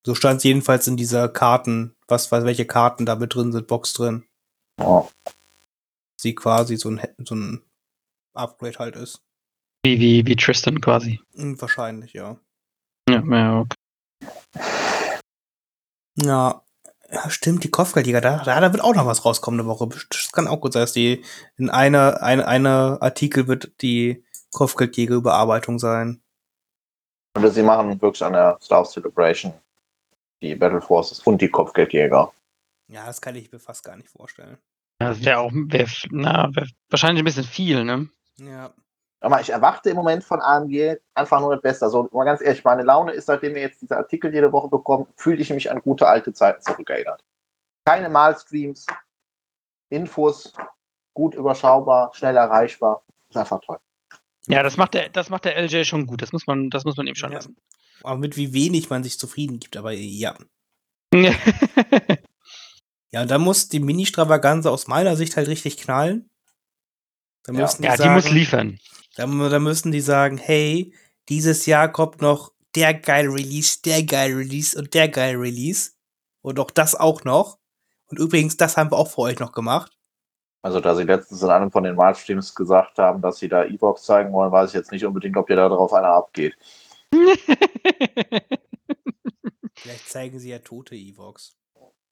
So 0.09 0.15
stand 0.15 0.39
es 0.39 0.45
jedenfalls 0.45 0.87
in 0.87 0.97
dieser 0.97 1.29
Karten, 1.29 1.95
was, 2.07 2.33
was, 2.33 2.43
welche 2.45 2.65
Karten 2.65 3.05
da 3.05 3.17
mit 3.17 3.35
drin 3.35 3.53
sind, 3.53 3.67
Box 3.67 3.93
drin. 3.93 4.25
Ja. 4.81 5.07
Sie 6.17 6.35
quasi 6.35 6.79
so 6.79 6.89
ein, 6.89 7.07
so 7.27 7.35
ein 7.35 7.63
Upgrade 8.33 8.79
halt 8.79 8.97
ist. 8.97 9.21
Wie, 9.85 10.01
wie, 10.01 10.25
wie 10.25 10.35
Tristan 10.35 10.81
quasi. 10.81 11.21
Hm, 11.35 11.61
Wahrscheinlich, 11.61 12.15
ja. 12.15 12.39
Ja, 13.07 13.23
ja, 13.23 13.61
okay. 13.61 13.77
Ja, 16.17 16.63
ja 17.11 17.29
stimmt, 17.29 17.65
die 17.65 17.71
Kopfgeldjäger, 17.71 18.23
da, 18.23 18.43
da, 18.43 18.61
da 18.63 18.73
wird 18.73 18.83
auch 18.83 18.95
noch 18.95 19.05
was 19.05 19.27
rauskommen 19.27 19.61
eine 19.61 19.69
Woche. 19.69 19.91
Das 20.09 20.33
kann 20.33 20.49
auch 20.49 20.63
gut 20.63 20.73
sein, 20.73 20.85
dass 20.85 20.95
die 20.95 21.23
in 21.59 21.69
einer 21.69 22.23
eine, 22.23 22.49
eine 22.49 22.97
Artikel 23.03 23.47
wird 23.47 23.83
die 23.83 24.25
Kopfgeldjäger-Überarbeitung 24.53 25.79
sein. 25.79 26.23
Und 27.37 27.47
sie 27.51 27.63
machen 27.63 28.01
wirklich 28.01 28.25
an 28.25 28.33
der 28.33 28.57
Star 28.63 28.87
Celebration 28.87 29.53
die 30.43 30.55
Battle 30.55 30.81
Forces 30.81 31.21
und 31.21 31.41
die 31.41 31.49
Kopfgeldjäger. 31.49 32.33
Ja, 32.89 33.07
das 33.07 33.21
kann 33.21 33.35
ich 33.37 33.51
mir 33.53 33.59
fast 33.59 33.85
gar 33.85 33.97
nicht 33.97 34.09
vorstellen. 34.09 34.59
Das 34.99 35.25
wäre 35.25 35.39
auch 35.39 35.53
wär, 35.53 35.87
na, 36.11 36.49
wär 36.55 36.67
wahrscheinlich 36.91 37.23
ein 37.23 37.25
bisschen 37.25 37.45
viel, 37.45 37.85
ne? 37.85 38.09
Ja. 38.39 38.73
Aber 39.21 39.41
ich 39.41 39.51
erwarte 39.51 39.91
im 39.91 39.97
Moment 39.97 40.23
von 40.23 40.41
AMG 40.41 40.97
einfach 41.15 41.41
nur 41.41 41.53
das 41.53 41.63
Beste. 41.63 41.85
Also 41.85 42.09
mal 42.13 42.25
ganz 42.25 42.41
ehrlich, 42.41 42.63
meine 42.63 42.83
Laune 42.83 43.13
ist, 43.13 43.27
seitdem 43.27 43.55
wir 43.55 43.63
jetzt 43.63 43.83
diese 43.83 43.97
Artikel 43.97 44.33
jede 44.33 44.53
Woche 44.53 44.69
bekommen, 44.69 45.07
fühle 45.17 45.41
ich 45.43 45.51
mich 45.51 45.71
an 45.71 45.81
gute 45.83 46.07
alte 46.07 46.33
Zeiten 46.33 46.63
zurückerinnert. 46.63 47.23
Keine 47.85 48.09
Malstreams, 48.09 48.87
Infos, 49.91 50.53
gut 51.15 51.35
überschaubar, 51.35 52.13
schnell 52.15 52.37
erreichbar. 52.37 53.03
Ist 53.29 53.37
einfach 53.37 53.61
toll. 53.61 53.79
Ja, 54.47 54.63
das 54.63 54.77
macht 54.77 54.95
der, 54.95 55.09
das 55.09 55.31
macht 55.31 55.45
der 55.45 55.57
LJ 55.57 55.85
schon 55.85 56.07
gut. 56.07 56.23
Das 56.23 56.33
muss 56.33 56.47
man, 56.47 56.71
das 56.71 56.85
muss 56.85 56.97
man 56.97 57.07
ihm 57.07 57.15
schon 57.17 57.31
Ja. 57.33 57.37
lassen. 57.39 57.57
Aber 58.03 58.17
mit 58.19 58.37
wie 58.37 58.53
wenig 58.53 58.91
man 58.91 59.03
sich 59.03 59.19
zufrieden 59.19 59.59
gibt, 59.61 59.77
aber 59.77 59.93
ja. 59.93 60.37
Ja, 61.15 61.33
und 63.23 63.31
da 63.31 63.39
muss 63.39 63.69
die 63.69 63.81
Mini-Stravaganza 63.81 64.71
aus 64.71 64.87
meiner 64.87 65.17
Sicht 65.17 65.37
halt 65.37 65.49
richtig 65.49 65.79
knallen. 65.79 66.29
Da 67.45 67.53
Ja. 67.53 67.61
müssen 67.63 67.83
die 67.83 67.89
ja, 67.89 67.93
die 67.97 68.03
sagen, 68.03 68.15
muss 68.15 68.31
liefern. 68.31 68.79
Da, 69.17 69.27
da 69.27 69.59
müssen 69.59 69.91
die 69.93 70.01
sagen, 70.01 70.39
hey, 70.39 70.95
dieses 71.29 71.67
Jahr 71.67 71.91
kommt 71.91 72.21
noch 72.21 72.53
der 72.75 72.95
geile 72.95 73.29
Release, 73.33 73.79
der 73.85 74.03
geile 74.05 74.37
Release 74.37 74.79
und 74.79 74.95
der 74.95 75.09
geile 75.09 75.39
Release. 75.39 75.93
Und 76.43 76.61
auch 76.61 76.71
das 76.71 76.95
auch 76.95 77.25
noch. 77.25 77.59
Und 78.11 78.19
übrigens, 78.19 78.57
das 78.57 78.77
haben 78.77 78.91
wir 78.93 78.97
auch 78.99 79.11
für 79.11 79.23
euch 79.23 79.39
noch 79.39 79.53
gemacht. 79.53 79.93
Also, 80.63 80.81
da 80.81 80.95
sie 80.95 81.05
letztens 81.05 81.43
in 81.43 81.51
einem 81.51 81.71
von 81.71 81.85
den 81.85 81.95
Malstreams 81.95 82.55
gesagt 82.55 82.99
haben, 82.99 83.23
dass 83.23 83.39
sie 83.39 83.49
da 83.49 83.65
E-Box 83.65 84.03
zeigen 84.05 84.33
wollen, 84.33 84.53
weiß 84.53 84.71
ich 84.71 84.75
jetzt 84.75 84.93
nicht 84.93 85.05
unbedingt, 85.05 85.37
ob 85.37 85.47
dir 85.47 85.57
da 85.57 85.69
drauf 85.69 85.93
einer 85.93 86.09
abgeht. 86.09 86.57
Vielleicht 89.77 90.09
zeigen 90.09 90.39
sie 90.39 90.51
ja 90.51 90.59
tote 90.59 90.95
Evox. 90.95 91.57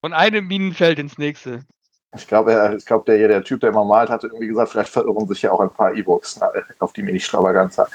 Von 0.01 0.13
einem 0.13 0.47
Minenfeld 0.47 0.99
ins 0.99 1.17
nächste. 1.17 1.65
Ich 2.15 2.27
glaube, 2.27 2.75
ich 2.77 2.85
glaube, 2.85 3.05
der, 3.05 3.27
der 3.27 3.43
Typ, 3.43 3.59
der 3.59 3.69
immer 3.69 3.83
malt, 3.83 4.09
hatte 4.09 4.27
irgendwie 4.27 4.47
gesagt, 4.47 4.71
vielleicht 4.71 4.91
verirren 4.91 5.27
sich 5.27 5.41
ja 5.41 5.51
auch 5.51 5.59
ein 5.59 5.73
paar 5.73 5.93
E-Books 5.93 6.39
auf 6.79 6.93
die 6.93 7.03
Mini-Stravaganza. 7.03 7.87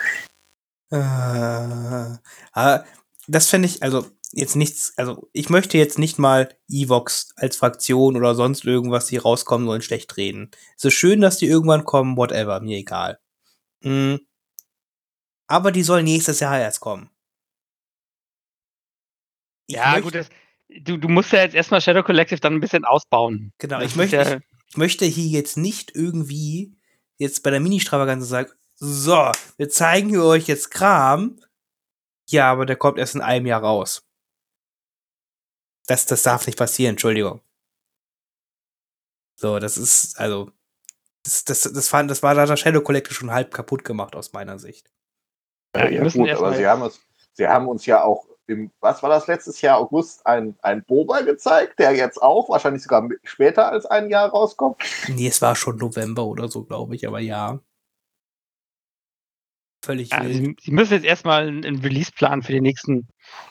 Äh, 0.91 2.19
aber 2.53 2.85
das 3.27 3.49
fände 3.49 3.67
ich, 3.67 3.83
also, 3.83 4.05
jetzt 4.33 4.57
nichts, 4.57 4.93
also 4.97 5.29
ich 5.33 5.51
möchte 5.51 5.79
jetzt 5.79 5.99
nicht 5.99 6.19
mal 6.19 6.51
Evox 6.69 7.33
als 7.37 7.57
Fraktion 7.57 8.17
oder 8.17 8.35
sonst 8.35 8.65
irgendwas, 8.65 9.07
die 9.07 9.17
rauskommen 9.17 9.67
sollen, 9.67 9.83
schlecht 9.83 10.17
reden. 10.17 10.51
Es 10.77 10.85
ist 10.85 10.95
schön, 10.95 11.21
dass 11.21 11.39
die 11.39 11.47
irgendwann 11.47 11.85
kommen, 11.85 12.17
whatever, 12.17 12.61
mir 12.61 12.79
egal. 12.79 13.19
Mhm. 13.83 14.21
Aber 15.53 15.71
die 15.71 15.83
sollen 15.83 16.07
nächstes 16.07 16.41
Jahr 16.41 16.59
erst 16.59 16.81
kommen. 16.81 17.11
Ich 19.67 19.77
ja, 19.77 19.91
möchte, 19.91 20.03
gut, 20.03 20.15
das, 20.15 20.29
du, 20.83 20.97
du 20.97 21.09
musst 21.09 21.31
ja 21.31 21.43
jetzt 21.43 21.55
erstmal 21.55 21.83
Shadow 21.83 22.03
Collective 22.03 22.41
dann 22.41 22.55
ein 22.55 22.61
bisschen 22.61 22.87
ausbauen. 22.87 23.53
Genau, 23.59 23.83
ich 23.83 23.95
möchte, 23.95 24.17
ja 24.17 24.37
ich, 24.69 24.77
möchte 24.79 25.05
hier 25.05 25.29
jetzt 25.29 25.59
nicht 25.59 25.95
irgendwie 25.95 26.75
jetzt 27.19 27.43
bei 27.43 27.51
der 27.51 27.61
Mini-Stravaganze 27.61 28.25
sagen, 28.25 28.51
so, 28.77 29.31
wir 29.59 29.69
zeigen 29.69 30.19
euch 30.19 30.47
jetzt 30.47 30.71
Kram. 30.71 31.39
Ja, 32.31 32.51
aber 32.51 32.65
der 32.65 32.77
kommt 32.77 32.97
erst 32.97 33.15
in 33.15 33.21
einem 33.21 33.45
Jahr 33.45 33.61
raus. 33.61 34.09
Das, 35.87 36.07
das 36.07 36.23
darf 36.23 36.47
nicht 36.47 36.57
passieren, 36.57 36.95
Entschuldigung. 36.95 37.43
So, 39.39 39.59
das 39.59 39.77
ist, 39.77 40.19
also, 40.19 40.51
das, 41.25 41.45
das, 41.45 41.61
das, 41.61 41.89
fand, 41.91 42.11
das 42.11 42.23
war 42.23 42.35
da 42.35 42.47
der 42.47 42.57
Shadow 42.57 42.81
Collective 42.81 43.13
schon 43.13 43.33
halb 43.33 43.53
kaputt 43.53 43.85
gemacht 43.85 44.17
aus 44.17 44.33
meiner 44.33 44.59
Sicht. 44.59 44.91
Ja, 45.75 45.89
ja 45.89 46.09
gut, 46.09 46.31
aber 46.31 46.55
sie 46.55 46.67
haben, 46.67 46.83
uns, 46.83 47.01
sie 47.33 47.49
haben 47.49 47.69
uns 47.69 47.87
ja 47.87 48.03
auch 48.03 48.27
im, 48.47 48.71
was 48.81 49.03
war 49.03 49.11
das 49.11 49.27
letztes 49.27 49.61
Jahr, 49.61 49.79
August, 49.79 50.27
ein, 50.27 50.57
ein 50.63 50.85
Boba 50.85 51.21
gezeigt, 51.23 51.79
der 51.79 51.93
jetzt 51.93 52.21
auch 52.21 52.49
wahrscheinlich 52.49 52.83
sogar 52.83 53.09
später 53.25 53.71
als 53.71 53.87
ein 53.87 54.11
Jahr 54.11 54.29
rauskommt. 54.29 54.77
Nee, 55.09 55.29
es 55.29 55.41
war 55.41 55.57
schon 55.57 55.77
November 55.77 56.25
oder 56.25 56.49
so, 56.49 56.65
glaube 56.65 56.95
ich, 56.95 57.07
aber 57.07 57.21
ja. 57.21 57.61
Völlig 59.85 60.11
ja, 60.11 60.25
Sie, 60.25 60.57
Sie, 60.61 60.71
müssen 60.71 60.93
jetzt 60.93 61.05
erstmal 61.05 61.49
einen 61.49 61.81
Release-Plan 61.81 62.43
für 62.43 62.53
die 62.53 62.61
nächsten, 62.61 63.09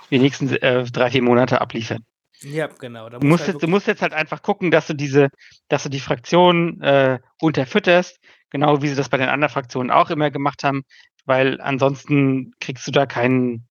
für 0.07 0.15
die 0.15 0.19
nächsten 0.19 0.49
äh, 0.49 0.85
drei, 0.85 1.11
vier 1.11 1.23
Monate 1.23 1.59
abliefern. 1.59 2.05
Ja, 2.43 2.67
genau. 2.67 3.09
Du 3.09 3.19
musst, 3.27 3.43
halt 3.43 3.53
jetzt, 3.53 3.63
du 3.63 3.67
musst 3.67 3.87
jetzt 3.87 4.01
halt 4.01 4.13
einfach 4.13 4.41
gucken, 4.41 4.71
dass 4.71 4.87
du 4.87 4.93
diese, 4.93 5.29
dass 5.67 5.83
du 5.83 5.89
die 5.89 5.99
Fraktion 5.99 6.81
äh, 6.81 7.19
unterfütterst, 7.39 8.19
genau 8.49 8.81
wie 8.81 8.87
sie 8.87 8.95
das 8.95 9.09
bei 9.09 9.17
den 9.17 9.29
anderen 9.29 9.51
Fraktionen 9.51 9.91
auch 9.91 10.09
immer 10.09 10.31
gemacht 10.31 10.63
haben, 10.63 10.83
weil 11.25 11.59
ansonsten 11.61 12.53
kriegst 12.59 12.87
du 12.87 12.91
da 12.91 13.05
keinen. 13.05 13.67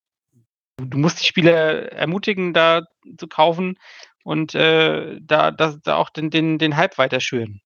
Du 0.77 0.99
musst 0.99 1.21
die 1.21 1.27
Spieler 1.27 1.93
ermutigen, 1.93 2.55
da 2.55 2.83
zu 3.19 3.29
kaufen 3.29 3.79
und 4.25 4.55
äh, 4.55 5.19
da, 5.21 5.51
da, 5.51 5.77
da 5.83 5.97
auch 5.97 6.11
den, 6.11 6.31
den, 6.31 6.59
den 6.59 6.77
Hype 6.77 6.97
weiter 6.99 7.21
schüren. 7.21 7.61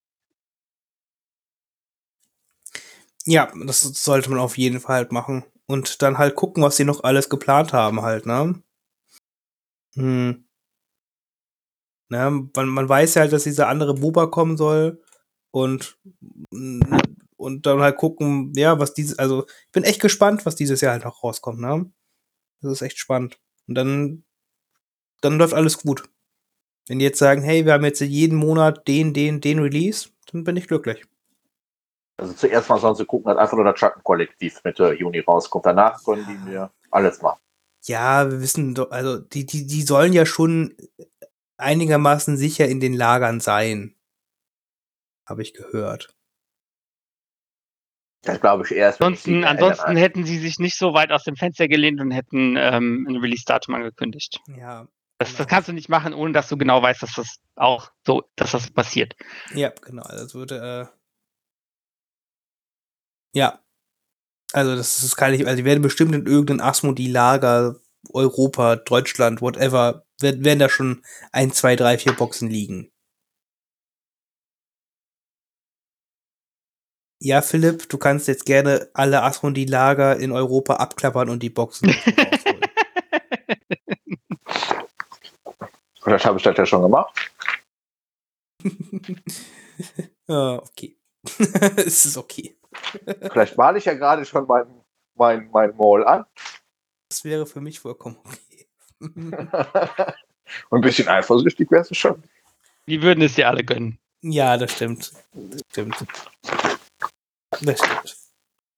Ja, 3.26 3.52
das 3.66 3.80
sollte 3.80 4.30
man 4.30 4.38
auf 4.38 4.58
jeden 4.58 4.80
Fall 4.80 4.96
halt 4.96 5.12
machen. 5.12 5.44
Und 5.66 6.02
dann 6.02 6.18
halt 6.18 6.34
gucken, 6.34 6.62
was 6.62 6.76
sie 6.76 6.84
noch 6.84 7.04
alles 7.04 7.30
geplant 7.30 7.72
haben, 7.72 8.02
halt, 8.02 8.26
ne? 8.26 8.62
Hm. 9.94 10.44
Ne, 12.10 12.48
man, 12.54 12.68
man 12.68 12.88
weiß 12.88 13.14
ja 13.14 13.22
halt, 13.22 13.32
dass 13.32 13.44
dieser 13.44 13.68
andere 13.68 13.94
Buba 13.94 14.26
kommen 14.26 14.56
soll 14.58 15.02
und, 15.50 15.98
und 17.44 17.66
dann 17.66 17.80
halt 17.80 17.96
gucken, 17.96 18.52
ja, 18.56 18.78
was 18.78 18.94
dieses, 18.94 19.18
also 19.18 19.46
ich 19.46 19.72
bin 19.72 19.84
echt 19.84 20.00
gespannt, 20.00 20.46
was 20.46 20.56
dieses 20.56 20.80
Jahr 20.80 20.92
halt 20.92 21.04
noch 21.04 21.22
rauskommt, 21.22 21.60
ne? 21.60 21.92
Das 22.62 22.72
ist 22.72 22.82
echt 22.82 22.98
spannend. 22.98 23.38
Und 23.68 23.74
dann, 23.74 24.24
dann 25.20 25.38
läuft 25.38 25.54
alles 25.54 25.78
gut. 25.78 26.08
Wenn 26.88 26.98
die 26.98 27.04
jetzt 27.04 27.18
sagen, 27.18 27.42
hey, 27.42 27.64
wir 27.66 27.74
haben 27.74 27.84
jetzt 27.84 28.00
jeden 28.00 28.36
Monat 28.36 28.88
den, 28.88 29.12
den, 29.12 29.40
den 29.40 29.58
Release, 29.58 30.08
dann 30.32 30.44
bin 30.44 30.56
ich 30.56 30.68
glücklich. 30.68 31.04
Also 32.16 32.32
zuerst 32.32 32.68
mal 32.68 32.78
sollen 32.78 32.94
sie 32.94 33.04
gucken, 33.04 33.28
dass 33.28 33.38
einfach 33.38 33.56
nur 33.56 33.64
das 33.64 33.78
Schattenkollektiv 33.78 34.62
Mitte 34.64 34.92
Juni 34.92 35.20
rauskommt. 35.20 35.66
Danach 35.66 36.02
können 36.04 36.26
die 36.26 36.50
mir 36.50 36.70
alles 36.90 37.20
machen. 37.20 37.40
Ja, 37.82 38.30
wir 38.30 38.40
wissen 38.40 38.74
doch, 38.74 38.90
also 38.90 39.18
die, 39.18 39.44
die, 39.44 39.66
die 39.66 39.82
sollen 39.82 40.12
ja 40.12 40.24
schon 40.24 40.74
einigermaßen 41.58 42.36
sicher 42.36 42.66
in 42.66 42.80
den 42.80 42.94
Lagern 42.94 43.40
sein. 43.40 43.94
Habe 45.26 45.42
ich 45.42 45.54
gehört. 45.54 46.13
Das 48.24 48.40
glaube 48.40 48.64
ich 48.64 48.72
erst. 48.72 49.00
Ansonsten, 49.00 49.44
ansonsten 49.44 49.96
hätten 49.96 50.24
sie 50.24 50.38
sich 50.38 50.58
nicht 50.58 50.76
so 50.76 50.94
weit 50.94 51.12
aus 51.12 51.24
dem 51.24 51.36
Fenster 51.36 51.68
gelehnt 51.68 52.00
und 52.00 52.10
hätten 52.10 52.56
ähm, 52.56 53.06
ein 53.08 53.16
Release-Datum 53.16 53.74
angekündigt. 53.74 54.40
Ja. 54.56 54.88
Das, 55.18 55.28
genau. 55.28 55.38
das, 55.38 55.46
kannst 55.46 55.68
du 55.68 55.72
nicht 55.72 55.88
machen, 55.88 56.14
ohne 56.14 56.32
dass 56.32 56.48
du 56.48 56.56
genau 56.56 56.82
weißt, 56.82 57.02
dass 57.02 57.14
das 57.14 57.36
auch 57.54 57.90
so, 58.06 58.22
dass 58.36 58.52
das 58.52 58.70
passiert. 58.70 59.14
Ja, 59.54 59.72
genau. 59.82 60.02
Also 60.02 60.24
es 60.24 60.34
würde, 60.34 60.90
äh 60.92 63.38
ja. 63.38 63.60
Also 64.52 64.76
das 64.76 65.02
ist 65.02 65.16
kann 65.16 65.34
ich, 65.34 65.46
also 65.46 65.56
die 65.56 65.64
werden 65.64 65.82
bestimmt 65.82 66.14
in 66.14 66.26
irgendein 66.26 66.60
Asmodee-Lager, 66.60 67.76
Europa, 68.12 68.76
Deutschland, 68.76 69.40
whatever, 69.40 70.04
werden, 70.20 70.44
werden 70.44 70.58
da 70.58 70.68
schon 70.68 71.02
ein, 71.32 71.52
zwei, 71.52 71.74
drei, 71.74 71.98
vier 71.98 72.12
Boxen 72.12 72.48
liegen. 72.48 72.92
Ja, 77.24 77.40
Philipp, 77.40 77.88
du 77.88 77.96
kannst 77.96 78.28
jetzt 78.28 78.44
gerne 78.44 78.90
alle 78.92 79.22
Asmodee-Lager 79.22 80.18
in 80.18 80.30
Europa 80.30 80.74
abklappern 80.74 81.30
und 81.30 81.42
die 81.42 81.48
Boxen. 81.48 81.90
Vielleicht 86.02 86.24
habe 86.26 86.36
ich 86.36 86.42
das 86.42 86.54
ja 86.54 86.66
schon 86.66 86.82
gemacht. 86.82 87.18
ah, 90.28 90.56
okay. 90.56 90.98
es 91.76 92.04
ist 92.04 92.18
okay. 92.18 92.58
Vielleicht 93.32 93.56
male 93.56 93.78
ich 93.78 93.86
ja 93.86 93.94
gerade 93.94 94.26
schon 94.26 94.46
mein, 94.46 94.66
mein, 95.14 95.48
mein 95.50 95.74
Mall 95.78 96.06
an. 96.06 96.26
Das 97.08 97.24
wäre 97.24 97.46
für 97.46 97.62
mich 97.62 97.80
vollkommen 97.80 98.18
okay. 98.22 98.66
Und 99.00 100.78
ein 100.78 100.80
bisschen 100.82 101.08
eifersüchtig 101.08 101.70
wärst 101.70 101.90
du 101.90 101.94
schon. 101.94 102.22
Die 102.86 103.00
würden 103.00 103.24
es 103.24 103.36
dir 103.36 103.48
alle 103.48 103.64
gönnen. 103.64 103.98
Ja, 104.20 104.58
das 104.58 104.72
stimmt. 104.72 105.12
Das 105.32 105.62
stimmt. 105.70 106.04
Das 107.62 107.78
stimmt. 107.78 108.16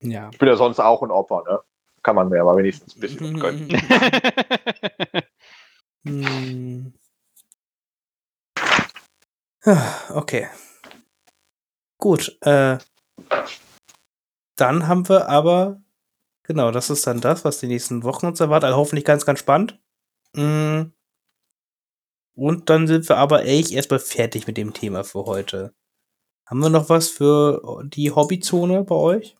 Ja. 0.00 0.30
Ich 0.32 0.38
bin 0.38 0.48
ja 0.48 0.56
sonst 0.56 0.80
auch 0.80 1.02
ein 1.02 1.10
Opfer, 1.10 1.42
ne? 1.48 1.60
Kann 2.02 2.16
man 2.16 2.28
mir 2.28 2.40
aber 2.40 2.56
wenigstens 2.56 2.96
ein 2.96 3.00
bisschen 3.00 3.40
gönnen. 3.40 3.68
Hm. 6.06 6.92
okay. 10.14 10.48
Gut, 11.98 12.38
äh, 12.42 12.78
dann 14.56 14.86
haben 14.86 15.08
wir 15.08 15.28
aber, 15.28 15.82
genau, 16.44 16.70
das 16.70 16.90
ist 16.90 17.06
dann 17.06 17.20
das, 17.20 17.44
was 17.44 17.58
die 17.58 17.66
nächsten 17.66 18.04
Wochen 18.04 18.26
uns 18.26 18.38
erwartet. 18.40 18.68
Also 18.68 18.78
hoffentlich 18.78 19.04
ganz, 19.04 19.26
ganz 19.26 19.40
spannend. 19.40 19.80
Mm. 20.34 20.92
Und 22.34 22.70
dann 22.70 22.86
sind 22.86 23.08
wir 23.08 23.16
aber 23.16 23.44
echt 23.44 23.72
erstmal 23.72 23.98
fertig 23.98 24.46
mit 24.46 24.56
dem 24.56 24.74
Thema 24.74 25.04
für 25.04 25.24
heute. 25.24 25.74
Haben 26.46 26.60
wir 26.60 26.70
noch 26.70 26.88
was 26.88 27.08
für 27.08 27.82
die 27.84 28.12
Hobbyzone 28.12 28.84
bei 28.84 28.94
euch? 28.94 29.36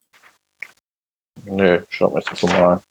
Nee, 1.44 1.82
schauen 1.88 2.14
wir 2.14 2.20
jetzt 2.20 2.42
mal. 2.42 2.82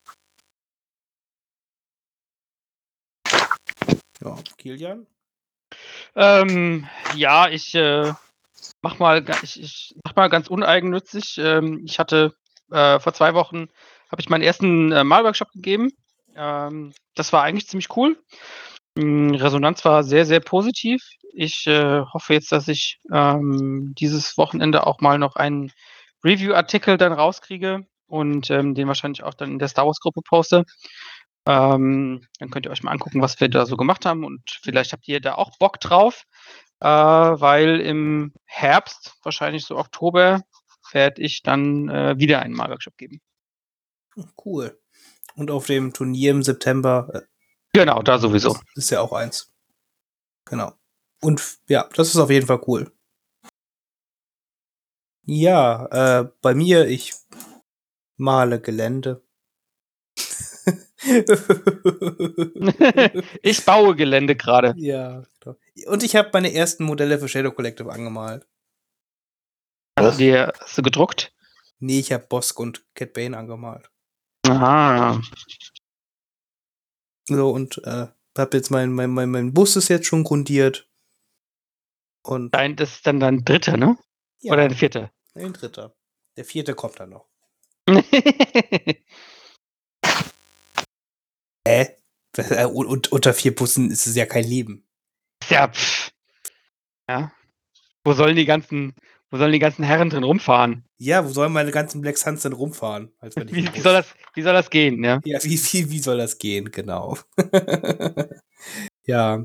Ja, 4.24 4.36
Kilian? 4.56 5.06
Ähm, 6.14 6.88
ja, 7.14 7.48
ich 7.50 7.74
äh, 7.74 8.12
mach 8.80 8.98
mal, 8.98 9.24
ich, 9.42 9.60
ich 9.60 9.94
mach 10.02 10.16
mal 10.16 10.28
ganz 10.28 10.48
uneigennützig. 10.48 11.36
Ähm, 11.38 11.82
ich 11.84 11.98
hatte 11.98 12.34
äh, 12.70 12.98
vor 12.98 13.12
zwei 13.12 13.34
Wochen 13.34 13.68
habe 14.10 14.20
ich 14.20 14.30
meinen 14.30 14.42
ersten 14.42 14.92
äh, 14.92 15.04
Malworkshop 15.04 15.52
gegeben. 15.52 15.92
Ähm, 16.34 16.94
das 17.14 17.32
war 17.34 17.42
eigentlich 17.42 17.68
ziemlich 17.68 17.94
cool. 17.96 18.16
Ähm, 18.96 19.34
Resonanz 19.34 19.84
war 19.84 20.04
sehr, 20.04 20.26
sehr 20.26 20.40
positiv. 20.40 21.02
Ich 21.32 21.66
äh, 21.66 22.00
hoffe 22.00 22.34
jetzt, 22.34 22.52
dass 22.52 22.68
ich 22.68 22.98
ähm, 23.12 23.94
dieses 23.98 24.36
Wochenende 24.38 24.86
auch 24.86 25.00
mal 25.00 25.18
noch 25.18 25.36
einen 25.36 25.72
Review-Artikel 26.24 26.96
dann 26.96 27.12
rauskriege 27.12 27.86
und 28.06 28.50
ähm, 28.50 28.74
den 28.74 28.88
wahrscheinlich 28.88 29.22
auch 29.22 29.34
dann 29.34 29.52
in 29.52 29.58
der 29.58 29.68
Star 29.68 29.86
Wars-Gruppe 29.86 30.22
poste. 30.22 30.64
Ähm, 31.46 32.26
dann 32.38 32.50
könnt 32.50 32.66
ihr 32.66 32.72
euch 32.72 32.82
mal 32.82 32.90
angucken, 32.90 33.22
was 33.22 33.38
wir 33.40 33.48
da 33.48 33.66
so 33.66 33.76
gemacht 33.76 34.04
haben 34.06 34.24
und 34.24 34.42
vielleicht 34.62 34.92
habt 34.92 35.06
ihr 35.06 35.20
da 35.20 35.34
auch 35.34 35.56
Bock 35.58 35.78
drauf 35.78 36.24
äh, 36.80 36.86
weil 36.86 37.80
im 37.80 38.32
Herbst, 38.44 39.14
wahrscheinlich 39.22 39.64
so 39.64 39.76
Oktober, 39.76 40.42
werde 40.92 41.22
ich 41.22 41.42
dann 41.42 41.88
äh, 41.88 42.14
wieder 42.18 42.40
einen 42.40 42.54
Malworkshop 42.54 42.96
geben. 42.96 43.20
Cool. 44.44 44.78
Und 45.34 45.50
auf 45.50 45.66
dem 45.66 45.92
Turnier 45.92 46.30
im 46.30 46.42
September. 46.42 47.24
Genau, 47.76 48.00
da 48.00 48.18
sowieso. 48.18 48.56
Ist 48.74 48.88
ja 48.90 49.02
auch 49.02 49.12
eins. 49.12 49.52
Genau. 50.46 50.72
Und 51.20 51.58
ja, 51.68 51.86
das 51.94 52.08
ist 52.08 52.16
auf 52.16 52.30
jeden 52.30 52.46
Fall 52.46 52.62
cool. 52.66 52.90
Ja, 55.26 56.20
äh, 56.20 56.30
bei 56.40 56.54
mir, 56.54 56.86
ich 56.86 57.12
male 58.16 58.62
Gelände. 58.62 59.22
ich 63.42 63.62
baue 63.66 63.94
Gelände 63.94 64.36
gerade. 64.36 64.74
Ja. 64.78 65.24
Und 65.86 66.02
ich 66.02 66.16
habe 66.16 66.30
meine 66.32 66.54
ersten 66.54 66.84
Modelle 66.84 67.18
für 67.18 67.28
Shadow 67.28 67.52
Collective 67.52 67.92
angemalt. 67.92 68.48
Hast 69.98 70.18
du, 70.18 70.24
die, 70.24 70.34
hast 70.34 70.78
du 70.78 70.82
gedruckt? 70.82 71.34
Nee, 71.78 72.00
ich 72.00 72.10
habe 72.10 72.26
Bosk 72.26 72.58
und 72.58 72.86
Cat 72.94 73.12
Bane 73.12 73.36
angemalt. 73.36 73.90
Aha. 74.48 75.20
So, 77.28 77.50
und 77.50 77.78
äh, 77.84 78.06
Hab 78.36 78.54
jetzt 78.54 78.70
mein, 78.70 78.92
mein, 78.92 79.10
mein, 79.10 79.30
mein 79.30 79.52
Bus 79.54 79.76
ist 79.76 79.88
jetzt 79.88 80.06
schon 80.06 80.24
grundiert. 80.24 80.88
Und 82.22 82.52
Dein, 82.54 82.76
das 82.76 82.96
ist 82.96 83.06
dann 83.06 83.20
dein 83.20 83.44
dritter, 83.44 83.76
ne? 83.76 83.96
ja, 84.40 84.52
Oder 84.52 84.68
dein 84.68 84.76
vierter? 84.76 85.12
ein 85.34 85.52
dritter. 85.52 85.94
Der 86.36 86.44
vierte 86.44 86.74
kommt 86.74 86.98
dann 87.00 87.10
noch. 87.10 87.28
Das, 92.32 92.50
äh, 92.50 92.64
und, 92.66 92.86
und 92.86 93.12
unter 93.12 93.32
vier 93.32 93.54
Bussen 93.54 93.90
ist 93.90 94.06
es 94.06 94.14
ja 94.14 94.26
kein 94.26 94.44
Leben. 94.44 94.86
ja, 95.48 95.68
pff. 95.68 96.10
Ja. 97.08 97.32
Wo 98.04 98.12
sollen 98.12 98.36
die 98.36 98.44
ganzen, 98.44 98.94
wo 99.30 99.38
sollen 99.38 99.52
die 99.52 99.58
ganzen 99.58 99.84
Herren 99.84 100.10
drin 100.10 100.22
rumfahren? 100.22 100.84
Ja, 100.98 101.24
wo 101.24 101.28
sollen 101.28 101.52
meine 101.52 101.72
ganzen 101.72 102.00
Black 102.00 102.16
Suns 102.16 102.42
denn 102.42 102.52
rumfahren? 102.52 103.12
Wie, 103.22 103.72
wie 103.74 103.80
soll 103.80 103.92
das, 103.92 104.14
wie 104.34 104.42
soll 104.42 104.54
das 104.54 104.70
gehen, 104.70 105.02
ja? 105.02 105.20
Ja, 105.24 105.42
wie, 105.42 105.58
wie, 105.58 105.90
wie 105.90 105.98
soll 105.98 106.18
das 106.18 106.38
gehen? 106.38 106.70
Genau. 106.70 107.18
ja, 109.04 109.44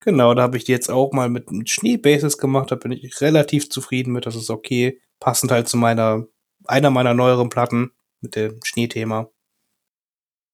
genau, 0.00 0.34
da 0.34 0.42
habe 0.42 0.56
ich 0.56 0.64
die 0.64 0.72
jetzt 0.72 0.90
auch 0.90 1.12
mal 1.12 1.28
mit, 1.28 1.50
mit 1.50 1.70
Schneebases 1.70 2.38
gemacht. 2.38 2.70
Da 2.70 2.76
bin 2.76 2.92
ich 2.92 3.20
relativ 3.20 3.68
zufrieden 3.70 4.12
mit. 4.12 4.26
Das 4.26 4.34
ist 4.34 4.50
okay. 4.50 5.00
Passend 5.20 5.52
halt 5.52 5.68
zu 5.68 5.76
meiner, 5.76 6.26
einer 6.64 6.90
meiner 6.90 7.14
neueren 7.14 7.48
Platten 7.48 7.92
mit 8.20 8.34
dem 8.34 8.58
Schneethema. 8.64 9.30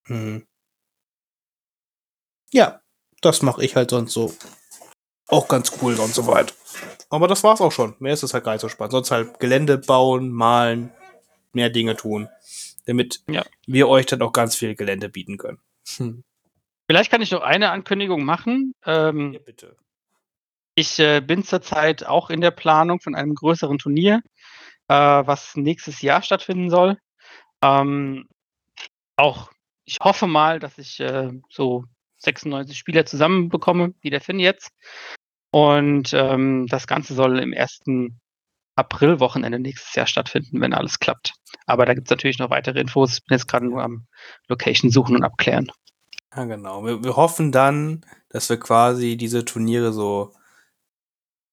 Hm. 0.06 0.46
Ja, 2.50 2.80
das 3.20 3.42
mache 3.42 3.64
ich 3.64 3.76
halt 3.76 3.90
sonst 3.90 4.12
so. 4.12 4.34
Auch 5.26 5.48
ganz 5.48 5.72
cool 5.80 5.94
und 6.00 6.14
so 6.14 6.26
weit. 6.26 6.54
Aber 7.10 7.26
das 7.28 7.42
war's 7.44 7.60
auch 7.60 7.72
schon. 7.72 7.94
Mehr 8.00 8.12
ist 8.12 8.22
es 8.22 8.34
halt 8.34 8.44
gar 8.44 8.52
nicht 8.52 8.60
so 8.60 8.68
spannend. 8.68 8.92
Sonst 8.92 9.10
halt 9.10 9.40
Gelände 9.40 9.78
bauen, 9.78 10.30
malen, 10.30 10.92
mehr 11.52 11.70
Dinge 11.70 11.96
tun. 11.96 12.28
Damit 12.86 13.22
Ja. 13.28 13.44
wir 13.66 13.88
euch 13.88 14.06
dann 14.06 14.22
auch 14.22 14.32
ganz 14.32 14.56
viel 14.56 14.74
Gelände 14.74 15.08
bieten 15.08 15.36
können. 15.38 15.58
Hm. 15.96 16.22
Vielleicht 16.86 17.10
kann 17.10 17.22
ich 17.22 17.30
noch 17.30 17.42
eine 17.42 17.70
Ankündigung 17.70 18.24
machen. 18.24 18.72
Ähm, 18.86 19.32
Ja, 19.32 19.40
bitte. 19.40 19.76
Ich 20.74 20.98
äh, 21.00 21.20
bin 21.20 21.42
zurzeit 21.42 22.06
auch 22.06 22.30
in 22.30 22.40
der 22.40 22.50
Planung 22.52 23.00
von 23.00 23.14
einem 23.14 23.34
größeren 23.34 23.78
Turnier, 23.78 24.22
äh, 24.88 24.94
was 24.94 25.56
nächstes 25.56 26.02
Jahr 26.02 26.22
stattfinden 26.22 26.70
soll. 26.70 26.96
Ähm, 27.62 28.28
auch, 29.16 29.50
ich 29.84 29.98
hoffe 30.00 30.26
mal, 30.28 30.60
dass 30.60 30.78
ich 30.78 31.00
äh, 31.00 31.30
so 31.50 31.84
96 32.18 32.78
Spieler 32.78 33.04
zusammenbekomme, 33.06 33.94
wie 34.00 34.10
der 34.10 34.20
Finn 34.20 34.38
jetzt. 34.38 34.70
Und 35.50 36.12
ähm, 36.12 36.66
das 36.68 36.86
Ganze 36.86 37.14
soll 37.14 37.38
im 37.38 37.52
ersten 37.52 38.20
April-Wochenende 38.76 39.58
nächstes 39.58 39.94
Jahr 39.94 40.06
stattfinden, 40.06 40.60
wenn 40.60 40.72
alles 40.72 40.98
klappt. 40.98 41.32
Aber 41.66 41.84
da 41.86 41.94
gibt 41.94 42.08
es 42.08 42.10
natürlich 42.10 42.38
noch 42.38 42.50
weitere 42.50 42.80
Infos. 42.80 43.14
Ich 43.14 43.24
bin 43.24 43.36
jetzt 43.36 43.48
gerade 43.48 43.66
nur 43.66 43.82
am 43.82 44.06
Location 44.46 44.90
suchen 44.90 45.16
und 45.16 45.24
abklären. 45.24 45.70
Ja, 46.34 46.44
genau. 46.44 46.84
Wir, 46.84 47.02
wir 47.02 47.16
hoffen 47.16 47.50
dann, 47.50 48.04
dass 48.28 48.48
wir 48.50 48.58
quasi 48.60 49.16
diese 49.16 49.44
Turniere 49.44 49.92
so, 49.92 50.34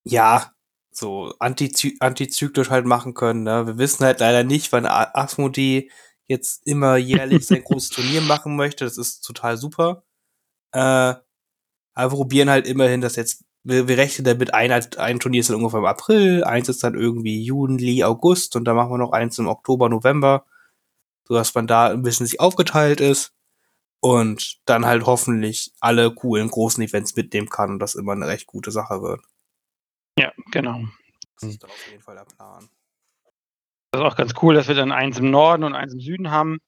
ja, 0.04 0.52
so 0.92 1.34
antizy 1.40 1.98
antizyklisch 2.00 2.70
halt 2.70 2.86
machen 2.86 3.14
können. 3.14 3.44
Ne? 3.44 3.68
Wir 3.68 3.78
wissen 3.78 4.06
halt 4.06 4.20
leider 4.20 4.44
nicht, 4.44 4.72
wann 4.72 4.86
A- 4.86 5.12
Asmodee 5.14 5.90
jetzt 6.28 6.66
immer 6.68 6.98
jährlich 6.98 7.46
sein 7.48 7.64
großes 7.66 7.90
Turnier 7.90 8.22
machen 8.22 8.56
möchte. 8.56 8.86
Das 8.86 8.98
ist 8.98 9.22
total 9.22 9.58
super. 9.58 10.04
Äh, 10.74 11.16
aber 11.98 12.12
wir 12.12 12.18
probieren 12.18 12.50
halt 12.50 12.68
immerhin, 12.68 13.02
dass 13.02 13.16
jetzt, 13.16 13.46
wir, 13.66 13.88
wir 13.88 13.98
rechnen 13.98 14.24
damit 14.26 14.54
ein, 14.54 14.72
als- 14.72 14.96
ein 14.98 15.20
Turnier 15.20 15.42
ist 15.42 15.50
dann 15.50 15.58
ungefähr 15.58 15.80
im 15.80 15.86
April, 15.86 16.44
eins 16.44 16.70
ist 16.70 16.84
dann 16.84 16.96
irgendwie 16.96 17.44
Juni, 17.44 18.04
August 18.04 18.56
und 18.56 18.64
dann 18.66 18.76
machen 18.76 18.92
wir 18.92 18.98
noch 18.98 19.12
eins 19.12 19.38
im 19.40 19.48
Oktober, 19.48 19.90
November, 19.90 20.46
sodass 21.28 21.54
man 21.56 21.68
da 21.68 21.88
ein 21.90 22.04
bisschen 22.04 22.26
sich 22.26 22.40
aufgeteilt 22.40 23.02
ist 23.02 23.34
und 24.00 24.60
dann 24.66 24.86
halt 24.86 25.06
hoffentlich 25.06 25.74
alle 25.80 26.14
coolen 26.14 26.48
großen 26.50 26.84
Events 26.84 27.16
mitnehmen 27.16 27.50
kann 27.50 27.72
und 27.72 27.80
das 27.80 27.96
immer 27.96 28.12
eine 28.14 28.28
recht 28.28 28.46
gute 28.48 28.72
Sache 28.72 29.02
wird. 29.02 29.22
Ja, 30.20 30.32
genau. 30.52 30.82
Das 31.42 31.50
ist 31.50 31.64
dann 31.64 31.72
auf 31.72 31.88
jeden 31.90 32.02
Fall 32.04 32.16
der 32.16 32.26
Plan. 32.26 32.70
Das 33.92 34.02
ist 34.02 34.06
auch 34.08 34.16
ganz 34.16 34.34
cool, 34.42 34.54
dass 34.54 34.68
wir 34.68 34.76
dann 34.76 34.92
eins 34.92 35.18
im 35.18 35.32
Norden 35.32 35.64
und 35.64 35.74
eins 35.74 35.94
im 35.94 36.00
Süden 36.02 36.30
haben. 36.30 36.60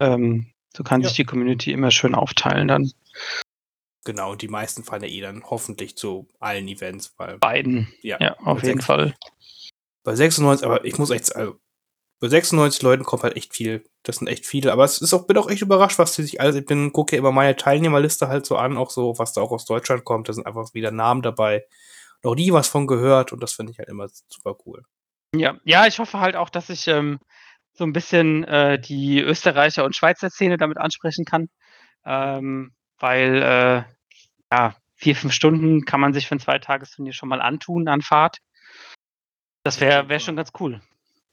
Ähm, 0.00 0.52
so 0.74 0.82
kann 0.82 1.02
Ja. 1.02 1.08
sich 1.08 1.16
die 1.16 1.24
Community 1.24 1.72
immer 1.72 1.90
schön 1.90 2.14
aufteilen 2.14 2.68
dann. 2.68 2.90
Genau, 4.04 4.32
und 4.32 4.42
die 4.42 4.48
meisten 4.48 4.82
fallen 4.84 5.02
ja 5.04 5.08
eh 5.08 5.20
dann 5.20 5.44
hoffentlich 5.48 5.96
zu 5.96 6.28
allen 6.40 6.66
Events, 6.68 7.14
weil 7.18 7.38
Beiden. 7.38 7.92
ja, 8.02 8.16
Ja, 8.20 8.36
auf 8.40 8.62
jeden 8.62 8.74
sechs- 8.78 8.86
Fall. 8.86 9.14
Bei 10.04 10.16
96, 10.16 10.66
aber 10.66 10.84
ich 10.84 10.98
muss 10.98 11.10
echt, 11.10 11.34
also 11.36 11.60
bei 12.18 12.28
96 12.28 12.82
Leuten 12.82 13.04
kommt 13.04 13.22
halt 13.22 13.36
echt 13.36 13.54
viel. 13.54 13.84
Das 14.02 14.16
sind 14.16 14.26
echt 14.26 14.44
viele, 14.46 14.72
aber 14.72 14.84
es 14.84 15.00
ist 15.00 15.14
auch, 15.14 15.26
bin 15.28 15.38
auch 15.38 15.48
echt 15.48 15.62
überrascht, 15.62 15.98
was 16.00 16.16
die 16.16 16.22
sich 16.22 16.40
alles, 16.40 16.56
ich 16.56 16.64
bin, 16.66 16.92
gucke 16.92 17.14
ja 17.14 17.20
immer 17.20 17.30
meine 17.30 17.54
Teilnehmerliste 17.54 18.26
halt 18.26 18.44
so 18.44 18.56
an, 18.56 18.76
auch 18.76 18.90
so, 18.90 19.16
was 19.18 19.32
da 19.32 19.40
auch 19.40 19.52
aus 19.52 19.64
Deutschland 19.64 20.04
kommt, 20.04 20.28
da 20.28 20.32
sind 20.32 20.46
einfach 20.46 20.74
wieder 20.74 20.90
Namen 20.90 21.22
dabei. 21.22 21.64
Noch 22.24 22.34
nie 22.34 22.52
was 22.52 22.66
von 22.68 22.86
gehört 22.88 23.32
und 23.32 23.40
das 23.42 23.52
finde 23.52 23.70
ich 23.72 23.78
halt 23.78 23.88
immer 23.88 24.08
super 24.28 24.56
cool. 24.66 24.82
Ja, 25.36 25.58
ja, 25.64 25.86
ich 25.86 25.98
hoffe 26.00 26.18
halt 26.20 26.34
auch, 26.36 26.50
dass 26.50 26.68
ich 26.68 26.88
ähm, 26.88 27.20
so 27.72 27.84
ein 27.84 27.92
bisschen 27.92 28.42
äh, 28.44 28.80
die 28.80 29.20
Österreicher 29.20 29.84
und 29.84 29.94
Schweizer 29.96 30.30
Szene 30.30 30.56
damit 30.56 30.78
ansprechen 30.78 31.24
kann. 31.24 31.48
Ähm, 32.04 32.72
weil, 33.02 33.42
äh, 33.42 33.82
ja, 34.54 34.76
vier, 34.94 35.16
fünf 35.16 35.32
Stunden 35.32 35.84
kann 35.84 36.00
man 36.00 36.14
sich 36.14 36.28
für 36.28 36.36
ein 36.36 36.40
Zweitagesturnier 36.40 37.12
schon 37.12 37.28
mal 37.28 37.42
antun 37.42 37.88
an 37.88 38.00
Fahrt. 38.00 38.38
Das 39.64 39.80
wäre 39.80 40.08
wär 40.08 40.20
schon 40.20 40.36
ganz 40.36 40.50
cool. 40.60 40.80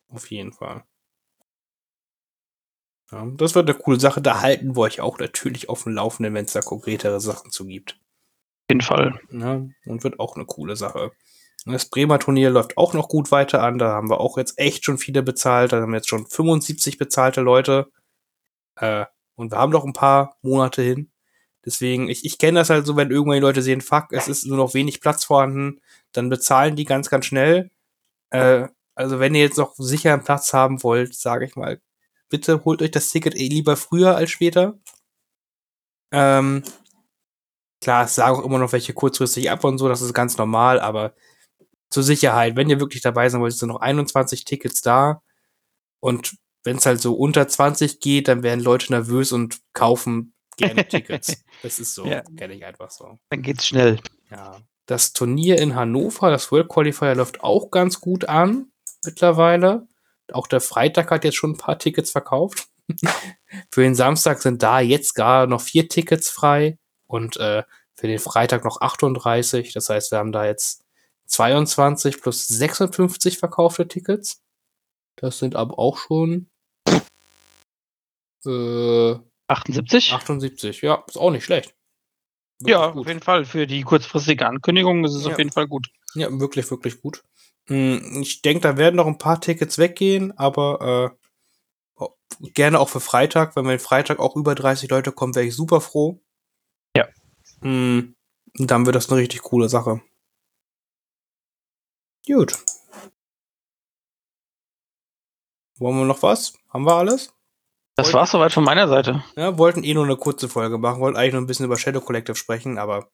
Auf 0.10 0.30
jeden 0.32 0.52
Fall. 0.52 0.84
Ja, 3.12 3.26
das 3.36 3.56
wird 3.56 3.70
eine 3.70 3.78
coole 3.78 4.00
Sache. 4.00 4.22
Da 4.22 4.42
halten 4.42 4.76
wir 4.76 4.82
euch 4.82 5.02
auch 5.02 5.20
natürlich 5.20 5.70
auf 5.70 5.84
dem 5.84 5.94
Laufenden, 5.94 6.34
wenn 6.34 6.46
es 6.46 6.54
da 6.54 6.62
konkretere 6.62 7.20
Sachen 7.20 7.52
zu 7.52 7.66
gibt. 7.66 7.94
Auf 7.94 8.72
jeden 8.72 8.82
Fall. 8.82 9.20
Ja, 9.32 9.62
und 9.86 10.04
wird 10.04 10.20
auch 10.20 10.36
eine 10.36 10.46
coole 10.46 10.76
Sache. 10.76 11.12
Das 11.66 11.90
Bremer 11.90 12.20
Turnier 12.20 12.50
läuft 12.50 12.78
auch 12.78 12.94
noch 12.94 13.10
gut 13.10 13.32
weiter 13.32 13.62
an. 13.62 13.78
Da 13.78 13.90
haben 13.90 14.10
wir 14.10 14.20
auch 14.20 14.38
jetzt 14.38 14.58
echt 14.58 14.86
schon 14.86 14.98
viele 14.98 15.22
bezahlt. 15.22 15.72
Da 15.72 15.82
haben 15.82 15.92
wir 15.92 15.98
jetzt 15.98 16.10
schon 16.10 16.26
75 16.26 16.98
bezahlte 16.98 17.42
Leute. 17.42 17.92
Äh, 18.76 19.06
und 19.36 19.52
wir 19.52 19.58
haben 19.58 19.72
noch 19.72 19.86
ein 19.86 19.94
paar 19.94 20.38
Monate 20.42 20.82
hin. 20.82 21.12
Deswegen, 21.66 22.10
ich, 22.10 22.26
ich 22.26 22.38
kenne 22.38 22.60
das 22.60 22.70
halt 22.70 22.86
so, 22.86 22.96
wenn 22.96 23.12
irgendwann 23.12 23.36
die 23.36 23.42
Leute 23.42 23.62
sehen, 23.62 23.82
fuck, 23.82 24.12
es 24.12 24.28
ist 24.28 24.46
nur 24.46 24.58
noch 24.58 24.74
wenig 24.74 25.02
Platz 25.02 25.26
vorhanden, 25.26 25.82
dann 26.14 26.30
bezahlen 26.30 26.76
die 26.76 26.86
ganz, 26.86 27.10
ganz 27.10 27.26
schnell. 27.26 27.72
Äh, 28.32 28.68
also 28.96 29.20
wenn 29.20 29.36
ihr 29.36 29.42
jetzt 29.42 29.58
noch 29.58 29.76
sicher 29.76 30.14
einen 30.14 30.24
Platz 30.24 30.54
haben 30.54 30.84
wollt, 30.84 31.16
sage 31.16 31.46
ich 31.46 31.56
mal, 31.56 31.82
bitte 32.30 32.64
holt 32.66 32.82
euch 32.82 32.92
das 32.92 33.10
Ticket 33.10 33.36
eh 33.36 33.48
lieber 33.50 33.78
früher 33.78 34.16
als 34.16 34.32
später. 34.32 34.78
Ähm, 36.12 36.64
klar, 37.82 38.06
es 38.06 38.16
sagen 38.16 38.38
auch 38.38 38.46
immer 38.46 38.60
noch 38.60 38.72
welche 38.74 38.94
kurzfristig 38.94 39.52
ab 39.52 39.64
und 39.64 39.78
so, 39.78 39.88
das 39.88 40.02
ist 40.02 40.14
ganz 40.14 40.38
normal, 40.38 40.80
aber 40.80 41.14
zur 41.90 42.04
Sicherheit, 42.04 42.56
wenn 42.56 42.70
ihr 42.70 42.80
wirklich 42.80 43.02
dabei 43.02 43.30
sein 43.30 43.42
wollt, 43.42 43.54
sind 43.54 43.70
noch 43.70 43.82
21 43.82 44.46
Tickets 44.46 44.82
da 44.82 45.22
und 46.00 46.38
wenn 46.64 46.78
es 46.78 46.86
halt 46.86 47.02
so 47.02 47.16
unter 47.16 47.48
20 47.48 48.00
geht, 48.00 48.28
dann 48.28 48.44
werden 48.44 48.60
Leute 48.62 48.92
nervös 48.92 49.32
und 49.32 49.60
kaufen 49.74 50.34
gerne 50.60 50.88
Tickets. 50.88 51.44
Das 51.64 51.80
ist 51.80 51.96
so, 51.96 52.06
Ja. 52.06 52.22
kenne 52.38 52.54
ich 52.54 52.64
einfach 52.66 52.92
so. 52.92 53.20
Dann 53.30 53.42
geht's 53.42 53.66
schnell. 53.66 54.00
Ja. 54.30 54.58
Das 54.86 55.14
Turnier 55.14 55.60
in 55.60 55.76
Hannover, 55.76 56.30
das 56.30 56.52
World 56.52 56.70
Qualifier, 56.70 57.16
läuft 57.16 57.42
auch 57.44 57.72
ganz 57.72 58.00
gut 58.02 58.26
an 58.26 58.72
mittlerweile. 59.06 59.88
Auch 60.32 60.48
der 60.48 60.62
Freitag 60.62 61.10
hat 61.12 61.24
jetzt 61.24 61.38
schon 61.38 61.52
ein 61.52 61.58
paar 61.58 61.80
Tickets 61.80 62.12
verkauft. 62.12 62.68
für 63.72 63.82
den 63.82 63.96
Samstag 63.96 64.42
sind 64.42 64.62
da 64.64 64.80
jetzt 64.80 65.14
gar 65.16 65.48
noch 65.48 65.62
vier 65.62 65.90
Tickets 65.90 66.30
frei 66.30 66.78
und 67.08 67.38
äh, 67.38 67.64
für 67.96 68.08
den 68.08 68.20
Freitag 68.20 68.64
noch 68.64 68.82
38. 68.82 69.74
Das 69.74 69.90
heißt, 69.90 70.12
wir 70.12 70.20
haben 70.20 70.32
da 70.32 70.46
jetzt 70.46 70.84
22 71.28 72.22
plus 72.22 72.48
56 72.48 73.38
verkaufte 73.38 73.88
Tickets. 73.88 74.42
Das 75.18 75.38
sind 75.38 75.56
aber 75.56 75.78
auch 75.78 75.98
schon 75.98 76.50
äh, 78.46 79.16
78? 79.50 80.14
78. 80.14 80.82
Ja, 80.82 81.04
ist 81.08 81.18
auch 81.18 81.32
nicht 81.32 81.44
schlecht. 81.44 81.76
Wirklich 82.60 82.72
ja, 82.74 82.88
gut. 82.92 83.02
auf 83.02 83.08
jeden 83.08 83.22
Fall. 83.22 83.46
Für 83.46 83.68
die 83.68 83.82
kurzfristige 83.84 84.46
Ankündigung 84.46 85.04
ist 85.06 85.14
es 85.16 85.26
Ja. 85.26 85.32
auf 85.32 85.38
jeden 85.38 85.52
Fall 85.52 85.68
gut. 85.68 85.90
Ja, 86.14 86.28
wirklich, 86.40 86.70
wirklich 86.72 87.02
gut. 87.02 87.24
Hm, 87.68 88.22
Ich 88.22 88.42
denke, 88.42 88.62
da 88.62 88.78
werden 88.78 88.96
noch 88.96 89.08
ein 89.08 89.18
paar 89.18 89.40
Tickets 89.42 89.78
weggehen, 89.78 90.38
aber 90.38 91.16
äh, 91.16 91.30
oh, 91.96 92.10
gerne 92.54 92.80
auch 92.80 92.90
für 92.90 93.00
Freitag. 93.00 93.56
Wenn 93.56 93.66
wir 93.68 93.80
Freitag 93.80 94.20
auch 94.20 94.36
über 94.36 94.56
30 94.56 94.90
Leute 94.90 95.12
kommen, 95.12 95.36
wäre 95.36 95.46
ich 95.46 95.56
super 95.56 95.82
froh. 95.82 96.22
Ja. 96.96 97.08
Hm, 97.62 98.16
und 98.58 98.72
dann 98.72 98.86
wird 98.86 98.96
das 98.96 99.10
eine 99.10 99.20
richtig 99.22 99.42
coole 99.42 99.70
Sache. 99.70 100.02
Gut. 102.28 102.58
Wollen 105.78 105.98
wir 105.98 106.06
noch 106.06 106.22
was? 106.24 106.54
Haben 106.70 106.84
wir 106.86 106.94
alles? 106.96 107.34
Das 108.00 108.14
war's 108.14 108.32
soweit 108.32 108.54
von 108.54 108.64
meiner 108.64 108.88
Seite. 108.88 109.24
Ja, 109.36 109.58
wollten 109.58 109.84
eh 109.84 109.94
nur 109.94 110.06
eine 110.06 110.18
kurze 110.18 110.50
Folge 110.50 110.78
machen, 110.78 111.02
wollten 111.02 111.18
eigentlich 111.18 111.34
nur 111.34 111.42
ein 111.42 111.48
bisschen 111.48 111.66
über 111.66 111.78
Shadow 111.78 112.02
Collective 112.02 112.36
sprechen, 112.36 112.78
aber 112.78 113.10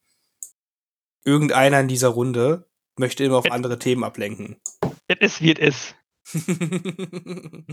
irgendeiner 1.24 1.80
in 1.80 1.88
dieser 1.88 2.08
Runde 2.08 2.66
möchte 2.98 3.24
immer 3.24 3.38
auf 3.38 3.50
andere 3.50 3.78
Themen 3.78 4.04
ablenken. 4.04 4.60
Es 5.08 5.18
ist, 5.20 5.42
wie 5.42 5.52
es 5.52 5.58
ist. 5.58 5.94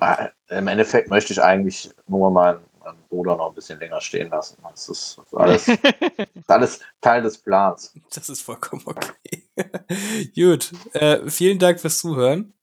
Äh, 0.00 0.28
Im 0.48 0.66
Endeffekt 0.66 1.10
möchte 1.10 1.32
ich 1.32 1.40
eigentlich 1.40 1.90
nur 2.08 2.30
mein 2.30 2.58
dann 2.88 2.96
Bruder 3.08 3.36
noch 3.36 3.50
ein 3.50 3.54
bisschen 3.54 3.78
länger 3.78 4.00
stehen 4.00 4.30
lassen. 4.30 4.56
Das 4.62 4.88
ist 4.88 5.20
alles, 5.32 5.68
ist 6.34 6.50
alles 6.50 6.80
Teil 7.00 7.22
des 7.22 7.38
Plans. 7.38 7.94
Das 8.14 8.28
ist 8.28 8.42
vollkommen 8.42 8.82
okay. 8.84 9.48
Gut, 10.34 10.72
äh, 10.94 11.28
vielen 11.28 11.58
Dank 11.58 11.80
fürs 11.80 11.98
Zuhören. 11.98 12.54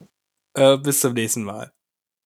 Äh, 0.53 0.77
bis 0.77 1.01
zum 1.01 1.13
nächsten 1.13 1.43
Mal. 1.43 1.71